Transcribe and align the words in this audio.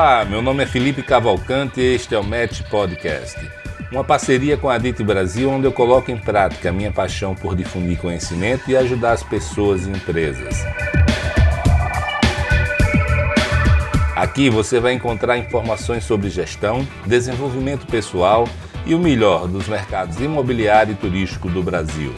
Olá, 0.00 0.24
meu 0.24 0.40
nome 0.40 0.62
é 0.62 0.66
Felipe 0.66 1.02
Cavalcante 1.02 1.80
e 1.80 1.94
este 1.96 2.14
é 2.14 2.18
o 2.20 2.22
Match 2.22 2.62
Podcast, 2.70 3.36
uma 3.90 4.04
parceria 4.04 4.56
com 4.56 4.70
a 4.70 4.78
DIT 4.78 5.02
Brasil 5.02 5.50
onde 5.50 5.66
eu 5.66 5.72
coloco 5.72 6.08
em 6.08 6.16
prática 6.16 6.68
a 6.68 6.72
minha 6.72 6.92
paixão 6.92 7.34
por 7.34 7.56
difundir 7.56 7.98
conhecimento 7.98 8.70
e 8.70 8.76
ajudar 8.76 9.10
as 9.10 9.24
pessoas 9.24 9.88
e 9.88 9.90
empresas. 9.90 10.64
Aqui 14.14 14.48
você 14.48 14.78
vai 14.78 14.92
encontrar 14.92 15.36
informações 15.36 16.04
sobre 16.04 16.30
gestão, 16.30 16.86
desenvolvimento 17.04 17.84
pessoal 17.84 18.48
e 18.86 18.94
o 18.94 19.00
melhor 19.00 19.48
dos 19.48 19.66
mercados 19.66 20.20
imobiliário 20.20 20.92
e 20.92 20.94
turístico 20.94 21.48
do 21.48 21.60
Brasil. 21.60 22.14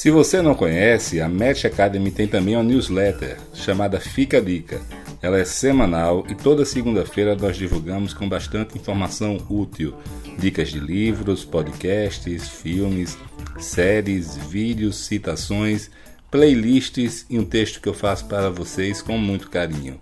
Se 0.00 0.10
você 0.10 0.40
não 0.40 0.54
conhece, 0.54 1.20
a 1.20 1.28
Match 1.28 1.66
Academy 1.66 2.10
tem 2.10 2.26
também 2.26 2.56
uma 2.56 2.62
newsletter 2.62 3.36
chamada 3.52 4.00
Fica 4.00 4.38
a 4.38 4.40
Dica. 4.40 4.80
Ela 5.20 5.38
é 5.38 5.44
semanal 5.44 6.24
e 6.26 6.34
toda 6.34 6.64
segunda-feira 6.64 7.36
nós 7.36 7.54
divulgamos 7.54 8.14
com 8.14 8.26
bastante 8.26 8.78
informação 8.78 9.36
útil, 9.50 9.94
dicas 10.38 10.70
de 10.70 10.80
livros, 10.80 11.44
podcasts, 11.44 12.48
filmes, 12.48 13.18
séries, 13.58 14.38
vídeos, 14.38 14.96
citações, 15.04 15.90
playlists 16.30 17.26
e 17.28 17.38
um 17.38 17.44
texto 17.44 17.78
que 17.78 17.88
eu 17.90 17.92
faço 17.92 18.24
para 18.24 18.48
vocês 18.48 19.02
com 19.02 19.18
muito 19.18 19.50
carinho. 19.50 20.00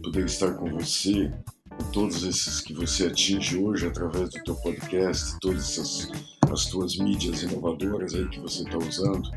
poder 0.04 0.26
estar 0.26 0.54
com 0.56 0.70
você, 0.70 1.32
com 1.70 1.92
todos 1.92 2.24
esses 2.24 2.60
que 2.60 2.74
você 2.74 3.08
atinge 3.08 3.58
hoje 3.58 3.88
através 3.88 4.30
do 4.32 4.44
teu 4.44 4.56
podcast, 4.56 5.40
todas 5.40 5.64
essas, 5.64 6.12
as 6.52 6.66
tuas 6.66 6.98
mídias 6.98 7.42
inovadoras 7.44 8.14
aí 8.14 8.28
que 8.28 8.40
você 8.42 8.64
está 8.64 8.78
usando. 8.78 9.32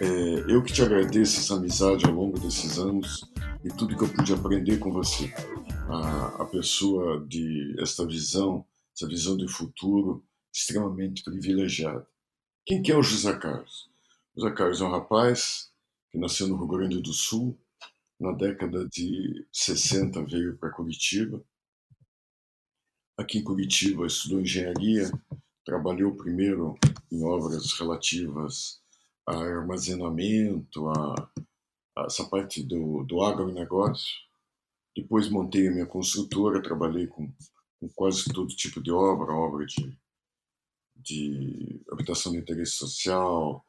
É, 0.00 0.44
eu 0.48 0.62
que 0.62 0.72
te 0.72 0.80
agradeço 0.82 1.40
essa 1.40 1.56
amizade 1.56 2.06
ao 2.06 2.14
longo 2.14 2.40
desses 2.40 2.78
anos 2.78 3.30
e 3.62 3.68
tudo 3.68 3.98
que 3.98 4.04
eu 4.04 4.08
pude 4.08 4.32
aprender 4.32 4.78
com 4.78 4.90
você. 4.90 5.30
A, 5.90 6.42
a 6.42 6.44
pessoa 6.46 7.22
de 7.28 7.76
esta 7.78 8.06
visão, 8.06 8.64
essa 8.96 9.06
visão 9.06 9.36
de 9.36 9.46
futuro 9.46 10.24
extremamente 10.50 11.22
privilegiada. 11.22 12.09
Quem 12.70 12.80
que 12.80 12.92
é 12.92 12.96
o 12.96 13.02
José 13.02 13.36
Carlos? 13.36 13.90
José 14.32 14.54
Carlos 14.54 14.80
é 14.80 14.84
um 14.84 14.92
rapaz 14.92 15.72
que 16.08 16.16
nasceu 16.16 16.46
no 16.46 16.56
Rio 16.56 16.68
Grande 16.68 17.02
do 17.02 17.12
Sul, 17.12 17.58
na 18.16 18.30
década 18.30 18.88
de 18.88 19.44
60 19.52 20.24
veio 20.26 20.56
para 20.56 20.70
Curitiba. 20.70 21.42
Aqui 23.18 23.38
em 23.38 23.42
Curitiba 23.42 24.06
estudou 24.06 24.40
engenharia, 24.40 25.10
trabalhou 25.64 26.14
primeiro 26.14 26.78
em 27.10 27.24
obras 27.24 27.72
relativas 27.72 28.80
a 29.26 29.34
armazenamento, 29.34 30.88
a, 30.90 31.32
a 31.96 32.04
essa 32.04 32.24
parte 32.28 32.62
do, 32.62 33.02
do 33.02 33.20
agronegócio. 33.20 34.14
Depois 34.96 35.28
montei 35.28 35.66
a 35.66 35.72
minha 35.72 35.86
construtora, 35.86 36.62
trabalhei 36.62 37.08
com, 37.08 37.34
com 37.80 37.88
quase 37.96 38.32
todo 38.32 38.54
tipo 38.54 38.80
de 38.80 38.92
obra, 38.92 39.32
obra 39.32 39.66
de 39.66 39.98
de 41.02 41.80
habitação 41.90 42.32
de 42.32 42.38
interesse 42.38 42.72
social, 42.72 43.64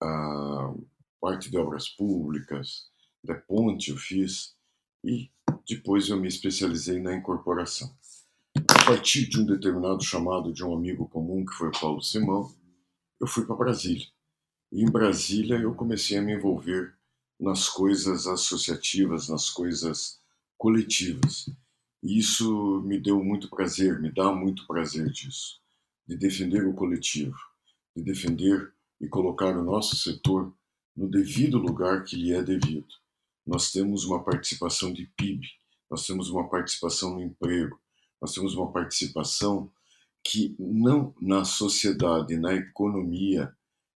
a 0.00 0.74
parte 1.20 1.50
de 1.50 1.58
obras 1.58 1.88
públicas, 1.88 2.86
da 3.22 3.34
ponte 3.34 3.90
eu 3.90 3.96
fiz 3.96 4.54
e 5.04 5.30
depois 5.68 6.08
eu 6.08 6.18
me 6.18 6.28
especializei 6.28 7.00
na 7.00 7.14
incorporação. 7.14 7.94
A 8.68 8.84
partir 8.84 9.28
de 9.28 9.40
um 9.40 9.44
determinado 9.44 10.02
chamado 10.02 10.52
de 10.52 10.64
um 10.64 10.74
amigo 10.74 11.08
comum, 11.08 11.44
que 11.44 11.52
foi 11.52 11.68
o 11.68 11.80
Paulo 11.80 12.02
Simão, 12.02 12.54
eu 13.20 13.26
fui 13.26 13.44
para 13.44 13.56
Brasília. 13.56 14.06
E 14.72 14.82
em 14.82 14.90
Brasília 14.90 15.56
eu 15.56 15.74
comecei 15.74 16.18
a 16.18 16.22
me 16.22 16.34
envolver 16.34 16.94
nas 17.38 17.68
coisas 17.68 18.26
associativas, 18.26 19.28
nas 19.28 19.50
coisas 19.50 20.20
coletivas. 20.56 21.48
E 22.02 22.18
isso 22.18 22.82
me 22.82 22.98
deu 22.98 23.22
muito 23.22 23.48
prazer, 23.50 24.00
me 24.00 24.10
dá 24.10 24.32
muito 24.32 24.66
prazer 24.66 25.10
disso 25.10 25.60
de 26.08 26.16
defender 26.16 26.66
o 26.66 26.72
coletivo, 26.72 27.36
de 27.94 28.02
defender 28.02 28.72
e 28.98 29.06
colocar 29.06 29.56
o 29.56 29.62
nosso 29.62 29.94
setor 29.94 30.56
no 30.96 31.08
devido 31.08 31.58
lugar 31.58 32.02
que 32.04 32.16
lhe 32.16 32.32
é 32.32 32.42
devido. 32.42 32.88
Nós 33.46 33.70
temos 33.70 34.04
uma 34.04 34.24
participação 34.24 34.92
de 34.92 35.06
PIB, 35.16 35.46
nós 35.90 36.06
temos 36.06 36.30
uma 36.30 36.48
participação 36.48 37.14
no 37.14 37.22
emprego, 37.22 37.78
nós 38.20 38.32
temos 38.32 38.54
uma 38.54 38.72
participação 38.72 39.70
que 40.24 40.56
não 40.58 41.14
na 41.20 41.44
sociedade, 41.44 42.36
na 42.36 42.54
economia, 42.54 43.54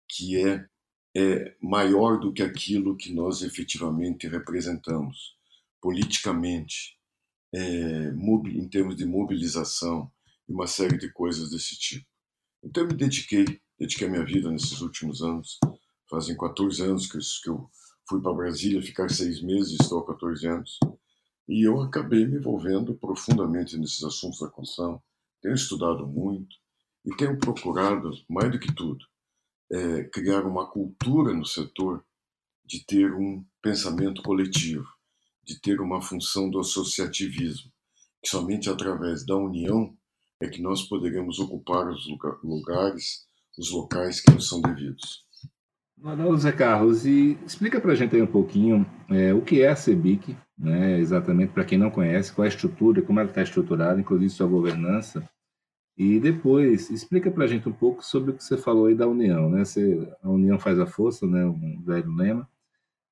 que 0.08 0.38
é, 0.38 0.68
é 1.16 1.56
maior 1.62 2.20
do 2.20 2.34
que 2.34 2.44
aquilo 2.44 2.98
que 2.98 3.14
nós 3.14 3.42
efetivamente 3.42 4.28
representamos, 4.28 5.38
politicamente, 5.82 6.98
é, 7.54 8.12
em 8.12 8.68
termos 8.68 8.96
de 8.96 9.06
mobilização, 9.06 10.12
e 10.50 10.54
uma 10.54 10.66
série 10.66 10.98
de 10.98 11.12
coisas 11.14 11.52
desse 11.52 11.78
tipo. 11.78 12.06
Então 12.64 12.84
eu 12.84 12.90
me 12.90 12.96
dediquei, 12.96 13.46
dediquei 13.78 14.08
a 14.08 14.10
minha 14.10 14.26
vida 14.26 14.50
nesses 14.50 14.82
últimos 14.82 15.22
anos. 15.22 15.60
Fazem 16.10 16.36
14 16.36 16.82
anos 16.82 17.08
que 17.08 17.50
eu 17.50 17.70
fui 18.08 18.20
para 18.20 18.34
Brasília 18.34 18.82
ficar 18.82 19.10
seis 19.10 19.42
meses, 19.42 19.78
estou 19.80 20.00
há 20.00 20.08
14 20.08 20.48
anos. 20.48 20.80
E 21.48 21.66
eu 21.66 21.80
acabei 21.82 22.26
me 22.26 22.38
envolvendo 22.38 22.96
profundamente 22.96 23.78
nesses 23.78 24.04
assuntos 24.04 24.40
da 24.40 24.50
construção. 24.50 25.02
Tenho 25.42 25.56
estudado 25.56 26.06
muito 26.06 26.56
e 27.06 27.16
tenho 27.16 27.38
procurado, 27.38 28.12
mais 28.28 28.52
do 28.52 28.60
que 28.60 28.74
tudo, 28.74 29.06
é, 29.72 30.04
criar 30.06 30.46
uma 30.46 30.70
cultura 30.70 31.34
no 31.34 31.46
setor 31.46 32.04
de 32.66 32.84
ter 32.86 33.14
um 33.14 33.46
pensamento 33.62 34.22
coletivo, 34.22 34.88
de 35.44 35.60
ter 35.60 35.80
uma 35.80 36.02
função 36.02 36.50
do 36.50 36.60
associativismo, 36.60 37.72
que 38.22 38.30
somente 38.30 38.70
através 38.70 39.26
da 39.26 39.36
união 39.36 39.98
é 40.40 40.48
que 40.48 40.62
nós 40.62 40.84
poderemos 40.84 41.40
ocupar 41.40 41.88
os 41.90 42.08
lugares, 42.44 43.28
os 43.58 43.72
locais 43.72 44.22
que 44.22 44.32
nos 44.32 44.48
são 44.48 44.62
devidos. 44.62 45.24
Manuel 45.98 46.38
Zé 46.38 46.54
Carlos, 46.54 47.06
e 47.06 47.38
explica 47.46 47.82
para 47.82 47.92
a 47.92 47.96
gente 47.96 48.16
aí 48.16 48.22
um 48.22 48.28
pouquinho 48.28 48.86
é, 49.10 49.34
o 49.34 49.42
que 49.42 49.62
é 49.62 49.68
a 49.68 49.76
CEBIC, 49.76 50.36
né, 50.58 50.98
exatamente 50.98 51.52
para 51.52 51.66
quem 51.66 51.78
não 51.78 51.92
conhece, 51.92 52.32
qual 52.32 52.46
é 52.46 52.48
a 52.48 52.54
estrutura, 52.54 53.02
como 53.02 53.20
ela 53.20 53.28
está 53.28 53.42
estruturada, 53.42 54.00
inclusive 54.00 54.30
sua 54.30 54.48
governança, 54.48 55.28
e 55.98 56.18
depois 56.18 56.90
explica 56.90 57.30
para 57.30 57.44
a 57.44 57.48
gente 57.48 57.68
um 57.68 57.74
pouco 57.74 58.06
sobre 58.06 58.32
o 58.32 58.34
que 58.34 58.42
você 58.42 58.56
falou 58.56 58.86
aí 58.86 58.96
da 58.96 59.06
União, 59.06 59.50
né? 59.50 59.66
Você, 59.66 60.10
a 60.24 60.30
União 60.30 60.58
faz 60.58 60.80
a 60.80 60.86
força, 60.86 61.28
né? 61.28 61.44
Um 61.44 61.82
velho 61.82 62.16
lema. 62.16 62.50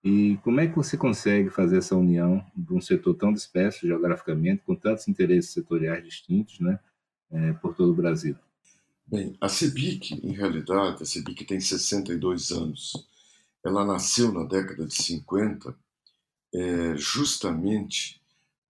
E 0.01 0.37
como 0.41 0.61
é 0.61 0.67
que 0.67 0.75
você 0.77 0.95
consegue 0.95 1.49
fazer 1.49 1.79
essa 1.79 1.97
união 1.97 2.41
de 2.55 2.73
um 2.73 2.79
setor 2.79 3.13
tão 3.15 3.33
disperso 3.33 3.85
geograficamente, 3.85 4.63
com 4.65 4.73
tantos 4.73 5.05
interesses 5.09 5.51
setoriais 5.51 6.01
distintos, 6.01 6.61
né? 6.61 6.79
É, 7.31 7.53
por 7.53 7.75
todo 7.75 7.91
o 7.91 7.95
Brasil? 7.95 8.35
Bem, 9.05 9.37
a 9.39 9.47
CEBIC, 9.47 10.15
em 10.23 10.33
realidade, 10.33 11.01
a 11.01 11.05
CEBIC 11.05 11.45
tem 11.45 11.59
62 11.59 12.51
anos. 12.51 13.07
ela 13.63 13.85
nasceu 13.85 14.31
na 14.31 14.43
década 14.43 14.85
de 14.85 14.95
50 14.95 15.75
é, 16.53 16.97
justamente 16.97 18.21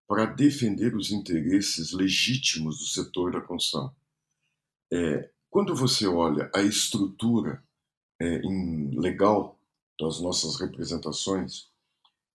para 0.07 0.25
defender 0.25 0.95
os 0.95 1.11
interesses 1.11 1.91
legítimos 1.91 2.79
do 2.79 2.85
setor 2.85 3.31
da 3.31 3.41
construção. 3.41 3.93
É, 4.91 5.29
quando 5.49 5.75
você 5.75 6.07
olha 6.07 6.49
a 6.53 6.61
estrutura 6.61 7.63
é, 8.19 8.37
em 8.37 8.97
legal 8.99 9.59
das 9.99 10.21
nossas 10.21 10.59
representações, 10.59 11.67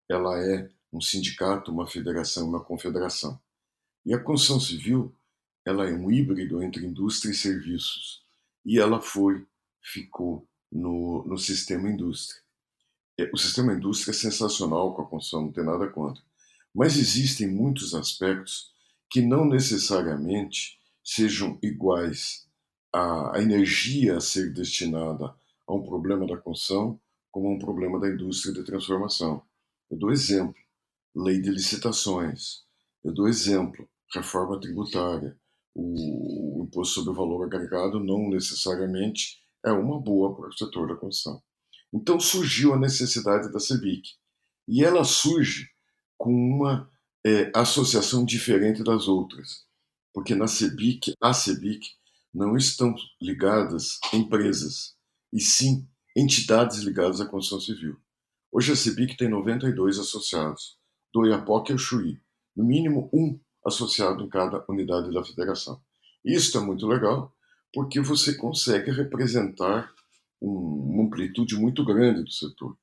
ela 0.09 0.39
é 0.39 0.69
um 0.93 1.01
sindicato, 1.01 1.71
uma 1.71 1.87
federação, 1.87 2.49
uma 2.49 2.63
confederação. 2.63 3.41
E 4.05 4.13
a 4.13 4.19
construção 4.19 4.61
civil, 4.61 5.15
ela 5.65 5.89
é 5.89 5.93
um 5.93 6.11
híbrido 6.11 6.63
entre 6.63 6.85
indústria 6.85 7.31
e 7.31 7.35
serviços. 7.35 8.23
E 8.65 8.79
ela 8.79 9.01
foi, 9.01 9.47
ficou 9.81 10.47
no, 10.71 11.25
no 11.27 11.39
sistema 11.39 11.91
indústria. 11.91 12.41
É, 13.19 13.31
o 13.33 13.37
sistema 13.37 13.75
indústria 13.75 14.13
é 14.13 14.15
sensacional 14.15 14.95
com 14.95 15.03
a 15.03 15.07
construção, 15.07 15.43
não 15.43 15.53
tem 15.53 15.65
nada 15.65 15.87
contra. 15.89 16.23
Mas 16.75 16.97
existem 16.97 17.47
muitos 17.47 17.95
aspectos 17.95 18.73
que 19.11 19.21
não 19.21 19.45
necessariamente 19.45 20.79
sejam 21.05 21.59
iguais 21.63 22.47
à 22.93 23.35
energia 23.37 24.17
a 24.17 24.21
ser 24.21 24.53
destinada 24.53 25.35
a 25.67 25.75
um 25.75 25.83
problema 25.83 26.27
da 26.27 26.37
construção 26.37 26.99
como 27.31 27.49
a 27.49 27.53
um 27.53 27.59
problema 27.59 27.99
da 27.99 28.09
indústria 28.09 28.53
de 28.53 28.65
transformação. 28.65 29.43
Eu 29.91 29.99
dou 29.99 30.11
exemplo, 30.11 30.55
lei 31.15 31.41
de 31.41 31.51
licitações. 31.51 32.63
Eu 33.03 33.13
dou 33.13 33.27
exemplo, 33.27 33.89
reforma 34.15 34.61
tributária. 34.61 35.37
O, 35.75 36.65
imposto 36.65 36.95
sobre 36.95 37.11
o 37.11 37.15
valor 37.15 37.45
agregado 37.45 38.01
não 38.01 38.29
necessariamente 38.29 39.43
é 39.65 39.71
uma 39.71 40.01
boa 40.01 40.35
para 40.35 40.49
o 40.49 40.53
setor 40.53 40.89
da 40.89 40.97
construção. 40.97 41.43
Então 41.93 42.19
surgiu 42.19 42.73
a 42.73 42.79
necessidade 42.79 43.53
da 43.53 43.61
CEBIC. 43.61 44.11
E 44.67 44.83
ela 44.85 45.05
surge 45.05 45.69
com 46.17 46.33
uma 46.33 46.91
é, 47.25 47.51
associação 47.55 48.25
diferente 48.25 48.83
das 48.83 49.07
outras. 49.09 49.65
Porque 50.15 50.35
na 50.35 50.47
CEBIC, 50.47 51.15
a 51.21 51.33
CEBIC, 51.33 51.87
não 52.33 52.57
estão 52.57 52.95
ligadas 53.21 53.99
empresas, 54.13 54.95
e 55.33 55.41
sim 55.41 55.87
entidades 56.17 56.79
ligadas 56.79 57.21
à 57.21 57.27
construção 57.27 57.61
civil. 57.61 57.97
Hoje 58.51 58.73
a 58.73 58.77
CEBIC 58.77 59.17
tem 59.17 59.29
92 59.29 59.99
associados, 59.99 60.79
do 61.13 61.27
Iapoque 61.27 61.73
ao 61.73 61.79
Chuí, 61.79 62.21
no 62.57 62.65
mínimo 62.65 63.11
um 63.13 63.39
associado 63.65 64.23
em 64.23 64.29
cada 64.29 64.65
unidade 64.69 65.13
da 65.13 65.25
federação. 65.25 65.81
Isso 66.25 66.57
é 66.57 66.61
muito 66.61 66.87
legal, 66.87 67.33
porque 67.73 68.01
você 68.01 68.35
consegue 68.35 68.91
representar 68.91 69.93
uma 70.41 71.05
amplitude 71.05 71.57
muito 71.57 71.85
grande 71.85 72.23
do 72.23 72.31
setor. 72.31 72.77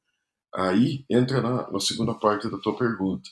Aí 0.54 1.06
entra 1.10 1.42
na, 1.42 1.72
na 1.72 1.80
segunda 1.80 2.14
parte 2.14 2.50
da 2.50 2.58
tua 2.58 2.76
pergunta. 2.78 3.30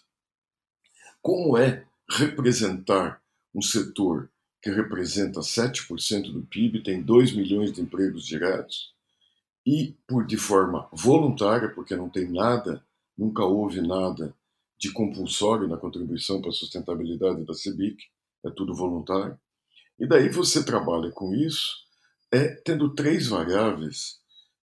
Como 1.22 1.58
é 1.58 1.86
representar 2.10 3.22
um 3.54 3.62
setor 3.62 4.30
que 4.62 4.70
representa 4.70 5.40
7% 5.40 6.32
do 6.32 6.42
PIB, 6.44 6.84
tem 6.84 7.02
2 7.02 7.34
milhões 7.34 7.72
de 7.72 7.82
empregos 7.82 8.26
diretos, 8.26 8.94
e 9.66 9.96
por 10.08 10.26
de 10.26 10.38
forma 10.38 10.88
voluntária, 10.92 11.70
porque 11.70 11.96
não 11.96 12.10
tem 12.10 12.32
nada, 12.32 12.84
nunca 13.18 13.44
houve 13.44 13.82
nada 13.82 14.34
de 14.78 14.92
compulsório 14.92 15.68
na 15.68 15.78
contribuição 15.78 16.42
para 16.42 16.50
a 16.50 16.54
sustentabilidade 16.54 17.44
da 17.46 17.54
CEBIC, 17.54 18.04
é 18.46 18.50
tudo 18.52 18.76
voluntário. 18.76 19.38
E 20.00 20.08
daí 20.08 20.30
você 20.30 20.64
trabalha 20.64 21.12
com 21.12 21.34
isso, 21.34 21.76
é 22.32 22.50
tendo 22.50 22.94
três 22.94 23.28
variáveis 23.28 24.20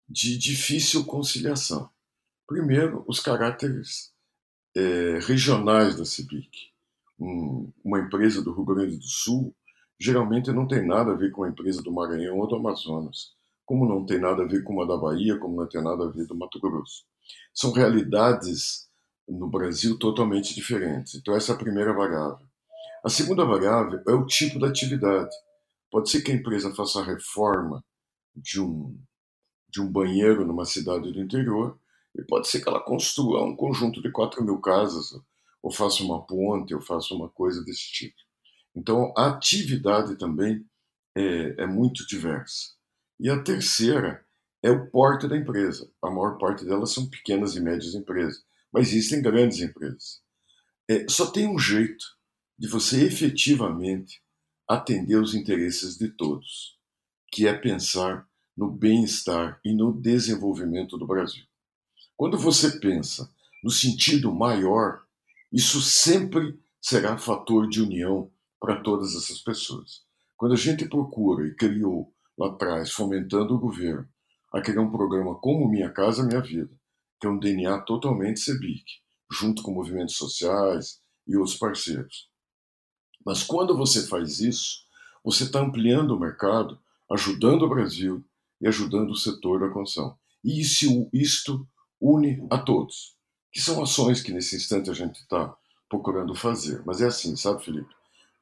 de 0.08 0.36
difícil 0.36 1.04
conciliação. 1.04 1.88
Primeiro, 2.46 3.04
os 3.06 3.18
caráteres 3.20 4.12
é, 4.76 5.18
regionais 5.20 5.96
da 5.96 6.04
CEBIC. 6.04 6.70
Um, 7.18 7.72
uma 7.84 8.00
empresa 8.00 8.42
do 8.42 8.52
Rio 8.52 8.64
Grande 8.64 8.96
do 8.96 9.06
Sul 9.06 9.54
geralmente 9.98 10.50
não 10.50 10.66
tem 10.66 10.84
nada 10.84 11.12
a 11.12 11.16
ver 11.16 11.30
com 11.30 11.44
a 11.44 11.48
empresa 11.48 11.80
do 11.80 11.92
Maranhão 11.92 12.38
ou 12.38 12.48
do 12.48 12.56
Amazonas, 12.56 13.32
como 13.64 13.88
não 13.88 14.04
tem 14.04 14.18
nada 14.18 14.42
a 14.42 14.46
ver 14.46 14.64
com 14.64 14.72
uma 14.72 14.86
da 14.86 14.96
Bahia, 14.96 15.38
como 15.38 15.56
não 15.56 15.68
tem 15.68 15.82
nada 15.82 16.04
a 16.04 16.10
ver 16.10 16.26
do 16.26 16.34
Mato 16.34 16.60
Grosso. 16.60 17.04
São 17.54 17.70
realidades 17.72 18.90
no 19.38 19.48
Brasil 19.48 19.98
totalmente 19.98 20.54
diferentes. 20.54 21.14
Então, 21.14 21.34
essa 21.34 21.52
é 21.52 21.54
a 21.54 21.58
primeira 21.58 21.92
variável. 21.92 22.46
A 23.04 23.08
segunda 23.08 23.44
variável 23.44 24.00
é 24.06 24.12
o 24.12 24.26
tipo 24.26 24.58
da 24.58 24.68
atividade. 24.68 25.34
Pode 25.90 26.10
ser 26.10 26.22
que 26.22 26.30
a 26.30 26.34
empresa 26.34 26.74
faça 26.74 27.00
a 27.00 27.04
reforma 27.04 27.84
de 28.34 28.60
um, 28.60 28.98
de 29.68 29.80
um 29.80 29.90
banheiro 29.90 30.46
numa 30.46 30.64
cidade 30.64 31.12
do 31.12 31.20
interior, 31.20 31.78
e 32.14 32.22
pode 32.22 32.48
ser 32.48 32.60
que 32.60 32.68
ela 32.68 32.80
construa 32.80 33.42
um 33.42 33.56
conjunto 33.56 34.02
de 34.02 34.10
4 34.10 34.44
mil 34.44 34.60
casas, 34.60 35.12
ou 35.62 35.72
faça 35.72 36.02
uma 36.02 36.24
ponte, 36.26 36.74
ou 36.74 36.80
faça 36.80 37.14
uma 37.14 37.28
coisa 37.28 37.64
desse 37.64 37.90
tipo. 37.90 38.16
Então, 38.74 39.12
a 39.16 39.28
atividade 39.28 40.16
também 40.16 40.64
é, 41.16 41.62
é 41.62 41.66
muito 41.66 42.06
diversa. 42.06 42.72
E 43.18 43.30
a 43.30 43.42
terceira 43.42 44.24
é 44.62 44.70
o 44.70 44.90
porte 44.90 45.26
da 45.26 45.36
empresa. 45.36 45.90
A 46.02 46.10
maior 46.10 46.38
parte 46.38 46.64
delas 46.64 46.92
são 46.92 47.08
pequenas 47.08 47.56
e 47.56 47.60
médias 47.60 47.94
empresas 47.94 48.42
mas 48.72 48.88
existem 48.88 49.20
grandes 49.20 49.60
empresas. 49.60 50.20
É, 50.88 51.06
só 51.08 51.30
tem 51.30 51.46
um 51.48 51.58
jeito 51.58 52.04
de 52.58 52.68
você 52.68 53.04
efetivamente 53.04 54.22
atender 54.66 55.16
os 55.16 55.34
interesses 55.34 55.96
de 55.96 56.08
todos, 56.08 56.78
que 57.30 57.46
é 57.46 57.52
pensar 57.52 58.26
no 58.56 58.70
bem-estar 58.70 59.60
e 59.64 59.74
no 59.74 59.92
desenvolvimento 59.92 60.96
do 60.96 61.06
Brasil. 61.06 61.44
Quando 62.16 62.38
você 62.38 62.78
pensa 62.78 63.30
no 63.62 63.70
sentido 63.70 64.32
maior, 64.32 65.02
isso 65.52 65.80
sempre 65.80 66.58
será 66.80 67.18
fator 67.18 67.68
de 67.68 67.82
união 67.82 68.30
para 68.60 68.80
todas 68.80 69.14
essas 69.14 69.40
pessoas. 69.40 70.02
Quando 70.36 70.52
a 70.52 70.58
gente 70.58 70.88
procura 70.88 71.46
e 71.46 71.54
criou 71.54 72.12
lá 72.38 72.48
atrás, 72.48 72.90
fomentando 72.90 73.54
o 73.54 73.58
governo, 73.58 74.08
a 74.52 74.60
criar 74.60 74.82
um 74.82 74.90
programa 74.90 75.34
como 75.36 75.68
Minha 75.68 75.90
Casa 75.90 76.22
Minha 76.22 76.40
Vida, 76.40 76.70
tem 77.22 77.30
um 77.30 77.38
DNA 77.38 77.80
totalmente 77.82 78.40
CEBIC, 78.40 78.84
junto 79.30 79.62
com 79.62 79.72
movimentos 79.72 80.16
sociais 80.16 81.00
e 81.24 81.36
outros 81.36 81.56
parceiros. 81.56 82.28
Mas 83.24 83.44
quando 83.44 83.76
você 83.76 84.04
faz 84.08 84.40
isso, 84.40 84.80
você 85.24 85.44
está 85.44 85.60
ampliando 85.60 86.10
o 86.10 86.18
mercado, 86.18 86.80
ajudando 87.08 87.62
o 87.62 87.68
Brasil 87.68 88.24
e 88.60 88.66
ajudando 88.66 89.10
o 89.10 89.16
setor 89.16 89.60
da 89.60 89.72
construção. 89.72 90.18
E 90.42 90.60
isso, 90.60 91.08
isto 91.12 91.64
une 92.00 92.44
a 92.50 92.58
todos, 92.58 93.16
que 93.52 93.60
são 93.60 93.80
ações 93.80 94.20
que 94.20 94.32
nesse 94.32 94.56
instante 94.56 94.90
a 94.90 94.94
gente 94.94 95.20
está 95.20 95.56
procurando 95.88 96.34
fazer. 96.34 96.82
Mas 96.84 97.00
é 97.00 97.06
assim, 97.06 97.36
sabe, 97.36 97.64
Felipe? 97.64 97.94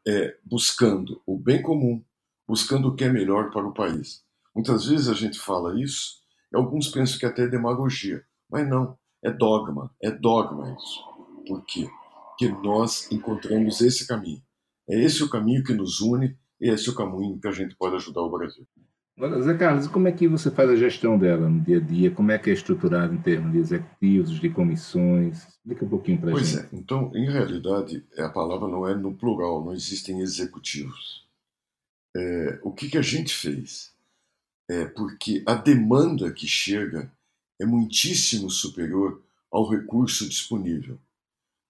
É 0.08 0.38
buscando 0.42 1.20
o 1.26 1.38
bem 1.38 1.60
comum, 1.60 2.02
buscando 2.49 2.88
o 2.88 2.96
que 2.96 3.04
é 3.04 3.12
melhor 3.12 3.50
para 3.50 3.66
o 3.66 3.75
país. 3.75 4.25
Muitas 4.54 4.87
vezes 4.87 5.08
a 5.08 5.14
gente 5.14 5.38
fala 5.38 5.78
isso 5.78 6.22
e 6.50 6.56
alguns 6.56 6.88
pensam 6.88 7.18
que 7.18 7.26
é 7.26 7.28
até 7.28 7.46
demagogia. 7.46 8.25
Mas 8.50 8.69
não, 8.69 8.97
é 9.23 9.30
dogma, 9.30 9.95
é 10.02 10.11
dogma 10.11 10.76
isso. 10.76 11.00
Por 11.47 11.64
quê? 11.64 11.88
Porque 12.30 12.49
nós 12.49 13.11
encontramos 13.11 13.80
esse 13.80 14.07
caminho. 14.07 14.42
É 14.88 14.99
esse 14.99 15.23
o 15.23 15.30
caminho 15.30 15.62
que 15.62 15.75
nos 15.75 16.00
une 16.00 16.37
e 16.61 16.69
esse 16.69 16.88
é 16.88 16.92
o 16.92 16.95
caminho 16.95 17.38
que 17.40 17.49
a 17.49 17.52
gente 17.52 17.76
pode 17.76 17.97
ajudar 17.97 18.23
o 18.23 18.30
Brasil. 18.30 18.66
Agora, 19.16 19.42
Zé 19.42 19.54
Carlos, 19.54 19.87
como 19.87 20.09
é 20.09 20.12
que 20.12 20.26
você 20.26 20.50
faz 20.50 20.71
a 20.71 20.76
gestão 20.76 21.19
dela 21.19 21.49
no 21.49 21.61
dia 21.61 21.76
a 21.76 21.80
dia? 21.80 22.11
Como 22.11 22.33
é 22.33 22.38
que 22.38 22.49
é 22.49 22.54
estruturado 22.54 23.14
em 23.14 23.21
termos 23.21 23.52
de 23.52 23.59
executivos, 23.59 24.40
de 24.40 24.49
comissões? 24.49 25.47
Explica 25.47 25.85
um 25.85 25.88
pouquinho 25.88 26.19
para 26.19 26.30
a 26.30 26.38
gente. 26.38 26.54
Pois 26.54 26.73
é, 26.73 26.76
então, 26.76 27.12
em 27.14 27.30
realidade, 27.30 28.02
a 28.16 28.30
palavra 28.30 28.66
não 28.66 28.88
é 28.88 28.95
no 28.95 29.14
plural, 29.14 29.62
não 29.62 29.75
existem 29.75 30.21
executivos. 30.21 31.28
É, 32.16 32.61
o 32.62 32.73
que, 32.73 32.88
que 32.88 32.97
a 32.97 33.02
gente 33.02 33.35
fez? 33.35 33.92
É 34.69 34.87
porque 34.87 35.42
a 35.47 35.54
demanda 35.54 36.33
que 36.33 36.47
chega 36.47 37.12
é 37.60 37.66
muitíssimo 37.66 38.50
superior 38.50 39.22
ao 39.50 39.68
recurso 39.68 40.28
disponível. 40.28 40.98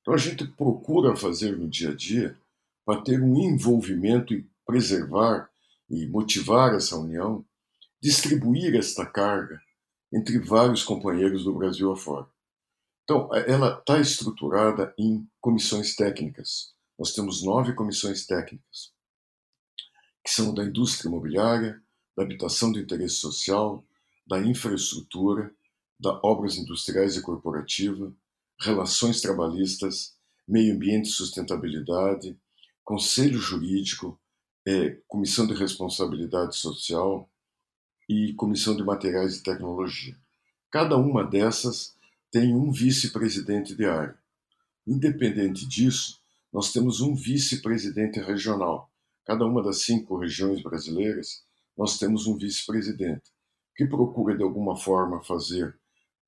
Então 0.00 0.14
a 0.14 0.16
gente 0.16 0.46
procura 0.46 1.16
fazer 1.16 1.56
no 1.56 1.68
dia 1.68 1.90
a 1.90 1.94
dia 1.94 2.38
para 2.84 3.02
ter 3.02 3.20
um 3.20 3.40
envolvimento 3.40 4.32
e 4.32 4.46
preservar 4.64 5.50
e 5.88 6.06
motivar 6.06 6.74
essa 6.74 6.96
união, 6.96 7.44
distribuir 8.00 8.76
esta 8.76 9.04
carga 9.04 9.60
entre 10.12 10.38
vários 10.38 10.82
companheiros 10.82 11.44
do 11.44 11.54
Brasil 11.54 11.90
afora. 11.92 12.26
Então, 13.04 13.28
ela 13.34 13.78
está 13.78 13.98
estruturada 13.98 14.94
em 14.96 15.28
comissões 15.40 15.96
técnicas. 15.96 16.72
Nós 16.98 17.12
temos 17.12 17.42
nove 17.42 17.72
comissões 17.72 18.24
técnicas, 18.24 18.92
que 20.24 20.30
são 20.30 20.54
da 20.54 20.64
indústria 20.64 21.08
imobiliária, 21.08 21.82
da 22.16 22.22
habitação 22.22 22.70
de 22.70 22.80
interesse 22.80 23.16
social, 23.16 23.84
da 24.26 24.40
infraestrutura, 24.40 25.52
da 26.00 26.18
Obras 26.22 26.56
Industriais 26.56 27.14
e 27.14 27.20
Corporativa, 27.20 28.12
Relações 28.58 29.20
Trabalhistas, 29.20 30.16
Meio 30.48 30.74
Ambiente 30.74 31.10
e 31.10 31.12
Sustentabilidade, 31.12 32.36
Conselho 32.82 33.38
Jurídico, 33.38 34.18
é, 34.66 34.96
Comissão 35.06 35.46
de 35.46 35.52
Responsabilidade 35.52 36.56
Social 36.56 37.30
e 38.08 38.32
Comissão 38.32 38.74
de 38.74 38.82
Materiais 38.82 39.36
e 39.36 39.42
Tecnologia. 39.42 40.16
Cada 40.70 40.96
uma 40.96 41.22
dessas 41.22 41.94
tem 42.30 42.54
um 42.54 42.72
vice-presidente 42.72 43.74
de 43.74 43.84
área. 43.84 44.18
Independente 44.86 45.68
disso, 45.68 46.18
nós 46.50 46.72
temos 46.72 47.00
um 47.02 47.14
vice-presidente 47.14 48.18
regional. 48.20 48.90
Cada 49.26 49.44
uma 49.44 49.62
das 49.62 49.82
cinco 49.82 50.16
regiões 50.16 50.62
brasileiras, 50.62 51.44
nós 51.76 51.98
temos 51.98 52.26
um 52.26 52.36
vice-presidente 52.36 53.30
que 53.76 53.86
procura 53.86 54.36
de 54.36 54.42
alguma 54.42 54.76
forma 54.76 55.22
fazer 55.22 55.78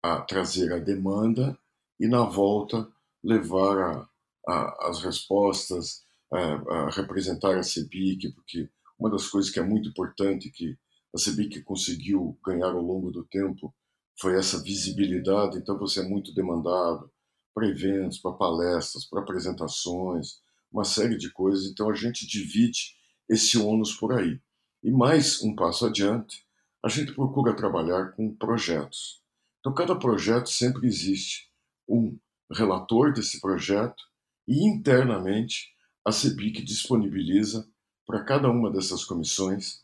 a 0.02 0.20
trazer 0.20 0.72
a 0.72 0.78
demanda 0.78 1.56
e 1.98 2.08
na 2.08 2.24
volta 2.24 2.88
levar 3.22 3.78
a, 3.78 4.08
a, 4.48 4.88
as 4.88 5.02
respostas, 5.02 6.04
a, 6.32 6.38
a, 6.38 6.90
representar 6.90 7.56
a 7.56 7.62
CEBIC, 7.62 8.32
porque 8.32 8.68
uma 8.98 9.10
das 9.10 9.28
coisas 9.28 9.50
que 9.50 9.60
é 9.60 9.62
muito 9.62 9.88
importante 9.88 10.50
que 10.50 10.76
a 11.14 11.18
CEBIC 11.18 11.62
conseguiu 11.62 12.38
ganhar 12.44 12.72
ao 12.72 12.82
longo 12.82 13.10
do 13.10 13.24
tempo 13.24 13.72
foi 14.20 14.36
essa 14.38 14.60
visibilidade. 14.62 15.58
Então 15.58 15.78
você 15.78 16.00
é 16.00 16.08
muito 16.08 16.34
demandado 16.34 17.10
para 17.54 17.68
eventos, 17.68 18.18
para 18.18 18.32
palestras, 18.32 19.04
para 19.04 19.20
apresentações, 19.20 20.40
uma 20.72 20.84
série 20.84 21.16
de 21.16 21.30
coisas. 21.30 21.66
Então 21.66 21.90
a 21.90 21.94
gente 21.94 22.26
divide 22.26 22.96
esse 23.28 23.58
ônus 23.58 23.94
por 23.94 24.12
aí. 24.12 24.40
E 24.82 24.90
mais 24.90 25.42
um 25.42 25.54
passo 25.54 25.86
adiante, 25.86 26.44
a 26.84 26.88
gente 26.88 27.14
procura 27.14 27.54
trabalhar 27.54 28.12
com 28.12 28.34
projetos. 28.34 29.21
Então 29.62 29.72
cada 29.72 29.94
projeto 29.94 30.50
sempre 30.50 30.88
existe 30.88 31.48
um 31.88 32.18
relator 32.50 33.12
desse 33.12 33.40
projeto 33.40 34.02
e 34.46 34.66
internamente 34.66 35.70
a 36.04 36.10
CEBIC 36.10 36.64
disponibiliza 36.64 37.64
para 38.04 38.24
cada 38.24 38.50
uma 38.50 38.72
dessas 38.72 39.04
comissões, 39.04 39.80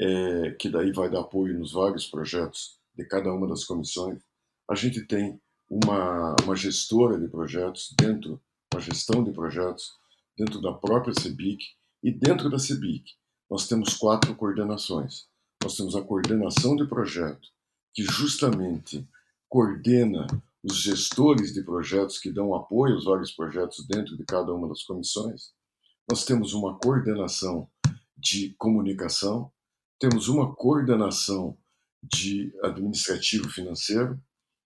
é, 0.00 0.52
que 0.52 0.70
daí 0.70 0.92
vai 0.92 1.10
dar 1.10 1.20
apoio 1.20 1.58
nos 1.58 1.72
vários 1.72 2.06
projetos 2.06 2.78
de 2.96 3.04
cada 3.04 3.30
uma 3.30 3.46
das 3.46 3.64
comissões, 3.64 4.22
a 4.66 4.74
gente 4.74 5.06
tem 5.06 5.38
uma, 5.68 6.34
uma 6.42 6.56
gestora 6.56 7.20
de 7.20 7.28
projetos 7.28 7.94
dentro, 7.98 8.40
uma 8.72 8.80
gestão 8.80 9.22
de 9.22 9.30
projetos 9.30 9.92
dentro 10.38 10.58
da 10.58 10.72
própria 10.72 11.12
CEBIC 11.12 11.62
e 12.02 12.10
dentro 12.10 12.48
da 12.48 12.58
CEBIC 12.58 13.12
nós 13.50 13.68
temos 13.68 13.92
quatro 13.94 14.34
coordenações. 14.34 15.26
Nós 15.62 15.76
temos 15.76 15.94
a 15.94 16.00
coordenação 16.00 16.74
de 16.74 16.86
projeto, 16.86 17.50
que 17.94 18.02
justamente 18.04 19.06
coordena 19.48 20.26
os 20.62 20.76
gestores 20.76 21.52
de 21.52 21.62
projetos 21.62 22.18
que 22.18 22.32
dão 22.32 22.54
apoio 22.54 22.94
aos 22.94 23.04
vários 23.04 23.32
projetos 23.32 23.86
dentro 23.86 24.16
de 24.16 24.24
cada 24.24 24.52
uma 24.52 24.68
das 24.68 24.82
comissões. 24.84 25.52
Nós 26.08 26.24
temos 26.24 26.54
uma 26.54 26.78
coordenação 26.78 27.68
de 28.16 28.54
comunicação, 28.58 29.50
temos 29.98 30.28
uma 30.28 30.54
coordenação 30.54 31.56
de 32.02 32.52
administrativo 32.62 33.48
financeiro 33.50 34.20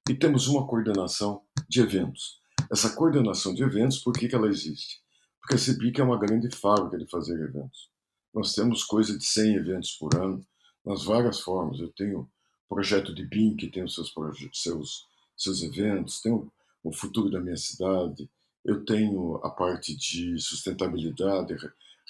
e 0.09 0.15
temos 0.15 0.47
uma 0.47 0.67
coordenação 0.67 1.43
de 1.69 1.81
eventos. 1.81 2.41
Essa 2.71 2.95
coordenação 2.95 3.55
de 3.55 3.63
eventos, 3.63 3.99
por 3.99 4.13
que, 4.13 4.29
que 4.29 4.35
ela 4.35 4.49
existe? 4.49 5.01
Porque 5.41 5.55
a 5.55 5.59
CEBIC 5.59 6.01
é 6.01 6.05
uma 6.05 6.19
grande 6.19 6.55
fábrica 6.55 6.99
de 6.99 7.09
fazer 7.09 7.41
eventos. 7.41 7.91
Nós 8.35 8.55
temos 8.55 8.85
coisa 8.85 9.17
de 9.17 9.25
100 9.25 9.55
eventos 9.55 9.93
por 9.93 10.15
ano, 10.17 10.45
nas 10.85 11.05
várias 11.05 11.41
formas. 11.41 11.79
Eu 11.81 11.93
tenho 11.93 12.29
projeto 12.69 13.15
de 13.15 13.25
BIM, 13.25 13.57
que 13.57 13.69
tem 13.69 13.85
os 13.85 13.95
seus, 13.95 14.13
seus, 14.53 15.07
seus 15.37 15.63
eventos, 15.63 16.21
tenho 16.21 16.51
o 16.83 16.93
futuro 16.93 17.31
da 17.31 17.41
minha 17.41 17.57
cidade, 17.57 18.29
eu 18.65 18.85
tenho 18.85 19.37
a 19.45 19.51
parte 19.51 19.97
de 19.97 20.39
sustentabilidade, 20.39 21.57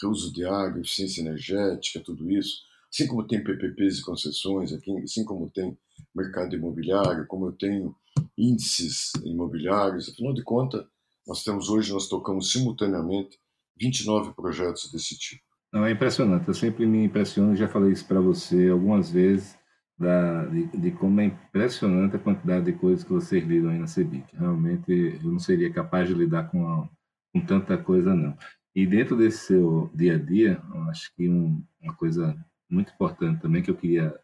reuso 0.00 0.32
de 0.32 0.44
água, 0.44 0.80
eficiência 0.80 1.20
energética, 1.20 2.00
tudo 2.00 2.30
isso. 2.30 2.62
Assim 2.92 3.06
como 3.06 3.26
tem 3.26 3.42
PPPs 3.42 3.98
e 3.98 4.02
concessões, 4.02 4.72
assim 4.72 5.24
como 5.24 5.50
tem 5.50 5.76
mercado 6.14 6.54
imobiliário, 6.54 7.26
como 7.26 7.46
eu 7.46 7.52
tenho 7.52 7.94
índices 8.36 9.12
imobiliários, 9.24 10.08
afinal 10.08 10.32
de 10.32 10.42
contas, 10.42 10.84
nós 11.26 11.42
temos 11.42 11.68
hoje, 11.68 11.92
nós 11.92 12.08
tocamos 12.08 12.52
simultaneamente 12.52 13.38
29 13.76 14.32
projetos 14.32 14.90
desse 14.90 15.18
tipo. 15.18 15.42
Não, 15.72 15.84
é 15.84 15.90
impressionante, 15.90 16.48
eu 16.48 16.54
sempre 16.54 16.86
me 16.86 17.04
impressiono, 17.04 17.56
já 17.56 17.68
falei 17.68 17.92
isso 17.92 18.06
para 18.06 18.20
você 18.20 18.68
algumas 18.68 19.10
vezes, 19.10 19.58
da, 19.98 20.44
de, 20.46 20.66
de, 20.66 20.90
como 20.90 21.20
é 21.20 21.24
impressionante 21.24 22.16
a 22.16 22.18
quantidade 22.18 22.66
de 22.66 22.72
coisas 22.72 23.04
que 23.04 23.12
vocês 23.12 23.44
lidam 23.44 23.70
aí 23.70 23.78
na 23.78 23.86
CEBIC. 23.86 24.36
Realmente, 24.36 25.18
eu 25.22 25.30
não 25.32 25.38
seria 25.38 25.72
capaz 25.72 26.08
de 26.08 26.14
lidar 26.14 26.50
com, 26.50 26.88
com 27.32 27.40
tanta 27.40 27.78
coisa, 27.78 28.14
não. 28.14 28.36
E 28.74 28.86
dentro 28.86 29.16
desse 29.16 29.46
seu 29.46 29.90
dia 29.94 30.16
a 30.16 30.18
dia, 30.18 30.60
acho 30.90 31.10
que 31.16 31.28
um, 31.28 31.62
uma 31.80 31.94
coisa 31.94 32.36
muito 32.68 32.92
importante 32.92 33.40
também 33.40 33.62
que 33.62 33.70
eu 33.70 33.76
queria 33.76 34.14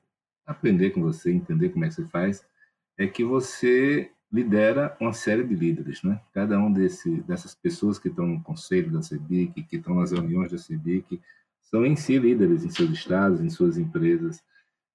aprender 0.44 0.90
com 0.90 1.00
você, 1.00 1.32
entender 1.32 1.70
como 1.70 1.84
é 1.84 1.88
que 1.88 1.94
você 1.94 2.04
faz, 2.06 2.44
é 2.98 3.06
que 3.06 3.24
você 3.24 4.10
lidera 4.32 4.96
uma 5.00 5.12
série 5.12 5.44
de 5.44 5.54
líderes, 5.54 6.02
né? 6.02 6.20
Cada 6.32 6.58
um 6.58 6.72
desse, 6.72 7.20
dessas 7.22 7.54
pessoas 7.54 7.98
que 7.98 8.08
estão 8.08 8.26
no 8.26 8.42
conselho 8.42 8.90
da 8.90 9.02
CEBIC, 9.02 9.62
que 9.64 9.76
estão 9.76 9.94
nas 9.94 10.12
reuniões 10.12 10.50
da 10.50 10.58
CEBIC, 10.58 11.20
são 11.62 11.84
em 11.84 11.96
si 11.96 12.18
líderes 12.18 12.64
em 12.64 12.70
seus 12.70 12.90
estados, 12.90 13.40
em 13.40 13.50
suas 13.50 13.78
empresas. 13.78 14.42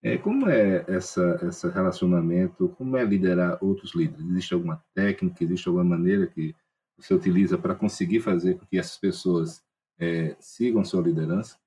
É, 0.04 0.18
como 0.18 0.48
é 0.50 0.86
essa, 0.88 1.40
esse 1.48 1.68
relacionamento? 1.70 2.70
Como 2.78 2.96
é 2.96 3.04
liderar 3.04 3.58
outros 3.62 3.96
líderes? 3.96 4.26
Existe 4.26 4.54
alguma 4.54 4.84
técnica, 4.94 5.44
existe 5.44 5.68
alguma 5.68 5.84
maneira 5.84 6.28
que 6.28 6.56
você 6.98 7.14
utiliza 7.14 7.58
para 7.58 7.76
conseguir 7.76 8.22
fazer 8.22 8.58
com 8.58 8.66
que 8.66 8.78
essas 8.78 8.98
pessoas 8.98 9.64
é, 10.00 10.36
sigam 10.40 10.84
sua 10.84 11.02
liderança? 11.02 11.58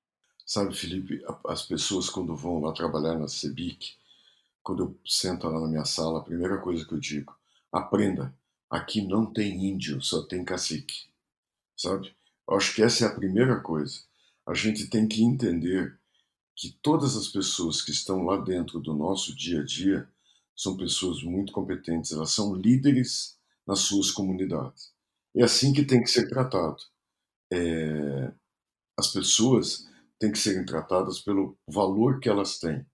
Sabe, 0.46 0.74
Felipe, 0.76 1.22
as 1.46 1.62
pessoas 1.62 2.10
quando 2.10 2.34
vão 2.34 2.60
lá 2.60 2.72
trabalhar 2.72 3.16
na 3.16 3.28
CEBIC, 3.28 3.94
quando 4.62 4.82
eu 4.82 5.00
sento 5.06 5.46
lá 5.46 5.60
na 5.60 5.68
minha 5.68 5.84
sala, 5.84 6.18
a 6.18 6.24
primeira 6.24 6.58
coisa 6.58 6.84
que 6.84 6.92
eu 6.92 6.98
digo, 6.98 7.34
aprenda, 7.72 8.34
aqui 8.68 9.00
não 9.00 9.26
tem 9.26 9.66
índio, 9.66 10.02
só 10.02 10.22
tem 10.22 10.44
cacique. 10.44 11.08
Sabe? 11.76 12.14
Eu 12.48 12.56
acho 12.56 12.74
que 12.74 12.82
essa 12.82 13.04
é 13.04 13.08
a 13.08 13.14
primeira 13.14 13.60
coisa. 13.60 14.00
A 14.46 14.54
gente 14.54 14.90
tem 14.90 15.06
que 15.06 15.22
entender 15.22 15.99
que 16.60 16.76
todas 16.82 17.16
as 17.16 17.26
pessoas 17.28 17.80
que 17.80 17.90
estão 17.90 18.22
lá 18.22 18.36
dentro 18.36 18.80
do 18.80 18.92
nosso 18.92 19.34
dia 19.34 19.62
a 19.62 19.64
dia 19.64 20.06
são 20.54 20.76
pessoas 20.76 21.22
muito 21.22 21.54
competentes, 21.54 22.12
elas 22.12 22.32
são 22.32 22.54
líderes 22.54 23.38
nas 23.66 23.78
suas 23.78 24.10
comunidades. 24.10 24.92
É 25.34 25.42
assim 25.42 25.72
que 25.72 25.86
tem 25.86 26.02
que 26.02 26.10
ser 26.10 26.28
tratado. 26.28 26.76
É... 27.50 28.30
As 28.94 29.08
pessoas 29.10 29.88
têm 30.18 30.30
que 30.30 30.38
serem 30.38 30.66
tratadas 30.66 31.18
pelo 31.18 31.56
valor 31.66 32.20
que 32.20 32.28
elas 32.28 32.58
têm, 32.58 32.84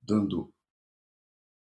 dando 0.00 0.50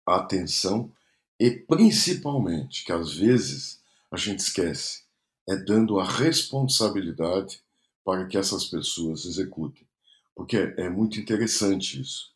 atenção 0.08 0.92
e 1.40 1.52
principalmente, 1.52 2.84
que 2.84 2.92
às 2.92 3.14
vezes 3.14 3.80
a 4.10 4.18
gente 4.18 4.40
esquece, 4.40 5.04
é 5.48 5.56
dando 5.56 6.00
a 6.00 6.04
responsabilidade 6.04 7.62
para 8.04 8.26
que 8.26 8.40
essas 8.40 8.66
pessoas 8.66 9.26
executem. 9.26 9.88
Porque 10.36 10.58
é 10.78 10.90
muito 10.90 11.20
interessante 11.20 12.02
isso. 12.02 12.32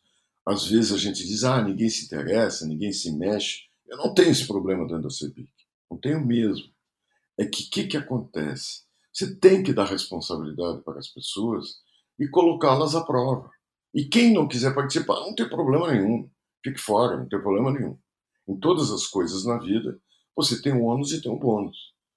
Às 0.46 0.66
vezes 0.66 0.92
a 0.92 0.96
gente 0.96 1.26
diz, 1.26 1.44
ah, 1.44 1.62
ninguém 1.62 1.90
se 1.90 2.06
interessa, 2.06 2.66
ninguém 2.66 2.92
se 2.92 3.10
mexe. 3.12 3.62
Eu 3.86 3.96
não 3.98 4.14
tenho 4.14 4.30
esse 4.30 4.46
problema 4.46 4.86
dentro 4.86 5.02
da 5.02 5.10
CEBIC. 5.10 5.48
Não 5.90 5.98
tenho 5.98 6.24
mesmo. 6.24 6.66
É 7.38 7.44
que 7.44 7.64
o 7.64 7.70
que, 7.70 7.86
que 7.86 7.96
acontece? 7.96 8.82
Você 9.12 9.34
tem 9.36 9.62
que 9.62 9.72
dar 9.72 9.84
responsabilidade 9.84 10.82
para 10.82 10.98
as 10.98 11.08
pessoas 11.08 11.78
e 12.18 12.28
colocá-las 12.28 12.94
à 12.94 13.04
prova. 13.04 13.50
E 13.94 14.04
quem 14.04 14.32
não 14.32 14.48
quiser 14.48 14.74
participar, 14.74 15.20
não 15.20 15.34
tem 15.34 15.48
problema 15.48 15.92
nenhum. 15.92 16.28
Fique 16.64 16.78
fora, 16.78 17.16
não 17.16 17.28
tem 17.28 17.40
problema 17.40 17.72
nenhum. 17.72 17.98
Em 18.48 18.58
todas 18.58 18.90
as 18.90 19.06
coisas 19.06 19.44
na 19.44 19.58
vida, 19.58 20.00
você 20.36 20.60
tem 20.60 20.72
um 20.72 20.84
ônus 20.84 21.12
e 21.12 21.20
tem 21.20 21.30
um 21.30 21.38
bônus. 21.38 21.76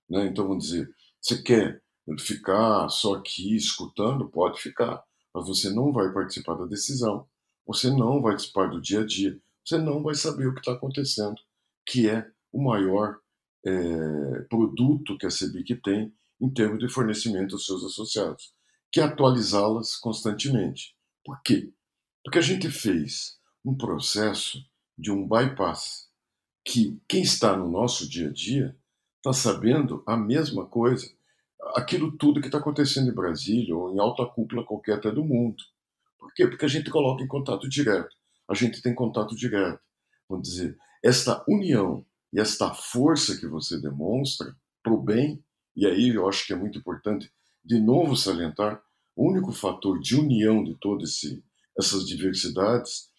Né? 0.09 0.27
Então, 0.27 0.47
vamos 0.47 0.65
dizer, 0.65 0.89
você 1.19 1.41
quer 1.41 1.81
ficar 2.19 2.89
só 2.89 3.15
aqui 3.15 3.55
escutando? 3.55 4.29
Pode 4.29 4.61
ficar. 4.61 5.03
Mas 5.33 5.47
você 5.47 5.69
não 5.69 5.91
vai 5.91 6.11
participar 6.11 6.55
da 6.55 6.65
decisão. 6.65 7.27
Você 7.65 7.89
não 7.89 8.21
vai 8.21 8.33
participar 8.33 8.67
do 8.67 8.81
dia 8.81 9.01
a 9.01 9.05
dia. 9.05 9.39
Você 9.63 9.77
não 9.77 10.01
vai 10.03 10.15
saber 10.15 10.47
o 10.47 10.53
que 10.53 10.59
está 10.59 10.73
acontecendo, 10.73 11.35
que 11.85 12.09
é 12.09 12.29
o 12.51 12.63
maior 12.63 13.19
é, 13.65 14.41
produto 14.49 15.17
que 15.17 15.25
a 15.25 15.29
CEBIC 15.29 15.75
tem 15.81 16.13
em 16.39 16.49
termos 16.49 16.79
de 16.79 16.91
fornecimento 16.91 17.55
aos 17.55 17.65
seus 17.65 17.83
associados 17.83 18.53
que 18.91 18.99
atualizá-las 18.99 19.95
constantemente. 19.95 20.95
Por 21.23 21.41
quê? 21.41 21.71
Porque 22.23 22.37
a 22.37 22.41
gente 22.41 22.69
fez 22.69 23.39
um 23.63 23.75
processo 23.75 24.63
de 24.97 25.11
um 25.11 25.27
bypass 25.27 26.09
que 26.65 26.99
quem 27.07 27.21
está 27.23 27.55
no 27.55 27.71
nosso 27.71 28.07
dia 28.07 28.27
a 28.27 28.33
dia 28.33 28.77
está 29.17 29.31
sabendo 29.31 30.03
a 30.05 30.17
mesma 30.17 30.65
coisa, 30.65 31.09
aquilo 31.75 32.15
tudo 32.17 32.41
que 32.41 32.47
está 32.47 32.57
acontecendo 32.57 33.09
em 33.09 33.15
Brasília 33.15 33.75
ou 33.75 33.93
em 33.93 33.99
alta 33.99 34.25
cúpula 34.25 34.65
qualquer 34.65 34.95
até 34.95 35.11
do 35.11 35.23
mundo. 35.23 35.57
Por 36.17 36.33
quê? 36.33 36.47
Porque 36.47 36.65
a 36.65 36.69
gente 36.69 36.89
coloca 36.89 37.23
em 37.23 37.27
contato 37.27 37.67
direto. 37.69 38.15
A 38.47 38.53
gente 38.53 38.81
tem 38.81 38.93
contato 38.93 39.35
direto. 39.35 39.79
Vamos 40.27 40.47
dizer, 40.47 40.77
esta 41.03 41.43
união 41.47 42.05
e 42.33 42.39
esta 42.39 42.73
força 42.73 43.37
que 43.37 43.47
você 43.47 43.79
demonstra 43.79 44.55
para 44.83 44.93
o 44.93 45.01
bem, 45.01 45.43
e 45.75 45.85
aí 45.85 46.09
eu 46.09 46.27
acho 46.27 46.45
que 46.45 46.53
é 46.53 46.55
muito 46.55 46.77
importante 46.77 47.31
de 47.63 47.79
novo 47.79 48.15
salientar, 48.15 48.81
o 49.15 49.29
único 49.29 49.51
fator 49.51 49.99
de 49.99 50.15
união 50.15 50.63
de 50.63 50.75
todas 50.75 51.21
essas 51.77 52.07
diversidades 52.07 53.09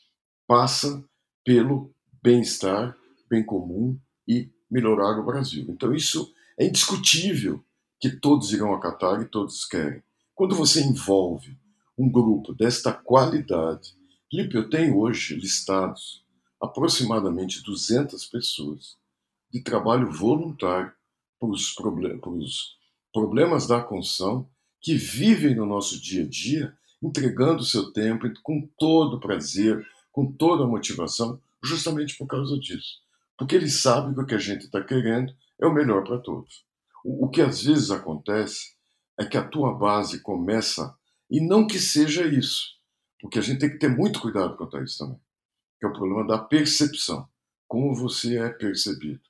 passa 0.46 1.04
pelo 1.44 1.94
bem-estar, 2.22 2.96
bem 3.28 3.44
comum 3.44 3.98
e 4.26 4.50
melhorar 4.70 5.18
o 5.18 5.24
Brasil. 5.24 5.66
Então, 5.68 5.94
isso 5.94 6.32
é 6.58 6.66
indiscutível 6.66 7.64
que 8.02 8.10
todos 8.10 8.52
irão 8.52 8.74
acatar 8.74 9.22
e 9.22 9.26
todos 9.26 9.64
querem. 9.64 10.02
Quando 10.34 10.56
você 10.56 10.82
envolve 10.82 11.56
um 11.96 12.10
grupo 12.10 12.52
desta 12.52 12.92
qualidade, 12.92 13.94
Felipe, 14.28 14.56
eu 14.56 14.68
tenho 14.68 14.98
hoje 14.98 15.36
listados 15.36 16.24
aproximadamente 16.60 17.62
200 17.62 18.26
pessoas 18.26 18.96
de 19.52 19.62
trabalho 19.62 20.10
voluntário 20.10 20.92
para 21.38 21.48
os 21.48 21.72
problemas 23.12 23.68
da 23.68 23.80
construção 23.80 24.50
que 24.80 24.96
vivem 24.96 25.54
no 25.54 25.64
nosso 25.64 26.00
dia 26.00 26.24
a 26.24 26.28
dia, 26.28 26.76
entregando 27.00 27.62
seu 27.62 27.92
tempo 27.92 28.26
com 28.42 28.68
todo 28.76 29.20
prazer, 29.20 29.86
com 30.10 30.26
toda 30.26 30.64
a 30.64 30.66
motivação, 30.68 31.40
justamente 31.62 32.18
por 32.18 32.26
causa 32.26 32.58
disso. 32.58 33.00
Porque 33.38 33.54
eles 33.54 33.80
sabem 33.80 34.12
que 34.12 34.20
o 34.20 34.26
que 34.26 34.34
a 34.34 34.38
gente 34.38 34.64
está 34.64 34.82
querendo 34.82 35.32
é 35.60 35.66
o 35.68 35.72
melhor 35.72 36.02
para 36.02 36.18
todos. 36.18 36.64
O, 37.04 37.28
que 37.28 37.40
às 37.40 37.62
vezes 37.62 37.90
acontece 37.90 38.74
é 39.18 39.24
que 39.24 39.36
a 39.36 39.46
tua 39.46 39.74
base 39.74 40.20
começa, 40.20 40.94
e 41.30 41.40
não 41.40 41.66
que 41.66 41.78
seja 41.78 42.26
isso, 42.26 42.66
porque 43.20 43.38
a 43.38 43.42
gente 43.42 43.58
tem 43.58 43.70
que 43.70 43.78
ter 43.78 43.88
muito 43.88 44.20
cuidado 44.20 44.56
quanto 44.56 44.76
a 44.76 44.82
isso 44.82 44.98
também, 44.98 45.20
que 45.78 45.86
é 45.86 45.88
o 45.88 45.92
problema 45.92 46.26
da 46.26 46.38
percepção, 46.38 47.28
como 47.66 47.94
você 47.94 48.38
é 48.38 48.48
percebido. 48.50 49.20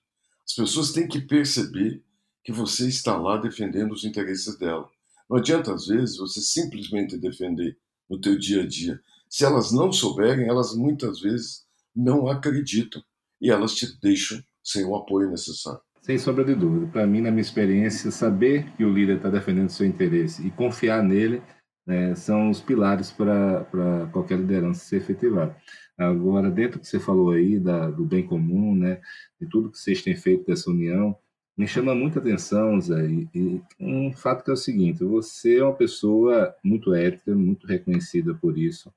As 0.44 0.54
pessoas 0.54 0.92
têm 0.92 1.08
que 1.08 1.20
perceber 1.20 2.02
que 2.44 2.52
você 2.52 2.88
está 2.88 3.16
lá 3.16 3.36
defendendo 3.36 3.92
os 3.92 4.04
interesses 4.04 4.58
dela. 4.58 4.90
Não 5.30 5.38
adianta, 5.38 5.72
às 5.72 5.86
vezes, 5.86 6.16
você 6.16 6.40
simplesmente 6.40 7.16
defender 7.16 7.78
no 8.10 8.20
teu 8.20 8.38
dia 8.38 8.62
a 8.62 8.66
dia. 8.66 9.00
Se 9.30 9.44
elas 9.44 9.72
não 9.72 9.92
souberem, 9.92 10.48
elas 10.48 10.74
muitas 10.74 11.20
vezes 11.20 11.64
não 11.94 12.28
acreditam 12.28 13.02
e 13.40 13.50
elas 13.50 13.74
te 13.74 13.98
deixam 14.00 14.42
sem 14.62 14.84
o 14.84 14.94
apoio 14.94 15.30
necessário. 15.30 15.80
Sem 16.02 16.18
sombra 16.18 16.44
de 16.44 16.54
dúvida. 16.54 16.90
Para 16.90 17.06
mim, 17.06 17.20
na 17.20 17.30
minha 17.30 17.42
experiência, 17.42 18.10
saber 18.10 18.72
que 18.72 18.84
o 18.84 18.92
líder 18.92 19.18
está 19.18 19.30
defendendo 19.30 19.70
seu 19.70 19.86
interesse 19.86 20.44
e 20.44 20.50
confiar 20.50 21.00
nele 21.00 21.40
né, 21.86 22.14
são 22.16 22.50
os 22.50 22.60
pilares 22.60 23.12
para 23.12 24.08
qualquer 24.12 24.38
liderança 24.38 24.84
ser 24.84 24.96
efetivada. 24.96 25.56
Agora, 25.96 26.50
dentro 26.50 26.80
que 26.80 26.88
você 26.88 26.98
falou 26.98 27.30
aí, 27.30 27.56
da, 27.58 27.88
do 27.88 28.04
bem 28.04 28.26
comum, 28.26 28.74
né, 28.74 29.00
de 29.40 29.48
tudo 29.48 29.70
que 29.70 29.78
vocês 29.78 30.02
têm 30.02 30.16
feito 30.16 30.44
dessa 30.44 30.70
união, 30.70 31.16
me 31.56 31.68
chama 31.68 31.94
muita 31.94 32.18
atenção, 32.18 32.80
Zé, 32.80 33.06
e 33.34 33.62
um 33.78 34.12
fato 34.12 34.42
que 34.42 34.50
é 34.50 34.54
o 34.54 34.56
seguinte: 34.56 35.04
você 35.04 35.58
é 35.58 35.64
uma 35.64 35.74
pessoa 35.74 36.52
muito 36.64 36.94
ética, 36.94 37.34
muito 37.34 37.66
reconhecida 37.66 38.34
por 38.34 38.58
isso. 38.58 38.92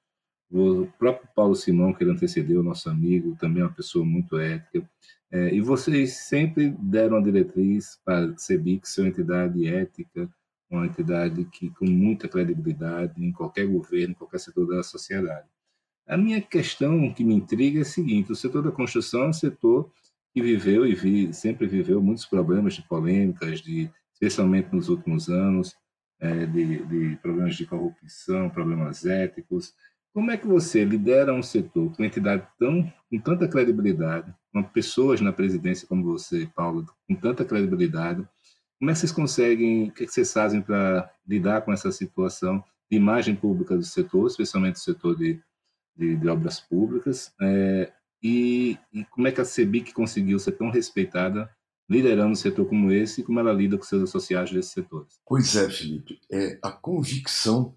O 0.52 0.88
próprio 1.00 1.28
Paulo 1.36 1.56
Simão, 1.56 1.94
que 1.94 2.04
ele 2.04 2.12
antecedeu, 2.12 2.64
nosso 2.64 2.90
amigo, 2.90 3.36
também 3.40 3.62
é 3.62 3.66
uma 3.66 3.74
pessoa 3.74 4.06
muito 4.06 4.38
ética. 4.38 4.88
É, 5.32 5.54
e 5.54 5.60
vocês 5.60 6.14
sempre 6.14 6.70
deram 6.80 7.18
a 7.18 7.22
diretriz 7.22 8.00
para 8.06 8.26
a 8.26 8.38
CEBIC 8.38 8.88
ser 8.88 9.02
uma 9.02 9.10
entidade 9.10 9.68
ética, 9.68 10.30
uma 10.70 10.86
entidade 10.86 11.44
que 11.46 11.70
com 11.72 11.86
muita 11.86 12.28
credibilidade 12.28 13.24
em 13.24 13.32
qualquer 13.32 13.66
governo, 13.66 14.12
em 14.12 14.18
qualquer 14.18 14.40
setor 14.40 14.68
da 14.68 14.84
sociedade. 14.84 15.48
A 16.08 16.18
minha 16.18 16.40
questão 16.40 17.12
que 17.14 17.24
me 17.24 17.34
intriga 17.34 17.80
é 17.80 17.82
a 17.82 17.86
seguinte: 17.86 18.32
o 18.32 18.36
setor 18.36 18.62
da 18.62 18.72
construção 18.72 19.24
é 19.24 19.30
um 19.30 19.34
setor 19.34 19.92
que 20.34 20.42
viveu 20.42 20.86
e 20.86 20.94
vi, 20.94 21.34
sempre 21.34 21.66
viveu 21.66 22.02
muitos 22.02 22.26
problemas 22.26 22.76
de 22.76 22.84
polêmicas, 22.84 23.62
de, 23.62 23.90
especialmente 24.14 24.74
nos 24.74 24.90
últimos 24.90 25.30
anos, 25.30 25.76
é, 26.20 26.46
de, 26.46 26.86
de, 26.86 27.16
problemas 27.18 27.56
de 27.56 27.66
corrupção, 27.66 28.50
problemas 28.50 29.06
éticos. 29.06 29.74
Como 30.16 30.32
é 30.32 30.38
que 30.38 30.48
você 30.48 30.86
lidera 30.86 31.34
um 31.34 31.44
setor 31.44 31.94
uma 32.00 32.08
entidade 32.08 32.48
tão, 32.58 32.90
com 33.10 33.20
tanta 33.20 33.50
credibilidade, 33.50 34.34
com 34.54 34.64
pessoas 34.64 35.20
na 35.20 35.34
presidência 35.34 35.86
como 35.86 36.06
você, 36.06 36.50
Paulo, 36.56 36.86
com 37.06 37.16
tanta 37.16 37.44
credibilidade? 37.44 38.26
Como 38.80 38.90
é 38.90 38.94
que 38.94 39.00
vocês 39.00 39.12
conseguem, 39.12 39.90
o 39.90 39.92
que, 39.92 40.04
é 40.04 40.08
que 40.08 40.14
vocês 40.14 40.32
fazem 40.32 40.62
para 40.62 41.12
lidar 41.28 41.64
com 41.64 41.74
essa 41.74 41.92
situação 41.92 42.64
de 42.90 42.96
imagem 42.96 43.36
pública 43.36 43.76
do 43.76 43.84
setor, 43.84 44.28
especialmente 44.28 44.76
do 44.76 44.80
setor 44.80 45.18
de, 45.18 45.38
de, 45.94 46.16
de 46.16 46.30
obras 46.30 46.62
públicas, 46.62 47.34
é, 47.42 47.92
e, 48.24 48.78
e 48.94 49.04
como 49.12 49.28
é 49.28 49.34
que 49.34 49.42
a 49.42 49.46
CEBIC 49.46 49.94
conseguiu 49.94 50.40
ser 50.40 50.54
tão 50.54 50.70
respeitada 50.70 51.50
liderando 51.90 52.32
um 52.32 52.36
setor 52.36 52.66
como 52.70 52.90
esse 52.90 53.20
e 53.20 53.24
como 53.26 53.42
ela 53.42 53.52
lida 53.52 53.78
com 53.78 53.84
seus 53.84 54.04
associados 54.04 54.54
desses 54.54 54.72
setores? 54.72 55.20
Pois 55.28 55.58
é, 55.58 55.70
Felipe, 55.70 56.22
é 56.32 56.58
a 56.64 56.72
convicção 56.72 57.76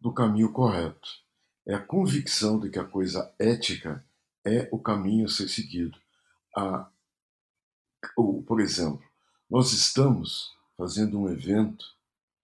do 0.00 0.10
caminho 0.14 0.50
correto. 0.50 1.23
É 1.66 1.74
a 1.74 1.80
convicção 1.80 2.60
de 2.60 2.68
que 2.68 2.78
a 2.78 2.84
coisa 2.84 3.32
ética 3.38 4.04
é 4.44 4.68
o 4.70 4.78
caminho 4.78 5.24
a 5.24 5.28
ser 5.28 5.48
seguido. 5.48 5.98
A, 6.56 6.88
ou, 8.16 8.42
por 8.42 8.60
exemplo, 8.60 9.02
nós 9.48 9.72
estamos 9.72 10.52
fazendo 10.76 11.18
um 11.18 11.28
evento, 11.28 11.86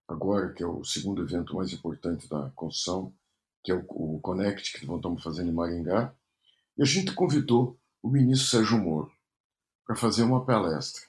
agora 0.08 0.52
que 0.52 0.62
é 0.62 0.66
o 0.66 0.84
segundo 0.84 1.22
evento 1.22 1.54
mais 1.54 1.72
importante 1.72 2.28
da 2.28 2.50
construção, 2.50 3.12
que 3.62 3.70
é 3.70 3.74
o, 3.74 3.84
o 3.88 4.20
Connect, 4.20 4.72
que 4.72 4.84
estamos 4.84 5.22
fazendo 5.22 5.50
em 5.50 5.54
Maringá, 5.54 6.14
e 6.78 6.82
a 6.82 6.86
gente 6.86 7.12
convidou 7.12 7.78
o 8.02 8.08
ministro 8.08 8.48
Sérgio 8.48 8.78
Moro 8.78 9.12
para 9.84 9.94
fazer 9.94 10.22
uma 10.22 10.44
palestra. 10.44 11.02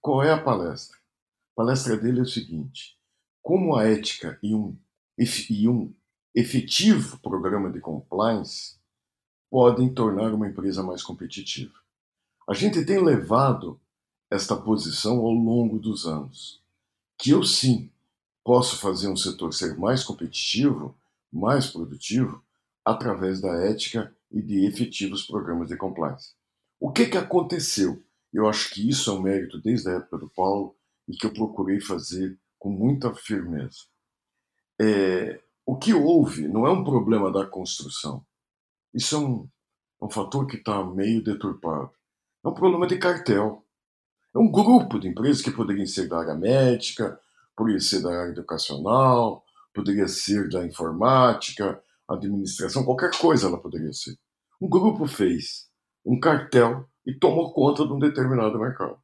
Qual 0.00 0.22
é 0.22 0.30
a 0.30 0.42
palestra? 0.42 0.96
A 0.96 1.56
palestra 1.56 1.96
dele 1.96 2.20
é 2.20 2.22
o 2.22 2.26
seguinte: 2.26 2.98
como 3.42 3.74
a 3.74 3.84
ética 3.84 4.38
e 4.42 4.54
um, 4.54 4.76
e 5.18 5.68
um 5.68 5.94
efetivo 6.36 7.18
programa 7.20 7.72
de 7.72 7.80
compliance 7.80 8.76
podem 9.50 9.92
tornar 9.94 10.34
uma 10.34 10.46
empresa 10.46 10.82
mais 10.82 11.02
competitiva. 11.02 11.72
A 12.46 12.52
gente 12.52 12.84
tem 12.84 13.02
levado 13.02 13.80
esta 14.30 14.54
posição 14.54 15.20
ao 15.20 15.32
longo 15.32 15.78
dos 15.78 16.04
anos, 16.06 16.62
que 17.18 17.30
eu 17.30 17.42
sim 17.42 17.90
posso 18.44 18.76
fazer 18.76 19.08
um 19.08 19.16
setor 19.16 19.54
ser 19.54 19.78
mais 19.78 20.04
competitivo, 20.04 20.94
mais 21.32 21.68
produtivo, 21.68 22.44
através 22.84 23.40
da 23.40 23.54
ética 23.64 24.14
e 24.30 24.42
de 24.42 24.66
efetivos 24.66 25.26
programas 25.26 25.68
de 25.68 25.76
compliance. 25.76 26.34
O 26.78 26.92
que, 26.92 27.06
que 27.06 27.16
aconteceu? 27.16 28.02
Eu 28.30 28.46
acho 28.46 28.74
que 28.74 28.86
isso 28.86 29.10
é 29.10 29.14
um 29.14 29.22
mérito 29.22 29.58
desde 29.58 29.88
a 29.88 29.94
época 29.94 30.18
do 30.18 30.28
Paulo 30.28 30.76
e 31.08 31.16
que 31.16 31.24
eu 31.24 31.32
procurei 31.32 31.80
fazer 31.80 32.38
com 32.58 32.68
muita 32.68 33.14
firmeza. 33.14 33.86
É, 34.78 35.40
o 35.66 35.76
que 35.76 35.92
houve 35.92 36.46
não 36.46 36.64
é 36.64 36.70
um 36.70 36.84
problema 36.84 37.30
da 37.32 37.44
construção. 37.44 38.24
Isso 38.94 39.16
é 39.16 39.18
um, 39.18 39.48
é 40.00 40.04
um 40.04 40.08
fator 40.08 40.46
que 40.46 40.56
está 40.56 40.82
meio 40.84 41.22
deturpado. 41.22 41.90
É 42.44 42.48
um 42.48 42.54
problema 42.54 42.86
de 42.86 42.96
cartel. 42.96 43.64
É 44.32 44.38
um 44.38 44.50
grupo 44.50 45.00
de 45.00 45.08
empresas 45.08 45.42
que 45.42 45.50
poderiam 45.50 45.86
ser 45.86 46.08
da 46.08 46.20
área 46.20 46.34
médica, 46.34 47.20
poderia 47.56 47.80
ser 47.80 48.00
da 48.00 48.10
área 48.10 48.30
educacional, 48.30 49.44
poderia 49.74 50.06
ser 50.06 50.48
da 50.48 50.64
informática, 50.64 51.82
administração, 52.08 52.84
qualquer 52.84 53.10
coisa 53.18 53.48
ela 53.48 53.60
poderia 53.60 53.92
ser. 53.92 54.16
Um 54.60 54.68
grupo 54.68 55.06
fez 55.06 55.68
um 56.04 56.20
cartel 56.20 56.88
e 57.04 57.12
tomou 57.12 57.52
conta 57.52 57.84
de 57.84 57.92
um 57.92 57.98
determinado 57.98 58.58
mercado. 58.58 58.98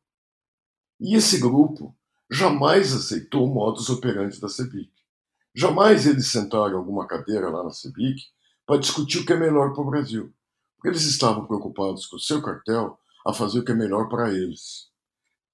E 1.00 1.16
esse 1.16 1.40
grupo 1.40 1.94
jamais 2.30 2.94
aceitou 2.94 3.44
o 3.44 3.52
modus 3.52 3.90
operandi 3.90 4.40
da 4.40 4.48
CEBIC. 4.48 5.01
Jamais 5.54 6.06
eles 6.06 6.30
sentaram 6.30 6.78
alguma 6.78 7.06
cadeira 7.06 7.50
lá 7.50 7.62
na 7.62 7.70
CEBIC 7.70 8.22
para 8.66 8.80
discutir 8.80 9.18
o 9.18 9.26
que 9.26 9.32
é 9.32 9.36
melhor 9.36 9.72
para 9.72 9.82
o 9.82 9.90
Brasil. 9.90 10.32
Porque 10.76 10.88
eles 10.88 11.04
estavam 11.04 11.46
preocupados 11.46 12.06
com 12.06 12.16
o 12.16 12.20
seu 12.20 12.40
cartel 12.42 12.98
a 13.26 13.32
fazer 13.32 13.60
o 13.60 13.64
que 13.64 13.72
é 13.72 13.74
melhor 13.74 14.08
para 14.08 14.32
eles. 14.32 14.88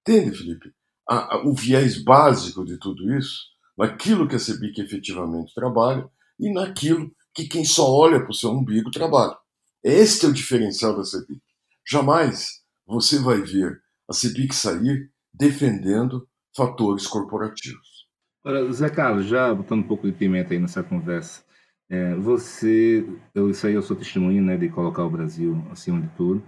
Entende, 0.00 0.36
Felipe? 0.36 0.72
A, 1.08 1.36
a, 1.36 1.46
o 1.46 1.54
viés 1.54 2.02
básico 2.02 2.64
de 2.64 2.78
tudo 2.78 3.12
isso, 3.14 3.46
naquilo 3.76 4.28
que 4.28 4.36
a 4.36 4.38
CEBIC 4.38 4.80
efetivamente 4.80 5.54
trabalha 5.54 6.08
e 6.38 6.52
naquilo 6.52 7.10
que 7.34 7.46
quem 7.46 7.64
só 7.64 7.90
olha 7.90 8.20
para 8.20 8.30
o 8.30 8.34
seu 8.34 8.50
umbigo 8.50 8.90
trabalha. 8.90 9.36
Este 9.82 10.26
é 10.26 10.28
o 10.28 10.32
diferencial 10.32 10.96
da 10.96 11.04
CEBIC. 11.04 11.42
Jamais 11.86 12.62
você 12.86 13.18
vai 13.18 13.40
ver 13.42 13.82
a 14.08 14.12
CEBIC 14.12 14.54
sair 14.54 15.10
defendendo 15.32 16.28
fatores 16.56 17.06
corporativos. 17.06 17.97
Ora, 18.44 18.72
Zé 18.72 18.88
Carlos, 18.88 19.26
já 19.26 19.52
botando 19.54 19.80
um 19.80 19.88
pouco 19.88 20.06
de 20.06 20.12
pimenta 20.12 20.54
aí 20.54 20.60
nessa 20.60 20.82
conversa, 20.82 21.44
é, 21.90 22.14
você, 22.14 23.06
eu, 23.34 23.50
isso 23.50 23.66
aí 23.66 23.74
eu 23.74 23.82
sou 23.82 23.96
testemunho 23.96 24.42
né, 24.42 24.56
de 24.56 24.68
colocar 24.68 25.04
o 25.04 25.10
Brasil 25.10 25.62
acima 25.70 26.00
de 26.00 26.08
tudo, 26.16 26.42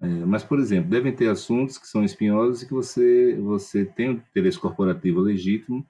é, 0.00 0.06
mas, 0.06 0.44
por 0.44 0.58
exemplo, 0.58 0.90
devem 0.90 1.14
ter 1.14 1.28
assuntos 1.28 1.78
que 1.78 1.86
são 1.86 2.04
espinhosos 2.04 2.62
e 2.62 2.66
que 2.66 2.74
você, 2.74 3.36
você 3.40 3.84
tem 3.84 4.10
um 4.10 4.12
interesse 4.12 4.58
corporativo 4.58 5.20
legítimo 5.20 5.86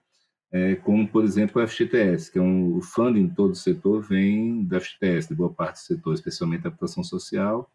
é, 0.52 0.76
como, 0.76 1.08
por 1.08 1.24
exemplo, 1.24 1.60
o 1.60 1.66
FGTS, 1.66 2.30
que 2.30 2.38
é 2.38 2.42
um, 2.42 2.76
o 2.76 2.80
funding 2.80 3.28
todo 3.28 3.50
o 3.52 3.54
setor 3.56 4.00
vem 4.02 4.64
do 4.64 4.80
FGTS, 4.80 5.28
de 5.28 5.34
boa 5.34 5.52
parte 5.52 5.76
do 5.76 5.86
setor, 5.86 6.14
especialmente 6.14 6.64
a 6.64 6.68
habitação 6.68 7.02
social, 7.02 7.70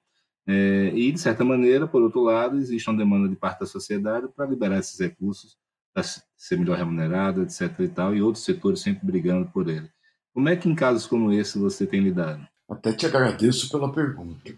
é, 0.48 0.92
e, 0.96 1.12
de 1.12 1.20
certa 1.20 1.44
maneira, 1.44 1.88
por 1.88 2.02
outro 2.02 2.22
lado, 2.22 2.58
existe 2.58 2.90
uma 2.90 2.98
demanda 2.98 3.30
de 3.30 3.36
parte 3.36 3.60
da 3.60 3.66
sociedade 3.66 4.28
para 4.36 4.48
liberar 4.48 4.80
esses 4.80 5.00
recursos, 5.00 5.58
para 5.94 6.04
ser 6.42 6.58
melhor 6.58 6.76
remunerado, 6.76 7.44
etc. 7.44 7.80
e 7.82 7.88
tal, 7.88 8.16
e 8.16 8.22
outros 8.22 8.44
setores 8.44 8.80
sempre 8.80 9.06
brigando 9.06 9.48
por 9.52 9.70
ele. 9.70 9.88
Como 10.34 10.50
é 10.50 10.56
que, 10.56 10.68
em 10.68 10.74
casos 10.74 11.06
como 11.06 11.32
esse, 11.32 11.60
você 11.60 11.86
tem 11.86 12.02
lidado? 12.02 12.48
Até 12.68 12.92
te 12.94 13.06
agradeço 13.06 13.70
pela 13.70 13.94
pergunta. 13.94 14.52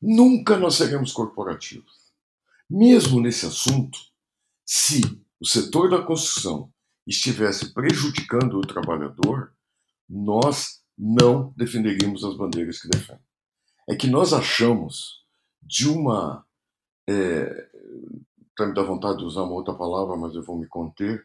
Nunca 0.00 0.56
nós 0.56 0.76
seremos 0.76 1.12
corporativos. 1.12 1.92
Mesmo 2.70 3.20
nesse 3.20 3.44
assunto, 3.44 3.98
se 4.64 5.02
o 5.38 5.46
setor 5.46 5.90
da 5.90 6.00
construção 6.00 6.72
estivesse 7.06 7.74
prejudicando 7.74 8.54
o 8.54 8.66
trabalhador, 8.66 9.52
nós 10.08 10.80
não 10.96 11.52
defenderíamos 11.54 12.24
as 12.24 12.34
bandeiras 12.38 12.80
que 12.80 12.88
defendem. 12.88 13.22
É 13.86 13.94
que 13.94 14.06
nós 14.06 14.32
achamos 14.32 15.26
de 15.62 15.86
uma. 15.86 16.42
É, 17.06 17.68
tá 18.58 18.66
me 18.66 18.74
dá 18.74 18.82
vontade 18.82 19.18
de 19.18 19.24
usar 19.24 19.42
uma 19.42 19.54
outra 19.54 19.72
palavra, 19.72 20.16
mas 20.16 20.34
eu 20.34 20.42
vou 20.42 20.58
me 20.58 20.66
conter. 20.66 21.24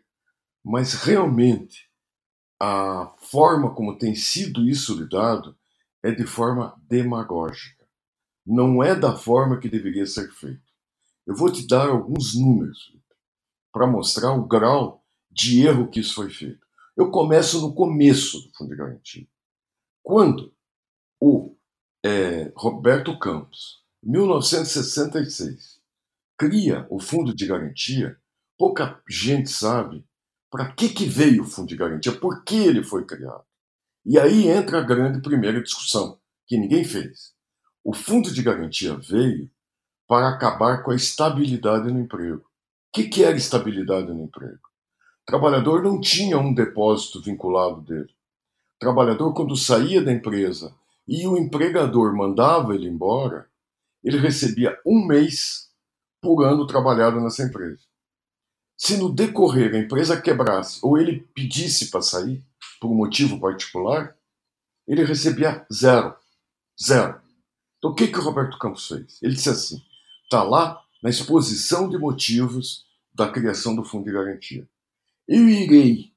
Mas 0.63 0.93
realmente, 0.93 1.89
a 2.61 3.13
forma 3.17 3.73
como 3.73 3.97
tem 3.97 4.15
sido 4.15 4.67
isso 4.69 4.95
lidado 4.95 5.57
é 6.03 6.11
de 6.11 6.25
forma 6.25 6.79
demagógica. 6.87 7.83
Não 8.45 8.83
é 8.83 8.95
da 8.95 9.15
forma 9.15 9.59
que 9.59 9.67
deveria 9.67 10.05
ser 10.05 10.31
feito. 10.31 10.61
Eu 11.25 11.35
vou 11.35 11.51
te 11.51 11.65
dar 11.67 11.89
alguns 11.89 12.35
números 12.35 12.95
para 13.71 13.87
mostrar 13.87 14.33
o 14.33 14.45
grau 14.45 15.03
de 15.31 15.65
erro 15.65 15.89
que 15.89 16.01
isso 16.01 16.13
foi 16.13 16.29
feito. 16.29 16.65
Eu 16.95 17.09
começo 17.09 17.61
no 17.61 17.73
começo 17.73 18.39
do 18.41 18.53
Fundo 18.55 18.69
de 18.69 18.75
Garantia. 18.75 19.27
Quando 20.03 20.53
o 21.19 21.55
é, 22.05 22.51
Roberto 22.55 23.17
Campos, 23.17 23.81
1966, 24.03 25.72
cria 26.37 26.87
o 26.89 26.99
Fundo 26.99 27.35
de 27.35 27.45
Garantia, 27.45 28.17
pouca 28.57 29.01
gente 29.09 29.49
sabe 29.49 30.05
para 30.49 30.71
que, 30.71 30.89
que 30.89 31.05
veio 31.05 31.43
o 31.43 31.47
Fundo 31.47 31.67
de 31.67 31.75
Garantia, 31.75 32.11
por 32.11 32.43
que 32.43 32.55
ele 32.55 32.83
foi 32.83 33.05
criado. 33.05 33.43
E 34.05 34.19
aí 34.19 34.47
entra 34.47 34.79
a 34.79 34.83
grande 34.83 35.21
primeira 35.21 35.61
discussão, 35.61 36.19
que 36.45 36.57
ninguém 36.57 36.83
fez. 36.83 37.33
O 37.83 37.93
Fundo 37.93 38.31
de 38.31 38.43
Garantia 38.43 38.95
veio 38.95 39.49
para 40.07 40.29
acabar 40.29 40.83
com 40.83 40.91
a 40.91 40.95
estabilidade 40.95 41.91
no 41.91 41.99
emprego 41.99 42.45
que, 42.93 43.09
que 43.09 43.23
era 43.23 43.35
estabilidade 43.35 44.13
no 44.13 44.23
emprego? 44.23 44.59
O 45.23 45.25
trabalhador 45.25 45.81
não 45.81 45.99
tinha 45.99 46.37
um 46.37 46.53
depósito 46.53 47.19
vinculado 47.19 47.81
dele. 47.81 48.13
O 48.75 48.79
trabalhador, 48.79 49.33
quando 49.33 49.57
saía 49.57 50.01
da 50.01 50.11
empresa 50.11 50.75
e 51.07 51.25
o 51.25 51.35
empregador 51.35 52.15
mandava 52.15 52.75
ele 52.75 52.87
embora, 52.87 53.49
ele 54.03 54.17
recebia 54.17 54.77
um 54.85 55.05
mês 55.07 55.71
por 56.23 56.43
ano 56.45 56.65
trabalhado 56.65 57.19
nessa 57.19 57.43
empresa. 57.43 57.81
Se 58.77 58.97
no 58.97 59.13
decorrer 59.13 59.75
a 59.75 59.79
empresa 59.79 60.19
quebrasse 60.19 60.79
ou 60.81 60.97
ele 60.97 61.27
pedisse 61.35 61.91
para 61.91 62.01
sair, 62.01 62.41
por 62.79 62.89
um 62.89 62.95
motivo 62.95 63.39
particular, 63.39 64.15
ele 64.87 65.03
recebia 65.03 65.65
zero. 65.71 66.15
Zero. 66.81 67.21
Então 67.77 67.91
o 67.91 67.93
que, 67.93 68.07
que 68.07 68.17
o 68.17 68.23
Roberto 68.23 68.57
Campos 68.57 68.87
fez? 68.87 69.21
Ele 69.21 69.33
disse 69.33 69.49
assim: 69.49 69.81
está 70.23 70.41
lá 70.41 70.81
na 71.03 71.09
exposição 71.09 71.89
de 71.89 71.97
motivos 71.97 72.85
da 73.13 73.29
criação 73.29 73.75
do 73.75 73.83
Fundo 73.83 74.05
de 74.05 74.13
Garantia. 74.13 74.67
Eu 75.27 75.47
irei 75.47 76.13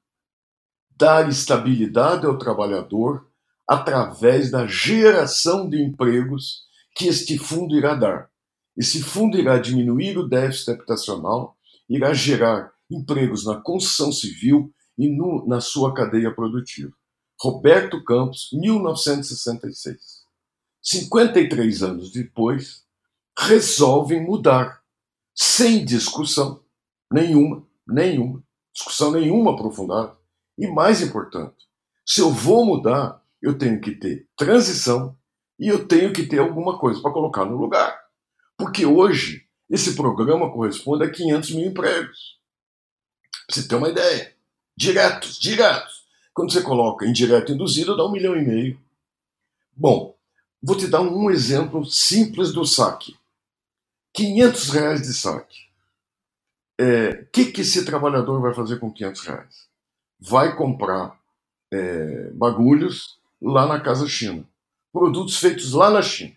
dar 0.96 1.28
estabilidade 1.28 2.24
ao 2.24 2.38
trabalhador 2.38 3.28
através 3.68 4.50
da 4.50 4.66
geração 4.66 5.68
de 5.68 5.82
empregos 5.82 6.64
que 6.94 7.08
este 7.08 7.36
fundo 7.36 7.76
irá 7.76 7.94
dar. 7.94 8.30
Esse 8.76 9.02
fundo 9.02 9.38
irá 9.38 9.58
diminuir 9.58 10.18
o 10.18 10.28
déficit 10.28 10.70
habitacional, 10.70 11.56
irá 11.88 12.12
gerar 12.12 12.72
empregos 12.90 13.44
na 13.44 13.56
construção 13.56 14.12
civil 14.12 14.72
e 14.98 15.08
no, 15.08 15.46
na 15.46 15.60
sua 15.60 15.94
cadeia 15.94 16.34
produtiva. 16.34 16.92
Roberto 17.40 18.02
Campos, 18.04 18.50
1966. 18.52 20.24
53 20.82 21.82
anos 21.82 22.10
depois, 22.12 22.84
resolvem 23.38 24.22
mudar, 24.22 24.82
sem 25.34 25.84
discussão, 25.84 26.62
nenhuma, 27.12 27.66
nenhuma, 27.86 28.42
discussão 28.72 29.10
nenhuma 29.10 29.52
aprofundada. 29.52 30.16
E 30.56 30.66
mais 30.66 31.02
importante, 31.02 31.66
se 32.06 32.20
eu 32.20 32.30
vou 32.30 32.64
mudar, 32.64 33.22
eu 33.42 33.58
tenho 33.58 33.80
que 33.80 33.92
ter 33.92 34.26
transição 34.36 35.16
e 35.58 35.68
eu 35.68 35.86
tenho 35.86 36.12
que 36.12 36.24
ter 36.24 36.38
alguma 36.38 36.78
coisa 36.78 37.00
para 37.02 37.12
colocar 37.12 37.44
no 37.44 37.56
lugar. 37.56 37.95
Porque 38.56 38.86
hoje 38.86 39.46
esse 39.68 39.94
programa 39.94 40.50
corresponde 40.50 41.04
a 41.04 41.10
500 41.10 41.50
mil 41.50 41.66
empregos. 41.66 42.38
Pra 43.46 43.54
você 43.54 43.68
ter 43.68 43.74
uma 43.74 43.88
ideia. 43.88 44.34
Diretos, 44.76 45.38
diretos. 45.38 46.06
Quando 46.32 46.52
você 46.52 46.62
coloca 46.62 47.06
indireto 47.06 47.52
induzido, 47.52 47.96
dá 47.96 48.04
um 48.04 48.12
milhão 48.12 48.36
e 48.36 48.44
meio. 48.44 48.80
Bom, 49.74 50.14
vou 50.62 50.76
te 50.76 50.86
dar 50.86 51.00
um 51.00 51.30
exemplo 51.30 51.84
simples 51.84 52.52
do 52.52 52.64
saque. 52.64 53.16
500 54.14 54.70
reais 54.70 55.02
de 55.02 55.14
saque. 55.14 55.66
O 56.78 56.82
é, 56.82 57.24
que, 57.32 57.46
que 57.46 57.62
esse 57.62 57.84
trabalhador 57.84 58.40
vai 58.40 58.54
fazer 58.54 58.78
com 58.78 58.92
500 58.92 59.20
reais? 59.22 59.68
Vai 60.20 60.54
comprar 60.56 61.18
é, 61.72 62.30
bagulhos 62.30 63.18
lá 63.40 63.66
na 63.66 63.80
Casa 63.80 64.06
China. 64.06 64.44
Produtos 64.92 65.38
feitos 65.38 65.72
lá 65.72 65.90
na 65.90 66.02
China. 66.02 66.34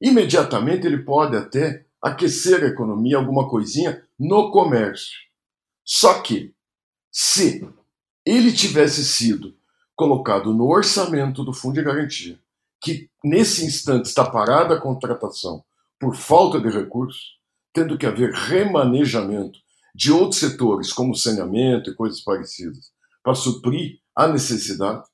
Imediatamente 0.00 0.86
ele 0.86 0.98
pode 0.98 1.36
até 1.36 1.84
aquecer 2.00 2.62
a 2.62 2.68
economia, 2.68 3.16
alguma 3.16 3.48
coisinha, 3.48 4.02
no 4.18 4.50
comércio. 4.50 5.16
Só 5.84 6.20
que, 6.20 6.54
se 7.10 7.66
ele 8.24 8.52
tivesse 8.52 9.04
sido 9.04 9.56
colocado 9.96 10.54
no 10.54 10.68
orçamento 10.68 11.44
do 11.44 11.52
Fundo 11.52 11.74
de 11.74 11.82
Garantia, 11.82 12.38
que 12.80 13.10
nesse 13.24 13.64
instante 13.64 14.06
está 14.06 14.24
parada 14.24 14.76
a 14.76 14.80
contratação 14.80 15.64
por 15.98 16.14
falta 16.14 16.60
de 16.60 16.68
recursos, 16.68 17.38
tendo 17.72 17.98
que 17.98 18.06
haver 18.06 18.32
remanejamento 18.32 19.58
de 19.94 20.12
outros 20.12 20.38
setores, 20.38 20.92
como 20.92 21.16
saneamento 21.16 21.90
e 21.90 21.94
coisas 21.94 22.20
parecidas, 22.20 22.92
para 23.22 23.34
suprir 23.34 23.98
a 24.14 24.28
necessidade. 24.28 25.04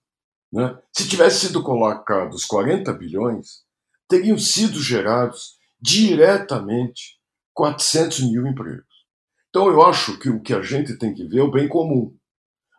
Né? 0.52 0.76
Se 0.92 1.08
tivesse 1.08 1.46
sido 1.46 1.62
colocados 1.62 2.44
40 2.44 2.92
bilhões, 2.92 3.63
teriam 4.08 4.38
sido 4.38 4.80
gerados 4.80 5.54
diretamente 5.80 7.18
400 7.52 8.20
mil 8.30 8.46
empregos. 8.46 8.84
Então 9.48 9.68
eu 9.68 9.82
acho 9.82 10.18
que 10.18 10.28
o 10.28 10.40
que 10.40 10.52
a 10.52 10.62
gente 10.62 10.98
tem 10.98 11.14
que 11.14 11.24
ver 11.26 11.38
é 11.38 11.42
o 11.42 11.50
bem 11.50 11.68
comum. 11.68 12.14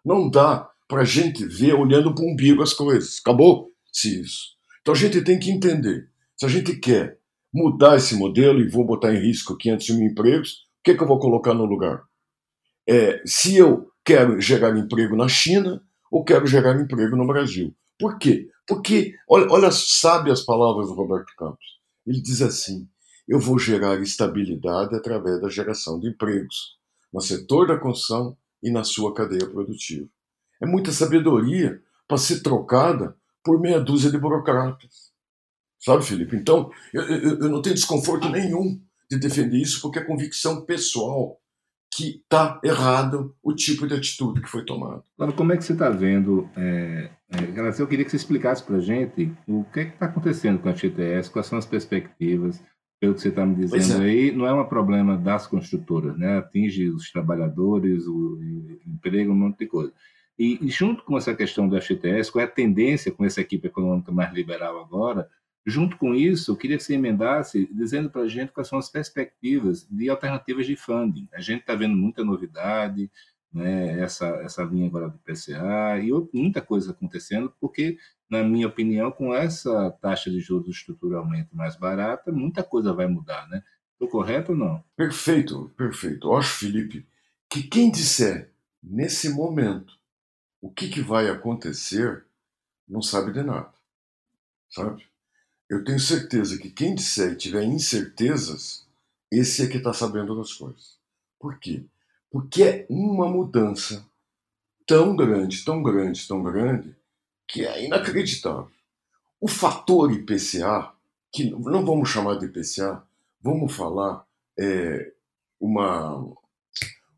Não 0.03 0.29
dá 0.29 0.69
para 0.87 1.01
a 1.01 1.05
gente 1.05 1.45
ver 1.45 1.73
olhando 1.73 2.13
para 2.13 2.23
o 2.23 2.27
umbigo 2.27 2.61
as 2.61 2.73
coisas. 2.73 3.19
Acabou-se 3.19 4.21
isso. 4.21 4.55
Então 4.81 4.93
a 4.93 4.97
gente 4.97 5.23
tem 5.23 5.39
que 5.39 5.49
entender. 5.49 6.09
Se 6.37 6.45
a 6.45 6.49
gente 6.49 6.75
quer 6.75 7.17
mudar 7.53 7.95
esse 7.95 8.15
modelo 8.15 8.59
e 8.59 8.69
vou 8.69 8.85
botar 8.85 9.13
em 9.13 9.19
risco 9.19 9.57
500 9.57 9.89
mil 9.91 10.09
empregos, 10.09 10.51
o 10.51 10.83
que, 10.83 10.91
é 10.91 10.97
que 10.97 11.01
eu 11.01 11.07
vou 11.07 11.19
colocar 11.19 11.53
no 11.53 11.65
lugar? 11.65 12.03
É, 12.87 13.21
se 13.25 13.55
eu 13.55 13.89
quero 14.03 14.39
gerar 14.39 14.77
emprego 14.77 15.15
na 15.15 15.27
China 15.27 15.81
ou 16.11 16.23
quero 16.23 16.45
gerar 16.45 16.79
emprego 16.79 17.15
no 17.15 17.25
Brasil. 17.25 17.75
Por 17.97 18.19
quê? 18.19 18.47
Porque, 18.67 19.13
olha, 19.29 19.47
olha 19.49 19.71
sabe 19.71 20.31
as 20.31 20.41
palavras 20.41 20.87
do 20.87 20.95
Roberto 20.95 21.33
Campos. 21.37 21.65
Ele 22.05 22.21
diz 22.21 22.41
assim: 22.41 22.87
eu 23.27 23.39
vou 23.39 23.57
gerar 23.57 24.01
estabilidade 24.01 24.95
através 24.95 25.41
da 25.41 25.49
geração 25.49 25.99
de 25.99 26.09
empregos 26.09 26.77
no 27.11 27.21
setor 27.21 27.67
da 27.67 27.77
construção 27.77 28.37
e 28.61 28.71
na 28.71 28.83
sua 28.83 29.13
cadeia 29.13 29.49
produtiva. 29.49 30.07
É 30.61 30.65
muita 30.65 30.91
sabedoria 30.91 31.81
para 32.07 32.17
ser 32.17 32.41
trocada 32.41 33.15
por 33.43 33.59
meia 33.59 33.79
dúzia 33.79 34.11
de 34.11 34.17
burocratas. 34.17 35.11
Sabe, 35.79 36.03
Felipe? 36.03 36.35
Então, 36.35 36.71
eu, 36.93 37.03
eu, 37.03 37.39
eu 37.41 37.49
não 37.49 37.61
tenho 37.61 37.75
desconforto 37.75 38.27
nenhum 38.29 38.81
de 39.09 39.19
defender 39.19 39.57
isso, 39.57 39.81
porque 39.81 39.99
é 39.99 40.03
convicção 40.03 40.65
pessoal 40.65 41.39
que 41.95 42.21
está 42.21 42.59
errado 42.61 43.33
o 43.41 43.53
tipo 43.53 43.87
de 43.87 43.93
atitude 43.93 44.41
que 44.41 44.49
foi 44.49 44.65
tomada. 44.65 45.01
Agora, 45.17 45.31
como 45.31 45.53
é 45.53 45.57
que 45.57 45.63
você 45.63 45.71
está 45.71 45.89
vendo? 45.89 46.49
É, 46.57 47.09
é, 47.31 47.81
eu 47.81 47.87
queria 47.87 48.03
que 48.03 48.11
você 48.11 48.17
explicasse 48.17 48.61
para 48.61 48.75
a 48.75 48.81
gente 48.81 49.31
o 49.47 49.63
que 49.63 49.79
é 49.79 49.83
está 49.83 50.07
acontecendo 50.07 50.59
com 50.59 50.67
a 50.67 50.73
FGTS, 50.73 51.31
quais 51.31 51.47
são 51.47 51.57
as 51.57 51.65
perspectivas, 51.65 52.61
pelo 52.99 53.13
que 53.13 53.21
você 53.21 53.29
está 53.29 53.45
me 53.45 53.55
dizendo 53.55 54.03
é. 54.03 54.05
aí, 54.07 54.31
não 54.31 54.45
é 54.45 54.53
um 54.53 54.65
problema 54.65 55.17
das 55.17 55.47
construtoras, 55.47 56.17
né? 56.17 56.37
atinge 56.37 56.89
os 56.89 57.09
trabalhadores, 57.11 58.05
o, 58.07 58.39
emprego, 58.85 59.31
um 59.31 59.35
monte 59.35 59.59
de 59.59 59.67
coisa. 59.67 59.93
E, 60.37 60.59
e, 60.61 60.67
junto 60.67 61.01
com 61.05 61.17
essa 61.17 61.33
questão 61.33 61.65
do 61.65 61.81
FGTS, 61.81 62.29
qual 62.29 62.41
é 62.41 62.45
a 62.45 62.51
tendência 62.51 63.09
com 63.09 63.23
essa 63.23 63.39
equipe 63.39 63.67
econômica 63.67 64.11
mais 64.11 64.33
liberal 64.33 64.81
agora, 64.81 65.29
Junto 65.65 65.97
com 65.97 66.13
isso, 66.13 66.51
eu 66.51 66.55
queria 66.55 66.77
que 66.77 66.83
você 66.83 66.93
emendasse 66.93 67.67
dizendo 67.73 68.09
para 68.09 68.21
a 68.21 68.27
gente 68.27 68.51
quais 68.51 68.67
são 68.67 68.77
as 68.77 68.89
perspectivas 68.89 69.87
de 69.89 70.09
alternativas 70.09 70.67
de 70.67 70.75
funding. 70.75 71.27
A 71.33 71.41
gente 71.41 71.61
está 71.61 71.73
vendo 71.73 71.95
muita 71.95 72.23
novidade, 72.23 73.09
né, 73.51 73.99
essa, 73.99 74.27
essa 74.43 74.63
linha 74.63 74.85
agora 74.85 75.09
do 75.09 75.17
PCA 75.19 75.97
e 75.99 76.11
muita 76.33 76.61
coisa 76.61 76.91
acontecendo, 76.91 77.51
porque, 77.59 77.97
na 78.29 78.43
minha 78.43 78.67
opinião, 78.67 79.11
com 79.11 79.33
essa 79.33 79.89
taxa 80.01 80.29
de 80.29 80.39
juros 80.39 80.69
estruturalmente 80.69 81.55
mais 81.55 81.75
barata, 81.75 82.31
muita 82.31 82.63
coisa 82.63 82.93
vai 82.93 83.07
mudar. 83.07 83.47
Né? 83.47 83.63
Estou 83.93 84.07
correto 84.07 84.51
ou 84.51 84.57
não? 84.57 84.83
Perfeito, 84.95 85.71
perfeito. 85.75 86.27
Eu 86.27 86.35
acho, 86.35 86.59
Felipe, 86.59 87.07
que 87.49 87.63
quem 87.63 87.89
disser 87.89 88.51
nesse 88.83 89.29
momento 89.29 89.97
o 90.61 90.69
que, 90.69 90.89
que 90.89 91.01
vai 91.01 91.29
acontecer 91.29 92.25
não 92.87 93.01
sabe 93.01 93.31
de 93.31 93.41
nada. 93.41 93.71
Sabe? 94.69 95.07
Eu 95.69 95.83
tenho 95.83 95.99
certeza 95.99 96.57
que 96.57 96.69
quem 96.69 96.93
disser 96.93 97.33
e 97.33 97.37
tiver 97.37 97.63
incertezas, 97.63 98.85
esse 99.31 99.63
é 99.63 99.67
que 99.67 99.77
está 99.77 99.93
sabendo 99.93 100.35
das 100.35 100.53
coisas. 100.53 100.97
Por 101.39 101.57
quê? 101.57 101.83
Porque 102.29 102.63
é 102.63 102.85
uma 102.89 103.27
mudança 103.27 104.05
tão 104.85 105.15
grande, 105.15 105.65
tão 105.65 105.81
grande, 105.81 106.27
tão 106.27 106.43
grande, 106.43 106.95
que 107.47 107.65
é 107.65 107.83
inacreditável. 107.83 108.71
O 109.41 109.47
fator 109.47 110.11
IPCA, 110.11 110.91
que 111.31 111.49
não 111.49 111.85
vamos 111.85 112.09
chamar 112.09 112.37
de 112.37 112.45
IPCA, 112.45 113.03
vamos 113.41 113.75
falar 113.75 114.25
é, 114.57 115.13
uma, 115.59 116.17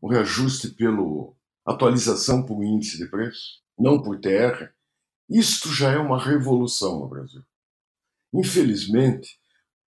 um 0.02 0.08
reajuste 0.08 0.70
pelo 0.70 1.34
atualização 1.64 2.42
por 2.42 2.62
índice 2.62 2.96
de 2.96 3.06
preço, 3.06 3.60
não 3.78 4.02
por 4.02 4.18
TR, 4.18 4.70
isto 5.28 5.70
já 5.70 5.92
é 5.92 5.98
uma 5.98 6.22
revolução 6.22 6.98
no 7.00 7.08
Brasil. 7.08 7.42
Infelizmente, 8.32 9.38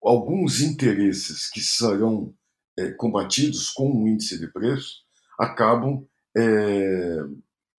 alguns 0.02 0.60
interesses 0.60 1.48
que 1.48 1.60
serão 1.60 2.34
é, 2.78 2.90
combatidos 2.92 3.70
com 3.70 3.90
o 3.90 4.08
índice 4.08 4.38
de 4.38 4.48
preço 4.48 5.02
acabam 5.38 6.06
é, 6.36 7.18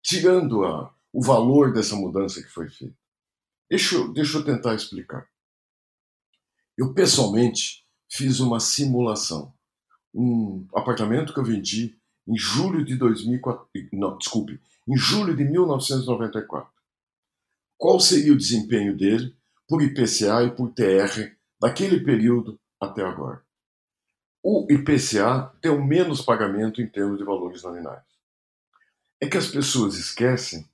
tirando 0.02 0.64
a, 0.64 0.94
o 1.12 1.22
valor 1.22 1.72
dessa 1.72 1.96
mudança 1.96 2.42
que 2.42 2.48
foi 2.48 2.68
feita. 2.68 2.96
Deixa 3.70 3.94
eu, 3.94 4.12
deixa 4.12 4.38
eu 4.38 4.44
tentar 4.44 4.74
explicar. 4.74 5.26
Eu, 6.76 6.92
pessoalmente, 6.92 7.84
fiz 8.10 8.40
uma 8.40 8.60
simulação. 8.60 9.52
Um 10.14 10.66
apartamento 10.74 11.32
que 11.32 11.40
eu 11.40 11.44
vendi 11.44 11.96
em 12.26 12.36
julho 12.36 12.84
de 12.84 12.96
2004. 12.96 13.66
Não, 13.92 14.16
desculpe, 14.18 14.60
em 14.86 14.96
julho 14.96 15.34
de 15.34 15.44
1994. 15.44 16.70
Qual 17.78 17.98
seria 17.98 18.32
o 18.32 18.36
desempenho 18.36 18.96
dele 18.96 19.34
por 19.72 19.82
IPCA 19.82 20.42
e 20.42 20.50
por 20.50 20.70
TR 20.74 21.32
daquele 21.58 22.00
período 22.00 22.60
até 22.78 23.02
agora? 23.02 23.42
O 24.42 24.66
IPCA 24.70 25.50
tem 25.62 25.70
o 25.70 25.82
menos 25.82 26.20
pagamento 26.20 26.82
em 26.82 26.86
termos 26.86 27.16
de 27.16 27.24
valores 27.24 27.62
nominais. 27.62 28.04
É 29.18 29.26
que 29.26 29.38
as 29.38 29.46
pessoas 29.46 29.94
esquecem 29.94 30.68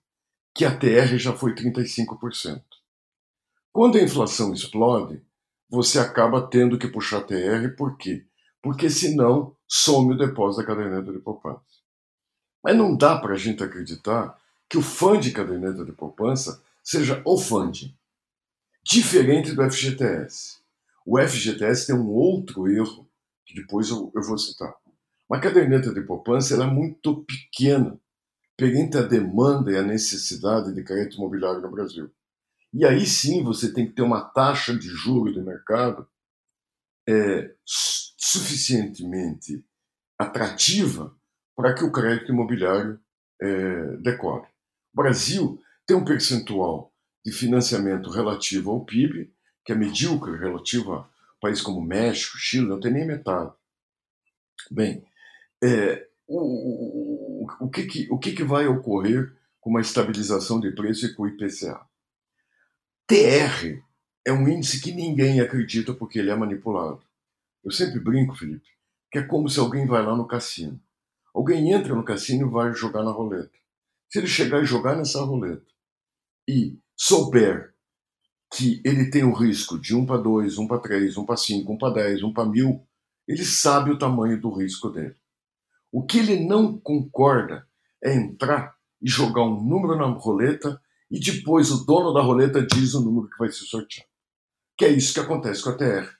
que 0.52 0.64
a 0.64 0.76
TR 0.76 1.16
já 1.16 1.32
foi 1.32 1.54
35%. 1.54 2.60
Quando 3.72 3.98
a 3.98 4.02
inflação 4.02 4.52
explode, 4.52 5.22
você 5.70 6.00
acaba 6.00 6.48
tendo 6.48 6.76
que 6.76 6.88
puxar 6.88 7.20
TR, 7.20 7.68
por 7.76 7.96
quê? 7.96 8.26
Porque 8.60 8.90
senão 8.90 9.54
some 9.68 10.14
o 10.14 10.18
depósito 10.18 10.62
da 10.62 10.66
caderneta 10.66 11.12
de 11.12 11.20
poupança. 11.20 11.62
Mas 12.64 12.76
não 12.76 12.96
dá 12.96 13.16
para 13.16 13.34
a 13.34 13.38
gente 13.38 13.62
acreditar 13.62 14.36
que 14.68 14.76
o 14.76 14.82
fundo 14.82 15.20
de 15.20 15.30
caderneta 15.30 15.84
de 15.84 15.92
poupança 15.92 16.60
seja 16.82 17.22
o 17.24 17.38
fundo, 17.38 17.96
diferente 18.88 19.52
do 19.52 19.70
FGTS. 19.70 20.58
O 21.04 21.20
FGTS 21.20 21.86
tem 21.86 21.94
um 21.94 22.08
outro 22.08 22.66
erro, 22.66 23.06
que 23.44 23.54
depois 23.54 23.90
eu, 23.90 24.10
eu 24.14 24.22
vou 24.22 24.38
citar. 24.38 24.74
Uma 25.28 25.40
caderneta 25.40 25.92
de 25.92 26.00
poupança 26.00 26.54
é 26.54 26.66
muito 26.66 27.22
pequena 27.24 28.00
perante 28.56 28.96
a 28.96 29.02
demanda 29.02 29.70
e 29.70 29.76
a 29.76 29.82
necessidade 29.82 30.72
de 30.72 30.82
crédito 30.82 31.18
imobiliário 31.18 31.60
no 31.60 31.70
Brasil. 31.70 32.10
E 32.72 32.84
aí 32.84 33.04
sim 33.04 33.44
você 33.44 33.72
tem 33.72 33.86
que 33.86 33.92
ter 33.92 34.02
uma 34.02 34.22
taxa 34.22 34.74
de 34.74 34.88
juro 34.88 35.32
de 35.32 35.40
mercado 35.40 36.08
é, 37.06 37.54
suficientemente 37.64 39.64
atrativa 40.18 41.14
para 41.54 41.74
que 41.74 41.84
o 41.84 41.92
crédito 41.92 42.32
imobiliário 42.32 42.98
é, 43.40 43.96
decore. 43.98 44.46
O 44.94 45.02
Brasil 45.02 45.62
tem 45.86 45.96
um 45.96 46.04
percentual 46.04 46.87
de 47.28 47.36
financiamento 47.36 48.08
relativo 48.10 48.70
ao 48.70 48.84
PIB, 48.84 49.30
que 49.64 49.72
é 49.72 49.74
medíocre 49.74 50.38
relativo 50.38 50.94
a 50.94 51.08
países 51.40 51.62
como 51.62 51.80
México, 51.80 52.38
Chile, 52.38 52.66
não 52.66 52.80
tem 52.80 52.90
nem 52.90 53.06
metade. 53.06 53.52
Bem, 54.70 55.04
é, 55.62 56.08
o, 56.26 57.44
o, 57.44 57.46
o, 57.60 57.70
que, 57.70 57.84
que, 57.84 58.08
o 58.10 58.18
que, 58.18 58.32
que 58.32 58.42
vai 58.42 58.66
ocorrer 58.66 59.32
com 59.60 59.70
uma 59.70 59.80
estabilização 59.80 60.58
de 60.58 60.72
preço 60.72 61.06
e 61.06 61.14
com 61.14 61.24
o 61.24 61.28
IPCA? 61.28 61.86
TR 63.06 63.82
é 64.24 64.32
um 64.32 64.48
índice 64.48 64.80
que 64.80 64.92
ninguém 64.92 65.40
acredita 65.40 65.92
porque 65.94 66.18
ele 66.18 66.30
é 66.30 66.34
manipulado. 66.34 67.02
Eu 67.62 67.70
sempre 67.70 68.00
brinco, 68.00 68.34
Felipe, 68.34 68.68
que 69.10 69.18
é 69.18 69.22
como 69.22 69.48
se 69.48 69.60
alguém 69.60 69.86
vai 69.86 70.02
lá 70.02 70.16
no 70.16 70.26
cassino. 70.26 70.80
Alguém 71.34 71.72
entra 71.72 71.94
no 71.94 72.04
cassino 72.04 72.46
e 72.46 72.50
vai 72.50 72.72
jogar 72.74 73.02
na 73.02 73.10
roleta. 73.10 73.52
Se 74.08 74.18
ele 74.18 74.26
chegar 74.26 74.62
e 74.62 74.66
jogar 74.66 74.96
nessa 74.96 75.22
roleta 75.22 75.66
e 76.48 76.78
souber 76.98 77.72
que 78.52 78.82
ele 78.84 79.08
tem 79.10 79.22
o 79.22 79.32
risco 79.32 79.78
de 79.78 79.94
1 79.94 80.04
para 80.04 80.16
2, 80.16 80.58
1 80.58 80.66
para 80.66 80.78
3, 80.78 81.16
1 81.16 81.24
para 81.24 81.36
5, 81.36 81.72
1 81.72 81.78
para 81.78 81.94
10, 81.94 82.22
1 82.24 82.32
para 82.32 82.48
1000, 82.48 82.86
ele 83.28 83.44
sabe 83.44 83.90
o 83.92 83.98
tamanho 83.98 84.40
do 84.40 84.50
risco 84.50 84.90
dele. 84.90 85.14
O 85.92 86.04
que 86.04 86.18
ele 86.18 86.44
não 86.44 86.78
concorda 86.78 87.66
é 88.02 88.14
entrar 88.14 88.74
e 89.00 89.08
jogar 89.08 89.44
um 89.44 89.62
número 89.62 89.96
na 89.96 90.06
roleta 90.06 90.80
e 91.10 91.20
depois 91.20 91.70
o 91.70 91.84
dono 91.84 92.12
da 92.12 92.20
roleta 92.20 92.66
diz 92.66 92.94
o 92.94 93.00
número 93.00 93.28
que 93.28 93.38
vai 93.38 93.50
ser 93.50 93.64
sorteado. 93.64 94.08
Que 94.76 94.86
é 94.86 94.90
isso 94.90 95.14
que 95.14 95.20
acontece 95.20 95.62
com 95.62 95.70
a 95.70 95.76
TR. 95.76 96.10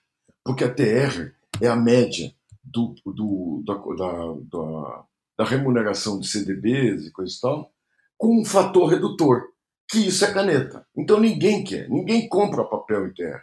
Porque 0.44 0.64
a 0.64 0.72
TR 0.72 1.32
é 1.60 1.66
a 1.66 1.76
média 1.76 2.32
do, 2.62 2.94
do, 3.04 3.62
da, 3.66 3.74
da, 3.74 4.34
da, 4.50 5.04
da 5.38 5.44
remuneração 5.44 6.18
de 6.18 6.28
CDBs 6.28 7.06
e 7.06 7.10
coisa 7.10 7.34
e 7.36 7.40
tal, 7.40 7.72
com 8.16 8.40
um 8.40 8.44
fator 8.44 8.88
redutor, 8.88 9.44
que 9.88 10.06
isso 10.06 10.24
é 10.24 10.32
caneta. 10.32 10.86
Então 10.96 11.18
ninguém 11.18 11.64
quer, 11.64 11.88
ninguém 11.88 12.28
compra 12.28 12.64
papel 12.64 13.12
TR. 13.14 13.40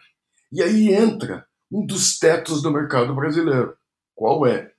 E 0.52 0.62
aí 0.62 0.94
entra 0.94 1.46
um 1.72 1.86
dos 1.86 2.18
tetos 2.18 2.62
do 2.62 2.72
mercado 2.72 3.16
brasileiro. 3.16 3.76
Qual 4.16 4.46
é? 4.46 4.76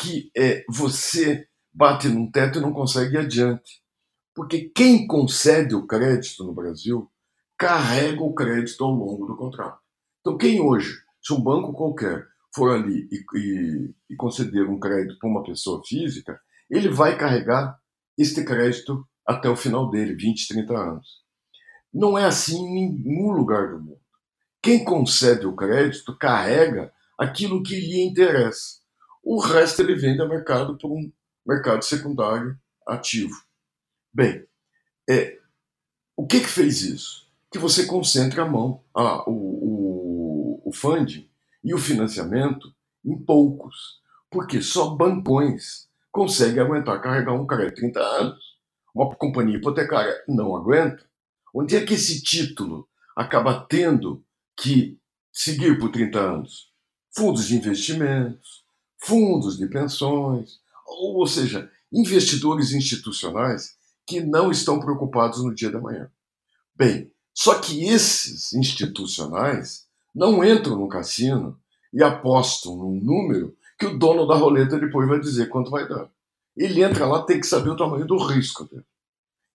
que 0.00 0.30
é, 0.34 0.64
você 0.66 1.46
bate 1.72 2.08
num 2.08 2.30
teto 2.30 2.58
e 2.58 2.62
não 2.62 2.72
consegue 2.72 3.16
ir 3.16 3.18
adiante. 3.18 3.82
Porque 4.34 4.70
quem 4.74 5.06
concede 5.06 5.74
o 5.74 5.86
crédito 5.86 6.42
no 6.42 6.54
Brasil 6.54 7.10
carrega 7.58 8.22
o 8.22 8.34
crédito 8.34 8.82
ao 8.82 8.92
longo 8.92 9.26
do 9.26 9.36
contrato. 9.36 9.78
Então, 10.20 10.38
quem 10.38 10.60
hoje, 10.60 10.94
se 11.22 11.34
um 11.34 11.42
banco 11.42 11.74
qualquer 11.74 12.26
for 12.54 12.74
ali 12.74 13.06
e, 13.12 13.38
e, 13.38 13.94
e 14.08 14.16
conceder 14.16 14.66
um 14.66 14.80
crédito 14.80 15.18
para 15.18 15.28
uma 15.28 15.42
pessoa 15.42 15.82
física, 15.84 16.40
ele 16.70 16.88
vai 16.88 17.18
carregar 17.18 17.78
este 18.16 18.42
crédito 18.42 19.06
até 19.30 19.48
o 19.48 19.56
final 19.56 19.90
dele, 19.90 20.14
20, 20.14 20.48
30 20.48 20.76
anos. 20.76 21.22
Não 21.92 22.18
é 22.18 22.24
assim 22.24 22.56
em 22.56 22.92
nenhum 22.92 23.30
lugar 23.30 23.70
do 23.70 23.80
mundo. 23.80 24.00
Quem 24.60 24.84
concede 24.84 25.46
o 25.46 25.54
crédito 25.54 26.16
carrega 26.18 26.92
aquilo 27.16 27.62
que 27.62 27.78
lhe 27.78 28.02
interessa. 28.02 28.80
O 29.22 29.40
resto 29.40 29.82
ele 29.82 29.94
vende 29.94 30.20
ao 30.20 30.28
mercado 30.28 30.76
por 30.76 30.90
um 30.90 31.10
mercado 31.46 31.84
secundário 31.84 32.58
ativo. 32.86 33.34
Bem, 34.12 34.44
é, 35.08 35.38
o 36.16 36.26
que, 36.26 36.40
que 36.40 36.48
fez 36.48 36.82
isso? 36.82 37.30
Que 37.50 37.58
você 37.58 37.86
concentre 37.86 38.40
a 38.40 38.44
mão, 38.44 38.82
a, 38.94 39.28
o, 39.30 39.32
o, 39.32 40.62
o 40.64 40.72
funding 40.72 41.28
e 41.62 41.72
o 41.72 41.78
financiamento 41.78 42.74
em 43.04 43.16
poucos, 43.16 44.00
porque 44.28 44.60
só 44.60 44.90
bancões 44.90 45.88
conseguem 46.10 46.60
aguentar 46.60 47.00
carregar 47.00 47.34
um 47.34 47.46
crédito 47.46 47.76
30 47.76 48.00
anos. 48.00 48.49
Uma 48.94 49.14
companhia 49.14 49.56
hipotecária 49.56 50.22
não 50.28 50.56
aguenta. 50.56 51.04
Onde 51.54 51.76
é 51.76 51.84
que 51.84 51.94
esse 51.94 52.22
título 52.22 52.88
acaba 53.16 53.66
tendo 53.68 54.24
que 54.56 54.98
seguir 55.32 55.78
por 55.78 55.90
30 55.90 56.18
anos? 56.18 56.70
Fundos 57.14 57.48
de 57.48 57.56
investimentos, 57.56 58.64
fundos 58.98 59.58
de 59.58 59.66
pensões, 59.66 60.60
ou, 60.86 61.26
seja, 61.26 61.70
investidores 61.92 62.72
institucionais 62.72 63.76
que 64.06 64.20
não 64.20 64.50
estão 64.50 64.80
preocupados 64.80 65.42
no 65.42 65.54
dia 65.54 65.70
da 65.70 65.80
manhã. 65.80 66.10
Bem, 66.74 67.10
só 67.34 67.58
que 67.58 67.84
esses 67.84 68.52
institucionais 68.52 69.86
não 70.14 70.44
entram 70.44 70.76
no 70.76 70.88
cassino 70.88 71.58
e 71.92 72.02
apostam 72.02 72.76
num 72.76 73.00
número 73.00 73.56
que 73.78 73.86
o 73.86 73.98
dono 73.98 74.26
da 74.26 74.34
roleta 74.34 74.78
depois 74.78 75.08
vai 75.08 75.20
dizer 75.20 75.48
quanto 75.48 75.70
vai 75.70 75.88
dar. 75.88 76.08
Ele 76.60 76.82
entra 76.82 77.06
lá, 77.06 77.22
tem 77.22 77.40
que 77.40 77.46
saber 77.46 77.70
o 77.70 77.76
tamanho 77.76 78.06
do 78.06 78.18
risco 78.18 78.68
dele. 78.68 78.84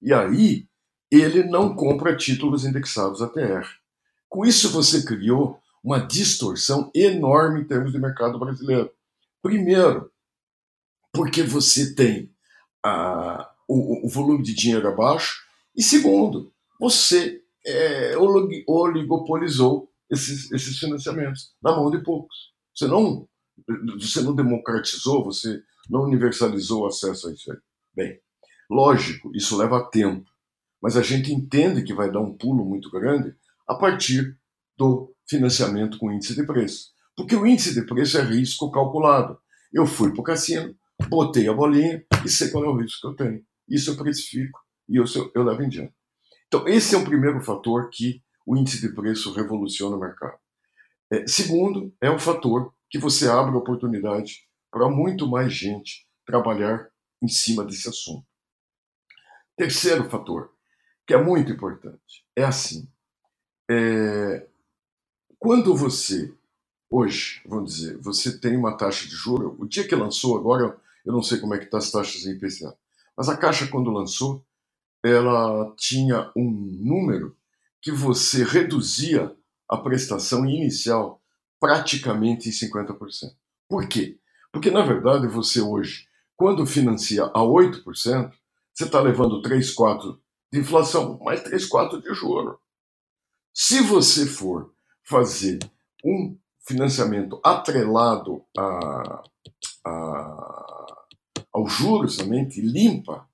E 0.02 0.12
aí, 0.12 0.68
ele 1.12 1.44
não 1.44 1.76
compra 1.76 2.18
títulos 2.18 2.65
indexados 2.65 3.22
a 3.22 3.30
TR. 3.30 3.68
Com 4.28 4.44
isso, 4.44 4.72
você 4.72 5.06
criou 5.06 5.60
uma 5.84 6.00
distorção 6.00 6.89
enorme 6.96 7.62
em 7.62 7.63
termos 7.63 7.91
de 7.91 8.00
mercado 8.00 8.39
brasileiro. 8.39 8.91
Primeiro, 9.39 10.12
porque 11.13 11.44
você 11.44 11.94
tem 11.94 12.34
a, 12.84 13.52
o, 13.68 14.08
o, 14.08 14.10
volume 14.10 14.41
de 14.41 14.56
dinheiro 14.56 14.88
abaixo, 14.88 15.44
e 15.76 15.84
segundo, 15.84 16.52
você 16.80 17.39
é, 17.63 18.15
oligopolizou 18.68 19.91
esses, 20.10 20.52
esses 20.52 20.80
financiamentos 20.80 21.54
na 21.62 21.76
mão 21.76 21.91
de 21.91 22.00
poucos. 22.00 22.52
Você 22.74 22.88
não, 22.88 23.28
você 24.00 24.22
não 24.22 24.34
democratizou, 24.34 25.24
você 25.24 25.62
não 25.89 26.04
universalizou 26.04 26.84
o 26.84 26.88
acesso 26.88 27.28
a 27.28 27.34
isso 27.34 27.52
aí. 27.52 27.58
Bem, 27.95 28.19
lógico, 28.69 29.32
isso 29.36 29.58
leva 29.58 29.89
tempo, 29.89 30.30
mas 30.82 30.98
a 30.98 31.02
gente 31.02 31.34
entende 31.34 31.84
que 31.84 31.93
vai 31.93 32.12
dar 32.12 32.21
um 32.21 32.36
pulo 32.36 32.65
muito 32.65 32.89
grande 32.91 33.36
a 33.67 33.76
partir 33.76 34.38
do 34.78 35.13
financiamento 35.28 35.98
com 35.98 36.12
índice 36.12 36.36
de 36.36 36.45
preço. 36.45 36.93
Porque 37.15 37.36
o 37.36 37.45
índice 37.45 37.74
de 37.74 37.86
preço 37.86 38.17
é 38.17 38.21
risco 38.21 38.71
calculado. 38.71 39.39
Eu 39.74 39.86
fui 39.86 40.12
para 40.12 40.21
o 40.21 40.24
cassino, 40.24 40.76
botei 41.10 41.48
a 41.48 41.54
bolinha 41.54 42.04
e 42.24 42.30
sei 42.30 42.50
qual 42.50 42.65
é 42.65 42.67
o 42.67 42.78
risco 42.78 43.02
que 43.02 43.08
eu 43.08 43.15
tenho. 43.15 43.43
Isso 43.67 43.91
eu 43.91 43.98
precifico 43.98 44.60
e 44.88 44.98
eu, 44.98 45.06
eu 45.34 45.43
levo 45.43 45.63
em 45.63 45.69
diante. 45.69 45.93
Então, 46.48 46.67
esse 46.67 46.93
é 46.93 46.98
um 46.98 47.04
primeiro 47.04 47.41
fator 47.41 47.89
que 47.91 48.21
o 48.45 48.56
índice 48.56 48.82
de 48.82 48.93
preço 48.93 49.34
revoluciona 49.34 49.95
o 49.95 50.00
mercado. 50.00 50.38
É, 51.12 51.26
segundo, 51.28 51.93
é 52.00 52.10
um 52.12 52.19
fator 52.19 52.74
que 52.89 53.00
você 53.00 53.28
abre 53.28 53.56
oportunidade 53.56 54.45
para 54.76 54.90
muito 54.90 55.26
mais 55.26 55.54
gente 55.54 56.06
trabalhar 56.26 56.90
em 57.24 57.30
cima 57.30 57.64
desse 57.64 57.88
assunto. 57.88 58.28
Terceiro 59.56 60.10
fator, 60.10 60.52
que 61.08 61.14
é 61.14 61.18
muito 61.18 61.50
importante, 61.50 62.26
é 62.36 62.44
assim: 62.44 62.86
é, 63.72 64.46
quando 65.40 65.74
você, 65.74 66.36
hoje, 66.90 67.42
vamos 67.46 67.74
dizer, 67.74 67.98
você 68.00 68.38
tem 68.38 68.58
uma 68.58 68.76
taxa 68.76 69.08
de 69.08 69.16
juro, 69.16 69.56
o 69.58 69.66
dia 69.66 69.88
que 69.88 69.96
lançou, 69.96 70.38
agora 70.38 70.78
eu 71.06 71.14
não 71.14 71.24
sei 71.24 71.40
como 71.40 71.56
é 71.56 71.58
que 71.58 71.64
está 71.66 71.78
as 71.78 71.90
taxas 71.90 72.26
em 72.26 72.32
IPCA, 72.32 72.78
mas 73.16 73.30
a 73.30 73.38
Caixa, 73.38 73.70
quando 73.70 73.90
lançou, 73.92 74.46
ela 75.02 75.74
tinha 75.78 76.34
um 76.36 76.52
número 76.52 77.38
que 77.82 77.94
você 77.94 78.44
reduzia 78.44 79.34
a 79.70 79.78
prestação 79.78 80.46
inicial 80.46 81.22
praticamente 81.62 82.50
em 82.50 82.52
50%. 82.52 82.98
Por 83.70 83.88
quê? 83.88 84.20
Porque, 84.56 84.72
na 84.72 84.84
verdade, 84.84 85.28
você 85.28 85.60
hoje, 85.60 86.08
quando 86.34 86.65
financia 86.65 87.26
a 87.26 87.41
8%, 87.41 87.84
você 88.74 88.86
está 88.86 89.02
levando 89.02 89.41
3, 89.41 89.74
4 89.74 90.18
de 90.50 90.60
inflação, 90.62 91.20
mais 91.22 91.44
3, 91.44 91.65
4 91.65 92.02
de 92.02 92.13
juro. 92.13 92.58
Se 93.54 93.82
você 93.82 94.26
for 94.26 94.74
fazer 95.04 95.60
um 96.06 96.38
financiamento 96.65 97.38
atrelado 97.44 98.46
a, 98.58 99.24
a, 99.86 101.06
ao 101.52 101.68
juros 101.68 102.15
somente, 102.15 102.62
limpa 102.62 103.28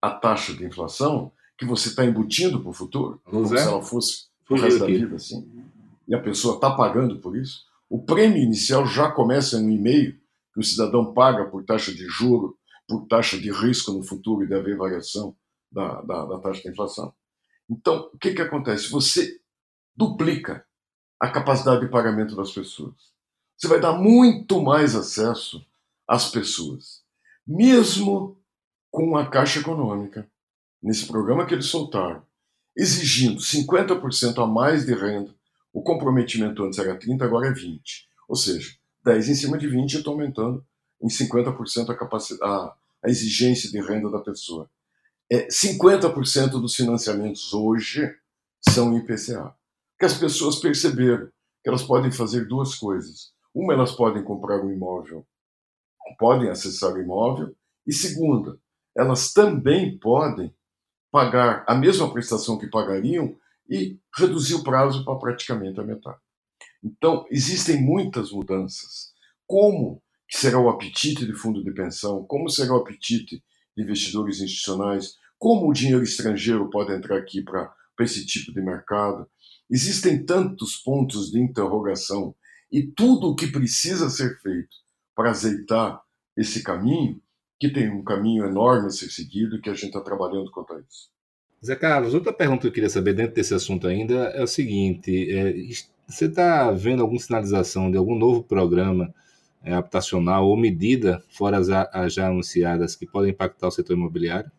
a 0.00 0.10
taxa 0.10 0.54
de 0.54 0.64
inflação 0.64 1.30
que 1.58 1.66
você 1.66 1.90
está 1.90 2.02
embutindo 2.02 2.62
para 2.62 2.70
o 2.70 2.72
futuro, 2.72 3.20
como 3.26 3.46
se 3.46 3.58
ela 3.58 3.82
fosse 3.82 4.28
o 4.48 4.54
resto 4.54 4.80
da 4.80 4.86
vida, 4.86 5.16
assim, 5.16 5.46
e 6.08 6.14
a 6.14 6.22
pessoa 6.22 6.54
está 6.54 6.70
pagando 6.70 7.18
por 7.18 7.36
isso, 7.36 7.66
o 7.90 8.02
prêmio 8.02 8.42
inicial 8.42 8.86
já 8.86 9.10
começa 9.10 9.58
em 9.58 9.66
um 9.66 9.70
e-mail 9.70 10.18
que 10.56 10.60
o 10.60 10.64
cidadão 10.64 11.12
paga 11.12 11.44
por 11.44 11.62
taxa 11.66 11.92
de 11.92 12.06
juro, 12.08 12.58
por 12.88 13.06
taxa 13.06 13.38
de 13.38 13.52
risco 13.52 13.92
no 13.92 14.02
futuro 14.02 14.42
e 14.42 14.48
deve 14.48 14.72
haver 14.72 14.78
variação 14.78 15.36
da, 15.70 16.00
da, 16.00 16.24
da 16.24 16.38
taxa 16.38 16.62
de 16.62 16.70
inflação. 16.70 17.12
Então, 17.68 18.10
o 18.14 18.16
que, 18.16 18.32
que 18.32 18.40
acontece? 18.40 18.90
Você 18.90 19.38
duplica 19.94 20.64
a 21.20 21.30
capacidade 21.30 21.82
de 21.82 21.90
pagamento 21.90 22.34
das 22.34 22.52
pessoas. 22.52 22.94
Você 23.54 23.68
vai 23.68 23.78
dar 23.78 23.92
muito 23.92 24.62
mais 24.62 24.94
acesso 24.94 25.62
às 26.08 26.30
pessoas, 26.30 27.02
mesmo 27.46 28.40
com 28.90 29.14
a 29.14 29.28
Caixa 29.28 29.60
Econômica, 29.60 30.26
nesse 30.82 31.06
programa 31.06 31.44
que 31.44 31.52
eles 31.52 31.66
soltaram, 31.66 32.22
exigindo 32.74 33.40
50% 33.40 34.42
a 34.42 34.46
mais 34.46 34.86
de 34.86 34.94
renda. 34.94 35.34
O 35.70 35.82
comprometimento 35.82 36.64
antes 36.64 36.78
era 36.78 36.98
30, 36.98 37.26
agora 37.26 37.48
é 37.48 37.52
20. 37.52 38.08
Ou 38.26 38.36
seja, 38.36 38.74
10 39.06 39.28
em 39.28 39.34
cima 39.36 39.56
de 39.56 39.68
20 39.68 39.94
eu 39.94 39.98
estou 40.00 40.14
aumentando 40.14 40.66
em 41.00 41.06
50% 41.06 41.90
a, 41.90 41.94
capacidade, 41.94 42.42
a, 42.42 42.74
a 43.04 43.08
exigência 43.08 43.70
de 43.70 43.80
renda 43.80 44.10
da 44.10 44.18
pessoa. 44.18 44.68
É, 45.30 45.46
50% 45.46 46.50
dos 46.60 46.74
financiamentos 46.74 47.54
hoje 47.54 48.12
são 48.68 48.96
IPCA. 48.96 49.54
Porque 49.92 50.06
as 50.06 50.18
pessoas 50.18 50.56
perceberam 50.56 51.28
que 51.62 51.68
elas 51.68 51.84
podem 51.84 52.10
fazer 52.10 52.46
duas 52.48 52.74
coisas. 52.74 53.32
Uma, 53.54 53.74
elas 53.74 53.92
podem 53.92 54.24
comprar 54.24 54.60
um 54.60 54.72
imóvel, 54.72 55.24
podem 56.18 56.50
acessar 56.50 56.92
o 56.92 57.00
imóvel. 57.00 57.54
E 57.86 57.92
segunda, 57.92 58.58
elas 58.96 59.32
também 59.32 59.96
podem 59.98 60.52
pagar 61.12 61.64
a 61.66 61.74
mesma 61.74 62.12
prestação 62.12 62.58
que 62.58 62.66
pagariam 62.66 63.36
e 63.70 63.98
reduzir 64.14 64.54
o 64.54 64.64
prazo 64.64 65.04
para 65.04 65.18
praticamente 65.18 65.80
a 65.80 65.84
metade. 65.84 66.18
Então, 66.82 67.24
existem 67.30 67.82
muitas 67.82 68.30
mudanças. 68.30 69.12
Como 69.46 70.02
será 70.30 70.58
o 70.58 70.68
apetite 70.68 71.24
de 71.24 71.32
fundo 71.34 71.62
de 71.62 71.72
pensão? 71.72 72.24
Como 72.24 72.48
será 72.50 72.74
o 72.74 72.78
apetite 72.78 73.42
de 73.76 73.82
investidores 73.82 74.40
institucionais? 74.40 75.14
Como 75.38 75.68
o 75.68 75.72
dinheiro 75.72 76.02
estrangeiro 76.02 76.68
pode 76.70 76.92
entrar 76.92 77.18
aqui 77.18 77.42
para 77.42 77.72
esse 78.00 78.24
tipo 78.26 78.52
de 78.52 78.60
mercado? 78.60 79.28
Existem 79.70 80.24
tantos 80.24 80.76
pontos 80.76 81.30
de 81.30 81.40
interrogação 81.40 82.34
e 82.70 82.86
tudo 82.86 83.28
o 83.28 83.36
que 83.36 83.46
precisa 83.46 84.08
ser 84.08 84.38
feito 84.40 84.76
para 85.14 85.30
azeitar 85.30 86.00
esse 86.36 86.62
caminho 86.62 87.20
que 87.58 87.72
tem 87.72 87.90
um 87.90 88.04
caminho 88.04 88.44
enorme 88.44 88.86
a 88.86 88.90
ser 88.90 89.10
seguido 89.10 89.56
e 89.56 89.60
que 89.60 89.70
a 89.70 89.74
gente 89.74 89.86
está 89.86 90.00
trabalhando 90.00 90.50
quanto 90.50 90.74
a 90.74 90.80
isso. 90.80 91.10
Zé 91.64 91.74
Carlos, 91.74 92.14
outra 92.14 92.32
pergunta 92.32 92.62
que 92.62 92.68
eu 92.68 92.72
queria 92.72 92.88
saber 92.88 93.14
dentro 93.14 93.34
desse 93.34 93.54
assunto 93.54 93.86
ainda 93.86 94.14
é 94.30 94.42
o 94.42 94.46
seguinte: 94.46 95.30
é, 95.30 95.52
você 96.06 96.26
está 96.26 96.70
vendo 96.70 97.02
alguma 97.02 97.20
sinalização 97.20 97.90
de 97.90 97.96
algum 97.96 98.16
novo 98.16 98.42
programa 98.42 99.12
é, 99.62 99.72
habitacional 99.72 100.46
ou 100.46 100.56
medida, 100.56 101.24
fora 101.28 101.58
as, 101.58 101.68
as, 101.68 102.14
já 102.14 102.28
anunciadas, 102.28 102.94
que 102.94 103.06
podem 103.06 103.30
impactar 103.30 103.68
o 103.68 103.70
setor 103.70 103.94
imobiliário? 103.94 104.50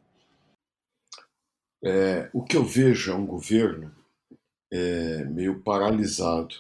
É, 1.84 2.30
o 2.34 2.44
que 2.44 2.58
eu 2.58 2.66
vejo 2.66 3.12
é 3.12 3.16
um 3.16 3.26
governo 3.26 3.96
é, 4.72 5.24
meio 5.26 5.62
paralisado 5.62 6.56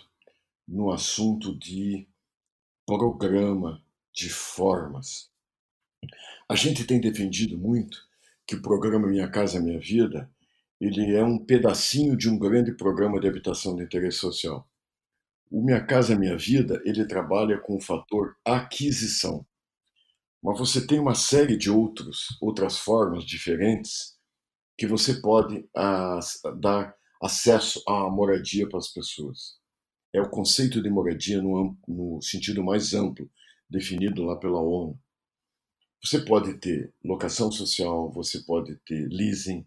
no 0.67 0.91
assunto 0.91 1.57
de 1.57 2.07
programa, 2.85 3.81
de 4.13 4.29
formas. 4.29 5.29
A 6.49 6.55
gente 6.55 6.85
tem 6.85 7.01
defendido 7.01 7.57
muito 7.57 8.06
que 8.47 8.55
o 8.55 8.61
programa 8.61 9.07
Minha 9.07 9.29
Casa 9.29 9.59
Minha 9.59 9.79
Vida 9.79 10.31
ele 10.79 11.13
é 11.15 11.23
um 11.23 11.37
pedacinho 11.37 12.15
de 12.15 12.29
um 12.29 12.37
grande 12.37 12.71
programa 12.71 13.19
de 13.19 13.27
habitação 13.27 13.75
de 13.75 13.83
interesse 13.83 14.19
social. 14.19 14.67
O 15.51 15.61
Minha 15.61 15.83
Casa 15.83 16.15
Minha 16.15 16.37
Vida 16.37 16.81
ele 16.85 17.05
trabalha 17.05 17.59
com 17.59 17.75
o 17.75 17.81
fator 17.81 18.37
aquisição, 18.45 19.45
mas 20.41 20.57
você 20.57 20.85
tem 20.85 20.97
uma 20.99 21.13
série 21.13 21.57
de 21.57 21.69
outros 21.69 22.37
outras 22.41 22.77
formas 22.77 23.25
diferentes 23.25 24.15
que 24.77 24.87
você 24.87 25.19
pode 25.19 25.67
dar 26.59 26.95
acesso 27.21 27.83
à 27.87 28.09
moradia 28.09 28.69
para 28.69 28.77
as 28.77 28.87
pessoas. 28.87 29.57
É 30.13 30.21
o 30.21 30.29
conceito 30.29 30.81
de 30.81 30.89
moradia 30.89 31.41
no, 31.41 31.75
no 31.87 32.21
sentido 32.21 32.63
mais 32.63 32.93
amplo 32.93 33.29
definido 33.69 34.23
lá 34.23 34.37
pela 34.37 34.61
ONU. 34.61 34.97
Você 36.03 36.19
pode 36.19 36.53
ter 36.55 36.93
locação 37.03 37.51
social, 37.51 38.11
você 38.11 38.39
pode 38.39 38.75
ter 38.85 39.07
leasing, 39.09 39.65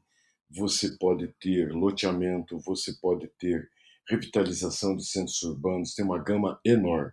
você 0.48 0.90
pode 0.96 1.28
ter 1.40 1.72
loteamento, 1.72 2.58
você 2.60 2.92
pode 2.94 3.28
ter 3.38 3.70
revitalização 4.08 4.96
de 4.96 5.04
centros 5.04 5.42
urbanos, 5.42 5.94
tem 5.94 6.04
uma 6.04 6.18
gama 6.18 6.60
enorme. 6.64 7.12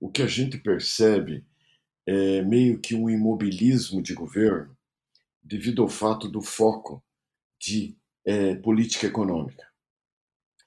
O 0.00 0.10
que 0.10 0.22
a 0.22 0.26
gente 0.26 0.58
percebe 0.58 1.44
é 2.06 2.42
meio 2.42 2.78
que 2.78 2.94
um 2.94 3.10
imobilismo 3.10 4.02
de 4.02 4.14
governo 4.14 4.76
devido 5.42 5.82
ao 5.82 5.88
fato 5.88 6.28
do 6.28 6.40
foco 6.40 7.02
de 7.58 7.96
é, 8.24 8.54
política 8.56 9.06
econômica. 9.06 9.66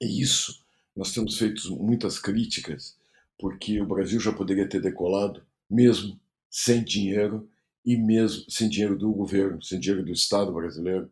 E 0.02 0.22
isso, 0.22 0.64
nós 0.96 1.14
temos 1.14 1.38
feito 1.38 1.76
muitas 1.76 2.20
críticas, 2.20 2.98
porque 3.38 3.82
o 3.82 3.86
Brasil 3.86 4.20
já 4.20 4.32
poderia 4.32 4.68
ter 4.68 4.82
decolado 4.82 5.46
mesmo 5.70 6.20
sem 6.50 6.84
dinheiro 6.84 7.49
e 7.86 7.98
mesmo 7.98 8.44
sem 8.50 8.70
dinheiro 8.70 8.98
do 8.98 9.12
governo, 9.12 9.62
sem 9.64 9.80
dinheiro 9.80 10.06
do 10.06 10.12
Estado 10.12 10.54
brasileiro, 10.54 11.12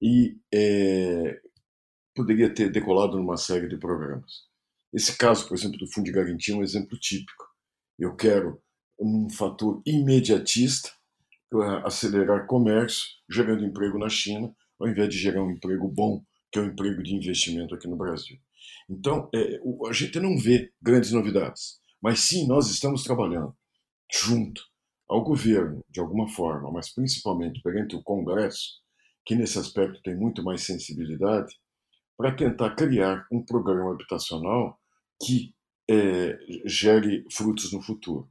e 0.00 0.36
é, 0.52 1.40
poderia 2.14 2.52
ter 2.52 2.70
decolado 2.70 3.16
numa 3.16 3.36
série 3.36 3.68
de 3.68 3.76
programas. 3.76 4.44
Esse 4.92 5.16
caso, 5.16 5.46
por 5.48 5.56
exemplo, 5.56 5.78
do 5.78 5.90
Fundo 5.90 6.06
de 6.06 6.12
Garantia 6.12 6.54
é 6.54 6.56
um 6.56 6.62
exemplo 6.62 6.98
típico. 6.98 7.44
Eu 7.98 8.14
quero 8.14 8.60
um 8.98 9.28
fator 9.28 9.82
imediatista 9.84 10.90
para 11.50 11.86
acelerar 11.86 12.46
comércio, 12.46 13.06
gerando 13.30 13.64
emprego 13.64 13.98
na 13.98 14.08
China, 14.08 14.54
ao 14.78 14.88
invés 14.88 15.08
de 15.08 15.18
gerar 15.18 15.42
um 15.42 15.50
emprego 15.50 15.88
bom, 15.88 16.22
que 16.50 16.58
é 16.58 16.62
um 16.62 16.66
emprego 16.66 17.02
de 17.02 17.14
investimento 17.14 17.74
aqui 17.74 17.88
no 17.88 17.96
Brasil. 17.96 18.38
Então, 18.88 19.28
é, 19.34 19.58
a 19.88 19.92
gente 19.92 20.18
não 20.18 20.38
vê 20.38 20.72
grandes 20.80 21.12
novidades, 21.12 21.78
mas 22.00 22.20
sim 22.20 22.46
nós 22.46 22.70
estamos 22.70 23.02
trabalhando 23.02 23.54
junto 24.12 24.62
ao 25.08 25.22
governo, 25.22 25.84
de 25.88 26.00
alguma 26.00 26.28
forma, 26.28 26.70
mas 26.70 26.92
principalmente 26.92 27.60
perante 27.62 27.94
o 27.94 28.02
Congresso, 28.02 28.80
que 29.24 29.34
nesse 29.34 29.58
aspecto 29.58 30.00
tem 30.02 30.16
muito 30.16 30.42
mais 30.42 30.62
sensibilidade, 30.62 31.54
para 32.16 32.34
tentar 32.34 32.74
criar 32.74 33.26
um 33.30 33.44
programa 33.44 33.92
habitacional 33.92 34.80
que 35.22 35.54
é, 35.88 36.38
gere 36.64 37.24
frutos 37.30 37.72
no 37.72 37.82
futuro. 37.82 38.28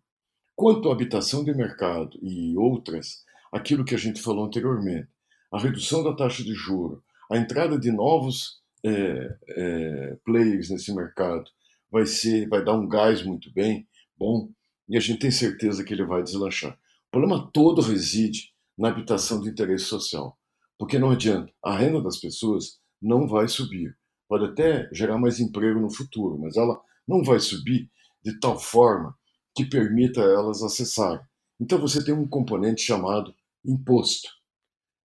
Quanto 0.55 0.89
à 0.89 0.93
habitação 0.93 1.43
de 1.43 1.53
mercado 1.53 2.17
e 2.21 2.57
outras, 2.57 3.23
aquilo 3.51 3.85
que 3.85 3.93
a 3.93 3.97
gente 3.97 4.21
falou 4.21 4.45
anteriormente, 4.45 5.07
a 5.51 5.59
redução 5.59 6.03
da 6.03 6.15
taxa 6.15 6.43
de 6.43 6.53
juro, 6.53 7.03
a 7.31 7.37
entrada 7.37 7.77
de 7.77 7.91
novos 7.91 8.61
é, 8.83 9.37
é, 9.49 10.17
players 10.25 10.69
nesse 10.69 10.93
mercado, 10.93 11.45
vai 11.91 12.05
ser, 12.05 12.47
vai 12.47 12.63
dar 12.63 12.73
um 12.73 12.87
gás 12.87 13.23
muito 13.23 13.51
bem, 13.53 13.87
bom, 14.17 14.49
e 14.87 14.97
a 14.97 14.99
gente 14.99 15.19
tem 15.19 15.31
certeza 15.31 15.83
que 15.83 15.93
ele 15.93 16.05
vai 16.05 16.23
deslanchar. 16.23 16.73
O 16.73 17.11
problema 17.11 17.49
todo 17.51 17.81
reside 17.81 18.53
na 18.77 18.89
habitação 18.89 19.39
de 19.41 19.49
interesse 19.49 19.85
social, 19.85 20.37
porque 20.77 20.99
não 20.99 21.11
adianta, 21.11 21.51
a 21.63 21.75
renda 21.75 22.01
das 22.01 22.17
pessoas 22.17 22.79
não 23.01 23.27
vai 23.27 23.47
subir. 23.47 23.95
Pode 24.27 24.45
até 24.45 24.89
gerar 24.91 25.17
mais 25.17 25.39
emprego 25.39 25.79
no 25.79 25.93
futuro, 25.93 26.37
mas 26.37 26.57
ela 26.57 26.79
não 27.07 27.23
vai 27.23 27.39
subir 27.39 27.89
de 28.23 28.39
tal 28.39 28.59
forma 28.59 29.15
que 29.55 29.65
permita 29.65 30.21
elas 30.21 30.61
acessarem. 30.61 31.23
Então 31.59 31.79
você 31.79 32.03
tem 32.03 32.13
um 32.13 32.27
componente 32.27 32.81
chamado 32.81 33.33
imposto. 33.63 34.27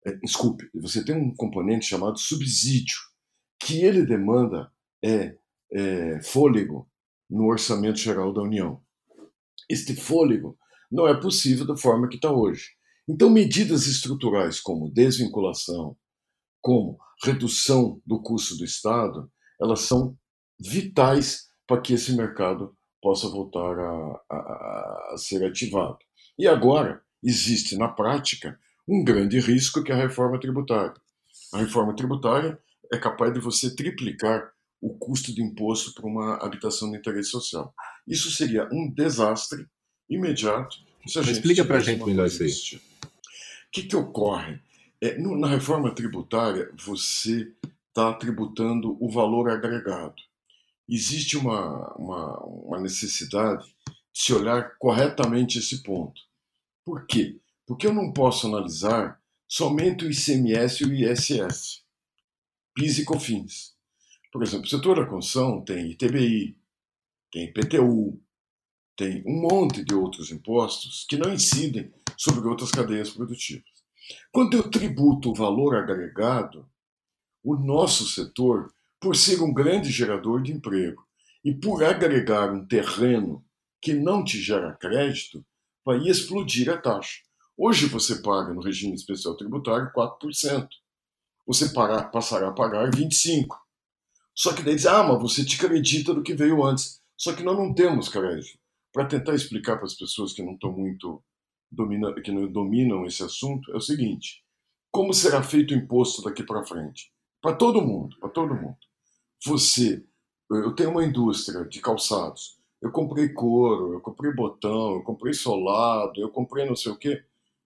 É, 0.06 0.12
desculpe, 0.12 0.70
você 0.74 1.04
tem 1.04 1.14
um 1.14 1.34
componente 1.34 1.86
chamado 1.86 2.18
subsídio, 2.18 2.96
que 3.60 3.84
ele 3.84 4.06
demanda 4.06 4.72
é, 5.04 5.36
é, 5.72 6.22
fôlego 6.22 6.88
no 7.28 7.46
orçamento 7.46 7.98
geral 7.98 8.32
da 8.32 8.40
União. 8.40 8.80
Este 9.68 9.94
fôlego 9.94 10.58
não 10.90 11.06
é 11.06 11.18
possível 11.18 11.66
da 11.66 11.76
forma 11.76 12.08
que 12.08 12.16
está 12.16 12.30
hoje. 12.30 12.70
Então, 13.08 13.30
medidas 13.30 13.86
estruturais 13.86 14.60
como 14.60 14.90
desvinculação, 14.90 15.96
como 16.60 16.98
redução 17.22 18.00
do 18.06 18.20
custo 18.20 18.56
do 18.56 18.64
Estado, 18.64 19.30
elas 19.60 19.80
são 19.80 20.16
vitais 20.60 21.48
para 21.66 21.80
que 21.80 21.94
esse 21.94 22.14
mercado 22.14 22.76
possa 23.00 23.28
voltar 23.28 23.78
a, 23.78 24.22
a, 24.30 25.12
a 25.12 25.16
ser 25.16 25.44
ativado. 25.44 25.98
E 26.38 26.46
agora 26.46 27.02
existe 27.22 27.76
na 27.76 27.88
prática 27.88 28.58
um 28.86 29.04
grande 29.04 29.38
risco 29.38 29.82
que 29.82 29.92
é 29.92 29.94
a 29.94 29.98
reforma 29.98 30.40
tributária. 30.40 30.94
A 31.52 31.58
reforma 31.58 31.94
tributária 31.94 32.58
é 32.92 32.98
capaz 32.98 33.32
de 33.32 33.40
você 33.40 33.74
triplicar 33.74 34.50
o 34.80 34.90
custo 34.96 35.34
de 35.34 35.42
imposto 35.42 35.92
para 35.92 36.06
uma 36.06 36.36
habitação 36.36 36.90
de 36.90 36.98
interesse 36.98 37.30
social. 37.30 37.74
Isso 38.06 38.30
seria 38.30 38.68
um 38.72 38.90
desastre 38.90 39.66
imediato. 40.08 40.76
Se 41.06 41.18
a 41.18 41.22
gente 41.22 41.36
Explica 41.36 41.64
para 41.64 41.78
a 41.78 41.80
gente 41.80 42.04
melhor 42.04 42.26
isso 42.26 42.42
aí. 42.42 42.80
O 42.80 43.70
que, 43.72 43.82
que 43.82 43.96
ocorre? 43.96 44.60
É, 45.00 45.18
no, 45.18 45.38
na 45.38 45.48
reforma 45.48 45.94
tributária, 45.94 46.70
você 46.84 47.52
está 47.88 48.12
tributando 48.14 48.96
o 49.00 49.10
valor 49.10 49.50
agregado. 49.50 50.16
Existe 50.88 51.36
uma, 51.36 51.92
uma, 51.94 52.38
uma 52.44 52.80
necessidade 52.80 53.64
de 53.66 53.94
se 54.12 54.32
olhar 54.32 54.76
corretamente 54.78 55.58
esse 55.58 55.82
ponto. 55.82 56.20
Por 56.84 57.06
quê? 57.06 57.38
Porque 57.66 57.86
eu 57.86 57.92
não 57.92 58.12
posso 58.12 58.46
analisar 58.46 59.20
somente 59.46 60.04
o 60.04 60.10
ICMS 60.10 60.82
e 60.82 60.86
o 60.86 60.94
ISS, 60.94 61.82
PIS 62.74 62.98
e 62.98 63.04
COFINS. 63.04 63.77
Por 64.30 64.42
exemplo, 64.42 64.66
o 64.66 64.68
setor 64.68 64.96
da 64.96 65.06
construção 65.06 65.64
tem 65.64 65.90
ITBI, 65.90 66.56
tem 67.32 67.44
IPTU, 67.44 68.20
tem 68.96 69.22
um 69.26 69.40
monte 69.40 69.84
de 69.84 69.94
outros 69.94 70.30
impostos 70.30 71.06
que 71.08 71.16
não 71.16 71.32
incidem 71.32 71.92
sobre 72.16 72.46
outras 72.48 72.70
cadeias 72.70 73.10
produtivas. 73.10 73.64
Quando 74.32 74.56
eu 74.56 74.70
tributo 74.70 75.30
o 75.30 75.34
valor 75.34 75.76
agregado, 75.76 76.68
o 77.42 77.54
nosso 77.54 78.06
setor, 78.08 78.72
por 79.00 79.14
ser 79.14 79.40
um 79.40 79.52
grande 79.52 79.90
gerador 79.90 80.42
de 80.42 80.52
emprego 80.52 81.06
e 81.44 81.54
por 81.54 81.84
agregar 81.84 82.52
um 82.52 82.66
terreno 82.66 83.44
que 83.80 83.94
não 83.94 84.24
te 84.24 84.40
gera 84.40 84.74
crédito, 84.74 85.44
vai 85.84 85.98
explodir 85.98 86.68
a 86.68 86.76
taxa. 86.76 87.22
Hoje 87.56 87.86
você 87.86 88.20
paga 88.20 88.52
no 88.52 88.60
regime 88.60 88.94
especial 88.94 89.36
tributário 89.36 89.90
4%. 89.92 90.68
Você 91.46 91.72
passará 91.72 92.48
a 92.48 92.52
pagar 92.52 92.90
25%. 92.90 93.46
Só 94.38 94.52
que 94.52 94.62
daí 94.62 94.76
diz, 94.76 94.86
ah, 94.86 95.02
mas 95.02 95.20
você 95.20 95.44
te 95.44 95.56
acredita 95.56 96.14
do 96.14 96.22
que 96.22 96.32
veio 96.32 96.64
antes. 96.64 97.02
Só 97.16 97.32
que 97.32 97.42
nós 97.42 97.58
não 97.58 97.74
temos 97.74 98.08
crédito. 98.08 98.56
Para 98.92 99.04
tentar 99.04 99.34
explicar 99.34 99.76
para 99.76 99.86
as 99.86 99.94
pessoas 99.94 100.32
que 100.32 100.44
não 100.44 100.52
estão 100.52 100.70
muito 100.70 101.20
que 102.24 102.30
não 102.30 102.50
dominam 102.50 103.04
esse 103.04 103.22
assunto, 103.22 103.70
é 103.72 103.76
o 103.76 103.80
seguinte: 103.80 104.44
como 104.92 105.12
será 105.12 105.42
feito 105.42 105.74
o 105.74 105.76
imposto 105.76 106.22
daqui 106.22 106.44
para 106.44 106.64
frente? 106.64 107.12
Para 107.42 107.56
todo 107.56 107.82
mundo, 107.82 108.16
para 108.20 108.28
todo 108.28 108.54
mundo. 108.54 108.76
Você, 109.44 110.04
eu 110.48 110.72
tenho 110.72 110.90
uma 110.90 111.04
indústria 111.04 111.64
de 111.64 111.80
calçados. 111.80 112.56
Eu 112.80 112.92
comprei 112.92 113.28
couro, 113.30 113.94
eu 113.94 114.00
comprei 114.00 114.32
botão, 114.32 114.94
eu 114.94 115.02
comprei 115.02 115.34
solado, 115.34 116.20
eu 116.20 116.30
comprei 116.30 116.64
não 116.64 116.76
sei 116.76 116.92
o 116.92 116.96
quê. 116.96 117.24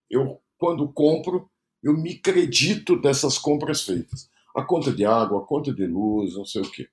Eu, 0.09 0.41
quando 0.57 0.91
compro, 0.91 1.51
eu 1.83 1.93
me 1.93 2.15
acredito 2.15 2.99
dessas 2.99 3.37
compras 3.37 3.83
feitas 3.83 4.33
a 4.57 4.63
conta 4.65 4.93
de 4.93 5.05
água, 5.05 5.43
a 5.43 5.47
conta 5.47 5.73
de 5.73 5.87
luz, 5.87 6.35
não 6.35 6.45
sei 6.45 6.63
o 6.63 6.71
quê. 6.71 6.89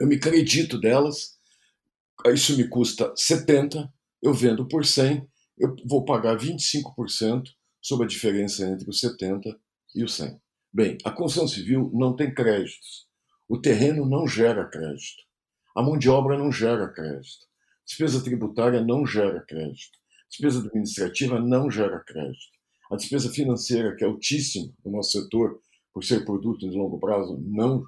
Eu 0.00 0.06
me 0.06 0.16
acredito 0.16 0.78
delas, 0.78 1.36
isso 2.26 2.56
me 2.56 2.68
custa 2.68 3.12
70, 3.16 3.92
eu 4.22 4.32
vendo 4.32 4.66
por 4.66 4.84
100, 4.84 5.26
eu 5.58 5.74
vou 5.86 6.04
pagar 6.04 6.36
25% 6.36 7.44
sobre 7.80 8.04
a 8.04 8.08
diferença 8.08 8.66
entre 8.66 8.88
os 8.88 9.00
70 9.00 9.58
e 9.94 10.04
os 10.04 10.14
100. 10.14 10.40
Bem, 10.72 10.98
a 11.04 11.10
construção 11.10 11.48
civil 11.48 11.90
não 11.94 12.14
tem 12.14 12.34
créditos. 12.34 13.06
O 13.48 13.58
terreno 13.58 14.04
não 14.04 14.26
gera 14.26 14.66
crédito. 14.66 15.22
A 15.74 15.82
mão 15.82 15.96
de 15.96 16.08
obra 16.08 16.36
não 16.36 16.50
gera 16.50 16.88
crédito. 16.88 17.46
Despesa 17.86 18.22
tributária 18.22 18.82
não 18.82 19.06
gera 19.06 19.40
crédito. 19.40 19.98
Despesa 20.28 20.66
administrativa 20.66 21.40
não 21.40 21.70
gera 21.70 22.00
crédito. 22.00 22.56
A 22.90 22.96
despesa 22.96 23.30
financeira, 23.30 23.94
que 23.94 24.04
é 24.04 24.06
altíssima 24.06 24.72
no 24.84 24.92
nosso 24.92 25.12
setor, 25.12 25.60
por 25.96 26.04
ser 26.04 26.26
produto 26.26 26.68
de 26.68 26.76
longo 26.76 27.00
prazo, 27.00 27.42
não 27.42 27.82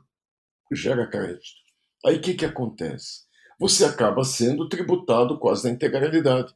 gera 0.72 1.06
crédito. 1.06 1.58
Aí 2.06 2.16
o 2.16 2.20
que, 2.22 2.32
que 2.32 2.46
acontece? 2.46 3.26
Você 3.60 3.84
acaba 3.84 4.24
sendo 4.24 4.66
tributado 4.66 5.38
quase 5.38 5.68
na 5.68 5.74
integralidade. 5.74 6.54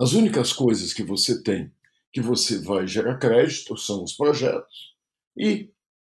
As 0.00 0.14
únicas 0.14 0.50
coisas 0.50 0.94
que 0.94 1.02
você 1.02 1.42
tem 1.42 1.70
que 2.10 2.22
você 2.22 2.58
vai 2.58 2.86
gerar 2.86 3.18
crédito 3.18 3.76
são 3.76 4.02
os 4.02 4.14
projetos 4.14 4.94
e 5.36 5.70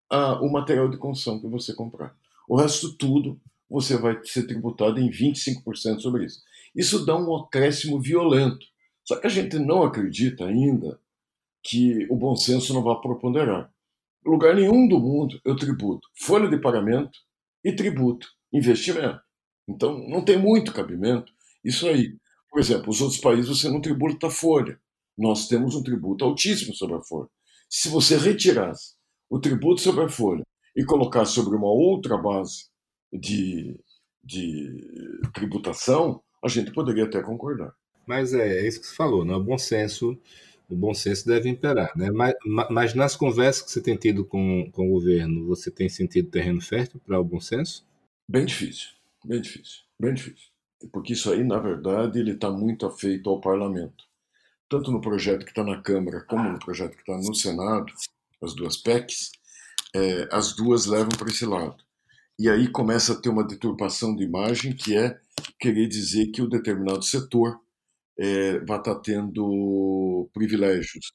ah, 0.09 0.41
o 0.41 0.51
material 0.51 0.89
de 0.89 0.97
construção 0.97 1.39
que 1.39 1.47
você 1.47 1.76
comprar. 1.76 2.18
O 2.49 2.57
resto 2.57 2.97
tudo 2.97 3.39
você 3.70 3.97
vai 3.97 4.20
ser 4.24 4.47
tributado 4.47 4.99
em 4.99 5.11
25% 5.11 5.99
sobre 5.99 6.26
isso. 6.26 6.41
Isso 6.76 7.05
dá 7.05 7.15
um 7.15 7.36
acréscimo 7.36 8.01
violento. 8.01 8.65
Só 9.03 9.18
que 9.18 9.28
a 9.28 9.30
gente 9.30 9.59
não 9.59 9.84
acredita 9.84 10.43
ainda 10.43 10.99
que 11.61 12.07
o 12.09 12.15
bom 12.15 12.36
senso 12.36 12.74
não 12.74 12.82
vai 12.82 12.99
preponderar 12.99 13.72
lugar 14.30 14.55
nenhum 14.55 14.88
do 14.88 14.99
mundo 14.99 15.39
eu 15.45 15.55
tributo 15.55 16.07
folha 16.19 16.49
de 16.49 16.59
pagamento 16.59 17.17
e 17.63 17.73
tributo 17.73 18.28
investimento. 18.53 19.19
Então 19.67 19.97
não 20.07 20.23
tem 20.23 20.38
muito 20.38 20.73
cabimento 20.73 21.32
isso 21.63 21.88
aí. 21.88 22.15
Por 22.49 22.59
exemplo, 22.59 22.89
os 22.89 23.01
outros 23.01 23.19
países 23.19 23.47
você 23.47 23.69
não 23.69 23.82
tributa 23.82 24.28
a 24.28 24.32
folha. 24.32 24.80
Nós 25.17 25.47
temos 25.47 25.75
um 25.75 25.84
tributo 25.84 26.23
altíssimo 26.23 26.73
sobre 26.75 26.95
a 26.95 27.01
folha. 27.01 27.30
Se 27.69 27.89
você 27.89 28.17
retirasse 28.17 28.95
o 29.30 29.39
tributo 29.39 29.82
sobre 29.82 30.05
a 30.05 30.09
folha 30.09 30.43
e 30.75 30.86
colocasse 30.86 31.34
sobre 31.34 31.55
uma 31.55 31.67
outra 31.67 32.17
base 32.17 32.67
de, 33.11 33.78
de 34.23 35.19
tributação, 35.34 36.21
a 36.43 36.47
gente 36.47 36.71
poderia 36.71 37.05
até 37.05 37.21
concordar. 37.21 37.73
Mas 38.05 38.34
é, 38.34 38.59
é 38.59 38.67
isso 38.67 38.80
que 38.80 38.88
você 38.88 38.95
falou, 38.95 39.25
não 39.25 39.36
é 39.36 39.43
bom 39.43 39.57
senso 39.57 40.17
o 40.70 40.76
bom 40.76 40.93
senso 40.93 41.26
deve 41.26 41.49
imperar. 41.49 41.91
Né? 41.95 42.11
Mas, 42.11 42.34
mas, 42.70 42.93
nas 42.93 43.15
conversas 43.15 43.63
que 43.63 43.72
você 43.72 43.82
tem 43.82 43.95
tido 43.95 44.26
com, 44.26 44.70
com 44.72 44.88
o 44.88 44.91
governo, 44.91 45.45
você 45.45 45.72
tem 45.72 45.88
sentido 45.88 46.30
terreno 46.30 46.61
fértil 46.61 46.99
para 47.05 47.20
o 47.20 47.24
bom 47.24 47.39
senso? 47.39 47.86
Bem 48.28 48.45
difícil, 48.45 48.89
bem 49.24 49.41
difícil, 49.41 49.84
bem 49.99 50.13
difícil. 50.13 50.49
Porque 50.91 51.13
isso 51.13 51.32
aí, 51.32 51.43
na 51.43 51.57
verdade, 51.57 52.20
ele 52.20 52.32
está 52.32 52.51
muito 52.51 52.86
afeito 52.86 53.30
ao 53.30 53.41
parlamento. 53.41 54.05
Tanto 54.70 54.91
no 54.91 55.01
projeto 55.01 55.45
que 55.45 55.51
está 55.51 55.63
na 55.63 55.82
Câmara 55.82 56.22
como 56.22 56.51
no 56.51 56.59
projeto 56.59 56.95
que 56.95 57.01
está 57.01 57.18
no 57.18 57.34
Senado, 57.34 57.91
as 58.41 58.53
duas 58.53 58.78
PECs, 58.78 59.32
é, 59.95 60.28
as 60.32 60.55
duas 60.55 60.86
levam 60.86 61.09
para 61.18 61.30
esse 61.30 61.45
lado. 61.45 61.78
E 62.38 62.49
aí 62.49 62.68
começa 62.68 63.13
a 63.13 63.15
ter 63.15 63.30
uma 63.30 63.43
deturpação 63.43 64.15
de 64.15 64.24
imagem 64.24 64.76
que 64.76 64.95
é 64.95 65.20
querer 65.59 65.88
dizer 65.88 66.28
que 66.28 66.41
o 66.41 66.49
determinado 66.49 67.03
setor 67.03 67.59
é, 68.20 68.59
vai 68.59 68.80
estar 68.80 68.95
tá 68.95 69.01
tendo 69.01 70.30
privilégios, 70.34 71.11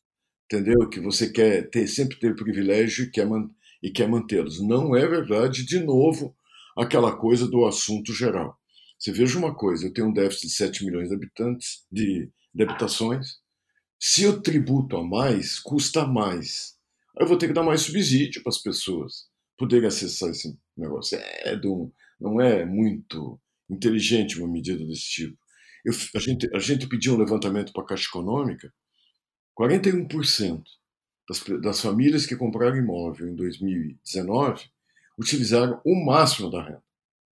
entendeu? 0.46 0.88
Que 0.88 1.00
você 1.00 1.30
quer 1.30 1.68
ter, 1.70 1.86
sempre 1.86 2.18
ter 2.18 2.34
privilégio 2.36 3.06
e 3.06 3.10
quer, 3.10 3.26
man, 3.26 3.50
e 3.82 3.90
quer 3.90 4.08
mantê-los. 4.08 4.60
Não 4.60 4.94
é 4.94 5.06
verdade, 5.06 5.64
de 5.64 5.80
novo, 5.80 6.34
aquela 6.76 7.16
coisa 7.16 7.48
do 7.48 7.64
assunto 7.66 8.12
geral. 8.12 8.56
Você 8.98 9.10
veja 9.10 9.38
uma 9.38 9.54
coisa, 9.54 9.86
eu 9.86 9.92
tenho 9.92 10.08
um 10.08 10.12
déficit 10.12 10.46
de 10.46 10.54
7 10.54 10.84
milhões 10.84 11.08
de 11.08 11.14
habitantes, 11.14 11.84
de, 11.90 12.30
de 12.54 12.62
habitações. 12.62 13.40
Se 13.98 14.22
eu 14.22 14.40
tributo 14.40 14.96
a 14.96 15.04
mais, 15.04 15.58
custa 15.58 16.06
mais. 16.06 16.76
Aí 17.18 17.24
eu 17.24 17.28
vou 17.28 17.36
ter 17.36 17.48
que 17.48 17.52
dar 17.52 17.64
mais 17.64 17.82
subsídio 17.82 18.42
para 18.42 18.50
as 18.50 18.58
pessoas 18.58 19.26
poderem 19.58 19.88
acessar 19.88 20.30
esse 20.30 20.56
negócio. 20.76 21.18
É 21.20 21.56
do, 21.56 21.92
não 22.20 22.40
é 22.40 22.64
muito 22.64 23.40
inteligente 23.68 24.38
uma 24.38 24.48
medida 24.48 24.84
desse 24.86 25.08
tipo. 25.08 25.41
Eu, 25.84 25.92
a, 26.14 26.18
gente, 26.18 26.48
a 26.54 26.58
gente 26.58 26.86
pediu 26.86 27.14
um 27.14 27.18
levantamento 27.18 27.72
para 27.72 27.82
a 27.82 27.86
Caixa 27.86 28.08
Econômica, 28.08 28.72
41% 29.58 30.62
das, 31.28 31.44
das 31.60 31.80
famílias 31.80 32.26
que 32.26 32.36
compraram 32.36 32.76
imóvel 32.76 33.28
em 33.28 33.34
2019 33.34 34.64
utilizaram 35.18 35.80
o 35.84 35.94
máximo 36.04 36.50
da 36.50 36.62
renda. 36.62 36.82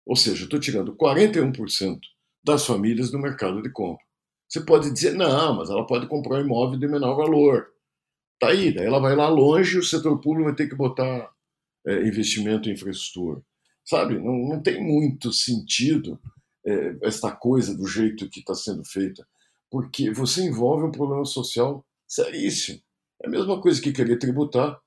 Ou 0.05 0.15
seja, 0.15 0.45
estou 0.45 0.59
tirando 0.59 0.95
41% 0.95 1.99
das 2.43 2.65
famílias 2.65 3.11
do 3.11 3.19
mercado 3.19 3.61
de 3.61 3.69
compra. 3.69 4.05
Você 4.47 4.61
pode 4.61 4.91
dizer, 4.91 5.13
não, 5.13 5.57
mas 5.57 5.69
ela 5.69 5.85
pode 5.85 6.07
comprar 6.07 6.37
um 6.37 6.45
imóvel 6.45 6.79
de 6.79 6.87
menor 6.87 7.15
valor. 7.15 7.67
Tá 8.39 8.49
aí, 8.49 8.73
daí 8.73 8.85
ela 8.85 8.99
vai 8.99 9.15
lá 9.15 9.27
longe 9.27 9.77
o 9.77 9.83
setor 9.83 10.19
público 10.21 10.45
vai 10.45 10.55
ter 10.55 10.69
que 10.69 10.75
botar 10.75 11.29
é, 11.85 12.07
investimento 12.07 12.69
em 12.69 12.73
infraestrutura. 12.73 13.41
Sabe, 13.83 14.17
não, 14.17 14.33
não 14.49 14.61
tem 14.61 14.81
muito 14.81 15.33
sentido 15.33 16.19
é, 16.67 16.97
esta 17.01 17.31
coisa 17.31 17.75
do 17.75 17.87
jeito 17.87 18.29
que 18.29 18.41
está 18.41 18.53
sendo 18.53 18.83
feita, 18.83 19.25
porque 19.71 20.11
você 20.11 20.43
envolve 20.43 20.85
um 20.85 20.91
problema 20.91 21.23
social 21.23 21.85
seríssimo. 22.05 22.81
É 23.23 23.27
a 23.27 23.29
mesma 23.29 23.61
coisa 23.61 23.81
que 23.81 23.93
querer 23.93 24.17
tributar 24.17 24.77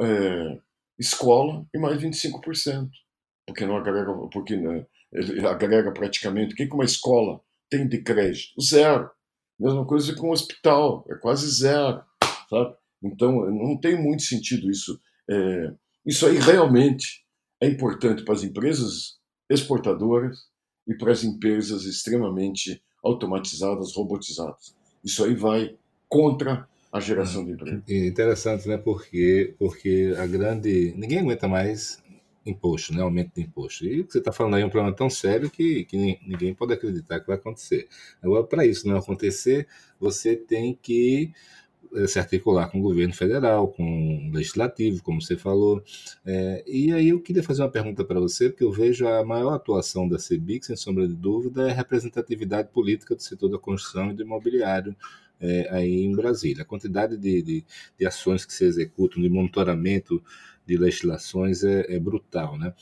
é, 0.00 0.60
escola 0.98 1.66
e 1.74 1.78
mais 1.78 2.00
25%, 2.00 2.88
porque 3.46 3.66
não 3.66 3.76
agrega, 3.76 4.12
porque 4.32 4.56
né, 4.56 4.86
ele 5.12 5.46
agrega 5.46 5.92
praticamente. 5.92 6.54
O 6.54 6.56
que 6.56 6.72
uma 6.72 6.84
escola 6.84 7.40
tem 7.68 7.86
de 7.86 8.02
crédito? 8.02 8.60
Zero. 8.60 9.10
Mesma 9.58 9.84
coisa 9.86 10.14
com 10.14 10.28
o 10.28 10.32
hospital, 10.32 11.04
é 11.08 11.14
quase 11.16 11.48
zero, 11.48 12.02
sabe? 12.48 12.74
Então, 13.02 13.50
não 13.50 13.78
tem 13.78 14.00
muito 14.00 14.22
sentido 14.22 14.70
isso. 14.70 15.00
É, 15.30 15.72
isso 16.06 16.26
aí 16.26 16.38
realmente 16.38 17.24
é 17.60 17.68
importante 17.68 18.24
para 18.24 18.34
as 18.34 18.42
empresas 18.42 19.18
exportadoras 19.48 20.53
e 20.86 20.94
para 20.94 21.12
as 21.12 21.24
empresas 21.24 21.84
extremamente 21.84 22.82
automatizadas, 23.02 23.94
robotizadas. 23.94 24.74
Isso 25.02 25.24
aí 25.24 25.34
vai 25.34 25.76
contra 26.08 26.68
a 26.92 27.00
geração 27.00 27.44
de 27.44 27.52
emprego. 27.52 27.82
Interessante, 27.88 28.68
né? 28.68 28.78
Porque, 28.78 29.54
porque 29.58 30.14
a 30.16 30.26
grande. 30.26 30.94
Ninguém 30.96 31.18
aguenta 31.18 31.48
mais 31.48 32.02
imposto, 32.46 32.94
né? 32.94 33.02
Aumento 33.02 33.32
de 33.34 33.42
imposto. 33.42 33.84
E 33.84 34.00
o 34.00 34.06
que 34.06 34.12
você 34.12 34.18
está 34.18 34.32
falando 34.32 34.54
aí 34.54 34.62
é 34.62 34.66
um 34.66 34.70
problema 34.70 34.94
tão 34.94 35.10
sério 35.10 35.50
que, 35.50 35.84
que 35.84 35.96
ninguém 35.96 36.54
pode 36.54 36.72
acreditar 36.72 37.20
que 37.20 37.26
vai 37.26 37.36
acontecer. 37.36 37.88
Agora, 38.22 38.44
para 38.44 38.66
isso 38.66 38.86
não 38.86 38.96
acontecer, 38.96 39.66
você 39.98 40.36
tem 40.36 40.78
que 40.80 41.32
se 42.06 42.18
articular 42.18 42.68
com 42.70 42.78
o 42.78 42.82
governo 42.82 43.14
federal, 43.14 43.68
com 43.68 44.28
o 44.28 44.32
legislativo, 44.32 45.02
como 45.02 45.20
você 45.20 45.36
falou. 45.36 45.82
É, 46.24 46.64
e 46.66 46.92
aí 46.92 47.08
eu 47.08 47.20
queria 47.20 47.42
fazer 47.42 47.62
uma 47.62 47.70
pergunta 47.70 48.04
para 48.04 48.20
você, 48.20 48.48
porque 48.48 48.64
eu 48.64 48.72
vejo 48.72 49.06
a 49.06 49.24
maior 49.24 49.54
atuação 49.54 50.08
da 50.08 50.18
CEBIC, 50.18 50.66
sem 50.66 50.76
sombra 50.76 51.06
de 51.06 51.14
dúvida, 51.14 51.68
é 51.68 51.70
a 51.70 51.74
representatividade 51.74 52.68
política 52.68 53.14
do 53.14 53.22
setor 53.22 53.48
da 53.48 53.58
construção 53.58 54.10
e 54.10 54.14
do 54.14 54.22
imobiliário 54.22 54.96
é, 55.40 55.68
aí 55.70 56.02
em 56.02 56.14
Brasília. 56.14 56.62
A 56.62 56.66
quantidade 56.66 57.16
de, 57.16 57.42
de, 57.42 57.64
de, 57.98 58.06
ações 58.06 58.44
que 58.44 58.52
se 58.52 58.64
executam, 58.64 59.22
de 59.22 59.28
monitoramento 59.28 60.22
de 60.66 60.76
legislações 60.76 61.62
é, 61.62 61.94
é 61.94 61.98
brutal, 61.98 62.58
né? 62.58 62.72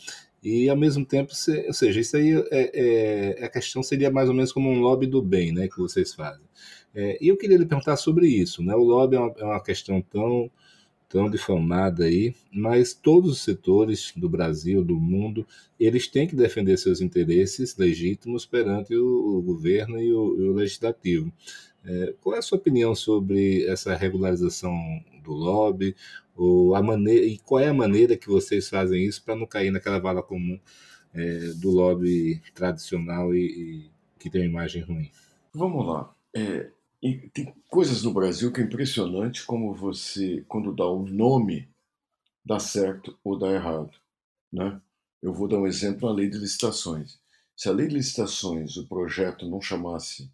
E 0.43 0.69
ao 0.69 0.77
mesmo 0.77 1.07
tempo, 1.07 1.33
se, 1.35 1.67
ou 1.69 1.73
seja, 1.73 2.01
isso 2.01 2.17
aí 2.17 2.33
é, 2.51 3.39
é, 3.41 3.45
a 3.45 3.49
questão 3.49 3.81
seria 3.81 4.11
mais 4.11 4.29
ou 4.29 4.35
menos 4.35 4.51
como 4.51 4.69
um 4.69 4.81
lobby 4.81 5.07
do 5.07 5.23
bem, 5.23 5.53
né, 5.53 5.69
que 5.69 5.79
vocês 5.79 6.13
fazem. 6.13 6.45
É, 6.95 7.19
eu 7.21 7.37
queria 7.37 7.59
lhe 7.59 7.67
perguntar 7.67 7.97
sobre 7.97 8.27
isso, 8.27 8.63
né? 8.63 8.75
O 8.75 8.83
lobby 8.83 9.17
é 9.17 9.21
uma, 9.21 9.35
é 9.39 9.45
uma 9.45 9.63
questão 9.63 10.01
tão 10.01 10.51
tão 11.13 11.29
difamada 11.29 12.05
aí, 12.05 12.35
mas 12.51 12.95
todos 12.95 13.33
os 13.33 13.43
setores 13.43 14.15
do 14.17 14.31
Brasil, 14.31 14.83
do 14.83 14.99
mundo, 14.99 15.47
eles 15.79 16.09
têm 16.09 16.27
que 16.27 16.35
defender 16.35 16.79
seus 16.79 17.03
interesses 17.03 17.77
legítimos 17.77 18.47
perante 18.47 18.97
o, 18.97 19.37
o 19.37 19.43
governo 19.43 20.01
e 20.01 20.11
o, 20.11 20.39
e 20.39 20.49
o 20.49 20.53
legislativo. 20.55 21.31
É, 21.85 22.15
qual 22.19 22.35
é 22.35 22.39
a 22.39 22.43
sua 22.43 22.57
opinião 22.57 22.95
sobre 22.95 23.67
essa 23.67 23.95
regularização 23.95 24.75
do 25.23 25.33
lobby? 25.33 25.95
Ou 26.35 26.75
a 26.75 26.83
maneira, 26.83 27.27
e 27.27 27.39
qual 27.41 27.61
é 27.61 27.69
a 27.69 27.75
maneira 27.75 28.17
que 28.17 28.29
vocês 28.29 28.71
fazem 28.71 29.05
isso 29.05 29.23
para 29.23 29.37
não 29.37 29.47
cair 29.47 29.71
naquela 29.71 29.99
vala 29.99 30.23
comum 30.23 30.59
é, 31.13 31.39
do 31.61 31.71
lobby 31.71 32.41
tradicional 32.55 33.35
e, 33.35 33.45
e, 33.45 33.91
que 34.19 34.31
tem 34.31 34.41
uma 34.43 34.49
imagem 34.49 34.83
ruim? 34.83 35.11
Vamos 35.53 35.87
lá. 35.87 36.15
É, 36.35 36.71
tem 37.35 37.53
coisas 37.69 38.05
no 38.05 38.15
Brasil 38.15 38.53
que 38.53 38.61
é 38.61 38.65
impressionante 38.65 39.45
como 39.45 39.75
você, 39.75 40.45
quando 40.47 40.75
dá 40.75 40.89
um 40.89 41.05
nome, 41.05 41.69
dá 42.45 42.61
certo 42.61 43.19
ou 43.25 43.37
dá 43.37 43.51
errado. 43.51 43.91
Né? 44.53 44.81
Eu 45.21 45.33
vou 45.33 45.49
dar 45.49 45.59
um 45.59 45.67
exemplo, 45.67 46.09
a 46.09 46.13
lei 46.13 46.31
de 46.31 46.39
licitações. 46.39 47.19
Se 47.57 47.69
a 47.69 47.73
lei 47.73 47.89
de 47.89 47.97
licitações, 47.97 48.77
o 48.77 48.87
projeto 48.87 49.49
não 49.49 49.61
chamasse 49.61 50.31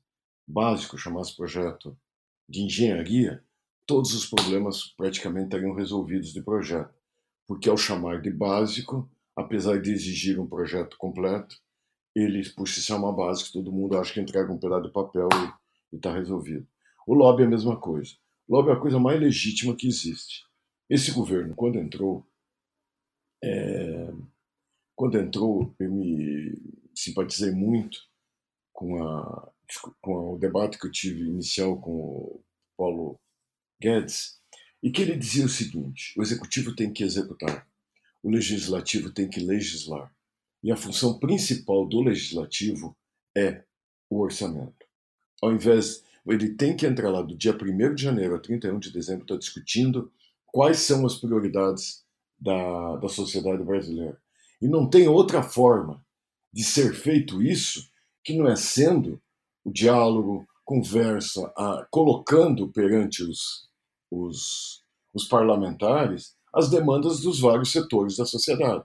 básico, 0.46 0.98
chamasse 0.98 1.34
projeto 1.34 1.96
de 2.46 2.62
engenharia, 2.62 3.42
todos 3.86 4.12
os 4.12 4.26
problemas 4.26 4.88
praticamente 4.96 5.46
estariam 5.46 5.74
resolvidos 5.74 6.34
de 6.34 6.42
projeto. 6.42 6.94
Porque 7.46 7.70
ao 7.70 7.78
chamar 7.78 8.20
de 8.20 8.30
básico, 8.30 9.10
apesar 9.34 9.80
de 9.80 9.90
exigir 9.90 10.38
um 10.38 10.46
projeto 10.46 10.98
completo, 10.98 11.58
ele, 12.14 12.46
por 12.50 12.68
se 12.68 12.82
chamar 12.82 13.12
básico, 13.12 13.52
todo 13.52 13.72
mundo 13.72 13.96
acha 13.96 14.12
que 14.12 14.20
entrega 14.20 14.52
um 14.52 14.58
pedaço 14.58 14.86
de 14.86 14.92
papel 14.92 15.28
e 15.92 15.96
está 15.96 16.12
resolvido. 16.12 16.66
O 17.06 17.14
lobby 17.14 17.42
é 17.42 17.46
a 17.46 17.50
mesma 17.50 17.78
coisa. 17.78 18.14
O 18.46 18.56
lobby 18.56 18.70
é 18.70 18.72
a 18.72 18.80
coisa 18.80 18.98
mais 18.98 19.20
legítima 19.20 19.76
que 19.76 19.86
existe. 19.86 20.44
Esse 20.88 21.10
governo, 21.12 21.54
quando 21.54 21.78
entrou, 21.78 22.26
é... 23.42 24.12
quando 24.96 25.18
entrou, 25.18 25.74
eu 25.78 25.90
me 25.90 26.54
simpatizei 26.94 27.50
muito 27.50 27.98
com 28.72 29.02
a 29.02 29.52
com 30.00 30.34
o 30.34 30.38
debate 30.38 30.78
que 30.78 30.86
eu 30.86 30.90
tive 30.90 31.20
inicial 31.20 31.78
com 31.80 31.90
o 31.90 32.44
Paulo 32.76 33.20
Guedes, 33.80 34.38
e 34.82 34.90
que 34.90 35.02
ele 35.02 35.16
dizia 35.16 35.44
o 35.44 35.48
seguinte: 35.48 36.14
o 36.16 36.22
executivo 36.22 36.74
tem 36.74 36.92
que 36.92 37.04
executar, 37.04 37.68
o 38.22 38.30
legislativo 38.30 39.12
tem 39.12 39.28
que 39.28 39.40
legislar. 39.40 40.12
E 40.62 40.72
a 40.72 40.76
função 40.76 41.18
principal 41.18 41.86
do 41.86 42.00
legislativo 42.00 42.96
é 43.36 43.64
o 44.10 44.20
orçamento. 44.20 44.87
Ao 45.42 45.52
invés, 45.52 46.02
ele 46.26 46.50
tem 46.50 46.76
que 46.76 46.86
entrar 46.86 47.10
lá 47.10 47.22
do 47.22 47.36
dia 47.36 47.56
1 47.56 47.94
de 47.94 48.02
janeiro 48.02 48.34
a 48.34 48.38
31 48.38 48.78
de 48.78 48.92
dezembro, 48.92 49.22
está 49.22 49.36
discutindo 49.36 50.10
quais 50.46 50.80
são 50.80 51.06
as 51.06 51.14
prioridades 51.14 52.04
da, 52.38 52.96
da 52.96 53.08
sociedade 53.08 53.62
brasileira. 53.62 54.20
E 54.60 54.68
não 54.68 54.88
tem 54.88 55.08
outra 55.08 55.42
forma 55.42 56.04
de 56.52 56.64
ser 56.64 56.94
feito 56.94 57.42
isso 57.42 57.88
que 58.24 58.36
não 58.36 58.46
é 58.46 58.56
sendo 58.56 59.20
o 59.64 59.70
diálogo, 59.70 60.46
conversa, 60.64 61.50
a, 61.56 61.86
colocando 61.90 62.68
perante 62.68 63.22
os, 63.22 63.68
os, 64.10 64.82
os 65.14 65.24
parlamentares 65.24 66.36
as 66.52 66.68
demandas 66.68 67.20
dos 67.20 67.40
vários 67.40 67.72
setores 67.72 68.16
da 68.16 68.26
sociedade. 68.26 68.84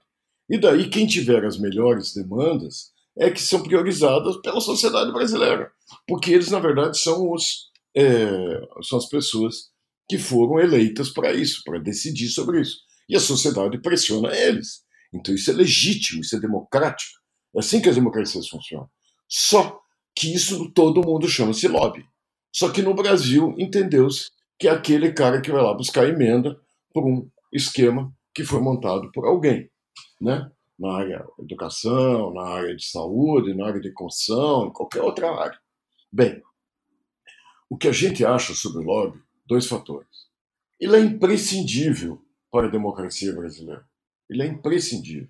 E 0.50 0.58
daí, 0.58 0.90
quem 0.90 1.08
tiver 1.08 1.44
as 1.44 1.58
melhores 1.58 2.14
demandas 2.14 2.94
é 3.18 3.30
que 3.30 3.42
são 3.42 3.64
priorizadas 3.64 4.38
pela 4.38 4.62
sociedade 4.62 5.12
brasileira, 5.12 5.72
porque 6.08 6.32
eles, 6.32 6.50
na 6.50 6.60
verdade, 6.60 6.98
são, 7.00 7.32
os, 7.32 7.72
é, 7.96 8.62
são 8.82 8.98
as 8.98 9.08
pessoas 9.08 9.72
que 10.08 10.18
foram 10.18 10.60
eleitas 10.60 11.10
para 11.10 11.34
isso, 11.34 11.62
para 11.64 11.80
decidir 11.80 12.30
sobre 12.30 12.62
isso. 12.62 12.78
E 13.08 13.16
a 13.16 13.20
sociedade 13.20 13.82
pressiona 13.82 14.36
eles. 14.36 14.84
Então, 15.14 15.34
isso 15.34 15.52
é 15.52 15.54
legítimo, 15.54 16.22
isso 16.22 16.36
é 16.36 16.40
democrático. 16.40 17.20
É 17.56 17.60
assim 17.60 17.82
que 17.82 17.90
as 17.90 17.96
democracias 17.96 18.48
funcionam. 18.48 18.90
Só 19.28 19.80
que 20.16 20.34
isso 20.34 20.72
todo 20.72 21.06
mundo 21.06 21.28
chama-se 21.28 21.68
lobby. 21.68 22.06
Só 22.52 22.70
que 22.70 22.82
no 22.82 22.94
Brasil 22.94 23.56
entendeu-se 23.58 24.30
que 24.60 24.68
é 24.68 24.72
aquele 24.72 25.12
cara 25.12 25.42
que 25.42 25.52
vai 25.52 25.62
lá 25.62 25.74
buscar 25.74 26.08
emenda 26.08 26.60
por 26.94 27.06
um 27.06 27.28
esquema 27.52 28.14
que 28.34 28.44
foi 28.44 28.62
montado 28.62 29.12
por 29.12 29.26
alguém, 29.26 29.70
né? 30.22 30.50
Na 30.78 30.96
área 30.98 31.26
de 31.40 31.46
educação, 31.46 32.34
na 32.34 32.44
área 32.44 32.76
de 32.76 32.86
saúde, 32.86 33.56
na 33.56 33.68
área 33.68 33.82
de 33.82 33.92
construção, 33.92 34.68
em 34.68 34.74
qualquer 34.74 35.02
outra 35.02 35.32
área. 35.32 35.60
Bem, 36.14 36.44
o 37.68 37.76
que 37.76 37.88
a 37.88 37.92
gente 37.92 38.24
acha 38.24 38.54
sobre 38.54 38.84
o 38.84 38.86
lobby, 38.86 39.20
dois 39.48 39.66
fatores. 39.66 40.28
Ele 40.80 40.96
é 40.96 41.00
imprescindível 41.00 42.24
para 42.52 42.68
a 42.68 42.72
democracia 42.72 43.34
brasileira. 43.34 43.84
Ele 44.30 44.44
é 44.44 44.46
imprescindível. 44.46 45.30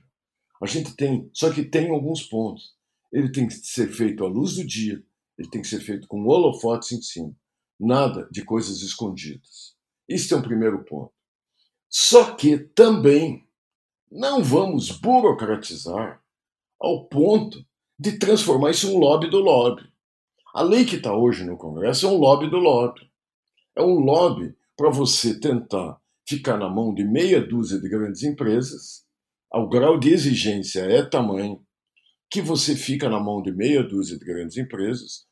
A 0.61 0.65
gente 0.65 0.93
tem, 0.93 1.29
só 1.33 1.51
que 1.53 1.63
tem 1.63 1.89
alguns 1.89 2.23
pontos 2.23 2.75
ele 3.13 3.31
tem 3.31 3.47
que 3.47 3.53
ser 3.53 3.89
feito 3.93 4.25
à 4.25 4.27
luz 4.27 4.55
do 4.55 4.65
dia, 4.65 5.01
ele 5.37 5.47
tem 5.47 5.61
que 5.61 5.67
ser 5.67 5.79
feito 5.79 6.07
com 6.07 6.25
holofotes 6.25 6.91
em 6.91 7.01
cima, 7.01 7.33
nada 7.79 8.27
de 8.31 8.43
coisas 8.43 8.81
escondidas. 8.81 9.75
Este 10.09 10.33
é 10.33 10.37
um 10.37 10.41
primeiro 10.41 10.83
ponto. 10.83 11.13
Só 11.87 12.33
que 12.33 12.57
também 12.57 13.47
não 14.11 14.43
vamos 14.43 14.89
burocratizar 14.89 16.21
ao 16.79 17.05
ponto 17.05 17.63
de 17.99 18.17
transformar 18.17 18.71
isso 18.71 18.87
em 18.87 18.95
um 18.95 18.97
lobby 18.97 19.29
do 19.29 19.39
lobby. 19.39 19.92
A 20.53 20.61
lei 20.61 20.85
que 20.85 20.97
está 20.97 21.11
hoje 21.11 21.43
no 21.43 21.57
Congresso 21.57 22.05
é 22.05 22.09
um 22.09 22.17
lobby 22.17 22.47
do 22.47 22.57
lobby. 22.57 23.01
É 23.75 23.81
um 23.81 23.95
lobby 23.95 24.55
para 24.77 24.91
você 24.91 25.39
tentar 25.39 25.99
ficar 26.29 26.57
na 26.57 26.69
mão 26.69 26.93
de 26.93 27.03
meia 27.03 27.41
dúzia 27.41 27.81
de 27.81 27.89
grandes 27.89 28.21
empresas. 28.21 29.03
O 29.51 29.67
grau 29.67 29.99
de 29.99 30.11
exigência 30.11 30.81
é 30.81 31.03
tamanho 31.03 31.59
que 32.29 32.39
você 32.39 32.75
fica 32.75 33.09
na 33.09 33.19
mão 33.19 33.41
de 33.41 33.51
meia 33.51 33.81
dúzia 33.81 34.15
de 34.15 34.23
grandes 34.23 34.55
empresas 34.55 35.25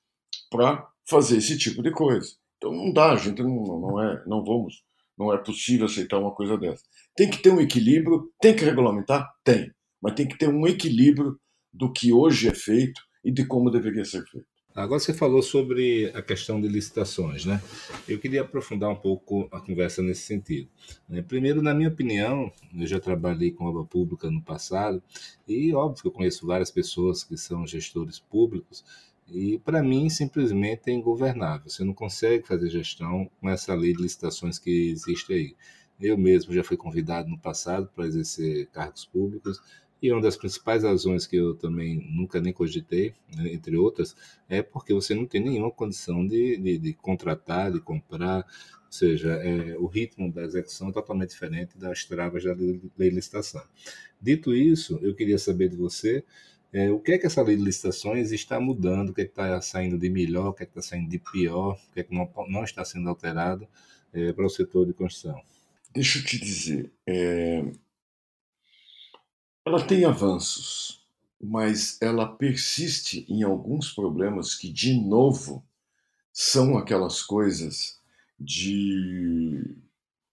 para 0.49 0.87
fazer 1.07 1.37
esse 1.37 1.55
tipo 1.55 1.83
de 1.83 1.91
coisa. 1.91 2.27
Então 2.57 2.71
não 2.71 2.91
dá, 2.91 3.11
a 3.11 3.15
gente 3.15 3.43
não, 3.43 3.79
não 3.79 4.03
é, 4.03 4.23
não 4.25 4.43
vamos, 4.43 4.83
não 5.15 5.31
é 5.31 5.37
possível 5.37 5.85
aceitar 5.85 6.17
uma 6.17 6.33
coisa 6.33 6.57
dessa. 6.57 6.83
Tem 7.15 7.29
que 7.29 7.37
ter 7.37 7.51
um 7.51 7.61
equilíbrio, 7.61 8.31
tem 8.41 8.55
que 8.55 8.65
regulamentar, 8.65 9.31
tem, 9.43 9.71
mas 10.01 10.15
tem 10.15 10.27
que 10.27 10.37
ter 10.37 10.49
um 10.49 10.65
equilíbrio 10.65 11.39
do 11.71 11.93
que 11.93 12.11
hoje 12.11 12.47
é 12.47 12.55
feito 12.55 12.99
e 13.23 13.31
de 13.31 13.45
como 13.45 13.69
deveria 13.69 14.03
ser 14.03 14.23
feito. 14.25 14.50
Agora 14.73 14.99
você 14.99 15.13
falou 15.13 15.41
sobre 15.41 16.09
a 16.15 16.21
questão 16.21 16.61
de 16.61 16.67
licitações, 16.67 17.45
né? 17.45 17.61
Eu 18.07 18.17
queria 18.17 18.41
aprofundar 18.41 18.89
um 18.89 18.95
pouco 18.95 19.49
a 19.51 19.59
conversa 19.59 20.01
nesse 20.01 20.21
sentido. 20.21 20.69
Né? 21.09 21.21
Primeiro, 21.21 21.61
na 21.61 21.73
minha 21.73 21.89
opinião, 21.89 22.49
eu 22.73 22.87
já 22.87 22.97
trabalhei 22.97 23.51
com 23.51 23.65
obra 23.65 23.83
pública 23.83 24.31
no 24.31 24.41
passado 24.41 25.03
e 25.45 25.73
óbvio 25.73 26.01
que 26.01 26.07
eu 26.07 26.11
conheço 26.11 26.47
várias 26.47 26.71
pessoas 26.71 27.21
que 27.21 27.35
são 27.37 27.67
gestores 27.67 28.17
públicos 28.17 28.85
e 29.29 29.59
para 29.59 29.83
mim 29.83 30.09
simplesmente 30.09 30.89
é 30.89 30.93
ingovernável. 30.93 31.69
Você 31.69 31.83
não 31.83 31.93
consegue 31.93 32.47
fazer 32.47 32.69
gestão 32.69 33.29
com 33.41 33.49
essa 33.49 33.73
lei 33.73 33.93
de 33.93 34.01
licitações 34.01 34.57
que 34.57 34.89
existe 34.89 35.33
aí. 35.33 35.55
Eu 35.99 36.17
mesmo 36.17 36.53
já 36.53 36.63
fui 36.63 36.77
convidado 36.77 37.29
no 37.29 37.37
passado 37.37 37.89
para 37.93 38.07
exercer 38.07 38.67
cargos 38.67 39.05
públicos 39.05 39.61
e 40.01 40.11
uma 40.11 40.21
das 40.21 40.35
principais 40.35 40.83
razões 40.83 41.27
que 41.27 41.35
eu 41.35 41.55
também 41.55 42.07
nunca 42.11 42.41
nem 42.41 42.51
cogitei, 42.51 43.13
né, 43.35 43.53
entre 43.53 43.77
outras, 43.77 44.15
é 44.49 44.61
porque 44.61 44.93
você 44.93 45.13
não 45.13 45.25
tem 45.25 45.41
nenhuma 45.41 45.71
condição 45.71 46.25
de, 46.25 46.57
de, 46.57 46.77
de 46.77 46.93
contratar, 46.93 47.71
de 47.71 47.79
comprar, 47.79 48.37
ou 48.37 48.91
seja, 48.91 49.33
é, 49.33 49.77
o 49.77 49.85
ritmo 49.85 50.31
da 50.31 50.43
execução 50.43 50.89
é 50.89 50.91
totalmente 50.91 51.29
diferente 51.29 51.77
das 51.77 52.03
travas 52.03 52.43
da 52.43 52.53
lei 52.53 53.09
de 53.09 53.15
licitação. 53.15 53.63
Dito 54.19 54.53
isso, 54.53 54.99
eu 55.01 55.13
queria 55.13 55.37
saber 55.37 55.69
de 55.69 55.75
você 55.75 56.23
é, 56.73 56.89
o 56.89 56.99
que 56.99 57.11
é 57.11 57.17
que 57.17 57.25
essa 57.25 57.41
lei 57.41 57.57
de 57.57 57.63
licitações 57.63 58.31
está 58.31 58.59
mudando, 58.59 59.09
o 59.09 59.13
que 59.13 59.21
é 59.21 59.25
está 59.25 59.59
saindo 59.61 59.97
de 59.97 60.09
melhor, 60.09 60.49
o 60.49 60.53
que 60.53 60.63
é 60.63 60.65
está 60.65 60.81
saindo 60.81 61.09
de 61.09 61.19
pior, 61.19 61.73
o 61.73 61.93
que 61.93 61.99
é 61.99 62.03
que 62.03 62.15
não, 62.15 62.29
não 62.47 62.63
está 62.63 62.83
sendo 62.85 63.09
alterado 63.09 63.67
é, 64.13 64.31
para 64.31 64.45
o 64.45 64.49
setor 64.49 64.85
de 64.85 64.93
construção. 64.93 65.41
Deixa 65.93 66.19
eu 66.19 66.23
te 66.23 66.39
dizer, 66.39 66.89
é, 67.05 67.61
ela 69.65 69.85
tem 69.85 70.05
avanços, 70.05 71.05
mas 71.39 72.01
ela 72.01 72.27
persiste 72.27 73.25
em 73.29 73.43
alguns 73.43 73.91
problemas 73.91 74.55
que, 74.55 74.71
de 74.71 74.99
novo, 74.99 75.63
são 76.33 76.77
aquelas 76.77 77.21
coisas 77.21 77.99
de 78.39 79.77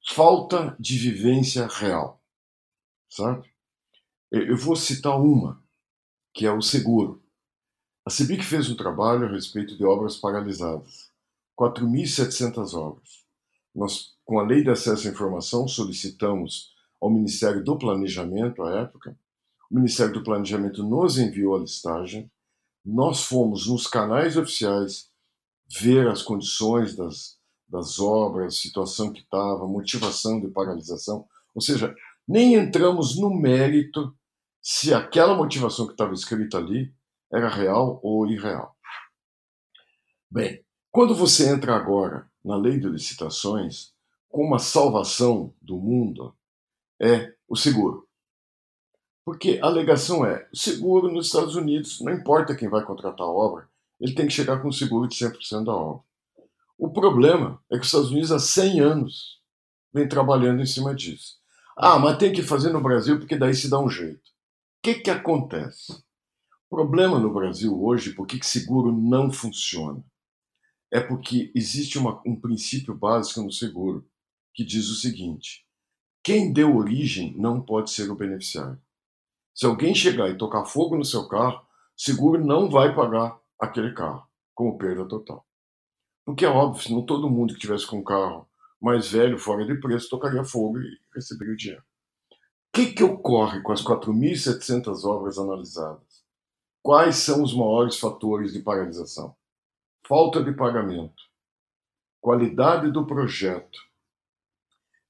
falta 0.07 0.75
de 0.81 0.99
vivência 0.99 1.67
real, 1.67 2.23
sabe? 3.11 3.51
Eu 4.31 4.57
vou 4.57 4.77
citar 4.77 5.21
uma, 5.21 5.63
que 6.33 6.47
é 6.47 6.53
o 6.53 6.63
seguro. 6.63 7.23
A 8.05 8.11
CEBIC 8.11 8.43
fez 8.45 8.71
um 8.71 8.77
trabalho 8.77 9.27
a 9.27 9.31
respeito 9.31 9.77
de 9.77 9.85
obras 9.85 10.17
paralisadas, 10.17 11.11
4.700 11.59 12.75
obras. 12.75 13.25
Nós, 13.75 14.15
com 14.25 14.39
a 14.39 14.43
Lei 14.43 14.63
de 14.63 14.71
Acesso 14.71 15.09
à 15.09 15.11
Informação, 15.11 15.69
solicitamos 15.69 16.75
ao 17.01 17.11
Ministério 17.11 17.63
do 17.63 17.79
Planejamento, 17.79 18.63
à 18.63 18.81
época. 18.81 19.17
O 19.71 19.75
Ministério 19.75 20.15
do 20.15 20.23
Planejamento 20.23 20.83
nos 20.83 21.19
enviou 21.19 21.57
a 21.57 21.61
listagem. 21.61 22.31
Nós 22.85 23.23
fomos 23.25 23.67
nos 23.67 23.87
canais 23.87 24.37
oficiais 24.37 25.11
ver 25.81 26.09
as 26.09 26.23
condições 26.23 26.97
das, 26.97 27.39
das 27.69 27.99
obras, 27.99 28.59
situação 28.59 29.13
que 29.13 29.21
estava, 29.21 29.67
motivação 29.67 30.41
de 30.41 30.49
paralisação. 30.49 31.27
Ou 31.55 31.61
seja, 31.61 31.95
nem 32.27 32.55
entramos 32.55 33.19
no 33.19 33.31
mérito 33.31 34.15
se 34.63 34.93
aquela 34.93 35.35
motivação 35.35 35.87
que 35.87 35.93
estava 35.93 36.15
escrita 36.15 36.59
ali 36.59 36.93
era 37.33 37.49
real 37.49 38.01
ou 38.03 38.27
irreal. 38.27 38.77
Bem, 40.31 40.65
quando 40.91 41.15
você 41.15 41.51
entra 41.51 41.75
agora 41.75 42.31
na 42.45 42.57
lei 42.57 42.79
de 42.79 42.89
licitações, 42.89 43.93
com 44.29 44.45
uma 44.45 44.59
salvação 44.59 45.55
do 45.61 45.77
mundo, 45.79 46.35
é 47.01 47.35
o 47.49 47.57
seguro. 47.57 48.09
Porque 49.25 49.59
a 49.63 49.67
alegação 49.67 50.25
é: 50.25 50.49
o 50.53 50.57
seguro 50.57 51.13
nos 51.13 51.27
Estados 51.27 51.55
Unidos, 51.55 52.01
não 52.01 52.13
importa 52.13 52.57
quem 52.57 52.69
vai 52.69 52.85
contratar 52.85 53.27
a 53.27 53.31
obra, 53.31 53.69
ele 54.01 54.15
tem 54.15 54.27
que 54.27 54.33
chegar 54.33 54.61
com 54.63 54.69
o 54.69 54.73
seguro 54.73 55.09
de 55.09 55.17
100% 55.17 55.65
da 55.65 55.75
obra. 55.75 56.03
O 56.79 56.91
problema 56.91 57.63
é 57.71 57.75
que 57.75 57.81
os 57.81 57.89
Estados 57.89 58.11
Unidos 58.11 58.31
há 58.31 58.39
100 58.39 58.81
anos 58.81 59.41
vem 59.93 60.09
trabalhando 60.09 60.63
em 60.63 60.67
cima 60.67 60.95
disso. 60.95 61.37
Ah, 61.77 61.99
mas 61.99 62.19
tem 62.19 62.33
que 62.33 62.43
fazer 62.43 62.73
no 62.73 62.81
Brasil 62.81 63.19
porque 63.19 63.37
daí 63.37 63.55
se 63.55 63.69
dá 63.69 63.79
um 63.79 63.91
jeito. 63.91 64.29
O 64.79 64.83
que, 64.83 64.95
que 64.95 65.11
acontece? 65.11 65.93
O 66.71 66.77
problema 66.77 67.19
no 67.19 67.33
Brasil 67.33 67.83
hoje, 67.83 68.15
por 68.15 68.27
que 68.27 68.45
seguro 68.45 68.93
não 68.93 69.33
funciona? 69.33 70.05
É 70.91 71.01
porque 71.01 71.53
existe 71.55 71.99
uma, 71.99 72.23
um 72.25 72.39
princípio 72.41 72.95
básico 72.95 73.43
no 73.43 73.53
seguro 73.53 74.09
que 74.55 74.65
diz 74.65 74.89
o 74.89 74.95
seguinte: 74.95 75.67
quem 76.29 76.53
deu 76.53 76.77
origem 76.77 77.35
não 77.39 77.59
pode 77.59 77.91
ser 77.91 78.11
o 78.11 78.15
beneficiário. 78.15 78.79
Se 79.55 79.65
alguém 79.65 79.95
chegar 79.95 80.29
e 80.29 80.37
tocar 80.37 80.67
fogo 80.67 80.95
no 80.95 81.03
seu 81.03 81.27
carro, 81.27 81.67
seguro 81.97 82.45
não 82.45 82.69
vai 82.69 82.95
pagar 82.95 83.41
aquele 83.59 83.95
carro 83.95 84.29
como 84.55 84.77
perda 84.77 85.09
total. 85.09 85.43
Porque 86.27 86.45
é 86.45 86.49
óbvio, 86.51 86.95
não 86.95 87.07
todo 87.07 87.31
mundo 87.31 87.55
que 87.55 87.61
tivesse 87.61 87.87
com 87.87 88.01
um 88.01 88.05
carro 88.05 88.47
mais 88.79 89.11
velho, 89.11 89.39
fora 89.39 89.65
de 89.65 89.81
preço, 89.81 90.11
tocaria 90.11 90.45
fogo 90.45 90.79
e 90.79 90.99
receberia 91.15 91.55
o 91.55 91.57
dinheiro. 91.57 91.83
O 92.31 92.37
que, 92.75 92.93
que 92.93 93.03
ocorre 93.03 93.63
com 93.63 93.73
as 93.73 93.83
4.700 93.83 95.05
obras 95.05 95.39
analisadas? 95.39 96.23
Quais 96.83 97.17
são 97.17 97.43
os 97.43 97.55
maiores 97.55 97.99
fatores 97.99 98.53
de 98.53 98.61
paralisação? 98.61 99.35
Falta 100.07 100.45
de 100.45 100.53
pagamento, 100.53 101.23
qualidade 102.21 102.93
do 102.93 103.07
projeto, 103.07 103.88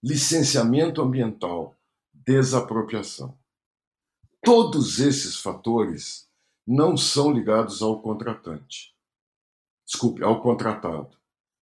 licenciamento 0.02 1.02
ambiental, 1.02 1.76
desapropriação. 2.12 3.36
Todos 4.42 5.00
esses 5.00 5.36
fatores 5.36 6.28
não 6.66 6.96
são 6.96 7.32
ligados 7.32 7.82
ao 7.82 8.00
contratante. 8.00 8.94
Desculpe, 9.84 10.22
ao 10.22 10.40
contratado. 10.40 11.16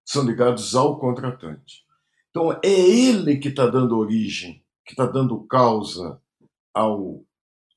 São 0.04 0.24
ligados 0.24 0.74
ao 0.74 0.98
contratante. 0.98 1.84
Então 2.30 2.52
é 2.62 2.68
ele 2.68 3.38
que 3.38 3.48
está 3.48 3.66
dando 3.66 3.96
origem, 3.96 4.62
que 4.84 4.92
está 4.92 5.06
dando 5.06 5.40
causa 5.44 6.20
ao, 6.74 7.24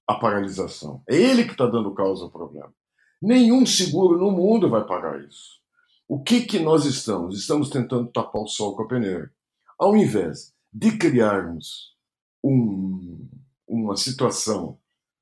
à 0.05 0.15
paralisação. 0.15 1.01
É 1.07 1.15
ele 1.15 1.45
que 1.45 1.51
está 1.51 1.65
dando 1.65 1.93
causa 1.93 2.25
ao 2.25 2.31
problema. 2.31 2.73
Nenhum 3.21 3.65
seguro 3.65 4.17
no 4.17 4.31
mundo 4.31 4.69
vai 4.69 4.85
parar 4.85 5.23
isso. 5.23 5.59
O 6.07 6.21
que, 6.21 6.41
que 6.41 6.59
nós 6.59 6.85
estamos? 6.85 7.37
Estamos 7.37 7.69
tentando 7.69 8.11
tapar 8.11 8.41
o 8.41 8.47
sol 8.47 8.75
com 8.75 8.83
a 8.83 8.87
peneira. 8.87 9.31
Ao 9.79 9.95
invés 9.95 10.53
de 10.73 10.97
criarmos 10.97 11.95
um, 12.43 13.29
uma 13.65 13.95
situação 13.95 14.77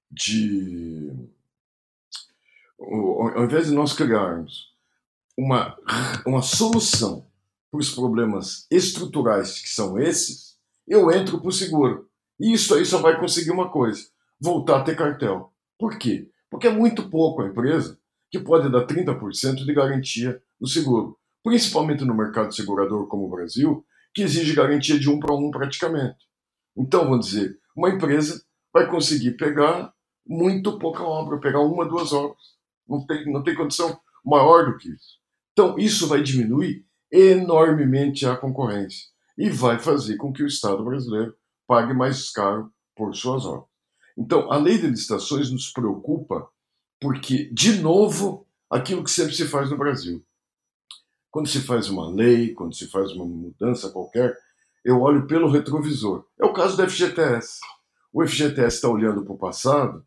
de. 0.10 1.12
Ao 2.80 3.44
invés 3.44 3.68
de 3.68 3.74
nós 3.74 3.94
criarmos 3.94 4.74
uma, 5.38 5.78
uma 6.26 6.42
solução 6.42 7.28
para 7.70 7.80
os 7.80 7.94
problemas 7.94 8.66
estruturais 8.72 9.62
que 9.62 9.70
são 9.70 10.00
esses, 10.00 10.58
eu 10.88 11.12
entro 11.12 11.40
para 11.40 11.50
o 11.50 11.52
seguro. 11.52 12.10
E 12.40 12.54
isso 12.54 12.74
aí 12.74 12.84
só 12.84 13.00
vai 13.00 13.20
conseguir 13.20 13.52
uma 13.52 13.70
coisa: 13.70 14.08
voltar 14.40 14.80
a 14.80 14.84
ter 14.84 14.98
cartel. 14.98 15.54
Por 15.78 16.00
quê? 16.00 16.32
Porque 16.50 16.66
é 16.66 16.72
muito 16.72 17.12
pouco 17.12 17.44
a 17.44 17.48
empresa 17.48 18.00
que 18.32 18.40
pode 18.40 18.72
dar 18.72 18.88
30% 18.88 19.64
de 19.64 19.74
garantia 19.74 20.42
no 20.60 20.68
seguro. 20.68 21.16
Principalmente 21.44 22.04
no 22.04 22.16
mercado 22.16 22.54
segurador 22.56 23.08
como 23.08 23.26
o 23.26 23.30
Brasil, 23.30 23.86
que 24.18 24.24
exige 24.24 24.56
garantia 24.56 25.00
de 25.00 25.08
um 25.08 25.20
para 25.20 25.36
um 25.36 25.52
praticamente. 25.52 26.26
Então, 26.76 27.04
vamos 27.04 27.28
dizer, 27.28 27.60
uma 27.76 27.92
empresa 27.92 28.44
vai 28.74 28.90
conseguir 28.90 29.38
pegar 29.38 29.94
muito 30.26 30.80
pouca 30.80 31.04
obra, 31.04 31.40
pegar 31.40 31.60
uma, 31.60 31.88
duas 31.88 32.12
obras. 32.12 32.42
Não 32.90 33.06
tem, 33.06 33.32
não 33.32 33.44
tem 33.44 33.54
condição 33.54 34.00
maior 34.26 34.66
do 34.66 34.78
que 34.80 34.90
isso. 34.90 35.20
Então, 35.54 35.78
isso 35.78 36.08
vai 36.08 36.24
diminuir 36.24 36.84
enormemente 37.12 38.26
a 38.26 38.36
concorrência 38.36 39.06
e 39.38 39.52
vai 39.52 39.78
fazer 39.78 40.18
com 40.18 40.34
que 40.34 40.42
o 40.42 40.48
Estado 40.48 40.84
brasileiro 40.84 41.36
pague 41.68 41.94
mais 41.94 42.32
caro 42.32 42.72
por 42.96 43.16
suas 43.16 43.46
obras. 43.46 43.70
Então, 44.18 44.52
a 44.52 44.58
lei 44.58 44.80
de 44.80 44.88
licitações 44.88 45.52
nos 45.52 45.70
preocupa 45.72 46.50
porque, 47.00 47.52
de 47.54 47.74
novo, 47.84 48.48
aquilo 48.68 49.04
que 49.04 49.12
sempre 49.12 49.36
se 49.36 49.48
faz 49.48 49.70
no 49.70 49.78
Brasil. 49.78 50.26
Quando 51.30 51.48
se 51.48 51.62
faz 51.62 51.90
uma 51.90 52.10
lei, 52.10 52.54
quando 52.54 52.76
se 52.76 52.88
faz 52.88 53.12
uma 53.12 53.26
mudança 53.26 53.90
qualquer, 53.90 54.38
eu 54.84 55.02
olho 55.02 55.28
pelo 55.28 55.50
retrovisor. 55.50 56.26
É 56.40 56.46
o 56.46 56.54
caso 56.54 56.78
do 56.78 56.90
FGTS. 56.90 57.60
O 58.14 58.26
FGTS 58.26 58.78
está 58.78 58.90
olhando 58.90 59.24
para 59.24 59.34
o 59.34 59.38
passado 59.38 60.06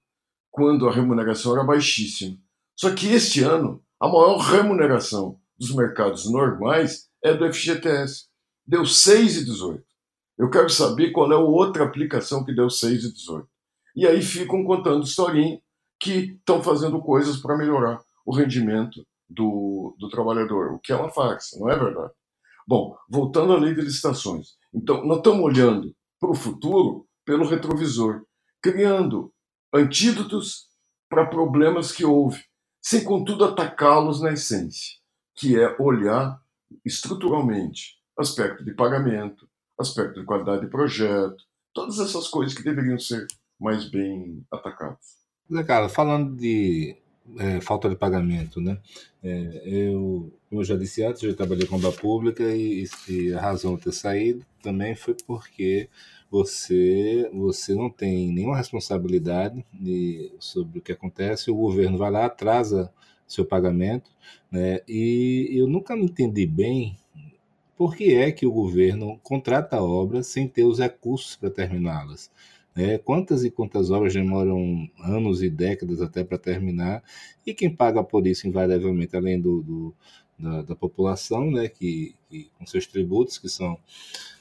quando 0.50 0.88
a 0.88 0.92
remuneração 0.92 1.52
era 1.52 1.64
baixíssima. 1.64 2.36
Só 2.74 2.94
que 2.94 3.08
este 3.12 3.42
ano, 3.42 3.84
a 4.00 4.08
maior 4.08 4.38
remuneração 4.38 5.38
dos 5.58 5.74
mercados 5.74 6.30
normais 6.30 7.08
é 7.22 7.34
do 7.34 7.52
FGTS. 7.52 8.28
Deu 8.66 8.82
6,18. 8.82 9.82
Eu 10.38 10.48
quero 10.48 10.70
saber 10.70 11.10
qual 11.10 11.30
é 11.30 11.34
a 11.34 11.38
outra 11.38 11.84
aplicação 11.84 12.42
que 12.44 12.54
deu 12.54 12.68
6,18. 12.68 13.46
E 13.94 14.06
aí 14.06 14.22
ficam 14.22 14.64
contando 14.64 15.04
historinha 15.04 15.60
que 16.00 16.38
estão 16.38 16.62
fazendo 16.62 16.98
coisas 17.00 17.36
para 17.36 17.58
melhorar 17.58 18.00
o 18.24 18.34
rendimento 18.34 19.06
do, 19.30 19.94
do 19.98 20.08
trabalhador, 20.08 20.72
o 20.72 20.78
que 20.78 20.92
é 20.92 20.96
uma 20.96 21.08
farsa, 21.08 21.58
não 21.58 21.70
é 21.70 21.78
verdade? 21.78 22.12
Bom, 22.66 22.96
voltando 23.08 23.52
à 23.52 23.58
lei 23.58 23.74
de 23.74 23.80
licitações. 23.80 24.54
Então, 24.74 25.04
nós 25.04 25.18
estamos 25.18 25.42
olhando 25.42 25.94
para 26.18 26.30
o 26.30 26.34
futuro 26.34 27.06
pelo 27.24 27.48
retrovisor, 27.48 28.22
criando 28.60 29.32
antídotos 29.72 30.68
para 31.08 31.26
problemas 31.26 31.92
que 31.92 32.04
houve, 32.04 32.44
sem 32.82 33.04
contudo 33.04 33.44
atacá-los 33.44 34.20
na 34.20 34.32
essência, 34.32 34.98
que 35.36 35.58
é 35.58 35.76
olhar 35.80 36.40
estruturalmente 36.84 37.98
aspecto 38.18 38.64
de 38.64 38.74
pagamento, 38.74 39.48
aspecto 39.78 40.20
de 40.20 40.26
qualidade 40.26 40.62
de 40.62 40.70
projeto, 40.70 41.42
todas 41.72 41.98
essas 41.98 42.28
coisas 42.28 42.54
que 42.54 42.62
deveriam 42.62 42.98
ser 42.98 43.26
mais 43.58 43.88
bem 43.88 44.44
atacadas. 44.52 45.20
Zé 45.52 45.64
Carlos, 45.64 45.92
falando 45.92 46.36
de 46.36 46.96
é, 47.38 47.60
falta 47.60 47.88
de 47.88 47.96
pagamento, 47.96 48.60
né? 48.60 48.78
É, 49.22 49.62
eu, 49.64 50.32
eu 50.50 50.64
já 50.64 50.76
disse 50.76 51.02
antes, 51.02 51.22
eu 51.22 51.36
trabalhei 51.36 51.66
com 51.66 51.76
obra 51.76 51.92
pública 51.92 52.42
e, 52.54 52.86
e, 53.08 53.32
a 53.32 53.40
razão 53.40 53.76
de 53.76 53.82
ter 53.82 53.92
saído 53.92 54.44
também 54.62 54.94
foi 54.94 55.14
porque 55.26 55.88
você 56.30 57.28
você 57.32 57.74
não 57.74 57.90
tem 57.90 58.32
nenhuma 58.32 58.56
responsabilidade 58.56 59.64
de, 59.72 60.32
sobre 60.38 60.78
o 60.78 60.82
que 60.82 60.92
acontece, 60.92 61.50
o 61.50 61.56
governo 61.56 61.98
vai 61.98 62.10
lá, 62.10 62.26
atrasa 62.26 62.92
seu 63.26 63.44
pagamento, 63.44 64.10
né? 64.50 64.80
E 64.88 65.50
eu 65.52 65.66
nunca 65.68 65.94
me 65.96 66.04
entendi 66.04 66.46
bem 66.46 66.96
por 67.76 67.96
que 67.96 68.14
é 68.14 68.30
que 68.30 68.46
o 68.46 68.52
governo 68.52 69.18
contrata 69.22 69.80
obras 69.82 70.26
sem 70.26 70.46
ter 70.46 70.64
os 70.64 70.78
recursos 70.78 71.36
para 71.36 71.50
terminá-las. 71.50 72.30
É, 72.80 72.96
quantas 72.96 73.44
e 73.44 73.50
quantas 73.50 73.90
obras 73.90 74.14
demoram 74.14 74.88
anos 75.04 75.42
e 75.42 75.50
décadas 75.50 76.00
até 76.00 76.24
para 76.24 76.38
terminar, 76.38 77.02
e 77.46 77.52
quem 77.52 77.68
paga 77.68 78.02
por 78.02 78.26
isso, 78.26 78.48
invariavelmente, 78.48 79.14
além 79.14 79.38
do, 79.38 79.60
do 79.60 79.94
da, 80.38 80.62
da, 80.62 80.74
população, 80.74 81.50
né, 81.50 81.68
que, 81.68 82.14
que, 82.30 82.50
com 82.58 82.64
seus 82.64 82.86
tributos 82.86 83.36
que 83.36 83.50
são 83.50 83.78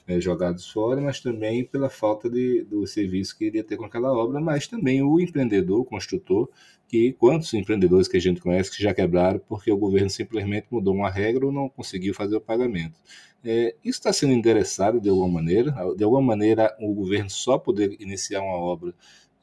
é, 0.08 0.22
jogados 0.22 0.72
fora, 0.72 1.02
mas 1.02 1.20
também 1.20 1.66
pela 1.66 1.90
falta 1.90 2.30
de, 2.30 2.64
do 2.64 2.88
serviço 2.88 3.38
que 3.38 3.44
iria 3.46 3.64
ter 3.64 3.76
com 3.76 3.84
aquela 3.84 4.14
obra, 4.14 4.40
mas 4.40 4.68
também 4.68 5.04
o 5.04 5.20
empreendedor, 5.20 5.82
o 5.82 5.86
construtor, 5.86 6.50
que 6.90 7.14
quantos 7.14 7.54
empreendedores 7.54 8.08
que 8.08 8.18
a 8.18 8.20
gente 8.20 8.42
conhece 8.42 8.76
que 8.76 8.82
já 8.82 8.94
quebraram 8.94 9.40
porque 9.48 9.72
o 9.72 9.78
governo 9.78 10.10
simplesmente 10.10 10.68
mudou 10.72 10.96
uma 10.96 11.10
regra 11.10 11.46
ou 11.46 11.52
não 11.52 11.70
conseguiu 11.70 12.16
fazer 12.16 12.36
o 12.36 12.42
pagamento. 12.42 13.00
É, 13.46 13.76
isso 13.86 14.00
está 14.00 14.12
sendo 14.12 14.34
endereçado 14.34 15.00
de 15.00 15.08
alguma 15.08 15.30
maneira? 15.30 15.72
De 15.96 16.04
alguma 16.04 16.22
maneira, 16.22 16.76
o 16.80 16.94
governo 16.94 17.30
só 17.30 17.60
poder 17.60 17.96
iniciar 18.02 18.42
uma 18.42 18.58
obra 18.58 18.94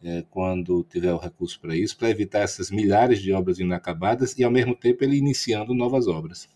é, 0.03 0.25
quando 0.29 0.85
tiver 0.91 1.13
o 1.13 1.19
recurso 1.19 1.59
para 1.61 1.75
isso, 1.75 1.97
para 1.97 2.11
evitar 2.11 2.41
essas 2.41 2.71
milhares 2.71 3.23
de 3.23 3.33
obras 3.33 3.59
inacabadas 3.59 4.37
e, 4.37 4.45
ao 4.45 4.51
mesmo 4.51 4.75
tempo, 4.75 5.05
ele 5.05 5.17
iniciando 5.17 5.73
novas 5.73 6.09
obras. 6.09 6.49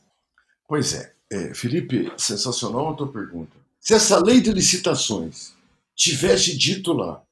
Pois 0.68 0.92
é. 0.92 1.14
é 1.30 1.54
Felipe, 1.54 2.12
sensacional 2.18 2.90
a 2.90 2.94
tua 2.94 3.10
pergunta. 3.10 3.56
Se 3.78 3.94
essa 3.94 4.22
lei 4.22 4.40
de 4.40 4.52
licitações 4.52 5.54
tivesse 5.94 6.56
dito 6.58 6.92
lá, 6.92 7.22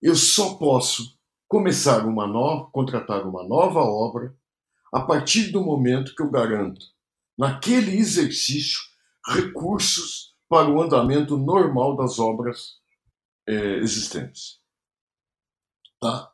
eu 0.00 0.14
só 0.14 0.54
posso 0.54 1.16
começar 1.52 2.06
uma 2.06 2.26
nova, 2.26 2.70
contratar 2.70 3.28
uma 3.28 3.46
nova 3.46 3.80
obra 3.80 4.34
a 4.90 5.02
partir 5.02 5.50
do 5.50 5.62
momento 5.62 6.14
que 6.14 6.22
eu 6.22 6.30
garanto, 6.30 6.86
naquele 7.36 7.94
exercício, 7.94 8.80
recursos 9.28 10.34
para 10.48 10.70
o 10.70 10.80
andamento 10.80 11.36
normal 11.36 11.94
das 11.94 12.18
obras 12.18 12.78
é, 13.46 13.76
existentes. 13.76 14.60
Tá? 16.00 16.32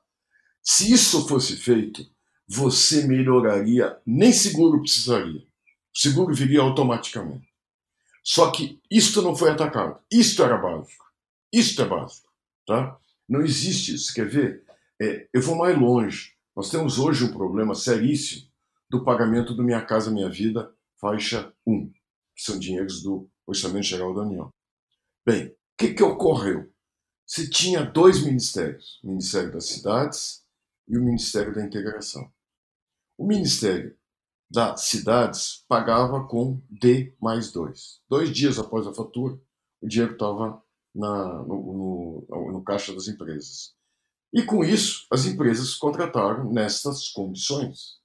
Se 0.63 0.93
isso 0.93 1.27
fosse 1.27 1.57
feito, 1.57 2.09
você 2.47 3.05
melhoraria, 3.05 4.01
nem 4.07 4.33
seguro 4.33 4.81
precisaria. 4.81 5.41
O 5.41 5.99
seguro 5.99 6.33
viria 6.33 6.61
automaticamente. 6.61 7.53
Só 8.23 8.53
que 8.53 8.81
isto 8.89 9.21
não 9.21 9.35
foi 9.35 9.51
atacado. 9.51 10.01
Isto 10.13 10.45
era 10.45 10.57
básico. 10.57 11.05
Isto 11.53 11.83
é 11.83 11.89
básico. 11.89 12.29
Tá? 12.65 12.97
Não 13.29 13.41
existe 13.41 13.97
isso. 13.97 14.15
Quer 14.15 14.29
ver? 14.29 14.68
É, 15.01 15.29
eu 15.33 15.41
vou 15.41 15.57
mais 15.57 15.79
longe. 15.79 16.33
Nós 16.57 16.71
temos 16.71 16.99
hoje 16.99 17.25
um 17.25 17.33
problema 17.33 17.75
seríssimo 17.75 18.49
do 18.91 19.05
pagamento 19.05 19.55
do 19.55 19.63
Minha 19.63 19.85
Casa 19.85 20.11
Minha 20.11 20.29
Vida, 20.29 20.75
faixa 21.01 21.53
1 21.67 21.93
que 22.39 22.45
são 22.45 22.57
dinheiros 22.57 23.03
do 23.03 23.29
Orçamento 23.45 23.87
Geral 23.87 24.15
da 24.15 24.23
União. 24.23 24.49
Bem, 25.27 25.49
o 25.49 25.57
que, 25.77 25.93
que 25.93 26.03
ocorreu? 26.05 26.73
Se 27.27 27.51
tinha 27.51 27.85
dois 27.85 28.25
ministérios, 28.25 29.01
o 29.03 29.09
Ministério 29.09 29.53
das 29.53 29.67
Cidades 29.67 30.45
e 30.87 30.97
o 30.97 31.05
Ministério 31.05 31.53
da 31.53 31.65
Integração. 31.65 32.33
O 33.19 33.27
Ministério 33.27 33.99
das 34.49 34.83
Cidades 34.83 35.65
pagava 35.69 36.27
com 36.29 36.63
D 36.71 37.13
mais 37.21 37.51
dois. 37.51 38.01
Dois 38.09 38.31
dias 38.31 38.59
após 38.59 38.87
a 38.87 38.95
fatura, 38.95 39.37
o 39.83 39.89
dinheiro 39.89 40.13
estava 40.13 40.63
no, 40.95 42.27
no, 42.29 42.53
no 42.53 42.65
caixa 42.65 42.95
das 42.95 43.09
empresas. 43.09 43.75
E 44.33 44.43
com 44.43 44.63
isso, 44.63 45.07
as 45.11 45.25
empresas 45.27 45.75
contrataram 45.75 46.53
nestas 46.53 47.09
condições. 47.09 47.99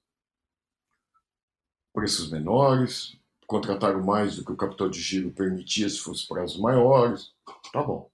Preços 1.92 2.30
menores, 2.30 3.16
contrataram 3.46 4.02
mais 4.02 4.36
do 4.36 4.44
que 4.44 4.52
o 4.52 4.56
capital 4.56 4.88
de 4.88 5.00
giro 5.00 5.30
permitia 5.32 5.88
se 5.88 5.98
fosse 5.98 6.26
prazos 6.26 6.58
maiores. 6.58 7.32
Tá 7.72 7.82
bom. 7.82 8.10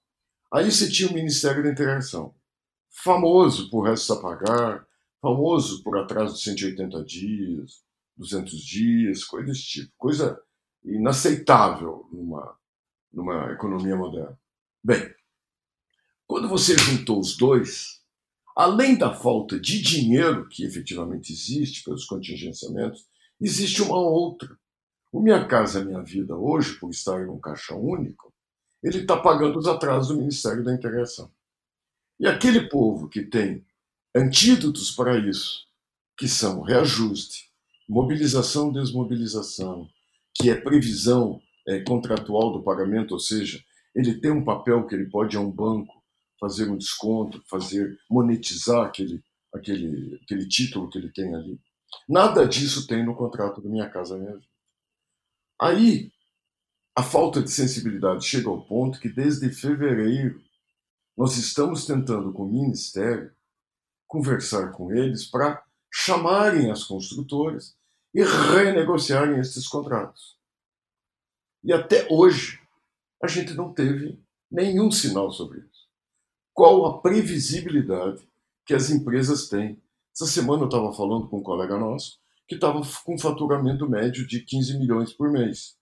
Aí 0.52 0.70
você 0.70 0.90
tinha 0.90 1.08
o 1.08 1.14
Ministério 1.14 1.62
da 1.62 1.70
Integração, 1.70 2.34
famoso 2.90 3.70
por 3.70 3.82
restos 3.82 4.10
a 4.10 4.20
pagar, 4.20 4.86
famoso 5.20 5.82
por 5.82 5.96
atraso 5.96 6.34
de 6.34 6.42
180 6.42 7.04
dias, 7.04 7.84
200 8.16 8.60
dias, 8.60 9.24
coisa 9.24 9.46
desse 9.46 9.62
tipo. 9.62 9.92
Coisa 9.96 10.40
inaceitável 10.84 12.08
numa, 12.12 12.58
numa 13.12 13.52
economia 13.52 13.94
moderna. 13.94 14.38
Bem, 14.82 15.14
quando 16.26 16.48
você 16.48 16.76
juntou 16.76 17.20
os 17.20 17.36
dois, 17.36 17.99
além 18.60 18.94
da 18.94 19.14
falta 19.14 19.58
de 19.58 19.80
dinheiro 19.80 20.46
que 20.46 20.64
efetivamente 20.64 21.32
existe 21.32 21.82
pelos 21.82 22.04
contingenciamentos, 22.04 23.06
existe 23.40 23.80
uma 23.80 23.96
outra, 23.96 24.54
o 25.10 25.18
Minha 25.18 25.46
Casa 25.46 25.82
Minha 25.82 26.02
Vida, 26.02 26.36
hoje, 26.36 26.78
por 26.78 26.90
estar 26.90 27.22
em 27.22 27.30
um 27.30 27.40
caixa 27.40 27.74
único, 27.74 28.30
ele 28.82 28.98
está 28.98 29.16
pagando 29.16 29.58
os 29.58 29.66
atrasos 29.66 30.08
do 30.08 30.18
Ministério 30.18 30.62
da 30.62 30.74
Integração. 30.74 31.30
E 32.18 32.26
aquele 32.26 32.68
povo 32.68 33.08
que 33.08 33.22
tem 33.22 33.64
antídotos 34.14 34.90
para 34.90 35.16
isso, 35.16 35.66
que 36.18 36.28
são 36.28 36.60
reajuste, 36.60 37.50
mobilização, 37.88 38.70
desmobilização, 38.70 39.88
que 40.34 40.50
é 40.50 40.54
previsão 40.54 41.40
é, 41.66 41.80
contratual 41.80 42.52
do 42.52 42.62
pagamento, 42.62 43.12
ou 43.12 43.20
seja, 43.20 43.58
ele 43.94 44.20
tem 44.20 44.30
um 44.30 44.44
papel 44.44 44.86
que 44.86 44.94
ele 44.94 45.08
pode 45.08 45.34
a 45.34 45.40
um 45.40 45.50
banco 45.50 45.99
fazer 46.40 46.70
um 46.70 46.76
desconto, 46.76 47.42
fazer 47.48 47.98
monetizar 48.10 48.86
aquele, 48.86 49.22
aquele, 49.54 50.18
aquele 50.22 50.48
título 50.48 50.88
que 50.88 50.98
ele 50.98 51.12
tem 51.12 51.34
ali. 51.34 51.60
Nada 52.08 52.48
disso 52.48 52.86
tem 52.86 53.04
no 53.04 53.14
contrato 53.14 53.60
do 53.60 53.68
Minha 53.68 53.88
Casa 53.88 54.16
Minha 54.16 54.34
Vida. 54.34 54.46
Aí, 55.60 56.10
a 56.96 57.02
falta 57.02 57.42
de 57.42 57.50
sensibilidade 57.50 58.24
chega 58.24 58.48
ao 58.48 58.64
ponto 58.64 58.98
que, 58.98 59.08
desde 59.08 59.50
fevereiro, 59.50 60.42
nós 61.16 61.36
estamos 61.36 61.84
tentando 61.84 62.32
com 62.32 62.44
o 62.44 62.50
Ministério 62.50 63.32
conversar 64.08 64.72
com 64.72 64.92
eles 64.92 65.26
para 65.26 65.62
chamarem 65.92 66.70
as 66.70 66.82
construtoras 66.84 67.76
e 68.14 68.22
renegociarem 68.22 69.38
esses 69.38 69.68
contratos. 69.68 70.36
E 71.62 71.72
até 71.72 72.08
hoje, 72.10 72.58
a 73.22 73.26
gente 73.28 73.54
não 73.54 73.72
teve 73.72 74.18
nenhum 74.50 74.90
sinal 74.90 75.30
sobre 75.30 75.60
isso. 75.60 75.69
Qual 76.52 76.84
a 76.86 77.00
previsibilidade 77.00 78.28
que 78.66 78.74
as 78.74 78.90
empresas 78.90 79.48
têm? 79.48 79.80
Essa 80.14 80.26
semana 80.26 80.62
eu 80.62 80.68
estava 80.68 80.92
falando 80.92 81.28
com 81.28 81.38
um 81.38 81.42
colega 81.42 81.78
nosso 81.78 82.18
que 82.46 82.56
estava 82.56 82.80
com 83.04 83.16
faturamento 83.16 83.88
médio 83.88 84.26
de 84.26 84.40
15 84.40 84.76
milhões 84.78 85.12
por 85.12 85.30
mês. 85.30 85.76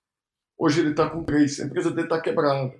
Hoje 0.57 0.81
ele 0.81 0.91
está 0.91 1.09
com 1.09 1.25
3, 1.25 1.61
a 1.61 1.65
empresa 1.65 1.91
dele 1.91 2.03
está 2.03 2.21
quebrada. 2.21 2.75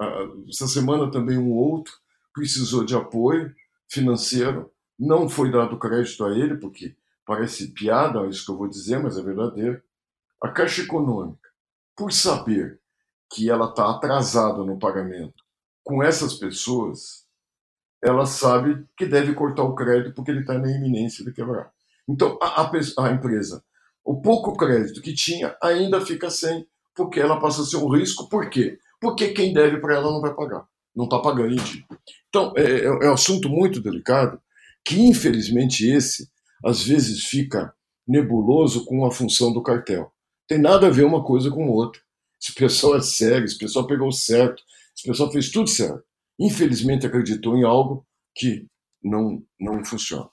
Ah, 0.00 0.24
essa 0.48 0.66
semana 0.66 1.10
também 1.10 1.36
um 1.36 1.52
outro 1.52 1.92
precisou 2.32 2.84
de 2.84 2.96
apoio 2.96 3.54
financeiro, 3.86 4.72
não 4.98 5.28
foi 5.28 5.52
dado 5.52 5.78
crédito 5.78 6.24
a 6.24 6.30
ele, 6.30 6.56
porque 6.56 6.96
parece 7.26 7.72
piada 7.72 8.26
isso 8.26 8.46
que 8.46 8.50
eu 8.50 8.56
vou 8.56 8.68
dizer, 8.68 8.98
mas 9.02 9.18
é 9.18 9.22
verdadeiro. 9.22 9.82
A 10.42 10.48
Caixa 10.48 10.82
Econômica, 10.82 11.50
por 11.94 12.10
saber 12.10 12.80
que 13.30 13.50
ela 13.50 13.68
está 13.68 13.90
atrasada 13.90 14.64
no 14.64 14.78
pagamento 14.78 15.41
com 15.84 16.02
essas 16.02 16.34
pessoas, 16.34 17.22
ela 18.02 18.26
sabe 18.26 18.84
que 18.96 19.06
deve 19.06 19.34
cortar 19.34 19.62
o 19.62 19.74
crédito 19.74 20.14
porque 20.14 20.30
ele 20.30 20.40
está 20.40 20.58
na 20.58 20.70
iminência 20.70 21.24
de 21.24 21.32
quebrar. 21.32 21.70
Então, 22.08 22.38
a, 22.42 22.62
a, 22.62 22.70
a, 22.98 23.12
empresa, 23.12 23.62
o 24.04 24.20
pouco 24.20 24.56
crédito 24.56 25.00
que 25.00 25.14
tinha, 25.14 25.56
ainda 25.62 26.00
fica 26.00 26.28
sem, 26.30 26.66
porque 26.94 27.20
ela 27.20 27.40
passa 27.40 27.62
a 27.62 27.64
ser 27.64 27.76
um 27.76 27.88
risco. 27.88 28.28
Por 28.28 28.50
quê? 28.50 28.78
Porque 29.00 29.28
quem 29.28 29.52
deve 29.52 29.78
para 29.78 29.94
ela 29.94 30.10
não 30.10 30.20
vai 30.20 30.34
pagar, 30.34 30.66
não 30.94 31.04
está 31.04 31.18
pagando 31.20 31.52
em 31.52 31.56
dia. 31.56 31.84
Então, 32.28 32.52
é, 32.56 32.62
é, 32.62 32.84
é 32.84 33.10
um 33.10 33.14
assunto 33.14 33.48
muito 33.48 33.80
delicado, 33.80 34.40
que 34.84 35.00
infelizmente 35.00 35.88
esse, 35.88 36.28
às 36.64 36.82
vezes, 36.82 37.24
fica 37.24 37.72
nebuloso 38.06 38.84
com 38.84 39.06
a 39.06 39.12
função 39.12 39.52
do 39.52 39.62
cartel. 39.62 40.12
Tem 40.48 40.58
nada 40.58 40.88
a 40.88 40.90
ver 40.90 41.04
uma 41.04 41.24
coisa 41.24 41.50
com 41.50 41.68
outra. 41.70 42.00
Esse 42.40 42.52
pessoal 42.52 42.96
é 42.96 43.00
sério, 43.00 43.44
esse 43.44 43.56
pessoal 43.56 43.86
pegou 43.86 44.10
certo, 44.10 44.62
esse 44.96 45.06
pessoal 45.06 45.30
fez 45.30 45.50
tudo 45.50 45.68
certo. 45.68 46.02
Infelizmente 46.38 47.06
acreditou 47.06 47.56
em 47.56 47.64
algo 47.64 48.06
que 48.34 48.66
não, 49.02 49.42
não 49.60 49.84
funciona. 49.84 50.28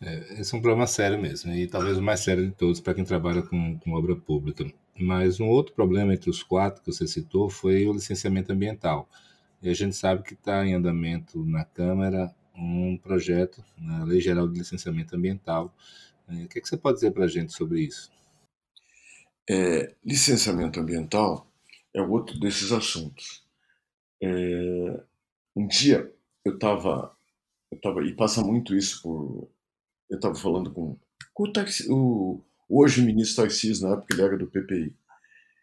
É, 0.00 0.40
esse 0.40 0.54
é 0.54 0.58
um 0.58 0.60
problema 0.60 0.86
sério 0.86 1.20
mesmo, 1.20 1.52
e 1.52 1.66
talvez 1.66 1.96
o 1.96 2.02
mais 2.02 2.20
sério 2.20 2.46
de 2.46 2.54
todos 2.54 2.80
para 2.80 2.94
quem 2.94 3.04
trabalha 3.04 3.42
com, 3.42 3.78
com 3.78 3.92
obra 3.92 4.14
pública. 4.14 4.64
Mas 4.98 5.40
um 5.40 5.46
outro 5.46 5.74
problema 5.74 6.12
entre 6.12 6.30
os 6.30 6.42
quatro 6.42 6.82
que 6.82 6.92
você 6.92 7.06
citou 7.06 7.48
foi 7.48 7.86
o 7.86 7.92
licenciamento 7.92 8.52
ambiental. 8.52 9.08
E 9.62 9.68
a 9.68 9.74
gente 9.74 9.96
sabe 9.96 10.22
que 10.22 10.34
está 10.34 10.64
em 10.64 10.74
andamento 10.74 11.44
na 11.44 11.64
Câmara 11.64 12.34
um 12.54 12.96
projeto 12.96 13.64
na 13.76 14.04
Lei 14.04 14.20
Geral 14.20 14.46
de 14.46 14.58
Licenciamento 14.58 15.16
Ambiental. 15.16 15.74
É, 16.28 16.44
o 16.44 16.48
que, 16.48 16.58
é 16.58 16.62
que 16.62 16.68
você 16.68 16.76
pode 16.76 16.96
dizer 16.96 17.10
para 17.10 17.24
a 17.24 17.28
gente 17.28 17.52
sobre 17.52 17.80
isso? 17.80 18.12
É, 19.48 19.94
licenciamento 20.04 20.78
ambiental 20.80 21.46
é 21.94 22.02
outro 22.02 22.38
desses 22.38 22.72
assuntos. 22.72 23.44
É, 24.22 25.02
um 25.54 25.66
dia 25.66 26.12
eu 26.44 26.54
estava, 26.54 27.16
eu 27.70 27.80
tava, 27.80 28.04
e 28.04 28.14
passa 28.14 28.42
muito 28.42 28.76
isso 28.76 29.00
por, 29.02 29.48
eu 30.10 30.16
estava 30.16 30.34
falando 30.34 30.72
com, 30.72 30.98
com 31.32 31.44
o, 31.44 31.52
taxi, 31.52 31.86
o, 31.88 32.42
hoje 32.68 33.02
ministro 33.02 33.44
Tarcísio, 33.44 33.86
na 33.86 33.94
época 33.94 34.14
ele 34.14 34.22
era 34.22 34.36
do 34.36 34.46
PPI. 34.46 34.94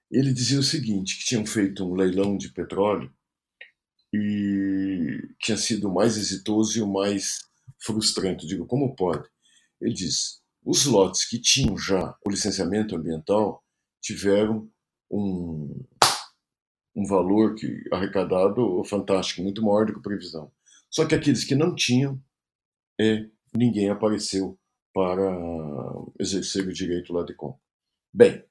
Ele 0.10 0.34
dizia 0.34 0.60
o 0.60 0.64
seguinte, 0.64 1.18
que 1.18 1.26
tinham 1.26 1.46
feito 1.46 1.86
um 1.86 1.96
leilão 1.96 2.38
de 2.38 2.50
petróleo 2.50 3.14
e 4.14 5.22
tinha 5.40 5.58
sido 5.58 5.90
o 5.90 5.94
mais 5.94 6.18
exitoso 6.18 6.78
e 6.78 6.82
o 6.82 6.92
mais 6.92 7.50
frustrante. 7.80 8.44
Eu 8.44 8.50
digo, 8.50 8.66
como 8.66 8.96
pode? 8.96 9.28
Ele 9.80 9.94
diz, 9.94 10.42
os 10.64 10.86
lotes 10.86 11.26
que 11.26 11.40
tinham 11.40 11.78
já 11.78 12.16
o 12.26 12.30
licenciamento 12.30 12.96
ambiental 12.96 13.64
tiveram 14.02 14.70
um, 15.10 15.82
um 16.96 17.06
valor 17.06 17.56
que 17.56 17.84
arrecadado 17.92 18.84
fantástico, 18.84 19.42
muito 19.42 19.62
maior 19.62 19.86
do 19.86 19.94
que 19.94 20.00
a 20.00 20.04
previsão. 20.04 20.52
Só 20.90 21.06
que 21.06 21.16
aqueles 21.16 21.44
que 21.44 21.56
não 21.56 21.74
tinham, 21.74 22.22
é, 23.00 23.26
ninguém 23.54 23.90
apareceu 23.90 24.58
para 24.94 25.24
exercer 26.20 26.68
o 26.68 26.74
direito 26.74 27.14
lá 27.14 27.24
de 27.24 27.34
compra. 27.34 27.60
Bem, 28.14 28.44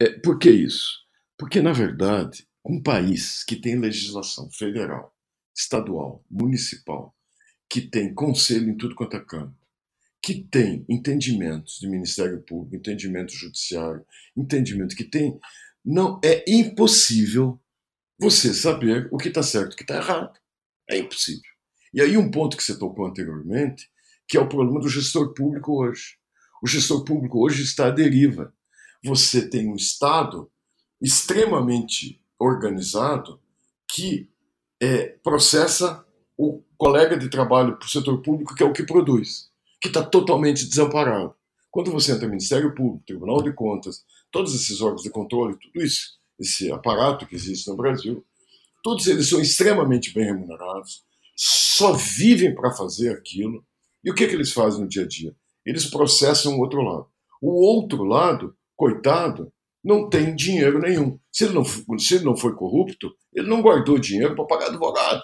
é, 0.00 0.18
por 0.18 0.38
que 0.38 0.50
isso? 0.50 1.04
Porque, 1.38 1.60
na 1.60 1.72
verdade, 1.72 2.46
um 2.64 2.82
país 2.82 3.44
que 3.44 3.56
tem 3.56 3.78
legislação 3.78 4.50
federal, 4.50 5.14
estadual, 5.56 6.24
municipal, 6.28 7.14
que 7.68 7.80
tem 7.80 8.12
conselho 8.12 8.68
em 8.68 8.76
tudo 8.76 8.94
quanto 8.94 9.16
é 9.16 9.20
canto, 9.20 9.54
que 10.20 10.42
tem 10.42 10.84
entendimentos 10.88 11.78
de 11.78 11.88
Ministério 11.88 12.42
Público, 12.42 12.76
entendimento 12.76 13.32
judiciário, 13.32 14.04
entendimento 14.36 14.96
que 14.96 15.04
tem, 15.04 15.38
não 15.84 16.20
é 16.24 16.44
impossível 16.48 17.60
você 18.18 18.54
saber 18.54 19.08
o 19.12 19.18
que 19.18 19.28
está 19.28 19.42
certo 19.42 19.72
e 19.72 19.74
o 19.74 19.76
que 19.76 19.82
está 19.82 19.96
errado. 19.96 20.38
É 20.88 20.98
impossível. 20.98 21.50
E 21.92 22.00
aí 22.00 22.16
um 22.16 22.30
ponto 22.30 22.56
que 22.56 22.62
você 22.62 22.78
tocou 22.78 23.06
anteriormente, 23.06 23.88
que 24.28 24.36
é 24.36 24.40
o 24.40 24.48
problema 24.48 24.80
do 24.80 24.88
gestor 24.88 25.34
público 25.34 25.82
hoje. 25.82 26.16
O 26.62 26.66
gestor 26.66 27.04
público 27.04 27.44
hoje 27.44 27.62
está 27.62 27.86
à 27.86 27.90
deriva. 27.90 28.52
Você 29.04 29.48
tem 29.48 29.68
um 29.68 29.76
Estado 29.76 30.50
extremamente 31.00 32.20
organizado 32.38 33.40
que 33.88 34.28
é, 34.80 35.08
processa 35.22 36.04
o 36.36 36.62
colega 36.76 37.16
de 37.16 37.30
trabalho 37.30 37.76
para 37.76 37.86
o 37.86 37.90
setor 37.90 38.20
público, 38.20 38.54
que 38.54 38.62
é 38.62 38.66
o 38.66 38.72
que 38.72 38.82
produz, 38.82 39.50
que 39.80 39.88
está 39.88 40.04
totalmente 40.04 40.66
desamparado. 40.66 41.34
Quando 41.70 41.90
você 41.90 42.12
entra 42.12 42.24
no 42.24 42.30
Ministério 42.30 42.74
Público, 42.74 43.06
Tribunal 43.06 43.42
de 43.42 43.52
Contas, 43.52 44.04
todos 44.30 44.54
esses 44.54 44.80
órgãos 44.80 45.02
de 45.02 45.10
controle, 45.10 45.58
tudo 45.58 45.84
isso, 45.84 46.15
esse 46.38 46.70
aparato 46.70 47.26
que 47.26 47.34
existe 47.34 47.68
no 47.68 47.76
Brasil, 47.76 48.24
todos 48.82 49.06
eles 49.06 49.28
são 49.28 49.40
extremamente 49.40 50.12
bem 50.12 50.24
remunerados, 50.24 51.04
só 51.34 51.92
vivem 51.92 52.54
para 52.54 52.72
fazer 52.72 53.10
aquilo. 53.10 53.64
E 54.04 54.10
o 54.10 54.14
que, 54.14 54.26
que 54.26 54.34
eles 54.34 54.52
fazem 54.52 54.80
no 54.80 54.88
dia 54.88 55.02
a 55.02 55.06
dia? 55.08 55.34
Eles 55.64 55.86
processam 55.86 56.56
o 56.56 56.60
outro 56.60 56.80
lado. 56.80 57.08
O 57.40 57.50
outro 57.50 58.04
lado, 58.04 58.56
coitado, 58.76 59.52
não 59.82 60.08
tem 60.08 60.34
dinheiro 60.34 60.80
nenhum. 60.80 61.18
Se 61.30 61.44
ele 61.44 61.54
não, 61.54 61.64
se 61.64 62.14
ele 62.14 62.24
não 62.24 62.36
foi 62.36 62.54
corrupto, 62.54 63.14
ele 63.32 63.48
não 63.48 63.62
guardou 63.62 63.98
dinheiro 63.98 64.34
para 64.34 64.44
pagar 64.44 64.66
advogado. 64.66 65.22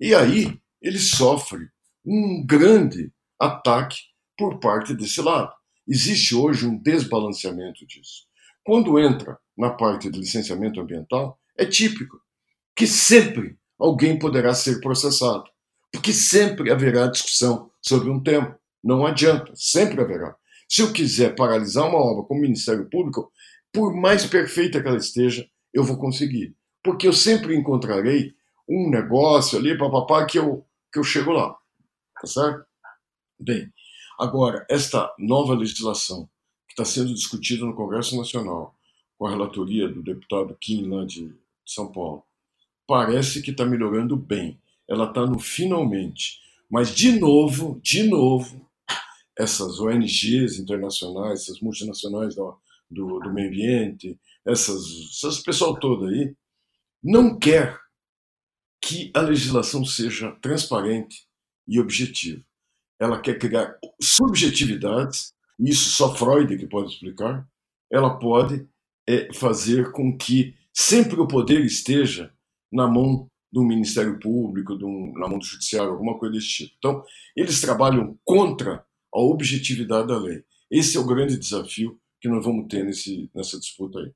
E 0.00 0.14
aí 0.14 0.58
ele 0.80 0.98
sofre 0.98 1.68
um 2.04 2.44
grande 2.44 3.12
ataque 3.38 3.96
por 4.36 4.58
parte 4.58 4.94
desse 4.94 5.20
lado. 5.20 5.52
Existe 5.86 6.34
hoje 6.34 6.66
um 6.66 6.76
desbalanceamento 6.76 7.86
disso. 7.86 8.26
Quando 8.64 8.98
entra 8.98 9.38
na 9.56 9.70
parte 9.70 10.08
de 10.10 10.18
licenciamento 10.18 10.80
ambiental, 10.80 11.38
é 11.56 11.66
típico 11.66 12.20
que 12.76 12.86
sempre 12.86 13.58
alguém 13.78 14.18
poderá 14.18 14.54
ser 14.54 14.80
processado, 14.80 15.44
porque 15.92 16.12
sempre 16.12 16.70
haverá 16.70 17.08
discussão 17.08 17.70
sobre 17.80 18.08
um 18.08 18.22
tema. 18.22 18.58
Não 18.82 19.04
adianta, 19.04 19.52
sempre 19.54 20.00
haverá. 20.00 20.36
Se 20.68 20.80
eu 20.80 20.92
quiser 20.92 21.34
paralisar 21.34 21.88
uma 21.88 21.98
obra 21.98 22.24
como 22.24 22.40
Ministério 22.40 22.88
Público, 22.88 23.30
por 23.72 23.94
mais 23.94 24.24
perfeita 24.26 24.80
que 24.80 24.88
ela 24.88 24.96
esteja, 24.96 25.46
eu 25.72 25.84
vou 25.84 25.98
conseguir. 25.98 26.56
Porque 26.84 27.06
eu 27.06 27.12
sempre 27.12 27.56
encontrarei 27.56 28.32
um 28.68 28.88
negócio 28.88 29.58
ali, 29.58 29.76
papapá, 29.76 30.24
que 30.24 30.38
eu, 30.38 30.64
que 30.92 30.98
eu 30.98 31.04
chego 31.04 31.32
lá. 31.32 31.54
Tá 32.20 32.26
certo? 32.26 32.64
Bem, 33.38 33.72
agora, 34.18 34.64
esta 34.70 35.12
nova 35.18 35.54
legislação 35.54 36.28
que 36.74 36.80
está 36.80 36.84
sendo 36.84 37.12
discutida 37.12 37.64
no 37.64 37.74
Congresso 37.74 38.16
Nacional, 38.16 38.74
com 39.18 39.26
a 39.26 39.30
relatoria 39.30 39.88
do 39.88 40.02
deputado 40.02 40.56
Kim, 40.60 40.88
lá 40.88 41.04
de 41.04 41.34
São 41.66 41.92
Paulo, 41.92 42.24
parece 42.86 43.42
que 43.42 43.50
está 43.50 43.64
melhorando 43.64 44.16
bem. 44.16 44.60
Ela 44.88 45.08
está 45.08 45.26
no 45.26 45.38
finalmente. 45.38 46.40
Mas, 46.70 46.94
de 46.94 47.18
novo, 47.18 47.78
de 47.82 48.04
novo, 48.04 48.68
essas 49.38 49.78
ONGs 49.78 50.58
internacionais, 50.58 51.42
essas 51.42 51.60
multinacionais 51.60 52.34
da 52.34 52.54
do, 52.92 53.18
do 53.20 53.32
meio 53.32 53.48
ambiente, 53.48 54.18
essas, 54.46 54.84
essas 55.10 55.40
pessoal 55.40 55.78
todo 55.78 56.06
aí, 56.06 56.34
não 57.02 57.38
quer 57.38 57.80
que 58.80 59.10
a 59.14 59.20
legislação 59.20 59.84
seja 59.84 60.32
transparente 60.42 61.26
e 61.66 61.80
objetiva. 61.80 62.44
Ela 63.00 63.20
quer 63.20 63.38
criar 63.38 63.76
subjetividades, 64.00 65.32
isso 65.70 65.90
só 65.90 66.14
Freud 66.14 66.56
que 66.56 66.66
pode 66.66 66.92
explicar. 66.92 67.46
Ela 67.90 68.18
pode 68.18 68.66
é, 69.08 69.32
fazer 69.32 69.92
com 69.92 70.16
que 70.16 70.54
sempre 70.72 71.20
o 71.20 71.26
poder 71.26 71.64
esteja 71.64 72.32
na 72.72 72.86
mão 72.88 73.26
do 73.52 73.62
Ministério 73.62 74.18
Público, 74.18 74.74
na 75.18 75.28
mão 75.28 75.38
do 75.38 75.44
Judiciário, 75.44 75.90
alguma 75.90 76.18
coisa 76.18 76.34
desse 76.34 76.48
tipo. 76.48 76.74
Então, 76.78 77.04
eles 77.36 77.60
trabalham 77.60 78.18
contra 78.24 78.84
a 79.14 79.20
objetividade 79.20 80.08
da 80.08 80.18
lei. 80.18 80.42
Esse 80.70 80.96
é 80.96 81.00
o 81.00 81.06
grande 81.06 81.36
desafio 81.36 81.98
que 82.18 82.28
nós 82.28 82.42
vamos 82.42 82.66
ter 82.68 82.82
nesse, 82.82 83.28
nessa 83.34 83.58
disputa 83.58 83.98
aí. 83.98 84.10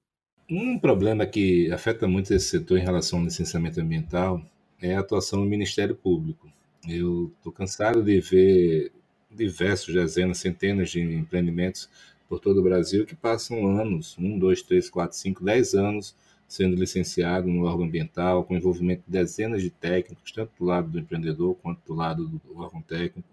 Um 0.48 0.78
problema 0.78 1.26
que 1.26 1.70
afeta 1.70 2.08
muito 2.08 2.32
esse 2.32 2.48
setor 2.48 2.78
em 2.78 2.84
relação 2.84 3.18
ao 3.18 3.24
licenciamento 3.24 3.80
ambiental 3.80 4.40
é 4.80 4.94
a 4.94 5.00
atuação 5.00 5.40
do 5.42 5.50
Ministério 5.50 5.94
Público. 5.94 6.48
Eu 6.88 7.32
estou 7.36 7.52
cansado 7.52 8.02
de 8.02 8.20
ver 8.20 8.92
diversos, 9.36 9.94
dezenas, 9.94 10.38
centenas 10.38 10.90
de 10.90 11.00
empreendimentos 11.00 11.88
por 12.28 12.40
todo 12.40 12.60
o 12.60 12.62
Brasil 12.62 13.06
que 13.06 13.14
passam 13.14 13.66
anos, 13.78 14.16
um, 14.18 14.38
dois, 14.38 14.62
três, 14.62 14.90
quatro, 14.90 15.16
cinco, 15.16 15.44
dez 15.44 15.74
anos 15.74 16.14
sendo 16.48 16.76
licenciado 16.76 17.48
no 17.48 17.64
órgão 17.64 17.86
ambiental, 17.86 18.44
com 18.44 18.56
envolvimento 18.56 19.02
de 19.06 19.12
dezenas 19.12 19.62
de 19.62 19.70
técnicos, 19.70 20.30
tanto 20.30 20.52
do 20.58 20.64
lado 20.64 20.88
do 20.88 20.98
empreendedor 20.98 21.56
quanto 21.56 21.80
do 21.84 21.94
lado 21.94 22.28
do 22.28 22.40
órgão 22.58 22.80
técnico, 22.82 23.28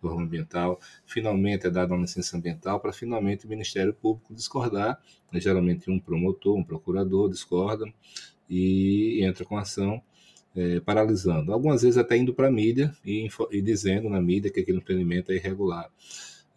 do 0.00 0.08
órgão 0.08 0.24
ambiental. 0.24 0.80
Finalmente 1.06 1.66
é 1.66 1.70
dada 1.70 1.94
uma 1.94 2.02
licença 2.02 2.36
ambiental 2.36 2.80
para 2.80 2.92
finalmente 2.92 3.46
o 3.46 3.48
Ministério 3.48 3.94
Público 3.94 4.34
discordar. 4.34 5.00
Né, 5.30 5.40
geralmente 5.40 5.90
um 5.90 6.00
promotor, 6.00 6.56
um 6.56 6.64
procurador 6.64 7.28
discorda 7.30 7.86
e 8.50 9.22
entra 9.22 9.44
com 9.44 9.56
ação 9.56 10.02
é, 10.56 10.80
paralisando. 10.80 11.52
Algumas 11.52 11.82
vezes 11.82 11.98
até 11.98 12.16
indo 12.16 12.34
para 12.34 12.48
a 12.48 12.50
mídia 12.50 12.92
e, 13.04 13.28
e, 13.50 13.62
dizendo 13.62 14.08
na 14.08 14.20
mídia 14.20 14.50
que 14.50 14.60
aquele 14.60 14.78
empreendimento 14.78 15.32
é 15.32 15.36
irregular. 15.36 15.88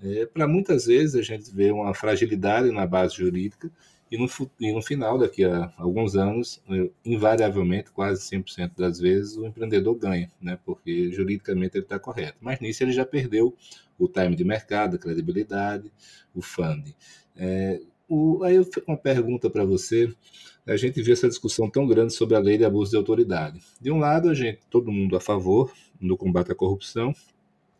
É, 0.03 0.25
para 0.25 0.47
muitas 0.47 0.85
vezes 0.85 1.15
a 1.15 1.21
gente 1.21 1.53
vê 1.53 1.71
uma 1.71 1.93
fragilidade 1.93 2.71
na 2.71 2.87
base 2.87 3.15
jurídica 3.15 3.71
e 4.11 4.17
no, 4.17 4.27
e 4.59 4.73
no 4.73 4.81
final, 4.81 5.17
daqui 5.17 5.45
a 5.45 5.71
alguns 5.77 6.17
anos, 6.17 6.61
eh, 6.69 6.89
invariavelmente, 7.05 7.91
quase 7.91 8.21
100% 8.29 8.73
das 8.75 8.99
vezes, 8.99 9.37
o 9.37 9.45
empreendedor 9.45 9.95
ganha, 9.95 10.29
né? 10.41 10.59
porque 10.65 11.09
juridicamente 11.13 11.77
ele 11.77 11.85
está 11.85 11.97
correto. 11.97 12.37
Mas 12.41 12.59
nisso 12.59 12.83
ele 12.83 12.91
já 12.91 13.05
perdeu 13.05 13.55
o 13.97 14.09
time 14.09 14.35
de 14.35 14.43
mercado, 14.43 14.97
a 14.97 14.99
credibilidade, 14.99 15.89
o 16.35 16.41
funding. 16.41 16.93
É, 17.37 17.79
o, 18.13 18.43
aí 18.43 18.55
eu 18.55 18.65
uma 18.87 18.97
pergunta 18.97 19.49
para 19.49 19.65
você. 19.65 20.13
A 20.67 20.77
gente 20.77 21.01
viu 21.01 21.13
essa 21.13 21.27
discussão 21.27 21.69
tão 21.69 21.87
grande 21.87 22.13
sobre 22.13 22.35
a 22.35 22.39
lei 22.39 22.57
de 22.57 22.65
abuso 22.65 22.91
de 22.91 22.97
autoridade. 22.97 23.59
De 23.79 23.91
um 23.91 23.97
lado, 23.97 24.29
a 24.29 24.33
gente, 24.33 24.59
todo 24.69 24.91
mundo 24.91 25.15
a 25.15 25.19
favor 25.19 25.71
do 25.99 26.15
combate 26.17 26.51
à 26.51 26.55
corrupção, 26.55 27.13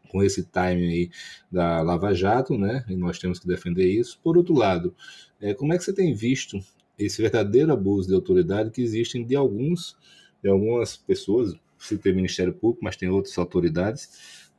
com 0.10 0.24
esse 0.24 0.44
time 0.44 0.88
aí 0.88 1.10
da 1.52 1.82
Lava 1.82 2.14
Jato, 2.14 2.58
né? 2.58 2.84
E 2.90 2.96
nós 2.96 3.20
temos 3.20 3.40
que 3.40 3.48
defender 3.48 3.88
isso. 3.88 4.20
Por 4.24 4.38
outro 4.38 4.54
lado, 4.56 4.94
é, 5.40 5.54
como 5.54 5.74
é 5.74 5.78
que 5.78 5.84
você 5.84 5.94
tem 5.94 6.14
visto 6.14 6.60
esse 6.98 7.22
verdadeiro 7.22 7.72
abuso 7.72 8.08
de 8.10 8.16
autoridade 8.16 8.72
que 8.72 8.82
existem 8.82 9.26
de 9.26 9.36
alguns, 9.36 9.98
de 10.44 10.50
algumas 10.50 10.98
pessoas, 10.98 11.56
se 11.80 11.98
tem 11.98 12.14
Ministério 12.14 12.54
Público, 12.54 12.84
mas 12.84 12.96
tem 12.96 13.10
outras 13.10 13.38
autoridades, 13.38 14.10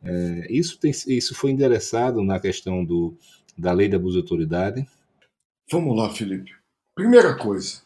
É, 0.05 0.47
isso, 0.51 0.79
tem, 0.81 0.91
isso 0.91 1.33
foi 1.35 1.53
endereçado 1.53 2.25
na 2.25 2.41
questão 2.41 2.85
do, 2.85 3.14
da 3.57 3.73
lei 3.73 3.89
de 3.89 3.95
abuso 3.97 4.14
de 4.16 4.23
autoridade? 4.23 4.87
Vamos 5.73 5.97
lá, 5.97 6.11
Felipe. 6.11 6.55
Primeira 6.95 7.35
coisa, 7.35 7.81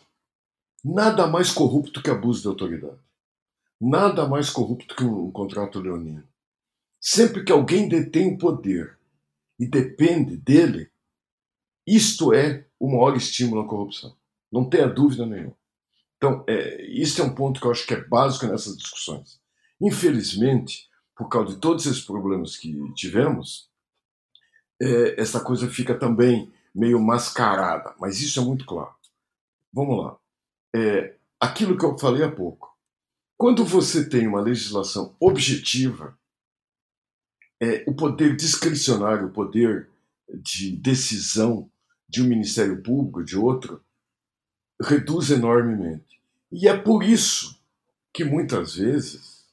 nada 0.85 1.29
mais 1.29 1.53
corrupto 1.53 2.03
que 2.03 2.11
abuso 2.11 2.43
de 2.43 2.49
autoridade. 2.49 2.99
Nada 3.81 4.27
mais 4.27 4.51
corrupto 4.51 4.97
que 4.97 5.05
um, 5.05 5.27
um 5.27 5.31
contrato 5.31 5.79
leonino. 5.79 6.27
Sempre 7.01 7.45
que 7.45 7.53
alguém 7.53 7.89
detém 7.89 8.35
o 8.35 8.39
poder 8.39 8.99
e 9.57 9.69
depende 9.69 10.37
dele, 10.37 10.91
isto 11.87 12.35
é 12.35 12.67
o 12.77 12.91
maior 12.91 13.17
estímulo 13.17 13.61
à 13.61 13.69
corrupção. 13.69 14.17
Não 14.51 14.69
tenha 14.69 14.89
dúvida 14.89 15.25
nenhuma. 15.25 15.57
Então, 16.17 16.45
é, 16.49 16.85
isso 16.91 17.23
é 17.23 17.25
um 17.25 17.37
ponto 17.37 17.61
que 17.61 17.69
eu 17.69 17.71
acho 17.71 17.87
que 17.87 17.95
é 17.95 18.05
básico 18.05 18.49
nessas 18.49 18.77
discussões. 18.77 19.41
Infelizmente, 19.81 20.89
por 21.17 21.29
causa 21.29 21.55
de 21.55 21.61
todos 21.61 21.87
esses 21.87 22.05
problemas 22.05 22.57
que 22.57 22.77
tivemos, 22.95 23.71
é, 24.83 25.21
essa 25.21 25.39
coisa 25.39 25.71
fica 25.71 25.97
também 25.97 26.53
meio 26.77 27.01
mascarada, 27.01 27.95
mas 27.99 28.21
isso 28.21 28.39
é 28.39 28.45
muito 28.45 28.67
claro. 28.67 28.95
Vamos 29.73 30.05
lá. 30.05 30.19
É, 30.75 31.17
aquilo 31.41 31.77
que 31.77 31.85
eu 31.85 31.99
falei 31.99 32.23
há 32.23 32.31
pouco. 32.31 32.77
Quando 33.37 33.65
você 33.65 34.09
tem 34.09 34.27
uma 34.27 34.41
legislação 34.41 35.15
objetiva, 35.19 36.19
é, 37.61 37.83
o 37.87 37.95
poder 37.95 38.37
discricionário, 38.37 39.29
o 39.29 39.33
poder 39.33 39.89
de 40.35 40.77
decisão 40.77 41.71
de 42.09 42.23
um 42.23 42.27
Ministério 42.27 42.83
Público, 42.83 43.25
de 43.25 43.39
outro, 43.39 43.83
reduz 44.81 45.31
enormemente. 45.31 46.21
E 46.53 46.69
é 46.69 46.77
por 46.77 47.03
isso 47.03 47.59
que 48.13 48.25
muitas 48.25 48.77
vezes 48.77 49.47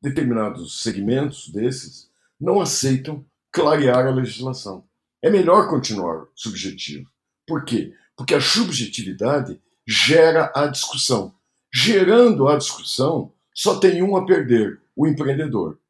determinados 0.00 0.82
segmentos 0.82 1.48
desses 1.48 2.10
não 2.40 2.60
aceitam 2.60 3.24
clarear 3.50 4.06
a 4.06 4.10
legislação. 4.10 4.85
É 5.26 5.30
melhor 5.30 5.68
continuar 5.68 6.28
subjetivo. 6.36 7.10
Por 7.44 7.64
quê? 7.64 7.92
Porque 8.16 8.32
a 8.32 8.40
subjetividade 8.40 9.60
gera 9.84 10.52
a 10.54 10.68
discussão. 10.68 11.34
Gerando 11.74 12.46
a 12.46 12.56
discussão, 12.56 13.32
só 13.52 13.80
tem 13.80 14.04
um 14.04 14.16
a 14.16 14.24
perder: 14.24 14.80
o 14.94 15.04
empreendedor. 15.04 15.80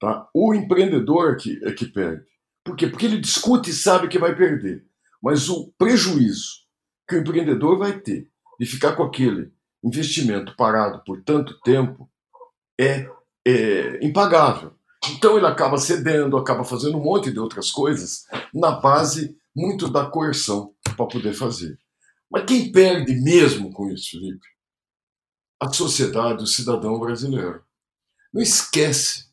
Tá? 0.00 0.26
O 0.32 0.54
empreendedor 0.54 1.34
é 1.34 1.36
que, 1.36 1.60
é 1.62 1.72
que 1.72 1.84
perde. 1.84 2.24
Por 2.64 2.76
quê? 2.76 2.86
Porque 2.86 3.04
ele 3.04 3.20
discute 3.20 3.68
e 3.68 3.74
sabe 3.74 4.08
que 4.08 4.18
vai 4.18 4.34
perder. 4.34 4.86
Mas 5.22 5.50
o 5.50 5.70
prejuízo 5.76 6.60
que 7.06 7.16
o 7.16 7.20
empreendedor 7.20 7.76
vai 7.76 8.00
ter 8.00 8.26
de 8.58 8.64
ficar 8.64 8.96
com 8.96 9.02
aquele 9.02 9.52
investimento 9.84 10.56
parado 10.56 11.04
por 11.04 11.22
tanto 11.22 11.60
tempo 11.60 12.10
é, 12.80 13.06
é 13.46 14.02
impagável. 14.02 14.72
Então 15.08 15.36
ele 15.36 15.46
acaba 15.46 15.78
cedendo, 15.78 16.36
acaba 16.36 16.64
fazendo 16.64 16.98
um 16.98 17.02
monte 17.02 17.30
de 17.30 17.38
outras 17.38 17.70
coisas 17.70 18.26
na 18.52 18.72
base 18.72 19.36
muito 19.54 19.88
da 19.88 20.06
coerção 20.06 20.74
para 20.96 21.06
poder 21.06 21.32
fazer. 21.32 21.78
Mas 22.30 22.44
quem 22.44 22.70
perde 22.70 23.14
mesmo 23.14 23.72
com 23.72 23.90
isso, 23.90 24.10
Felipe? 24.10 24.46
A 25.58 25.72
sociedade, 25.72 26.44
o 26.44 26.46
cidadão 26.46 26.98
brasileiro. 26.98 27.64
Não 28.32 28.40
esquece 28.40 29.28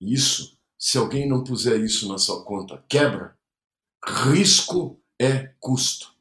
isso. 0.00 0.58
Se 0.78 0.98
alguém 0.98 1.28
não 1.28 1.44
puser 1.44 1.80
isso 1.80 2.08
na 2.08 2.18
sua 2.18 2.44
conta, 2.44 2.84
quebra. 2.88 3.36
Risco 4.04 5.00
é 5.18 5.54
custo. 5.60 6.12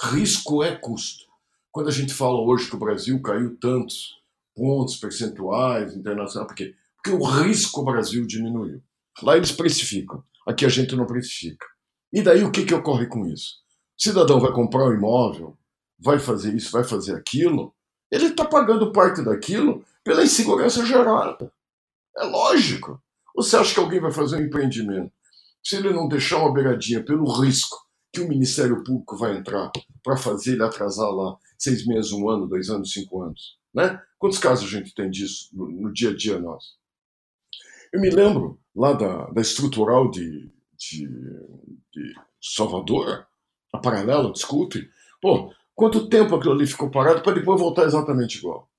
Risco 0.00 0.62
é 0.62 0.76
custo. 0.76 1.26
Quando 1.70 1.88
a 1.88 1.92
gente 1.92 2.12
fala 2.12 2.40
hoje 2.40 2.68
que 2.68 2.76
o 2.76 2.78
Brasil 2.78 3.20
caiu 3.22 3.56
tantos 3.56 4.20
pontos 4.54 4.96
percentuais 4.96 5.94
internacionais, 5.96 6.48
por 6.48 6.56
quê? 6.56 6.74
Porque 7.02 7.16
o 7.16 7.24
risco 7.24 7.84
Brasil 7.84 8.24
diminuiu. 8.26 8.80
Lá 9.22 9.36
eles 9.36 9.50
precificam, 9.50 10.22
aqui 10.46 10.64
a 10.64 10.68
gente 10.68 10.94
não 10.94 11.04
precifica. 11.04 11.66
E 12.12 12.22
daí 12.22 12.44
o 12.44 12.52
que, 12.52 12.64
que 12.64 12.74
ocorre 12.74 13.06
com 13.06 13.26
isso? 13.26 13.56
O 13.98 14.02
cidadão 14.02 14.38
vai 14.38 14.52
comprar 14.52 14.88
um 14.88 14.94
imóvel, 14.94 15.58
vai 15.98 16.18
fazer 16.18 16.54
isso, 16.54 16.70
vai 16.70 16.84
fazer 16.84 17.14
aquilo, 17.16 17.74
ele 18.10 18.26
está 18.26 18.44
pagando 18.44 18.92
parte 18.92 19.22
daquilo 19.22 19.84
pela 20.04 20.22
insegurança 20.22 20.84
gerada. 20.86 21.52
É 22.16 22.24
lógico. 22.24 23.02
Você 23.34 23.56
acha 23.56 23.74
que 23.74 23.80
alguém 23.80 24.00
vai 24.00 24.12
fazer 24.12 24.36
um 24.36 24.46
empreendimento 24.46 25.12
se 25.64 25.76
ele 25.76 25.92
não 25.92 26.08
deixar 26.08 26.38
uma 26.38 26.52
beiradinha 26.52 27.02
pelo 27.02 27.24
risco 27.40 27.76
que 28.12 28.20
o 28.20 28.28
Ministério 28.28 28.84
Público 28.84 29.16
vai 29.16 29.36
entrar 29.36 29.70
para 30.04 30.16
fazer 30.16 30.52
ele 30.52 30.62
atrasar 30.62 31.10
lá 31.10 31.36
seis 31.58 31.86
meses, 31.86 32.12
um 32.12 32.28
ano, 32.28 32.46
dois 32.46 32.68
anos, 32.68 32.92
cinco 32.92 33.22
anos? 33.22 33.56
Né? 33.74 34.00
Quantos 34.18 34.38
casos 34.38 34.66
a 34.66 34.78
gente 34.78 34.94
tem 34.94 35.08
disso 35.10 35.48
no, 35.52 35.68
no 35.68 35.92
dia 35.92 36.10
a 36.10 36.16
dia 36.16 36.38
nosso? 36.38 36.81
Eu 37.92 38.00
me 38.00 38.10
lembro 38.10 38.58
lá 38.74 38.92
da, 38.94 39.26
da 39.26 39.40
estrutural 39.40 40.10
de, 40.10 40.50
de, 40.78 41.06
de 41.92 42.14
Salvador, 42.40 43.26
a 43.72 43.78
paralela, 43.78 44.32
desculpe. 44.32 44.88
Pô, 45.20 45.52
quanto 45.74 46.08
tempo 46.08 46.34
aquilo 46.34 46.54
ali 46.54 46.66
ficou 46.66 46.90
parado 46.90 47.22
para 47.22 47.34
depois 47.34 47.60
voltar 47.60 47.84
exatamente 47.84 48.38
igual? 48.38 48.70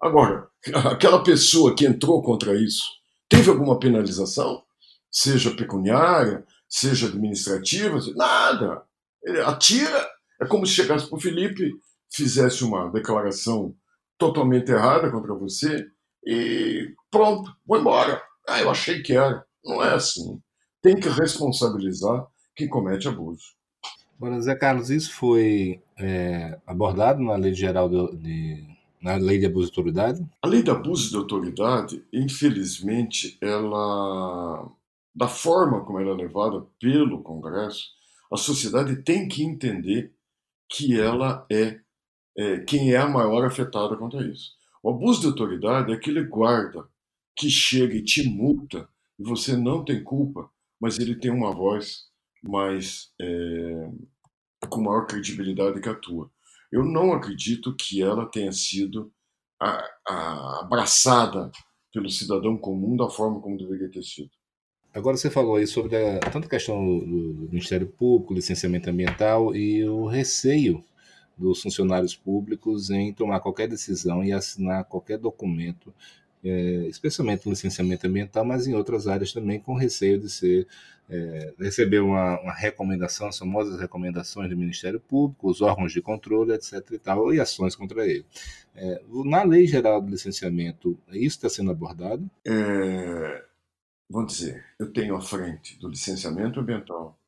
Agora, 0.00 0.48
aquela 0.90 1.22
pessoa 1.22 1.74
que 1.74 1.86
entrou 1.86 2.22
contra 2.22 2.54
isso, 2.54 2.84
teve 3.28 3.50
alguma 3.50 3.78
penalização? 3.78 4.62
Seja 5.10 5.54
pecuniária, 5.54 6.44
seja 6.68 7.06
administrativa? 7.06 7.98
Nada. 8.16 8.82
Ele 9.22 9.40
atira. 9.40 10.08
É 10.40 10.46
como 10.46 10.66
se 10.66 10.72
chegasse 10.72 11.08
para 11.08 11.16
o 11.16 11.20
Felipe, 11.20 11.70
fizesse 12.10 12.64
uma 12.64 12.90
declaração 12.90 13.74
totalmente 14.18 14.70
errada 14.70 15.10
contra 15.10 15.34
você 15.34 15.86
e 16.26 16.92
pronto, 17.10 17.54
vou 17.66 17.78
embora. 17.78 18.20
Ah, 18.48 18.60
eu 18.60 18.70
achei 18.70 19.02
que 19.02 19.14
era. 19.14 19.44
Não 19.64 19.82
é 19.82 19.94
assim. 19.94 20.40
Tem 20.82 20.96
que 20.96 21.08
responsabilizar 21.08 22.26
quem 22.54 22.68
comete 22.68 23.08
abuso. 23.08 23.54
Bom, 24.18 24.40
Zé 24.40 24.54
Carlos, 24.54 24.90
isso 24.90 25.12
foi 25.12 25.82
é, 25.98 26.58
abordado 26.66 27.22
na 27.22 27.36
Lei 27.36 27.54
Geral 27.54 27.88
de, 27.88 28.16
de, 28.16 28.64
na 29.02 29.16
Lei 29.16 29.38
de 29.38 29.46
Abuso 29.46 29.66
de 29.66 29.72
Autoridade? 29.72 30.24
A 30.42 30.46
Lei 30.46 30.62
de 30.62 30.70
Abuso 30.70 31.10
de 31.10 31.16
Autoridade, 31.16 32.04
infelizmente, 32.12 33.36
ela, 33.40 34.70
da 35.14 35.26
forma 35.26 35.84
como 35.84 35.98
ela 35.98 36.12
é 36.12 36.14
levada 36.14 36.64
pelo 36.78 37.22
Congresso, 37.22 37.88
a 38.32 38.36
sociedade 38.36 39.02
tem 39.02 39.26
que 39.26 39.42
entender 39.42 40.12
que 40.68 40.98
ela 40.98 41.44
é, 41.50 41.80
é 42.36 42.60
quem 42.60 42.92
é 42.92 42.96
a 42.96 43.08
maior 43.08 43.44
afetada 43.44 43.96
contra 43.96 44.22
isso. 44.26 44.52
O 44.82 44.90
abuso 44.90 45.20
de 45.20 45.26
autoridade 45.26 45.92
é 45.92 45.94
aquele 45.94 46.22
guarda 46.24 46.88
que 47.36 47.50
chega 47.50 47.94
e 47.94 48.02
te 48.02 48.28
multa 48.28 48.88
e 49.18 49.22
você 49.22 49.56
não 49.56 49.84
tem 49.84 50.02
culpa, 50.02 50.50
mas 50.80 50.98
ele 50.98 51.16
tem 51.16 51.30
uma 51.30 51.54
voz 51.54 52.04
mais 52.42 53.10
é, 53.20 53.90
com 54.68 54.82
maior 54.82 55.06
credibilidade 55.06 55.80
que 55.80 55.88
a 55.88 55.94
tua. 55.94 56.30
Eu 56.70 56.84
não 56.84 57.12
acredito 57.12 57.74
que 57.74 58.02
ela 58.02 58.26
tenha 58.26 58.52
sido 58.52 59.12
a, 59.60 59.84
a, 60.06 60.60
abraçada 60.60 61.50
pelo 61.92 62.10
cidadão 62.10 62.56
comum 62.56 62.96
da 62.96 63.08
forma 63.08 63.40
como 63.40 63.56
deveria 63.56 63.90
ter 63.90 64.02
sido. 64.02 64.30
Agora 64.92 65.16
você 65.16 65.30
falou 65.30 65.56
aí 65.56 65.66
sobre 65.66 65.96
a, 65.96 66.18
tanto 66.20 66.46
a 66.46 66.50
questão 66.50 66.84
do, 66.98 67.32
do 67.32 67.48
Ministério 67.48 67.86
Público, 67.86 68.34
licenciamento 68.34 68.90
ambiental 68.90 69.54
e 69.54 69.84
o 69.88 70.06
receio 70.06 70.84
dos 71.36 71.62
funcionários 71.62 72.14
públicos 72.14 72.90
em 72.90 73.12
tomar 73.12 73.40
qualquer 73.40 73.68
decisão 73.68 74.22
e 74.22 74.32
assinar 74.32 74.84
qualquer 74.84 75.18
documento 75.18 75.92
é, 76.44 76.86
especialmente 76.88 77.46
no 77.46 77.52
licenciamento 77.52 78.06
ambiental, 78.06 78.44
mas 78.44 78.66
em 78.66 78.74
outras 78.74 79.08
áreas 79.08 79.32
também, 79.32 79.58
com 79.58 79.74
receio 79.74 80.20
de 80.20 80.28
ser 80.28 80.66
é, 81.08 81.54
receber 81.58 82.00
uma, 82.00 82.40
uma, 82.40 82.52
recomendação, 82.52 83.28
as 83.28 83.38
famosas 83.38 83.78
recomendações 83.80 84.48
do 84.50 84.56
Ministério 84.56 85.00
Público, 85.00 85.50
os 85.50 85.60
órgãos 85.60 85.92
de 85.92 86.02
controle, 86.02 86.52
etc. 86.52 86.74
e 86.92 86.98
tal, 86.98 87.32
e 87.32 87.40
ações 87.40 87.74
contra 87.74 88.06
ele. 88.06 88.24
É, 88.74 89.02
na 89.24 89.42
Lei 89.42 89.66
Geral 89.66 90.00
do 90.00 90.10
Licenciamento, 90.10 90.98
isso 91.08 91.36
está 91.36 91.48
sendo 91.48 91.70
abordado? 91.70 92.28
É, 92.46 93.44
vamos 94.10 94.34
dizer, 94.34 94.64
eu 94.78 94.92
tenho 94.92 95.16
à 95.16 95.20
frente 95.20 95.78
do 95.78 95.88
licenciamento 95.88 96.60
ambiental, 96.60 97.18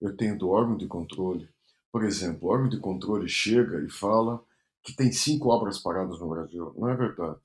eu 0.00 0.16
tenho 0.16 0.38
do 0.38 0.50
órgão 0.50 0.76
de 0.76 0.86
controle. 0.86 1.48
Por 1.92 2.04
exemplo, 2.04 2.48
o 2.48 2.52
órgão 2.52 2.68
de 2.68 2.78
controle 2.78 3.28
chega 3.28 3.82
e 3.84 3.90
fala 3.90 4.42
que 4.82 4.94
tem 4.94 5.12
cinco 5.12 5.48
obras 5.48 5.78
paradas 5.78 6.18
no 6.18 6.28
Brasil. 6.28 6.74
Não 6.76 6.90
é 6.90 6.96
verdade 6.96 7.40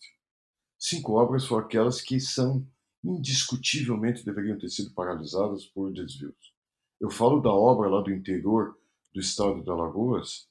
Cinco 0.79 1.13
obras 1.13 1.45
foram 1.45 1.65
aquelas 1.65 2.01
que 2.01 2.19
são 2.19 2.65
indiscutivelmente 3.03 4.25
deveriam 4.25 4.57
ter 4.57 4.69
sido 4.69 4.93
paralisadas 4.93 5.65
por 5.65 5.91
desvios. 5.91 6.53
Eu 6.99 7.09
falo 7.09 7.41
da 7.41 7.51
obra 7.51 7.89
lá 7.89 8.01
do 8.01 8.11
interior 8.11 8.77
do 9.13 9.19
estado 9.19 9.63
de 9.63 9.69
Alagoas, 9.69 10.47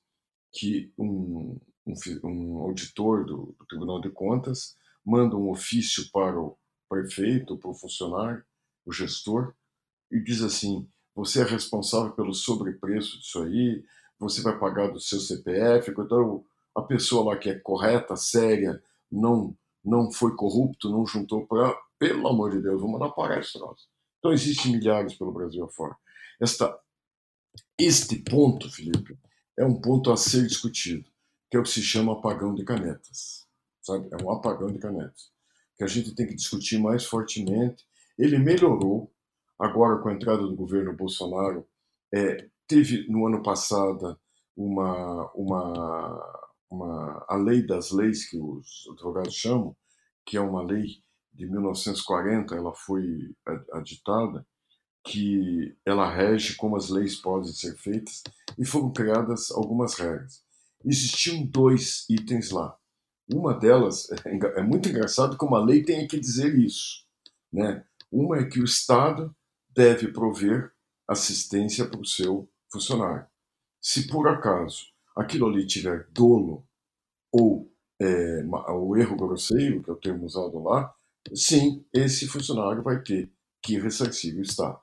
que 0.53 0.93
um, 0.99 1.59
um, 1.87 1.95
um 2.24 2.59
auditor 2.59 3.24
do, 3.24 3.55
do, 3.59 3.66
Tribunal 3.66 4.01
de 4.01 4.11
Contas 4.11 4.76
manda 5.05 5.37
um 5.37 5.51
ofício 5.51 6.11
para 6.11 6.41
o 6.41 6.59
prefeito, 6.89 7.57
para 7.59 7.70
o 7.70 7.74
funcionário, 7.74 8.43
o 8.85 8.93
gestor, 8.93 9.55
e 10.11 10.20
diz 10.20 10.43
assim: 10.43 10.89
você 11.14 11.43
é 11.43 11.45
responsável 11.45 12.12
pelo 12.12 12.33
sobrepreço 12.33 13.18
disso 13.18 13.43
aí, 13.43 13.85
você 14.18 14.41
vai 14.41 14.59
pagar 14.59 14.89
do 14.89 15.01
seu 15.01 15.20
CPF. 15.20 15.91
Então, 15.91 16.45
a 16.74 16.83
pessoa 16.83 17.33
lá 17.33 17.39
que 17.39 17.51
é 17.51 17.59
correta, 17.59 18.16
séria, 18.16 18.83
não 19.11 19.57
não 19.89 20.11
foi 20.12 20.34
corrupto, 20.36 20.91
não 20.91 21.07
juntou 21.07 21.47
para 21.47 21.76
pelo 21.99 22.28
amor 22.28 22.53
de 22.53 22.62
Deus, 22.62 22.80
vamos 22.80 22.99
mandar 22.99 23.12
parar 23.12 23.41
esse 23.41 23.55
troço. 23.55 23.89
Então, 24.18 24.32
existem 24.32 24.72
milhares 24.72 25.14
pelo 25.14 25.32
Brasil 25.32 25.64
afora. 25.64 25.97
Esta, 26.41 26.78
este 27.76 28.16
ponto, 28.22 28.70
Felipe, 28.70 29.18
é 29.57 29.64
um 29.64 29.80
ponto 29.80 30.12
a 30.12 30.16
ser 30.16 30.47
discutido, 30.47 31.09
que 31.51 31.57
é 31.57 31.61
o 31.61 31.62
que 31.62 31.70
se 31.70 31.82
chama 31.82 32.12
apagão 32.12 32.55
de 32.55 32.64
canetas. 32.64 33.47
Sabe? 33.82 34.09
É 34.12 34.24
um 34.24 34.30
apagão 34.30 34.68
de 34.68 34.78
canetas. 34.78 35.30
Que 35.76 35.84
a 35.84 35.86
gente 35.86 36.14
tem 36.14 36.26
que 36.26 36.34
discutir 36.34 36.78
mais 36.78 37.05
fortemente. 37.05 37.84
Ele 38.16 38.39
melhorou, 38.39 39.12
agora 39.59 39.99
com 40.01 40.09
a 40.09 40.14
entrada 40.14 40.43
do 40.43 40.55
governo 40.55 40.95
Bolsonaro, 40.95 41.66
é, 42.14 42.49
teve 42.66 43.09
no 43.09 43.26
ano 43.26 43.43
passado 43.43 44.18
uma, 44.57 45.30
uma, 45.32 46.47
uma, 46.71 47.25
a 47.29 47.37
lei 47.37 47.66
das 47.66 47.91
leis, 47.91 48.29
que 48.29 48.39
os 48.39 48.87
advogados 48.93 49.35
chamam, 49.35 49.77
que 50.25 50.37
é 50.37 50.41
uma 50.41 50.62
lei 50.62 51.03
de 51.33 51.47
1940, 51.47 52.55
ela 52.55 52.75
foi 52.75 53.35
aditada, 53.73 54.47
que 55.05 55.77
ela 55.87 56.11
rege 56.11 56.57
como 56.57 56.77
as 56.77 56.89
leis 56.89 57.16
podem 57.16 57.53
ser 57.53 57.77
feitas 57.77 58.23
e 58.59 58.64
foram 58.64 58.93
criadas 58.93 59.51
algumas 59.51 59.95
regras. 59.95 60.43
Existiam 60.85 61.47
dois 61.47 62.05
itens 62.11 62.51
lá. 62.51 62.77
Uma 63.33 63.55
delas 63.55 64.11
é, 64.27 64.61
é 64.61 64.62
muito 64.62 64.89
engraçado 64.89 65.37
como 65.37 65.55
a 65.55 65.64
lei 65.64 65.83
tem 65.83 66.07
que 66.07 66.19
dizer 66.19 66.55
isso, 66.59 67.07
né? 67.53 67.85
Uma 68.11 68.39
é 68.39 68.45
que 68.45 68.61
o 68.61 68.64
Estado 68.64 69.35
deve 69.71 70.09
prover 70.12 70.73
assistência 71.07 71.87
para 71.87 72.01
o 72.01 72.07
seu 72.07 72.51
funcionário. 72.71 73.27
Se 73.81 74.07
por 74.09 74.29
acaso 74.29 74.87
aquilo 75.19 75.49
ali 75.49 75.66
tiver 75.66 76.07
dolo 76.12 76.64
ou 77.33 77.71
é, 78.01 78.41
erro 78.41 79.16
grosseiro, 79.16 79.83
que 79.83 79.91
é 79.91 79.93
o 79.93 79.97
termo 79.97 80.25
usado 80.25 80.62
lá, 80.62 80.95
sim, 81.35 81.85
esse 81.93 82.29
funcionário 82.29 82.83
vai 82.83 83.03
ter 83.03 83.31
que 83.61 83.79
ressarcir 83.79 84.37
o 84.37 84.43
Estado. 84.43 84.79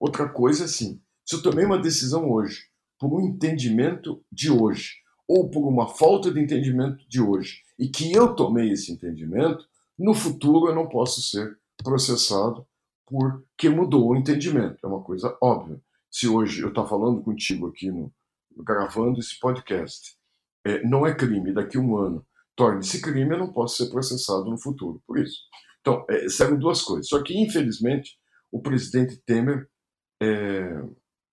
Outra 0.00 0.28
coisa 0.28 0.62
é 0.62 0.64
assim, 0.64 1.00
se 1.24 1.36
eu 1.36 1.42
tomei 1.42 1.66
uma 1.66 1.78
decisão 1.78 2.30
hoje, 2.30 2.64
por 2.98 3.12
um 3.12 3.20
entendimento 3.20 4.24
de 4.32 4.50
hoje, 4.50 4.94
ou 5.28 5.50
por 5.50 5.68
uma 5.68 5.86
falta 5.86 6.32
de 6.32 6.40
entendimento 6.40 7.06
de 7.08 7.20
hoje, 7.20 7.62
e 7.78 7.88
que 7.88 8.12
eu 8.12 8.34
tomei 8.34 8.72
esse 8.72 8.90
entendimento, 8.90 9.66
no 9.98 10.14
futuro 10.14 10.68
eu 10.68 10.74
não 10.74 10.88
posso 10.88 11.22
ser 11.22 11.58
processado 11.82 12.66
porque 13.06 13.68
mudou 13.68 14.08
o 14.08 14.16
entendimento. 14.16 14.78
É 14.82 14.86
uma 14.86 15.02
coisa 15.02 15.36
óbvia. 15.40 15.80
Se 16.10 16.26
hoje 16.26 16.62
eu 16.62 16.68
estou 16.68 16.86
falando 16.86 17.22
contigo 17.22 17.66
aqui, 17.66 17.90
no, 17.90 18.12
gravando 18.56 19.20
esse 19.20 19.38
podcast, 19.38 20.16
é, 20.64 20.82
não 20.82 21.06
é 21.06 21.14
crime, 21.14 21.52
daqui 21.52 21.76
a 21.76 21.80
um 21.80 21.96
ano 21.96 22.26
torne-se 22.56 23.00
crime, 23.00 23.34
eu 23.34 23.38
não 23.38 23.52
posso 23.52 23.76
ser 23.76 23.90
processado 23.90 24.44
no 24.44 24.58
futuro 24.58 25.02
por 25.06 25.18
isso. 25.18 25.38
Então, 25.80 26.04
é, 26.08 26.28
serão 26.28 26.58
duas 26.58 26.82
coisas. 26.82 27.08
Só 27.08 27.22
que, 27.22 27.36
infelizmente, 27.36 28.16
o 28.50 28.62
presidente 28.62 29.16
Temer 29.26 29.68
é, 30.22 30.82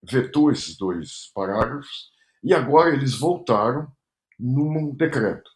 vetou 0.03 0.51
esses 0.51 0.75
dois 0.77 1.31
parágrafos 1.33 2.11
e 2.43 2.53
agora 2.53 2.93
eles 2.93 3.17
voltaram 3.17 3.91
num 4.39 4.93
decreto. 4.95 5.49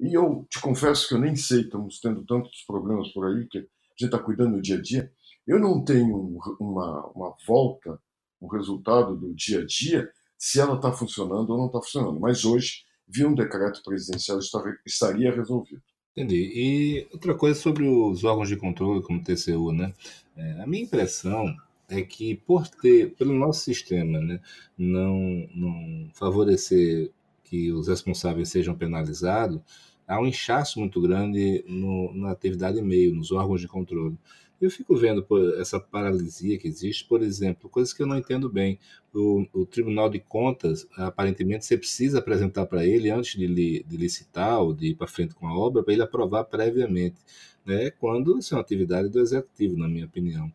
E 0.00 0.16
eu 0.16 0.46
te 0.50 0.60
confesso 0.60 1.06
que 1.06 1.14
eu 1.14 1.20
nem 1.20 1.36
sei, 1.36 1.60
estamos 1.60 2.00
tendo 2.00 2.24
tantos 2.24 2.64
problemas 2.66 3.12
por 3.12 3.26
aí 3.26 3.46
que 3.46 3.58
a 3.58 3.60
gente 3.60 4.04
está 4.06 4.18
cuidando 4.18 4.56
do 4.56 4.62
dia 4.62 4.78
a 4.78 4.82
dia. 4.82 5.12
Eu 5.46 5.58
não 5.58 5.84
tenho 5.84 6.38
uma, 6.58 7.06
uma 7.14 7.36
volta, 7.46 8.00
um 8.40 8.48
resultado 8.48 9.14
do 9.14 9.34
dia 9.34 9.60
a 9.60 9.66
dia, 9.66 10.10
se 10.40 10.58
ela 10.58 10.76
está 10.76 10.90
funcionando 10.90 11.50
ou 11.50 11.58
não 11.58 11.66
está 11.66 11.82
funcionando. 11.82 12.18
Mas 12.18 12.46
hoje, 12.46 12.84
via 13.06 13.28
um 13.28 13.34
decreto 13.34 13.82
presidencial, 13.84 14.38
estaria 14.86 15.30
resolvido. 15.30 15.82
Entendi. 16.16 16.50
E 16.54 17.08
outra 17.12 17.34
coisa 17.34 17.60
sobre 17.60 17.86
os 17.86 18.24
órgãos 18.24 18.48
de 18.48 18.56
controle, 18.56 19.02
como 19.02 19.20
o 19.20 19.22
TCU, 19.22 19.70
né? 19.70 19.92
É, 20.34 20.62
a 20.62 20.66
minha 20.66 20.82
impressão 20.82 21.54
é 21.90 22.00
que 22.00 22.36
por 22.36 22.66
ter, 22.66 23.14
pelo 23.16 23.34
nosso 23.34 23.60
sistema, 23.60 24.18
né, 24.18 24.40
não, 24.78 25.18
não 25.54 26.08
favorecer 26.14 27.10
que 27.44 27.70
os 27.70 27.88
responsáveis 27.88 28.48
sejam 28.48 28.74
penalizados, 28.74 29.60
há 30.06 30.18
um 30.18 30.26
inchaço 30.26 30.80
muito 30.80 31.00
grande 31.02 31.64
no, 31.68 32.14
na 32.14 32.30
atividade 32.30 32.78
e-mail, 32.78 33.14
nos 33.14 33.30
órgãos 33.30 33.60
de 33.60 33.68
controle. 33.68 34.16
Eu 34.60 34.70
fico 34.70 34.94
vendo 34.94 35.26
essa 35.58 35.80
paralisia 35.80 36.58
que 36.58 36.68
existe, 36.68 37.06
por 37.06 37.22
exemplo, 37.22 37.70
coisas 37.70 37.94
que 37.94 38.02
eu 38.02 38.06
não 38.06 38.18
entendo 38.18 38.48
bem. 38.48 38.78
O, 39.12 39.46
o 39.54 39.64
Tribunal 39.64 40.10
de 40.10 40.18
Contas, 40.18 40.86
aparentemente, 40.96 41.64
você 41.64 41.78
precisa 41.78 42.18
apresentar 42.18 42.66
para 42.66 42.84
ele 42.84 43.10
antes 43.10 43.38
de, 43.38 43.46
li, 43.46 43.82
de 43.84 43.96
licitar 43.96 44.60
ou 44.60 44.74
de 44.74 44.88
ir 44.88 44.94
para 44.96 45.06
frente 45.06 45.34
com 45.34 45.48
a 45.48 45.56
obra, 45.56 45.82
para 45.82 45.94
ele 45.94 46.02
aprovar 46.02 46.44
previamente, 46.44 47.16
né? 47.64 47.90
quando 47.92 48.38
isso 48.38 48.54
é 48.54 48.56
uma 48.56 48.62
atividade 48.62 49.08
do 49.08 49.18
Executivo, 49.18 49.78
na 49.78 49.88
minha 49.88 50.04
opinião. 50.04 50.52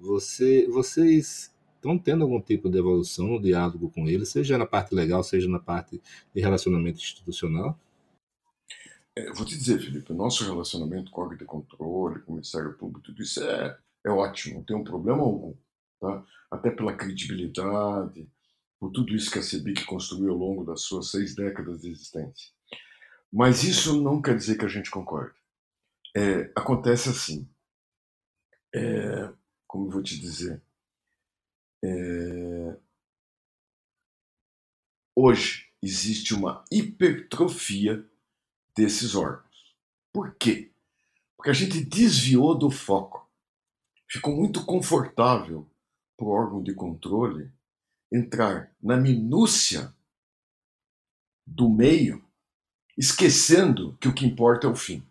Você, 0.00 0.66
vocês 0.68 1.52
estão 1.76 1.98
tendo 1.98 2.22
algum 2.22 2.40
tipo 2.40 2.68
de 2.68 2.78
evolução 2.78 3.26
no 3.26 3.40
diálogo 3.40 3.90
com 3.90 4.08
ele, 4.08 4.24
seja 4.26 4.58
na 4.58 4.66
parte 4.66 4.94
legal, 4.94 5.22
seja 5.22 5.48
na 5.48 5.58
parte 5.58 6.00
de 6.34 6.40
relacionamento 6.40 6.98
institucional? 6.98 7.78
É, 9.16 9.30
vou 9.32 9.44
te 9.44 9.56
dizer, 9.58 9.78
Felipe, 9.78 10.12
o 10.12 10.16
nosso 10.16 10.44
relacionamento 10.44 11.10
com 11.10 11.20
órgão 11.20 11.36
de 11.36 11.44
controle, 11.44 12.20
com 12.22 12.32
o 12.32 12.34
Ministério 12.36 12.72
Público, 12.74 13.02
tudo 13.02 13.22
isso 13.22 13.42
é, 13.42 13.78
é 14.06 14.10
ótimo, 14.10 14.56
não 14.56 14.64
tem 14.64 14.76
um 14.76 14.84
problema 14.84 15.22
algum. 15.22 15.54
Tá? 16.00 16.24
Até 16.50 16.70
pela 16.70 16.96
credibilidade, 16.96 18.26
por 18.80 18.90
tudo 18.90 19.14
isso 19.14 19.30
que 19.30 19.38
a 19.38 19.42
CEBIC 19.42 19.84
construiu 19.84 20.32
ao 20.32 20.38
longo 20.38 20.64
das 20.64 20.82
suas 20.82 21.10
seis 21.10 21.34
décadas 21.34 21.82
de 21.82 21.90
existência. 21.90 22.50
Mas 23.30 23.62
isso 23.62 24.00
não 24.02 24.20
quer 24.20 24.36
dizer 24.36 24.58
que 24.58 24.64
a 24.64 24.68
gente 24.68 24.90
concorde. 24.90 25.34
É, 26.16 26.50
acontece 26.56 27.08
assim. 27.08 27.48
É, 28.74 29.32
como 29.66 29.86
eu 29.86 29.90
vou 29.90 30.02
te 30.02 30.18
dizer? 30.18 30.62
É, 31.84 32.76
hoje 35.14 35.70
existe 35.82 36.34
uma 36.34 36.64
hipertrofia 36.70 38.08
desses 38.76 39.14
órgãos. 39.14 39.74
Por 40.12 40.34
quê? 40.34 40.70
Porque 41.36 41.50
a 41.50 41.54
gente 41.54 41.84
desviou 41.84 42.56
do 42.56 42.70
foco. 42.70 43.28
Ficou 44.08 44.36
muito 44.36 44.64
confortável 44.64 45.68
para 46.16 46.26
o 46.26 46.30
órgão 46.30 46.62
de 46.62 46.74
controle 46.74 47.50
entrar 48.12 48.70
na 48.80 48.96
minúcia 48.96 49.92
do 51.46 51.68
meio, 51.68 52.22
esquecendo 52.96 53.96
que 53.98 54.06
o 54.06 54.14
que 54.14 54.26
importa 54.26 54.66
é 54.66 54.70
o 54.70 54.76
fim. 54.76 55.02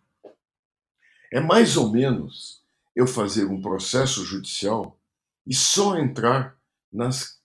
É 1.32 1.40
mais 1.40 1.78
ou 1.78 1.92
menos 1.92 2.62
eu 2.96 3.08
fazer 3.08 3.46
um 3.46 3.62
processo 3.62 4.24
judicial 4.24 4.98
e 5.48 5.56
só 5.56 5.98
entrar 5.98 6.58
nas, 6.92 7.42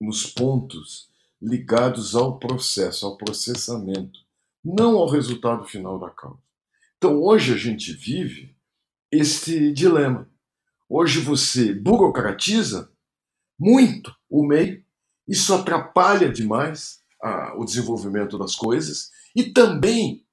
nos 0.00 0.26
pontos 0.26 1.08
ligados 1.40 2.16
ao 2.16 2.38
processo, 2.38 3.06
ao 3.06 3.16
processamento 3.16 4.27
não 4.68 4.96
ao 4.96 5.08
resultado 5.08 5.64
final 5.64 5.98
da 5.98 6.10
causa. 6.10 6.42
Então 6.98 7.22
hoje 7.22 7.54
a 7.54 7.56
gente 7.56 7.92
vive 7.92 8.54
este 9.10 9.72
dilema. 9.72 10.28
Hoje 10.88 11.20
você 11.20 11.72
burocratiza 11.72 12.92
muito 13.58 14.14
o 14.28 14.46
meio, 14.46 14.84
isso 15.26 15.54
atrapalha 15.54 16.30
demais 16.30 17.00
a, 17.22 17.54
o 17.56 17.64
desenvolvimento 17.64 18.38
das 18.38 18.54
coisas 18.54 19.10
e 19.34 19.52
também 19.52 20.24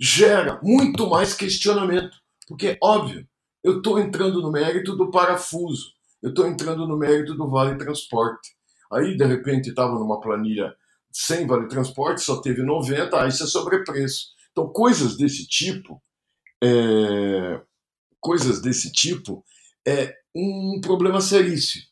gera 0.00 0.60
muito 0.62 1.08
mais 1.08 1.32
questionamento, 1.32 2.16
porque 2.46 2.76
óbvio, 2.82 3.26
eu 3.62 3.78
estou 3.78 3.98
entrando 3.98 4.42
no 4.42 4.50
mérito 4.50 4.96
do 4.96 5.10
parafuso, 5.10 5.92
eu 6.22 6.30
estou 6.30 6.46
entrando 6.46 6.86
no 6.86 6.96
mérito 6.96 7.34
do 7.34 7.48
vale 7.48 7.76
transporte. 7.78 8.56
Aí 8.92 9.16
de 9.16 9.24
repente 9.24 9.70
estava 9.70 9.94
numa 9.94 10.20
planilha 10.20 10.74
sem 11.18 11.46
vale 11.46 11.66
transporte, 11.66 12.20
só 12.20 12.42
teve 12.42 12.62
90, 12.62 13.18
aí 13.18 13.30
isso 13.30 13.42
é 13.42 13.46
sobrepreço. 13.46 14.34
Então, 14.52 14.68
coisas 14.68 15.16
desse 15.16 15.46
tipo, 15.46 16.02
é, 16.62 17.58
coisas 18.20 18.60
desse 18.60 18.92
tipo, 18.92 19.42
é 19.86 20.14
um 20.34 20.78
problema 20.82 21.22
seríssimo. 21.22 21.84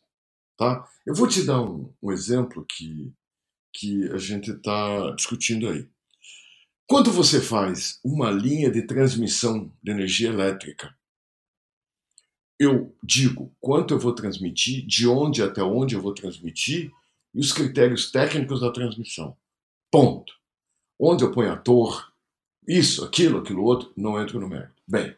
Tá? 0.59 0.87
Eu 1.07 1.15
vou 1.15 1.27
te 1.27 1.43
dar 1.43 1.63
um, 1.63 1.91
um 2.03 2.13
exemplo 2.13 2.67
que, 2.69 3.11
que 3.73 4.11
a 4.13 4.19
gente 4.19 4.51
está 4.51 5.11
discutindo 5.13 5.71
aí. 5.71 5.89
Quando 6.87 7.11
você 7.11 7.41
faz 7.41 7.99
uma 8.05 8.31
linha 8.31 8.71
de 8.71 8.83
transmissão 8.83 9.73
de 9.83 9.91
energia 9.91 10.29
elétrica, 10.29 10.95
eu 12.61 12.95
digo 13.03 13.51
quanto 13.59 13.95
eu 13.95 13.99
vou 13.99 14.15
transmitir, 14.15 14.87
de 14.87 15.09
onde 15.09 15.43
até 15.43 15.63
onde 15.63 15.95
eu 15.95 16.03
vou 16.03 16.13
transmitir 16.13 16.93
e 17.35 17.41
os 17.41 17.53
critérios 17.53 18.11
técnicos 18.11 18.61
da 18.61 18.71
transmissão. 18.71 19.37
Ponto. 19.91 20.33
Onde 20.99 21.25
eu 21.25 21.33
ponho 21.33 21.53
a 21.53 21.57
torre, 21.57 22.05
isso, 22.67 23.05
aquilo, 23.05 23.39
aquilo 23.39 23.65
outro, 23.65 23.93
não 23.97 24.21
entro 24.21 24.41
no 24.41 24.49
mérito. 24.49 24.83
Bem, 24.87 25.15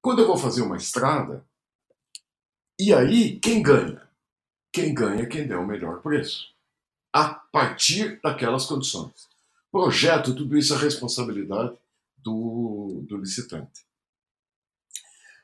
quando 0.00 0.20
eu 0.20 0.26
vou 0.26 0.36
fazer 0.36 0.62
uma 0.62 0.76
estrada, 0.76 1.44
e 2.78 2.92
aí 2.94 3.38
quem 3.38 3.62
ganha? 3.62 4.08
Quem 4.72 4.94
ganha 4.94 5.22
é 5.22 5.26
quem 5.26 5.46
der 5.46 5.58
o 5.58 5.66
melhor 5.66 6.00
preço. 6.00 6.52
A 7.12 7.28
partir 7.34 8.20
daquelas 8.22 8.66
condições. 8.66 9.28
Projeto, 9.70 10.34
tudo 10.34 10.56
isso 10.56 10.74
é 10.74 10.78
responsabilidade 10.78 11.76
do, 12.16 13.04
do 13.06 13.16
licitante. 13.16 13.86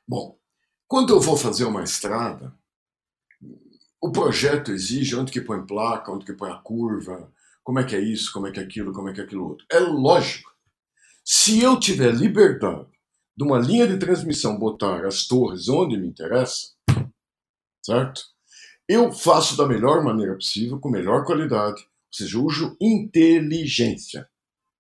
Bom, 0.07 0.39
Quando 0.87 1.13
eu 1.13 1.21
vou 1.21 1.37
fazer 1.37 1.65
uma 1.65 1.83
estrada, 1.83 2.55
o 4.05 4.13
projeto 4.13 4.71
exige 4.71 5.17
onde 5.17 5.33
que 5.33 5.41
põe 5.41 5.65
placa, 5.65 6.13
onde 6.13 6.27
que 6.27 6.35
põe 6.35 6.51
a 6.51 6.59
curva, 6.59 7.33
como 7.63 7.79
é 7.79 7.85
que 7.85 7.97
é 7.97 8.01
isso, 8.01 8.31
como 8.35 8.47
é 8.47 8.53
que 8.53 8.61
é 8.61 8.63
aquilo, 8.63 8.93
como 8.93 9.09
é 9.09 9.15
que 9.15 9.21
é 9.23 9.25
aquilo 9.25 9.49
outro. 9.49 9.65
É 9.73 9.79
lógico. 9.79 10.53
Se 11.25 11.63
eu 11.63 11.81
tiver 11.81 12.13
liberdade 12.13 12.91
de 13.35 13.43
uma 13.43 13.59
linha 13.59 13.89
de 13.89 13.97
transmissão 13.97 14.59
botar 14.59 15.07
as 15.07 15.27
torres 15.27 15.71
onde 15.71 15.97
me 15.97 16.07
interessa, 16.07 16.75
certo? 17.83 18.21
Eu 18.87 19.11
faço 19.11 19.57
da 19.57 19.67
melhor 19.67 20.05
maneira 20.05 20.35
possível, 20.35 20.79
com 20.79 20.91
melhor 20.91 21.25
qualidade, 21.25 21.81
ou 21.81 22.13
seja, 22.13 22.39
uso 22.39 22.77
inteligência 22.79 24.29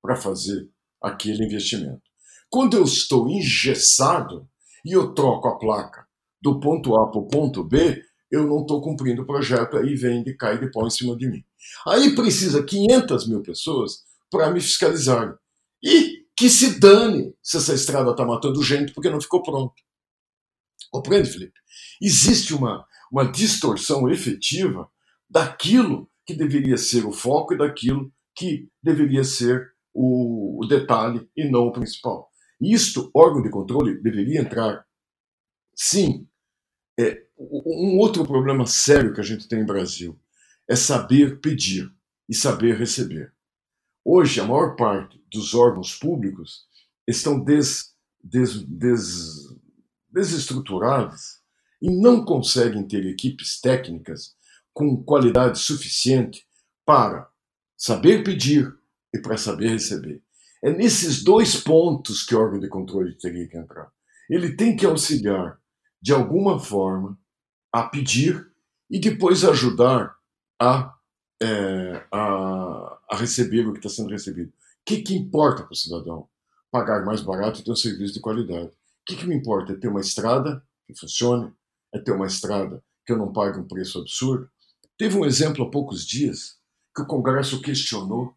para 0.02 0.16
fazer 0.16 0.68
aquele 1.02 1.46
investimento. 1.46 2.02
Quando 2.50 2.76
eu 2.76 2.84
estou 2.84 3.26
engessado 3.30 4.46
e 4.84 4.92
eu 4.92 5.14
troco 5.14 5.48
a 5.48 5.58
placa 5.58 6.06
do 6.42 6.60
ponto 6.60 6.94
A 6.94 7.10
para 7.10 7.20
o 7.20 7.26
ponto 7.26 7.64
B, 7.64 8.03
eu 8.34 8.46
não 8.46 8.62
estou 8.62 8.80
cumprindo 8.82 9.22
o 9.22 9.26
projeto, 9.26 9.76
aí 9.76 9.94
vem 9.94 10.22
de 10.22 10.34
cai 10.34 10.58
de 10.58 10.70
pau 10.70 10.86
em 10.86 10.90
cima 10.90 11.16
de 11.16 11.28
mim. 11.28 11.44
Aí 11.86 12.14
precisa 12.14 12.62
500 12.62 13.28
mil 13.28 13.42
pessoas 13.42 14.02
para 14.30 14.50
me 14.50 14.60
fiscalizar. 14.60 15.38
E 15.82 16.24
que 16.36 16.50
se 16.50 16.80
dane 16.80 17.34
se 17.42 17.56
essa 17.56 17.74
estrada 17.74 18.10
está 18.10 18.24
matando 18.24 18.62
gente 18.62 18.92
porque 18.92 19.10
não 19.10 19.20
ficou 19.20 19.42
pronta. 19.42 19.74
Compreende, 20.90 21.30
Felipe? 21.30 21.58
Existe 22.00 22.54
uma, 22.54 22.84
uma 23.10 23.30
distorção 23.30 24.08
efetiva 24.10 24.88
daquilo 25.30 26.10
que 26.26 26.34
deveria 26.34 26.76
ser 26.76 27.06
o 27.06 27.12
foco 27.12 27.54
e 27.54 27.58
daquilo 27.58 28.12
que 28.34 28.68
deveria 28.82 29.22
ser 29.22 29.72
o, 29.92 30.64
o 30.64 30.66
detalhe 30.66 31.28
e 31.36 31.48
não 31.48 31.66
o 31.66 31.72
principal. 31.72 32.28
Isto, 32.60 33.10
órgão 33.14 33.42
de 33.42 33.50
controle, 33.50 34.00
deveria 34.00 34.40
entrar. 34.40 34.84
Sim. 35.74 36.26
É, 36.98 37.24
um 37.38 37.98
outro 37.98 38.24
problema 38.24 38.66
sério 38.66 39.12
que 39.12 39.20
a 39.20 39.24
gente 39.24 39.48
tem 39.48 39.60
no 39.60 39.66
Brasil 39.66 40.18
é 40.68 40.76
saber 40.76 41.40
pedir 41.40 41.92
e 42.28 42.34
saber 42.34 42.76
receber. 42.76 43.32
Hoje, 44.04 44.40
a 44.40 44.44
maior 44.44 44.76
parte 44.76 45.22
dos 45.32 45.54
órgãos 45.54 45.96
públicos 45.96 46.66
estão 47.06 47.42
des, 47.42 47.94
des, 48.22 48.62
des, 48.62 49.54
desestruturados 50.10 51.40
e 51.80 51.90
não 51.90 52.24
conseguem 52.24 52.86
ter 52.86 53.04
equipes 53.06 53.60
técnicas 53.60 54.34
com 54.72 55.02
qualidade 55.02 55.58
suficiente 55.58 56.46
para 56.84 57.28
saber 57.76 58.22
pedir 58.24 58.74
e 59.12 59.18
para 59.18 59.36
saber 59.36 59.70
receber. 59.70 60.22
É 60.62 60.70
nesses 60.70 61.22
dois 61.22 61.56
pontos 61.56 62.24
que 62.24 62.34
o 62.34 62.40
órgão 62.40 62.58
de 62.58 62.68
controle 62.68 63.14
teria 63.16 63.46
que 63.46 63.56
entrar. 63.56 63.90
Ele 64.30 64.56
tem 64.56 64.74
que 64.74 64.86
auxiliar, 64.86 65.60
de 66.04 66.12
alguma 66.12 66.60
forma, 66.60 67.18
a 67.72 67.84
pedir 67.84 68.52
e 68.90 69.00
depois 69.00 69.42
ajudar 69.42 70.14
a, 70.60 70.94
é, 71.42 72.06
a, 72.12 72.98
a, 73.10 73.16
receber 73.16 73.66
o 73.66 73.72
que 73.72 73.78
está 73.78 73.88
sendo 73.88 74.10
recebido. 74.10 74.50
O 74.50 74.52
que, 74.84 75.00
que 75.00 75.14
importa 75.14 75.62
para 75.62 75.72
o 75.72 75.74
cidadão? 75.74 76.28
Pagar 76.70 77.06
mais 77.06 77.22
barato 77.22 77.58
e 77.58 77.64
ter 77.64 77.70
um 77.70 77.76
serviço 77.76 78.12
de 78.12 78.20
qualidade. 78.20 78.66
O 78.66 79.04
que, 79.06 79.16
que 79.16 79.26
me 79.26 79.34
importa? 79.34 79.72
É 79.72 79.76
ter 79.76 79.88
uma 79.88 80.02
estrada 80.02 80.62
que 80.86 80.94
funcione, 80.94 81.50
é 81.90 81.98
ter 81.98 82.12
uma 82.12 82.26
estrada 82.26 82.84
que 83.06 83.10
eu 83.14 83.16
não 83.16 83.32
pague 83.32 83.58
um 83.58 83.66
preço 83.66 83.98
absurdo. 83.98 84.46
Teve 84.98 85.16
um 85.16 85.24
exemplo 85.24 85.64
há 85.64 85.70
poucos 85.70 86.06
dias 86.06 86.58
que 86.94 87.00
o 87.00 87.06
Congresso 87.06 87.62
questionou 87.62 88.36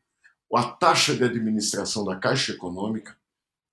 a 0.56 0.64
taxa 0.64 1.14
de 1.14 1.26
administração 1.26 2.06
da 2.06 2.16
Caixa 2.16 2.54
Econômica 2.54 3.18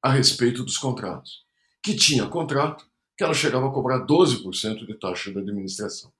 a 0.03 0.11
respeito 0.11 0.65
dos 0.65 0.79
contratos, 0.79 1.45
que 1.81 1.95
tinha 1.95 2.27
contrato 2.27 2.93
que 3.17 3.25
ela 3.25 3.35
chegava 3.35 3.69
a 3.69 3.73
cobrar 3.73 4.07
12% 4.07 4.87
de 4.87 4.95
taxa 4.95 5.33
de 5.33 5.39
administração. 5.39 6.13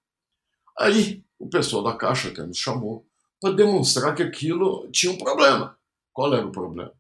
Aí 0.79 1.23
o 1.39 1.49
pessoal 1.49 1.83
da 1.83 1.95
Caixa 1.95 2.29
até 2.29 2.43
nos 2.43 2.59
chamou 2.59 3.05
para 3.41 3.55
demonstrar 3.55 4.15
que 4.15 4.23
aquilo 4.23 4.89
tinha 4.91 5.13
um 5.13 5.19
problema. 5.19 5.77
Qual 6.13 6.33
era 6.33 6.47
o 6.47 6.53
problema? 6.53 6.93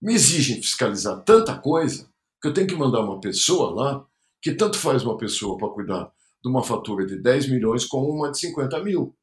Me 0.00 0.14
exigem 0.14 0.56
fiscalizar 0.56 1.22
tanta 1.22 1.56
coisa 1.56 2.08
que 2.40 2.48
eu 2.48 2.52
tenho 2.54 2.66
que 2.66 2.74
mandar 2.74 3.00
uma 3.00 3.20
pessoa 3.20 3.70
lá, 3.70 4.06
que 4.42 4.52
tanto 4.52 4.78
faz 4.78 5.02
uma 5.02 5.16
pessoa 5.16 5.56
para 5.56 5.68
cuidar 5.68 6.12
de 6.42 6.50
uma 6.50 6.62
fatura 6.62 7.06
de 7.06 7.16
10 7.16 7.48
milhões 7.48 7.86
como 7.86 8.10
uma 8.10 8.30
de 8.30 8.38
50 8.38 8.82
mil. 8.82 9.16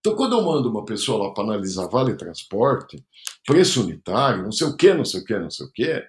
Então, 0.00 0.14
quando 0.14 0.36
eu 0.36 0.42
mando 0.42 0.70
uma 0.70 0.84
pessoa 0.84 1.26
lá 1.26 1.34
para 1.34 1.44
analisar 1.44 1.88
vale 1.88 2.14
transporte, 2.14 3.02
preço 3.46 3.82
unitário, 3.82 4.42
não 4.42 4.52
sei 4.52 4.66
o 4.66 4.76
que, 4.76 4.92
não 4.92 5.04
sei 5.04 5.20
o 5.20 5.24
que, 5.24 5.38
não 5.38 5.50
sei 5.50 5.66
o 5.66 5.72
que, 5.72 6.04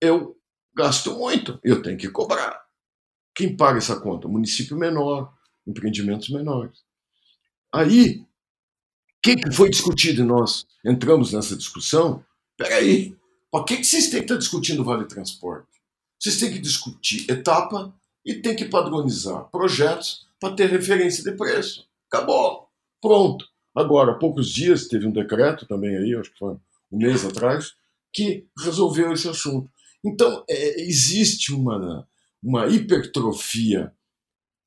eu 0.00 0.36
gasto 0.74 1.14
muito, 1.14 1.58
eu 1.64 1.82
tenho 1.82 1.96
que 1.96 2.10
cobrar. 2.10 2.63
Quem 3.34 3.56
paga 3.56 3.78
essa 3.78 3.98
conta? 4.00 4.28
Município 4.28 4.76
menor, 4.76 5.32
empreendimentos 5.66 6.28
menores. 6.28 6.78
Aí, 7.72 8.20
o 8.20 8.26
que, 9.22 9.36
que 9.36 9.50
foi 9.50 9.70
discutido 9.70 10.22
e 10.22 10.24
nós 10.24 10.66
entramos 10.84 11.32
nessa 11.32 11.56
discussão? 11.56 12.24
Peraí, 12.56 13.16
para 13.50 13.64
que, 13.64 13.78
que 13.78 13.84
vocês 13.84 14.08
têm 14.08 14.20
que 14.20 14.26
estar 14.26 14.36
discutindo 14.36 14.84
vale 14.84 15.06
transporte? 15.06 15.68
Vocês 16.20 16.38
têm 16.38 16.52
que 16.52 16.58
discutir 16.58 17.28
etapa 17.30 17.94
e 18.24 18.34
têm 18.34 18.56
que 18.56 18.64
padronizar 18.64 19.44
projetos 19.50 20.26
para 20.40 20.54
ter 20.54 20.70
referência 20.70 21.22
de 21.24 21.32
preço. 21.36 21.86
Acabou. 22.10 22.68
Pronto. 23.00 23.46
Agora, 23.74 24.12
há 24.12 24.14
poucos 24.14 24.50
dias, 24.50 24.86
teve 24.86 25.06
um 25.06 25.12
decreto 25.12 25.66
também 25.66 25.96
aí, 25.96 26.14
acho 26.14 26.32
que 26.32 26.38
foi 26.38 26.54
um 26.92 26.98
mês 26.98 27.24
atrás, 27.24 27.72
que 28.12 28.46
resolveu 28.58 29.12
esse 29.12 29.28
assunto. 29.28 29.68
Então, 30.04 30.44
é, 30.48 30.80
existe 30.82 31.52
uma, 31.52 32.06
uma 32.44 32.66
hipertrofia 32.66 33.92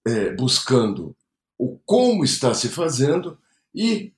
é, 0.05 0.33
buscando 0.33 1.15
o 1.57 1.77
como 1.85 2.23
está 2.23 2.53
se 2.53 2.69
fazendo 2.69 3.37
e 3.73 4.13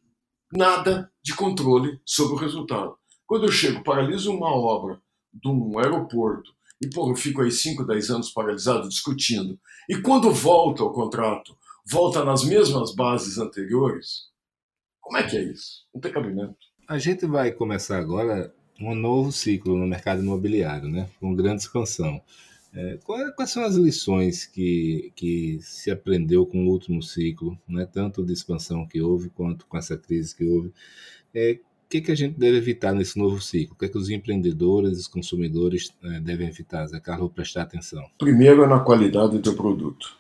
nada 0.52 1.12
de 1.22 1.36
controle 1.36 2.00
sobre 2.06 2.34
o 2.34 2.38
resultado. 2.38 2.98
Quando 3.28 3.46
eu 3.46 3.52
chego, 3.52 3.84
paraliso 3.84 4.32
uma 4.32 4.50
obra 4.50 5.02
de 5.34 5.50
um 5.50 5.78
aeroporto 5.78 6.52
e 6.82 6.90
pô, 6.90 7.10
eu 7.10 7.16
fico 7.16 7.42
aí 7.42 7.52
5, 7.52 7.84
10 7.84 8.10
anos 8.10 8.30
paralisado 8.32 8.88
discutindo, 8.88 9.60
e 9.90 10.02
quando 10.02 10.32
volta 10.32 10.82
ao 10.82 10.94
contrato, 10.94 11.58
volta 11.86 12.24
nas 12.24 12.44
mesmas 12.46 12.96
bases 12.96 13.38
anteriores? 13.38 14.30
Como 15.02 15.18
é 15.18 15.24
que 15.24 15.36
é 15.36 15.44
isso? 15.44 15.86
Não 15.94 16.00
tem 16.00 16.12
cabimento. 16.12 16.56
A 16.88 16.98
gente 16.98 17.26
vai 17.26 17.52
começar 17.52 17.98
agora 17.98 18.54
um 18.80 18.96
novo 18.96 19.32
ciclo 19.32 19.78
no 19.78 19.86
mercado 19.86 20.22
imobiliário, 20.22 20.88
né? 20.88 21.10
com 21.20 21.36
grande 21.36 21.64
expansão. 21.64 22.22
É, 22.74 23.00
quais 23.04 23.50
são 23.50 23.64
as 23.64 23.76
lições 23.76 24.46
que, 24.46 25.12
que 25.16 25.60
se 25.62 25.90
aprendeu 25.90 26.46
com 26.46 26.66
o 26.66 26.70
último 26.70 27.02
ciclo, 27.02 27.58
né? 27.68 27.86
tanto 27.86 28.24
de 28.24 28.32
expansão 28.32 28.86
que 28.86 29.02
houve 29.02 29.30
quanto 29.30 29.66
com 29.66 29.78
essa 29.78 29.98
crise 29.98 30.36
que 30.36 30.46
houve? 30.46 30.72
É, 31.34 31.54
o 31.54 31.90
que, 31.90 32.02
que 32.02 32.12
a 32.12 32.16
gente 32.16 32.38
deve 32.38 32.58
evitar 32.58 32.94
nesse 32.94 33.18
novo 33.18 33.42
ciclo? 33.42 33.76
O 33.76 33.78
que, 33.80 33.86
é 33.86 33.90
que 33.90 33.98
os 33.98 34.10
empreendedores 34.10 35.00
os 35.00 35.08
consumidores 35.08 35.92
é, 36.04 36.20
devem 36.20 36.48
evitar? 36.48 36.86
Zé 36.86 37.00
Carlos, 37.00 37.32
prestar 37.32 37.64
atenção. 37.64 38.06
Primeiro 38.18 38.64
é 38.64 38.68
na 38.68 38.80
qualidade 38.80 39.40
do 39.40 39.54
produto 39.56 40.20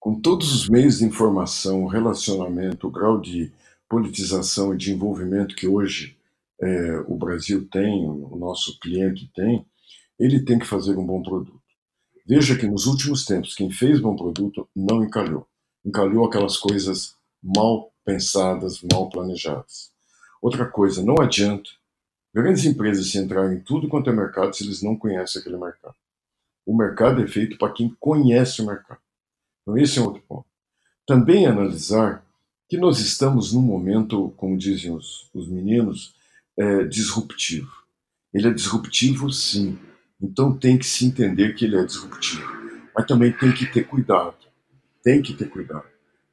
com 0.00 0.18
todos 0.18 0.54
os 0.54 0.68
meios 0.68 0.98
de 0.98 1.04
informação, 1.04 1.86
relacionamento, 1.86 2.88
o 2.88 2.90
grau 2.90 3.20
de 3.20 3.52
politização 3.86 4.74
e 4.74 4.78
de 4.78 4.92
envolvimento 4.92 5.54
que 5.54 5.68
hoje 5.68 6.16
é, 6.58 7.04
o 7.06 7.14
Brasil 7.16 7.68
tem, 7.70 8.08
o 8.08 8.34
nosso 8.36 8.80
cliente 8.80 9.30
tem, 9.34 9.64
ele 10.20 10.44
tem 10.44 10.58
que 10.58 10.66
fazer 10.66 10.96
um 10.98 11.04
bom 11.04 11.22
produto. 11.22 11.58
Veja 12.26 12.56
que 12.56 12.66
nos 12.66 12.86
últimos 12.86 13.24
tempos, 13.24 13.54
quem 13.54 13.72
fez 13.72 13.98
bom 13.98 14.14
produto 14.14 14.68
não 14.76 15.02
encalhou. 15.02 15.48
Encalhou 15.84 16.26
aquelas 16.26 16.58
coisas 16.58 17.16
mal 17.42 17.90
pensadas, 18.04 18.82
mal 18.82 19.08
planejadas. 19.08 19.90
Outra 20.42 20.66
coisa, 20.66 21.02
não 21.02 21.16
adianta 21.20 21.70
grandes 22.32 22.64
empresas 22.64 23.10
se 23.10 23.18
entrarem 23.18 23.58
em 23.58 23.60
tudo 23.60 23.88
quanto 23.88 24.10
é 24.10 24.12
mercado 24.12 24.54
se 24.54 24.62
eles 24.62 24.82
não 24.82 24.94
conhecem 24.94 25.40
aquele 25.40 25.56
mercado. 25.56 25.94
O 26.64 26.76
mercado 26.76 27.22
é 27.22 27.26
feito 27.26 27.58
para 27.58 27.72
quem 27.72 27.96
conhece 27.98 28.62
o 28.62 28.66
mercado. 28.66 29.00
Então, 29.62 29.76
esse 29.76 29.98
é 29.98 30.02
outro 30.02 30.22
ponto. 30.28 30.44
Também 31.06 31.46
analisar 31.46 32.24
que 32.68 32.76
nós 32.76 33.00
estamos 33.00 33.52
num 33.52 33.62
momento, 33.62 34.32
como 34.36 34.56
dizem 34.56 34.94
os, 34.94 35.28
os 35.34 35.48
meninos, 35.48 36.14
é, 36.56 36.84
disruptivo. 36.84 37.72
Ele 38.32 38.48
é 38.48 38.52
disruptivo, 38.52 39.32
sim. 39.32 39.76
Então 40.20 40.56
tem 40.56 40.76
que 40.76 40.86
se 40.86 41.06
entender 41.06 41.54
que 41.54 41.64
ele 41.64 41.76
é 41.76 41.84
disruptivo. 41.84 42.46
Mas 42.94 43.06
também 43.06 43.32
tem 43.32 43.52
que 43.52 43.66
ter 43.66 43.84
cuidado. 43.84 44.36
Tem 45.02 45.22
que 45.22 45.32
ter 45.32 45.48
cuidado. 45.48 45.86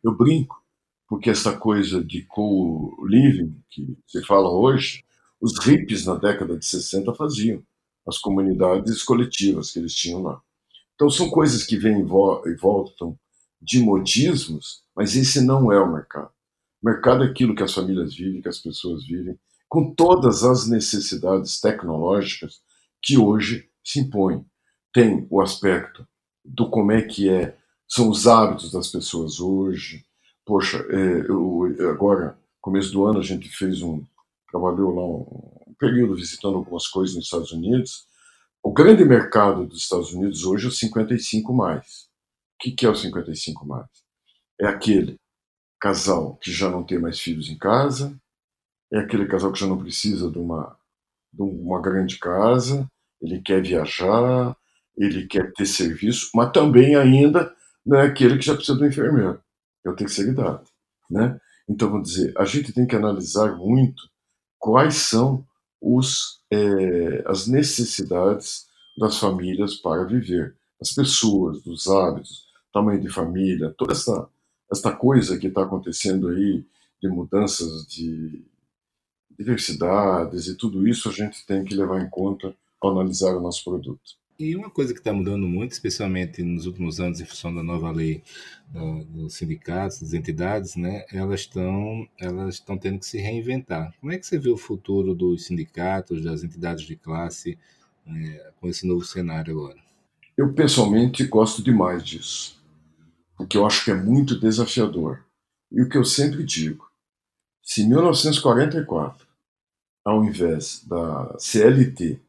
Eu 0.04 0.16
brinco, 0.16 0.62
porque 1.08 1.30
essa 1.30 1.58
coisa 1.58 2.04
de 2.04 2.24
co-living 2.24 3.56
que 3.70 3.98
se 4.06 4.24
fala 4.26 4.50
hoje, 4.50 5.06
os 5.40 5.58
hippies 5.60 6.06
na 6.06 6.16
década 6.16 6.58
de 6.58 6.66
60 6.66 7.14
faziam. 7.14 7.64
As 8.06 8.18
comunidades 8.18 9.04
coletivas 9.04 9.72
que 9.72 9.80
eles 9.80 9.94
tinham 9.94 10.24
lá. 10.24 10.42
Então 10.96 11.10
são 11.10 11.30
coisas 11.30 11.64
que 11.64 11.78
vêm 11.78 12.02
e 12.02 12.56
voltam 12.56 13.18
de 13.62 13.80
modismos, 13.80 14.84
mas 14.96 15.16
esse 15.16 15.42
não 15.42 15.72
é 15.72 15.80
o 15.80 15.92
mercado. 15.92 16.32
O 16.82 16.90
mercado 16.90 17.24
é 17.24 17.28
aquilo 17.28 17.56
que 17.56 17.64
as 17.64 17.74
famílias 17.74 18.16
vivem, 18.16 18.42
que 18.42 18.50
as 18.50 18.60
pessoas 18.60 19.06
vivem, 19.06 19.38
com 19.68 19.94
todas 19.94 20.44
as 20.44 20.68
necessidades 20.68 21.60
tecnológicas 21.60 22.62
que 23.02 23.18
hoje 23.18 23.70
se 23.88 24.02
impõem. 24.02 24.46
Tem 24.94 25.26
o 25.30 25.40
aspecto 25.40 26.06
do 26.44 26.70
como 26.70 26.92
é 26.92 27.02
que 27.02 27.30
é, 27.30 27.58
são 27.88 28.10
os 28.10 28.28
hábitos 28.28 28.72
das 28.72 28.90
pessoas 28.90 29.40
hoje. 29.40 30.06
Poxa, 30.46 30.78
é, 30.90 31.30
eu, 31.30 31.64
agora, 31.90 32.38
começo 32.60 32.92
do 32.92 33.06
ano, 33.06 33.20
a 33.20 33.24
gente 33.24 33.48
fez 33.48 33.82
um, 33.82 34.04
trabalhou 34.50 34.94
lá 34.94 35.04
um, 35.06 35.72
um 35.72 35.74
período 35.80 36.16
visitando 36.16 36.58
algumas 36.58 36.88
coisas 36.88 37.16
nos 37.16 37.26
Estados 37.26 37.52
Unidos. 37.54 38.06
O 38.62 38.74
grande 38.74 39.06
mercado 39.06 39.66
dos 39.66 39.84
Estados 39.84 40.12
Unidos 40.14 40.44
hoje 40.44 40.66
é 40.66 40.70
o 40.70 40.72
55 40.72 41.54
mais. 41.54 42.10
O 42.56 42.60
que, 42.60 42.72
que 42.72 42.86
é 42.86 42.90
o 42.90 42.96
55 42.96 43.66
mais? 43.66 43.88
É 44.60 44.68
aquele 44.68 45.18
casal 45.80 46.36
que 46.38 46.52
já 46.52 46.70
não 46.70 46.84
tem 46.84 47.00
mais 47.00 47.20
filhos 47.20 47.50
em 47.50 47.58
casa, 47.58 48.20
é 48.92 49.00
aquele 49.00 49.28
casal 49.28 49.54
que 49.54 49.60
já 49.60 49.68
não 49.68 49.78
precisa 49.78 50.30
de 50.30 50.40
uma, 50.40 50.78
de 51.32 51.42
uma 51.42 51.80
grande 51.80 52.18
casa, 52.18 52.90
ele 53.22 53.42
quer 53.42 53.62
viajar, 53.62 54.56
ele 54.98 55.28
quer 55.28 55.52
ter 55.54 55.66
serviço, 55.66 56.30
mas 56.34 56.52
também 56.52 56.96
ainda 56.96 57.54
não 57.86 57.98
é 58.00 58.08
aquele 58.08 58.38
que 58.38 58.46
já 58.46 58.56
precisa 58.56 58.78
do 58.78 58.86
enfermeiro. 58.86 59.40
Eu 59.84 59.96
tenho 59.96 60.10
que 60.10 60.16
ser 60.16 60.30
idade, 60.30 60.70
né? 61.10 61.40
Então, 61.70 61.90
vamos 61.90 62.10
dizer, 62.10 62.34
a 62.38 62.46
gente 62.46 62.74
tem 62.74 62.86
que 62.86 62.96
analisar 62.96 63.56
muito 63.56 64.04
quais 64.58 64.96
são 64.96 65.46
os, 65.82 66.42
é, 66.52 67.24
as 67.26 67.48
necessidades 67.48 68.68
das 68.98 69.20
famílias 69.20 69.76
para 69.76 70.04
viver, 70.06 70.56
as 70.82 70.92
pessoas, 70.92 71.62
dos 71.62 71.88
hábitos, 71.88 72.48
tamanho 72.74 73.02
de 73.02 73.10
família, 73.10 73.74
toda 73.78 73.94
essa, 73.94 74.28
essa 74.72 74.92
coisa 74.92 75.38
que 75.38 75.48
está 75.48 75.64
acontecendo 75.64 76.30
aí 76.30 76.66
de 77.02 77.08
mudanças 77.08 77.86
de 77.88 78.44
diversidades 79.38 80.48
e 80.48 80.56
tudo 80.56 80.88
isso 80.88 81.10
a 81.10 81.12
gente 81.12 81.46
tem 81.46 81.64
que 81.64 81.76
levar 81.76 82.02
em 82.02 82.10
conta 82.10 82.56
ao 82.82 82.92
analisar 82.92 83.36
o 83.36 83.42
nosso 83.42 83.64
produto. 83.64 84.18
E 84.40 84.56
uma 84.56 84.70
coisa 84.70 84.94
que 84.94 85.00
está 85.00 85.12
mudando 85.12 85.48
muito, 85.48 85.72
especialmente 85.72 86.44
nos 86.44 86.68
últimos 86.68 87.00
anos, 87.00 87.20
em 87.20 87.26
função 87.26 87.54
da 87.54 87.64
nova 87.64 87.90
lei 87.90 88.22
uh, 88.76 89.04
dos 89.06 89.34
sindicatos, 89.34 90.00
das 90.00 90.14
entidades, 90.14 90.76
né, 90.76 91.06
elas 91.12 91.40
estão 91.40 92.08
elas 92.20 92.56
estão 92.56 92.78
tendo 92.78 93.00
que 93.00 93.08
se 93.08 93.18
reinventar. 93.18 93.92
Como 94.00 94.12
é 94.12 94.18
que 94.18 94.28
você 94.28 94.38
vê 94.38 94.52
o 94.52 94.58
futuro 94.58 95.16
dos 95.16 95.46
sindicatos, 95.46 96.24
das 96.24 96.44
entidades 96.44 96.86
de 96.86 96.96
classe, 96.96 97.58
né, 98.06 98.40
com 98.62 98.68
esse 98.68 98.86
novo 98.86 99.04
cenário 99.04 99.58
agora? 99.58 99.80
Eu 100.38 100.54
pessoalmente 100.54 101.26
gosto 101.26 101.64
demais 101.64 102.04
disso, 102.04 102.62
porque 103.36 103.58
eu 103.58 103.66
acho 103.66 103.84
que 103.84 103.90
é 103.90 103.96
muito 103.96 104.40
desafiador. 104.40 105.26
E 105.72 105.82
o 105.82 105.90
que 105.90 105.98
eu 105.98 106.06
sempre 106.06 106.44
digo, 106.44 106.88
se 107.64 107.82
em 107.82 107.90
1944, 107.90 109.26
ao 110.06 110.24
invés 110.24 110.86
da 110.88 111.36
CLT 111.40 112.22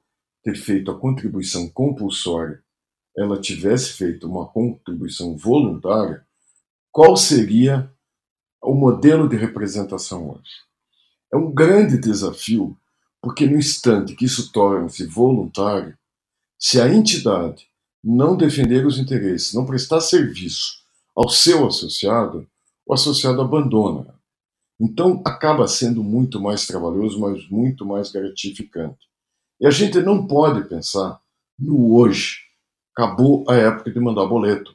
ter 0.48 0.56
feito 0.56 0.90
a 0.90 0.98
contribuição 0.98 1.68
compulsória, 1.68 2.62
ela 3.16 3.38
tivesse 3.38 3.92
feito 3.92 4.26
uma 4.26 4.46
contribuição 4.46 5.36
voluntária, 5.36 6.24
qual 6.90 7.16
seria 7.16 7.92
o 8.62 8.74
modelo 8.74 9.28
de 9.28 9.36
representação 9.36 10.30
hoje? 10.30 10.50
É 11.32 11.36
um 11.36 11.52
grande 11.52 11.98
desafio, 11.98 12.76
porque 13.20 13.46
no 13.46 13.58
instante 13.58 14.14
que 14.14 14.24
isso 14.24 14.50
torna-se 14.50 15.04
voluntário, 15.04 15.96
se 16.58 16.80
a 16.80 16.88
entidade 16.88 17.66
não 18.02 18.36
defender 18.36 18.86
os 18.86 18.98
interesses, 18.98 19.52
não 19.52 19.66
prestar 19.66 20.00
serviço 20.00 20.78
ao 21.14 21.28
seu 21.28 21.66
associado, 21.66 22.48
o 22.86 22.94
associado 22.94 23.40
abandona. 23.40 24.14
Então 24.80 25.20
acaba 25.26 25.66
sendo 25.66 26.02
muito 26.02 26.40
mais 26.40 26.66
trabalhoso, 26.66 27.20
mas 27.20 27.46
muito 27.50 27.84
mais 27.84 28.10
gratificante. 28.10 29.07
E 29.60 29.66
a 29.66 29.70
gente 29.70 30.00
não 30.00 30.24
pode 30.24 30.68
pensar 30.68 31.20
no 31.58 31.96
hoje. 31.96 32.38
Acabou 32.96 33.44
a 33.48 33.56
época 33.56 33.90
de 33.90 33.98
mandar 33.98 34.26
boleto. 34.26 34.72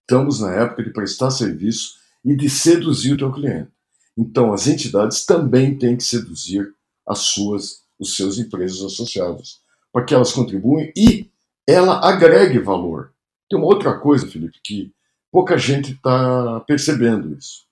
Estamos 0.00 0.40
na 0.40 0.52
época 0.54 0.82
de 0.82 0.90
prestar 0.90 1.30
serviço 1.30 1.94
e 2.24 2.34
de 2.34 2.50
seduzir 2.50 3.12
o 3.12 3.16
teu 3.16 3.32
cliente. 3.32 3.70
Então, 4.16 4.52
as 4.52 4.66
entidades 4.66 5.24
também 5.24 5.78
têm 5.78 5.96
que 5.96 6.02
seduzir 6.02 6.74
as 7.06 7.20
suas, 7.20 7.84
os 7.98 8.16
seus 8.16 8.38
empresas 8.38 8.82
associadas, 8.82 9.60
para 9.92 10.04
que 10.04 10.12
elas 10.12 10.32
contribuem 10.32 10.92
e 10.96 11.30
ela 11.66 12.04
agregue 12.04 12.58
valor. 12.58 13.12
Tem 13.48 13.56
uma 13.56 13.68
outra 13.68 13.98
coisa, 14.00 14.26
Felipe, 14.26 14.58
que 14.64 14.92
pouca 15.30 15.56
gente 15.56 15.92
está 15.92 16.58
percebendo 16.60 17.36
isso. 17.36 17.66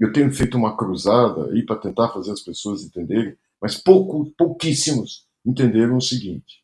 Eu 0.00 0.10
tenho 0.12 0.32
feito 0.32 0.56
uma 0.56 0.74
cruzada 0.74 1.50
aí 1.50 1.64
para 1.64 1.76
tentar 1.76 2.08
fazer 2.08 2.32
as 2.32 2.40
pessoas 2.40 2.82
entenderem, 2.82 3.36
mas 3.60 3.76
pouco, 3.76 4.32
pouquíssimos 4.38 5.26
entenderam 5.44 5.96
o 5.96 6.02
seguinte: 6.02 6.62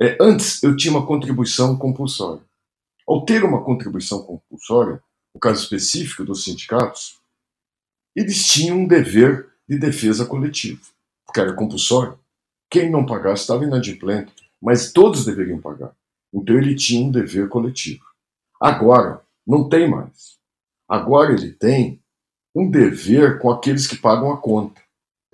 é, 0.00 0.16
antes 0.20 0.62
eu 0.62 0.76
tinha 0.76 0.92
uma 0.92 1.06
contribuição 1.06 1.76
compulsória. 1.76 2.42
Ao 3.06 3.24
ter 3.24 3.44
uma 3.44 3.64
contribuição 3.64 4.22
compulsória, 4.22 5.02
no 5.34 5.40
caso 5.40 5.62
específico 5.62 6.24
dos 6.24 6.44
sindicatos, 6.44 7.18
eles 8.14 8.44
tinham 8.44 8.78
um 8.78 8.86
dever 8.86 9.48
de 9.68 9.78
defesa 9.78 10.24
coletiva, 10.24 10.80
porque 11.26 11.40
era 11.40 11.52
compulsório. 11.52 12.18
Quem 12.70 12.90
não 12.90 13.06
pagasse 13.06 13.42
estava 13.42 13.64
inadimplente, 13.64 14.32
mas 14.60 14.92
todos 14.92 15.24
deveriam 15.24 15.60
pagar. 15.60 15.94
Então 16.32 16.56
ele 16.56 16.74
tinha 16.74 17.04
um 17.04 17.10
dever 17.10 17.48
coletivo. 17.48 18.04
Agora, 18.60 19.22
não 19.46 19.68
tem 19.68 19.88
mais. 19.88 20.38
Agora 20.88 21.32
ele 21.32 21.52
tem 21.52 22.00
um 22.54 22.70
dever 22.70 23.38
com 23.38 23.50
aqueles 23.50 23.86
que 23.86 23.96
pagam 23.96 24.32
a 24.32 24.40
conta. 24.40 24.80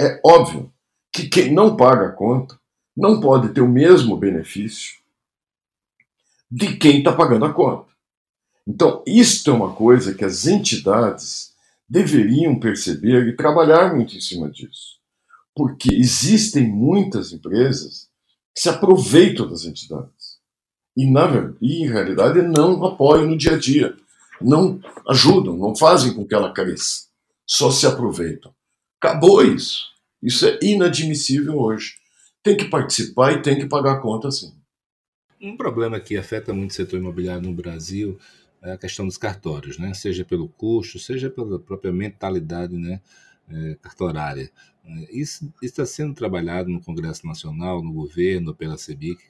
É 0.00 0.20
óbvio 0.24 0.72
que 1.12 1.28
quem 1.28 1.52
não 1.52 1.76
paga 1.76 2.08
a 2.08 2.12
conta 2.12 2.58
não 2.96 3.20
pode 3.20 3.50
ter 3.50 3.60
o 3.60 3.68
mesmo 3.68 4.16
benefício 4.16 4.94
de 6.50 6.76
quem 6.76 6.98
está 6.98 7.12
pagando 7.12 7.44
a 7.44 7.52
conta. 7.52 7.90
Então, 8.66 9.02
isto 9.06 9.50
é 9.50 9.52
uma 9.52 9.74
coisa 9.74 10.14
que 10.14 10.24
as 10.24 10.46
entidades 10.46 11.52
deveriam 11.88 12.58
perceber 12.58 13.28
e 13.28 13.36
trabalhar 13.36 13.94
muito 13.94 14.16
em 14.16 14.20
cima 14.20 14.50
disso. 14.50 14.96
Porque 15.54 15.92
existem 15.94 16.66
muitas 16.66 17.32
empresas 17.32 18.08
que 18.54 18.62
se 18.62 18.68
aproveitam 18.68 19.48
das 19.48 19.64
entidades. 19.64 20.36
E, 20.96 21.08
na, 21.10 21.52
e 21.60 21.84
em 21.84 21.88
realidade, 21.88 22.40
não 22.42 22.84
apoiam 22.84 23.26
no 23.26 23.36
dia 23.36 23.52
a 23.52 23.58
dia. 23.58 23.94
Não 24.40 24.80
ajudam, 25.08 25.56
não 25.56 25.76
fazem 25.76 26.14
com 26.14 26.26
que 26.26 26.34
ela 26.34 26.52
cresça. 26.52 27.06
Só 27.46 27.70
se 27.70 27.86
aproveitam. 27.86 28.52
Acabou 29.00 29.42
isso. 29.42 29.84
Isso 30.22 30.46
é 30.46 30.58
inadmissível 30.62 31.56
hoje 31.56 31.94
tem 32.46 32.56
que 32.56 32.66
participar 32.66 33.32
e 33.32 33.42
tem 33.42 33.58
que 33.58 33.66
pagar 33.66 33.94
a 33.94 34.00
conta 34.00 34.30
sim. 34.30 34.54
Um 35.42 35.56
problema 35.56 35.98
que 35.98 36.16
afeta 36.16 36.54
muito 36.54 36.70
o 36.70 36.74
setor 36.74 37.00
imobiliário 37.00 37.42
no 37.42 37.52
Brasil 37.52 38.16
é 38.62 38.72
a 38.72 38.78
questão 38.78 39.04
dos 39.04 39.18
cartórios, 39.18 39.78
né? 39.78 39.92
seja 39.94 40.24
pelo 40.24 40.48
custo, 40.48 40.96
seja 41.00 41.28
pela 41.28 41.58
própria 41.58 41.92
mentalidade 41.92 42.76
né? 42.76 43.00
É, 43.48 43.76
cartorária. 43.80 44.50
Isso 45.10 45.52
está 45.62 45.84
sendo 45.84 46.14
trabalhado 46.14 46.68
no 46.68 46.80
Congresso 46.80 47.26
Nacional, 47.26 47.82
no 47.82 47.92
governo, 47.92 48.54
pela 48.54 48.78
CEBIC? 48.78 49.22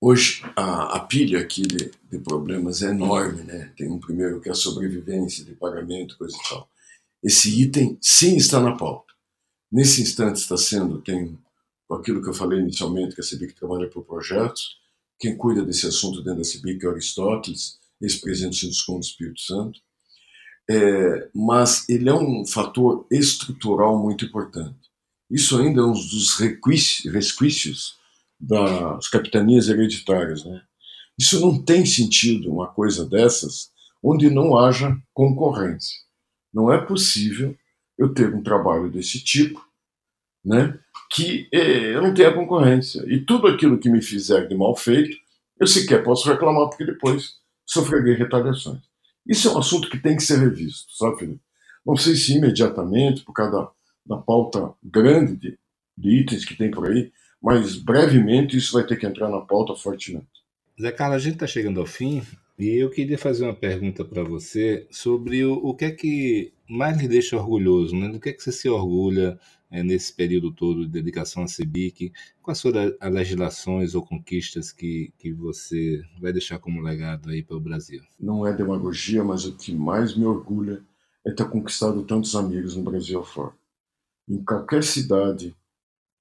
Hoje, 0.00 0.42
a, 0.54 0.96
a 0.96 1.00
pilha 1.00 1.40
aqui 1.40 1.62
de, 1.62 1.90
de, 2.10 2.18
problemas 2.18 2.82
é 2.82 2.90
enorme. 2.90 3.42
Né? 3.42 3.72
Tem 3.76 3.90
um 3.90 3.98
primeiro 3.98 4.40
que 4.40 4.48
é 4.48 4.52
a 4.52 4.54
sobrevivência 4.54 5.44
de 5.44 5.52
pagamento, 5.54 6.16
coisa 6.16 6.36
e 6.36 6.48
tal. 6.48 6.68
Esse 7.22 7.60
item, 7.60 7.98
sim, 8.00 8.36
está 8.36 8.60
na 8.60 8.76
pauta. 8.76 9.14
Nesse 9.70 10.00
instante 10.00 10.36
está 10.36 10.56
sendo, 10.56 11.02
tem 11.02 11.36
com 11.88 11.94
aquilo 11.94 12.22
que 12.22 12.28
eu 12.28 12.34
falei 12.34 12.60
inicialmente, 12.60 13.14
que 13.14 13.20
a 13.20 13.24
CIBIC 13.24 13.54
trabalha 13.54 13.88
por 13.88 14.04
projetos. 14.04 14.78
Quem 15.18 15.36
cuida 15.36 15.64
desse 15.64 15.86
assunto 15.86 16.22
dentro 16.22 16.38
da 16.38 16.44
CIBIC 16.44 16.84
é 16.84 16.88
Aristóteles, 16.88 17.78
ex-presidente 18.00 18.50
do 18.50 18.56
Sinduscom 18.56 18.98
do 18.98 19.04
Espírito 19.04 19.40
Santo. 19.40 19.80
É, 20.68 21.30
mas 21.34 21.88
ele 21.88 22.08
é 22.08 22.14
um 22.14 22.44
fator 22.44 23.06
estrutural 23.10 24.02
muito 24.02 24.24
importante. 24.24 24.90
Isso 25.30 25.58
ainda 25.58 25.80
é 25.80 25.84
um 25.84 25.92
dos 25.92 26.38
resquícios 26.38 27.96
das 28.38 29.08
capitanias 29.08 29.68
hereditárias. 29.68 30.44
Né? 30.44 30.60
Isso 31.18 31.40
não 31.40 31.62
tem 31.62 31.86
sentido, 31.86 32.52
uma 32.52 32.68
coisa 32.68 33.04
dessas, 33.06 33.70
onde 34.02 34.28
não 34.28 34.56
haja 34.56 34.96
concorrência. 35.14 35.96
Não 36.52 36.72
é 36.72 36.84
possível 36.84 37.56
eu 37.98 38.12
ter 38.12 38.34
um 38.34 38.42
trabalho 38.42 38.90
desse 38.90 39.22
tipo, 39.22 39.64
né, 40.44 40.78
que 41.10 41.48
eh, 41.52 41.94
eu 41.94 42.02
não 42.02 42.14
tenha 42.14 42.32
concorrência. 42.32 43.04
E 43.06 43.20
tudo 43.20 43.46
aquilo 43.46 43.78
que 43.78 43.88
me 43.88 44.02
fizer 44.02 44.46
de 44.46 44.54
mal 44.54 44.74
feito, 44.76 45.16
eu 45.60 45.66
sequer 45.66 46.02
posso 46.02 46.28
reclamar, 46.28 46.68
porque 46.68 46.84
depois 46.84 47.34
sofrerei 47.64 48.14
retaliações. 48.14 48.80
Isso 49.26 49.48
é 49.48 49.52
um 49.52 49.58
assunto 49.58 49.90
que 49.90 49.98
tem 49.98 50.16
que 50.16 50.22
ser 50.22 50.38
revisto, 50.38 50.96
sabe, 50.96 51.18
Felipe? 51.18 51.40
Não 51.84 51.96
sei 51.96 52.14
se 52.14 52.36
imediatamente, 52.36 53.22
por 53.22 53.32
causa 53.32 53.52
da, 53.52 54.16
da 54.16 54.22
pauta 54.22 54.72
grande 54.82 55.36
de, 55.36 55.58
de 55.96 56.20
itens 56.20 56.44
que 56.44 56.56
tem 56.56 56.70
por 56.70 56.88
aí, 56.88 57.12
mas 57.42 57.76
brevemente 57.76 58.56
isso 58.56 58.72
vai 58.72 58.84
ter 58.84 58.96
que 58.96 59.06
entrar 59.06 59.28
na 59.28 59.40
pauta 59.40 59.74
fortemente. 59.74 60.26
Zé 60.80 60.92
Carlos, 60.92 61.16
a 61.16 61.20
gente 61.20 61.34
está 61.34 61.46
chegando 61.46 61.80
ao 61.80 61.86
fim. 61.86 62.22
E 62.58 62.82
eu 62.82 62.88
queria 62.88 63.18
fazer 63.18 63.44
uma 63.44 63.54
pergunta 63.54 64.02
para 64.02 64.22
você 64.22 64.86
sobre 64.90 65.44
o, 65.44 65.54
o 65.54 65.74
que 65.74 65.84
é 65.84 65.90
que 65.90 66.52
mais 66.68 66.98
lhe 66.98 67.06
deixa 67.06 67.36
orgulhoso, 67.36 67.94
né? 67.94 68.08
Do 68.08 68.18
que 68.18 68.30
é 68.30 68.32
que 68.32 68.42
você 68.42 68.50
se 68.50 68.68
orgulha 68.68 69.38
é, 69.70 69.82
nesse 69.82 70.12
período 70.12 70.52
todo 70.52 70.84
de 70.84 70.90
dedicação 70.90 71.42
à 71.42 71.48
CEBIC? 71.48 72.12
Quais 72.42 72.60
foram 72.60 72.94
as 73.00 73.12
legislações 73.12 73.94
ou 73.94 74.02
conquistas 74.04 74.72
que, 74.72 75.12
que 75.18 75.32
você 75.32 76.02
vai 76.20 76.32
deixar 76.32 76.58
como 76.58 76.80
legado 76.80 77.30
aí 77.30 77.42
para 77.42 77.56
o 77.56 77.60
Brasil? 77.60 78.02
Não 78.18 78.46
é 78.46 78.52
demagogia, 78.52 79.24
mas 79.24 79.44
o 79.44 79.56
que 79.56 79.74
mais 79.74 80.16
me 80.16 80.24
orgulha 80.24 80.82
é 81.26 81.32
ter 81.32 81.48
conquistado 81.48 82.02
tantos 82.04 82.34
amigos 82.36 82.76
no 82.76 82.82
Brasil 82.82 83.20
afora. 83.20 83.52
Em 84.28 84.42
qualquer 84.42 84.82
cidade, 84.84 85.54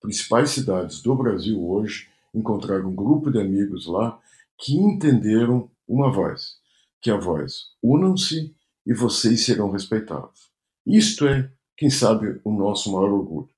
principais 0.02 0.52
cidades 0.52 1.02
do 1.02 1.16
Brasil 1.16 1.64
hoje, 1.64 2.08
encontrar 2.34 2.86
um 2.86 2.94
grupo 2.94 3.32
de 3.32 3.40
amigos 3.40 3.88
lá 3.88 4.20
que 4.58 4.76
entenderam 4.76 5.70
uma 5.88 6.12
voz, 6.12 6.56
que 7.02 7.10
é 7.10 7.14
a 7.14 7.18
voz 7.18 7.70
unam-se 7.82 8.54
e 8.86 8.94
vocês 8.94 9.46
serão 9.46 9.72
respeitados. 9.72 10.50
Isto 10.86 11.28
é, 11.28 11.52
quem 11.78 11.90
sabe, 11.90 12.40
o 12.44 12.52
nosso 12.52 12.92
maior 12.92 13.12
orgulho. 13.12 13.50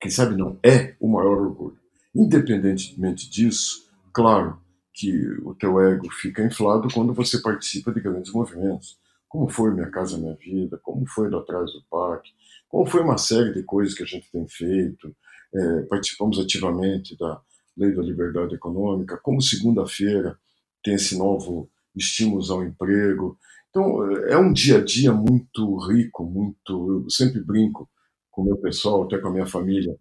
Quem 0.00 0.10
sabe 0.10 0.36
não 0.36 0.58
é 0.62 0.96
o 1.00 1.08
maior 1.08 1.38
orgulho. 1.38 1.78
Independentemente 2.14 3.30
disso, 3.30 3.88
claro 4.12 4.60
que 4.92 5.28
o 5.42 5.54
teu 5.54 5.80
ego 5.80 6.10
fica 6.10 6.44
inflado 6.44 6.88
quando 6.92 7.14
você 7.14 7.40
participa 7.40 7.92
de 7.92 8.00
grandes 8.00 8.32
movimentos, 8.32 8.98
como 9.28 9.48
foi 9.48 9.72
Minha 9.72 9.90
Casa 9.90 10.18
Minha 10.18 10.34
Vida, 10.34 10.78
como 10.82 11.06
foi 11.06 11.30
do 11.30 11.38
Atrás 11.38 11.72
do 11.72 11.82
Parque, 11.90 12.30
como 12.68 12.86
foi 12.86 13.02
uma 13.02 13.16
série 13.16 13.52
de 13.52 13.62
coisas 13.62 13.94
que 13.94 14.02
a 14.02 14.06
gente 14.06 14.30
tem 14.30 14.46
feito, 14.48 15.14
é, 15.54 15.82
participamos 15.82 16.38
ativamente 16.38 17.16
da 17.16 17.40
Lei 17.76 17.94
da 17.94 18.02
Liberdade 18.02 18.54
Econômica, 18.54 19.18
como 19.22 19.40
segunda-feira 19.40 20.38
tem 20.82 20.94
esse 20.94 21.16
novo 21.16 21.70
estímulo 21.94 22.42
ao 22.52 22.64
emprego. 22.64 23.38
Então, 23.70 24.12
é 24.26 24.36
um 24.36 24.52
dia 24.52 24.78
a 24.78 24.84
dia 24.84 25.12
muito 25.12 25.76
rico, 25.86 26.24
muito. 26.24 27.04
Eu 27.04 27.10
sempre 27.10 27.40
brinco 27.40 27.88
com 28.30 28.42
o 28.42 28.44
meu 28.44 28.56
pessoal, 28.56 29.04
até 29.04 29.16
com 29.18 29.28
a 29.28 29.32
minha 29.32 29.46
família. 29.46 29.96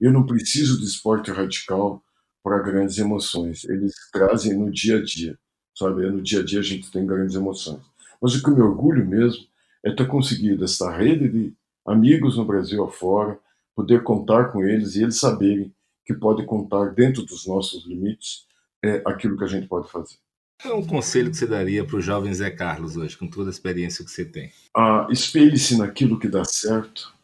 Eu 0.00 0.12
não 0.12 0.26
preciso 0.26 0.78
de 0.78 0.84
esporte 0.84 1.30
radical 1.30 2.02
para 2.42 2.58
grandes 2.62 2.98
emoções. 2.98 3.64
Eles 3.64 3.94
trazem 4.12 4.56
no 4.58 4.70
dia 4.70 4.98
a 4.98 5.02
dia, 5.02 5.38
sabe? 5.74 6.06
É 6.06 6.10
no 6.10 6.20
dia 6.20 6.40
a 6.40 6.44
dia 6.44 6.60
a 6.60 6.62
gente 6.62 6.90
tem 6.90 7.06
grandes 7.06 7.34
emoções. 7.34 7.80
Mas 8.20 8.34
o 8.34 8.42
que 8.42 8.50
me 8.50 8.60
orgulho 8.60 9.06
mesmo 9.06 9.44
é 9.82 9.90
ter 9.90 10.06
conseguido 10.06 10.64
essa 10.64 10.90
rede 10.90 11.28
de 11.28 11.54
amigos 11.86 12.36
no 12.36 12.44
Brasil 12.44 12.84
afora, 12.84 13.38
poder 13.74 14.02
contar 14.02 14.52
com 14.52 14.62
eles 14.64 14.96
e 14.96 15.02
eles 15.02 15.18
saberem 15.18 15.74
que 16.04 16.12
pode 16.12 16.44
contar 16.44 16.90
dentro 16.90 17.24
dos 17.24 17.46
nossos 17.46 17.86
limites 17.86 18.46
é 18.82 19.02
aquilo 19.06 19.36
que 19.38 19.44
a 19.44 19.48
gente 19.48 19.66
pode 19.66 19.90
fazer. 19.90 20.16
É 20.62 20.72
um 20.72 20.86
conselho 20.86 21.30
que 21.30 21.36
você 21.36 21.46
daria 21.46 21.84
para 21.84 21.96
o 21.96 22.00
jovem 22.00 22.32
Zé 22.32 22.50
Carlos 22.50 22.96
hoje, 22.96 23.16
com 23.16 23.28
toda 23.28 23.50
a 23.50 23.52
experiência 23.52 24.04
que 24.04 24.10
você 24.10 24.24
tem? 24.24 24.52
Ah, 24.76 25.06
Espelhe-se 25.10 25.76
naquilo 25.76 26.18
que 26.18 26.28
dá 26.28 26.44
certo, 26.44 27.14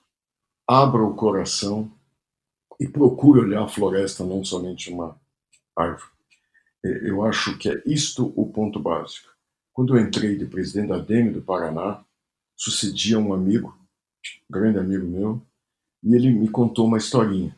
abra 0.69 1.03
o 1.03 1.15
coração 1.15 1.91
e 2.79 2.89
procure 2.89 3.41
olhar 3.41 3.65
a 3.65 3.69
floresta, 3.69 4.25
não 4.25 4.45
somente 4.45 4.91
uma 4.91 5.19
árvore. 5.77 6.11
É, 6.85 7.11
eu 7.11 7.25
acho 7.25 7.59
que 7.59 7.69
é 7.69 7.83
isto 7.87 8.33
o 8.37 8.51
ponto 8.51 8.81
básico. 8.81 9.29
Quando 9.73 9.97
eu 9.97 10.03
entrei 10.03 10.37
de 10.37 10.47
presidente 10.47 10.89
da 10.89 10.99
DEME 10.99 11.33
do 11.33 11.43
Paraná, 11.43 12.05
sucedia 12.57 13.19
um 13.19 13.33
amigo, 13.33 13.79
grande 14.49 14.79
amigo 14.79 15.07
meu, 15.07 15.43
e 16.03 16.15
ele 16.15 16.31
me 16.31 16.49
contou 16.49 16.87
uma 16.87 16.99
historinha. 16.99 17.57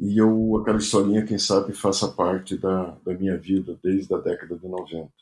E 0.00 0.16
eu, 0.16 0.56
aquela 0.56 0.78
historinha, 0.78 1.26
quem 1.26 1.38
sabe, 1.38 1.74
faça 1.74 2.08
parte 2.08 2.56
da, 2.56 2.96
da 3.04 3.12
minha 3.12 3.36
vida 3.36 3.78
desde 3.82 4.14
a 4.14 4.16
década 4.16 4.56
de 4.56 4.66
90. 4.66 5.12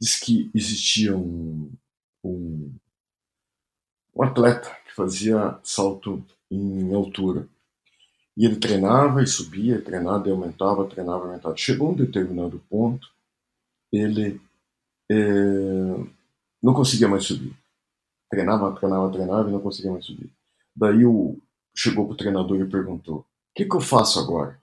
Diz 0.00 0.18
que 0.18 0.50
existia 0.54 1.14
um, 1.14 1.70
um, 2.24 2.74
um 4.16 4.22
atleta 4.22 4.74
que 4.86 4.94
fazia 4.94 5.60
salto 5.62 6.24
em 6.50 6.94
altura. 6.94 7.46
E 8.34 8.46
ele 8.46 8.56
treinava 8.56 9.22
e 9.22 9.26
subia, 9.26 9.82
treinava 9.82 10.26
e 10.26 10.32
aumentava, 10.32 10.88
treinava 10.88 11.24
e 11.24 11.28
aumentava. 11.28 11.56
Chegou 11.58 11.90
um 11.90 11.96
determinado 11.96 12.58
ponto, 12.70 13.06
ele 13.92 14.40
é, 15.10 15.14
não 16.62 16.72
conseguia 16.72 17.06
mais 17.06 17.24
subir. 17.24 17.54
Treinava, 18.30 18.74
treinava, 18.74 19.12
treinava 19.12 19.50
e 19.50 19.52
não 19.52 19.60
conseguia 19.60 19.92
mais 19.92 20.06
subir. 20.06 20.32
Daí 20.74 21.04
o, 21.04 21.36
chegou 21.76 22.06
para 22.06 22.14
o 22.14 22.16
treinador 22.16 22.58
e 22.62 22.70
perguntou: 22.70 23.26
que, 23.54 23.64
que 23.64 23.76
eu 23.76 23.80
faço 23.80 24.18
agora? 24.18 24.60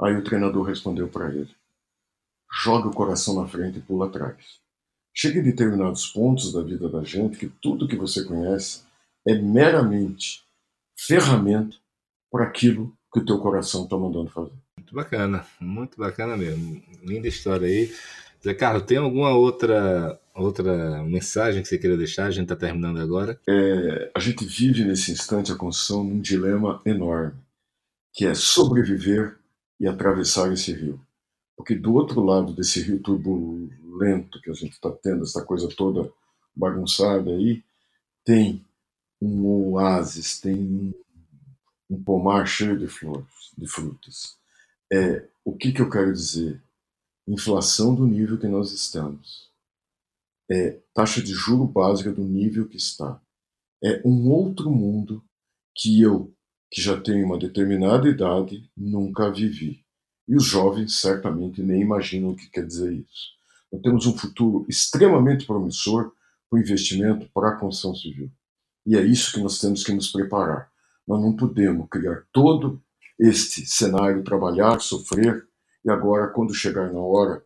Aí 0.00 0.14
o 0.16 0.24
treinador 0.24 0.64
respondeu 0.64 1.08
para 1.08 1.32
ele: 1.32 1.54
joga 2.62 2.88
o 2.88 2.94
coração 2.94 3.40
na 3.40 3.48
frente 3.48 3.78
e 3.78 3.82
pula 3.82 4.06
atrás. 4.06 4.60
Chega 5.16 5.38
em 5.38 5.44
determinados 5.44 6.08
pontos 6.08 6.52
da 6.52 6.60
vida 6.60 6.88
da 6.88 7.04
gente 7.04 7.38
que 7.38 7.48
tudo 7.62 7.86
que 7.86 7.96
você 7.96 8.24
conhece 8.24 8.82
é 9.26 9.34
meramente 9.34 10.42
ferramenta 10.98 11.76
para 12.30 12.44
aquilo 12.44 12.92
que 13.12 13.20
o 13.20 13.24
teu 13.24 13.38
coração 13.38 13.84
está 13.84 13.96
mandando 13.96 14.30
fazer. 14.30 14.52
Muito 14.76 14.94
bacana, 14.94 15.46
muito 15.60 15.96
bacana 15.96 16.36
mesmo. 16.36 16.82
Linda 17.02 17.28
história 17.28 17.68
aí. 17.68 17.94
Zé 18.42 18.52
Carlos, 18.54 18.82
tem 18.82 18.98
alguma 18.98 19.30
outra 19.34 20.20
outra 20.34 21.04
mensagem 21.04 21.62
que 21.62 21.68
você 21.68 21.78
queira 21.78 21.96
deixar? 21.96 22.26
A 22.26 22.30
gente 22.32 22.42
está 22.42 22.56
terminando 22.56 22.98
agora. 22.98 23.40
É, 23.48 24.10
a 24.12 24.18
gente 24.18 24.44
vive 24.44 24.84
nesse 24.84 25.12
instante 25.12 25.52
a 25.52 25.56
construção 25.56 26.02
num 26.02 26.20
dilema 26.20 26.82
enorme 26.84 27.43
que 28.14 28.24
é 28.24 28.34
sobreviver 28.34 29.36
e 29.78 29.88
atravessar 29.88 30.52
esse 30.52 30.72
rio. 30.72 31.04
Porque 31.56 31.74
do 31.74 31.92
outro 31.94 32.22
lado 32.22 32.52
desse 32.52 32.80
rio 32.80 33.02
turbulento 33.02 34.40
que 34.40 34.50
a 34.50 34.54
gente 34.54 34.72
está 34.72 34.90
tendo, 34.90 35.24
essa 35.24 35.44
coisa 35.44 35.68
toda 35.68 36.10
bagunçada 36.54 37.30
aí, 37.30 37.62
tem 38.24 38.64
um 39.20 39.44
oásis, 39.46 40.40
tem 40.40 40.94
um 41.90 42.02
pomar 42.02 42.46
cheio 42.46 42.78
de 42.78 42.86
flores, 42.86 43.52
de 43.56 43.66
frutas. 43.66 44.36
É, 44.92 45.26
o 45.44 45.56
que, 45.56 45.72
que 45.72 45.82
eu 45.82 45.90
quero 45.90 46.12
dizer? 46.12 46.62
Inflação 47.26 47.94
do 47.94 48.06
nível 48.06 48.38
que 48.38 48.46
nós 48.46 48.72
estamos. 48.72 49.50
É 50.50 50.78
taxa 50.92 51.22
de 51.22 51.32
juro 51.32 51.64
básica 51.64 52.12
do 52.12 52.22
nível 52.22 52.68
que 52.68 52.76
está. 52.76 53.20
É 53.82 54.00
um 54.04 54.30
outro 54.30 54.70
mundo 54.70 55.22
que 55.74 56.00
eu 56.00 56.33
que 56.74 56.82
já 56.82 57.00
tenho 57.00 57.24
uma 57.24 57.38
determinada 57.38 58.08
idade, 58.08 58.68
nunca 58.76 59.30
vivi. 59.30 59.84
E 60.26 60.34
os 60.34 60.44
jovens 60.44 60.98
certamente 60.98 61.62
nem 61.62 61.80
imaginam 61.80 62.30
o 62.30 62.36
que 62.36 62.50
quer 62.50 62.66
dizer 62.66 62.92
isso. 62.92 63.28
Nós 63.72 63.80
temos 63.80 64.06
um 64.06 64.18
futuro 64.18 64.66
extremamente 64.68 65.46
promissor 65.46 66.10
o 66.50 66.58
investimento 66.58 67.30
para 67.32 67.50
a 67.50 67.56
construção 67.56 67.94
civil. 67.94 68.28
E 68.84 68.96
é 68.96 69.02
isso 69.02 69.32
que 69.32 69.40
nós 69.40 69.60
temos 69.60 69.84
que 69.84 69.92
nos 69.92 70.10
preparar. 70.10 70.68
Nós 71.06 71.22
não 71.22 71.36
podemos 71.36 71.86
criar 71.88 72.24
todo 72.32 72.82
este 73.20 73.64
cenário, 73.66 74.24
trabalhar, 74.24 74.80
sofrer, 74.80 75.46
e 75.84 75.90
agora, 75.90 76.26
quando 76.26 76.52
chegar 76.52 76.92
na 76.92 76.98
hora 76.98 77.44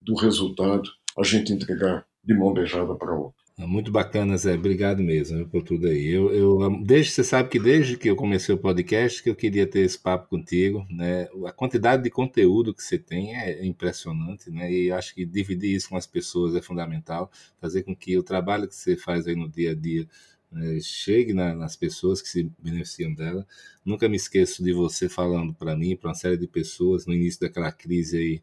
do 0.00 0.14
resultado, 0.14 0.88
a 1.18 1.22
gente 1.22 1.52
entregar 1.52 2.06
de 2.24 2.32
mão 2.32 2.54
beijada 2.54 2.94
para 2.94 3.12
outra. 3.12 3.39
Muito 3.66 3.90
bacana, 3.92 4.36
Zé. 4.36 4.54
Obrigado 4.54 5.02
mesmo 5.02 5.46
por 5.48 5.62
tudo 5.62 5.86
aí. 5.86 6.08
Eu, 6.08 6.32
eu, 6.32 6.82
desde, 6.82 7.12
você 7.12 7.22
sabe 7.22 7.48
que 7.48 7.58
desde 7.58 7.96
que 7.96 8.08
eu 8.08 8.16
comecei 8.16 8.54
o 8.54 8.58
podcast 8.58 9.22
que 9.22 9.28
eu 9.28 9.36
queria 9.36 9.66
ter 9.66 9.80
esse 9.80 9.98
papo 9.98 10.28
contigo, 10.28 10.86
né? 10.88 11.28
A 11.46 11.52
quantidade 11.52 12.02
de 12.02 12.10
conteúdo 12.10 12.72
que 12.72 12.82
você 12.82 12.98
tem 12.98 13.36
é 13.36 13.64
impressionante, 13.64 14.50
né? 14.50 14.72
E 14.72 14.90
acho 14.90 15.14
que 15.14 15.26
dividir 15.26 15.74
isso 15.74 15.90
com 15.90 15.96
as 15.96 16.06
pessoas 16.06 16.54
é 16.54 16.62
fundamental, 16.62 17.30
fazer 17.60 17.82
com 17.82 17.94
que 17.94 18.16
o 18.16 18.22
trabalho 18.22 18.66
que 18.66 18.74
você 18.74 18.96
faz 18.96 19.26
aí 19.26 19.36
no 19.36 19.48
dia 19.48 19.72
a 19.72 19.74
dia 19.74 20.08
né, 20.50 20.78
chegue 20.80 21.32
na, 21.34 21.54
nas 21.54 21.76
pessoas 21.76 22.22
que 22.22 22.28
se 22.28 22.50
beneficiam 22.58 23.12
dela. 23.14 23.46
Nunca 23.84 24.08
me 24.08 24.16
esqueço 24.16 24.64
de 24.64 24.72
você 24.72 25.08
falando 25.08 25.52
para 25.54 25.76
mim, 25.76 25.96
para 25.96 26.08
uma 26.08 26.14
série 26.14 26.36
de 26.36 26.48
pessoas 26.48 27.06
no 27.06 27.14
início 27.14 27.40
daquela 27.40 27.70
crise 27.70 28.16
aí 28.16 28.42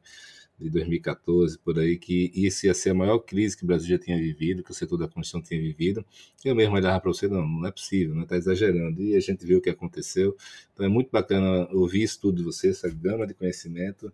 de 0.59 0.69
2014, 0.71 1.59
por 1.59 1.77
aí, 1.77 1.97
que 1.97 2.31
isso 2.33 2.65
ia 2.65 2.73
ser 2.73 2.89
a 2.89 2.93
maior 2.93 3.19
crise 3.19 3.55
que 3.55 3.63
o 3.63 3.67
Brasil 3.67 3.89
já 3.89 3.99
tinha 3.99 4.17
vivido, 4.17 4.63
que 4.63 4.71
o 4.71 4.73
setor 4.73 4.97
da 4.97 5.07
construção 5.07 5.41
tinha 5.41 5.61
vivido. 5.61 6.03
Eu 6.43 6.55
mesmo 6.55 6.75
olhava 6.75 6.99
para 6.99 7.13
você, 7.13 7.27
não, 7.27 7.47
não 7.47 7.67
é 7.67 7.71
possível, 7.71 8.15
não 8.15 8.23
está 8.23 8.35
exagerando. 8.35 9.01
E 9.01 9.15
a 9.15 9.19
gente 9.19 9.45
viu 9.45 9.59
o 9.59 9.61
que 9.61 9.69
aconteceu. 9.69 10.35
Então 10.73 10.85
é 10.85 10.89
muito 10.89 11.09
bacana 11.11 11.67
ouvir 11.71 12.03
isso 12.03 12.19
tudo 12.19 12.37
de 12.37 12.43
você, 12.43 12.69
essa 12.69 12.89
gama 12.89 13.27
de 13.27 13.35
conhecimento. 13.35 14.11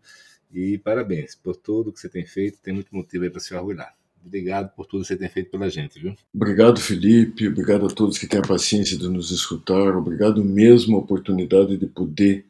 E 0.54 0.78
parabéns 0.78 1.34
por 1.34 1.56
tudo 1.56 1.94
que 1.94 2.00
você 2.00 2.10
tem 2.10 2.26
feito, 2.26 2.60
tem 2.62 2.74
muito 2.74 2.94
motivo 2.94 3.24
aí 3.24 3.30
para 3.30 3.40
se 3.40 3.54
orgulhar. 3.56 3.96
Obrigado 4.26 4.74
por 4.76 4.86
tudo 4.86 5.02
que 5.02 5.08
você 5.08 5.18
tem 5.18 5.30
feito 5.30 5.50
pela 5.50 5.70
gente, 5.70 6.00
viu? 6.00 6.16
Obrigado, 6.34 6.80
Felipe. 6.80 7.48
Obrigado 7.48 7.86
a 7.86 7.90
todos 7.90 8.18
que 8.18 8.28
têm 8.28 8.40
a 8.40 8.48
paciência 8.48 8.98
de 8.98 9.08
nos 9.10 9.32
escutar. 9.32 9.96
Obrigado 9.98 10.44
mesmo 10.44 10.96
a 10.96 11.00
oportunidade 11.00 11.78
de 11.78 11.88
poder 11.88 12.46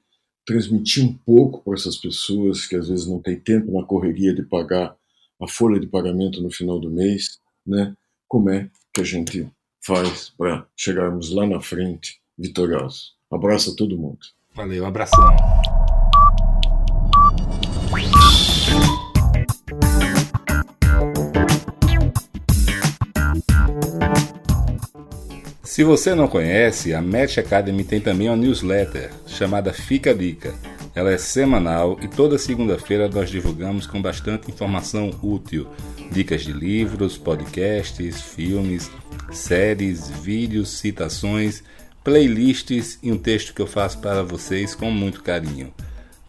transmitir 0.46 1.06
um 1.06 1.14
pouco 1.14 1.64
para 1.64 1.74
essas 1.74 1.98
pessoas 1.98 2.66
que 2.66 2.76
às 2.76 2.90
vezes 2.90 3.08
não 3.08 3.22
têm 3.22 3.40
tempo 3.40 3.72
na 3.72 3.86
correria 3.86 4.34
de 4.34 4.44
pagar 4.44 4.96
a 5.42 5.48
folha 5.48 5.80
de 5.80 5.88
pagamento 5.88 6.42
no 6.42 6.52
final 6.52 6.80
do 6.80 6.90
mês, 6.90 7.40
né? 7.66 7.96
Como 8.28 8.50
é 8.50 8.70
que 8.94 9.02
a 9.02 9.04
gente 9.04 9.48
faz 9.86 10.30
para 10.38 10.66
chegarmos 10.76 11.32
lá 11.32 11.46
na 11.46 11.62
frente 11.62 12.20
vitoriosos? 12.38 13.16
Abraço 13.32 13.72
a 13.72 13.76
todo 13.76 13.98
mundo. 13.98 14.20
Valeu, 14.56 14.86
abração. 14.86 15.36
Se 25.74 25.84
você 25.84 26.14
não 26.14 26.28
conhece, 26.28 26.94
a 26.94 27.02
Match 27.02 27.40
Academy 27.40 27.84
tem 27.84 28.00
também 28.00 28.30
uma 28.30 28.38
newsletter 28.38 29.10
chamada 29.26 29.74
Fica 29.74 30.12
a 30.12 30.14
Dica. 30.14 30.54
Ela 30.94 31.12
é 31.12 31.18
semanal 31.18 31.98
e 32.00 32.08
toda 32.08 32.38
segunda-feira 32.38 33.10
nós 33.10 33.32
divulgamos 33.32 33.88
com 33.88 34.00
bastante 34.00 34.52
informação 34.52 35.10
útil, 35.24 35.68
dicas 36.12 36.44
de 36.44 36.54
livros, 36.54 37.18
podcasts, 37.18 38.22
filmes, 38.22 38.92
séries, 39.32 40.12
vídeos, 40.12 40.70
citações, 40.78 41.64
playlists 42.04 43.00
e 43.02 43.12
um 43.12 43.18
texto 43.18 43.52
que 43.52 43.62
eu 43.64 43.66
faço 43.66 43.98
para 43.98 44.22
vocês 44.22 44.76
com 44.76 44.92
muito 44.92 45.24
carinho. 45.24 45.74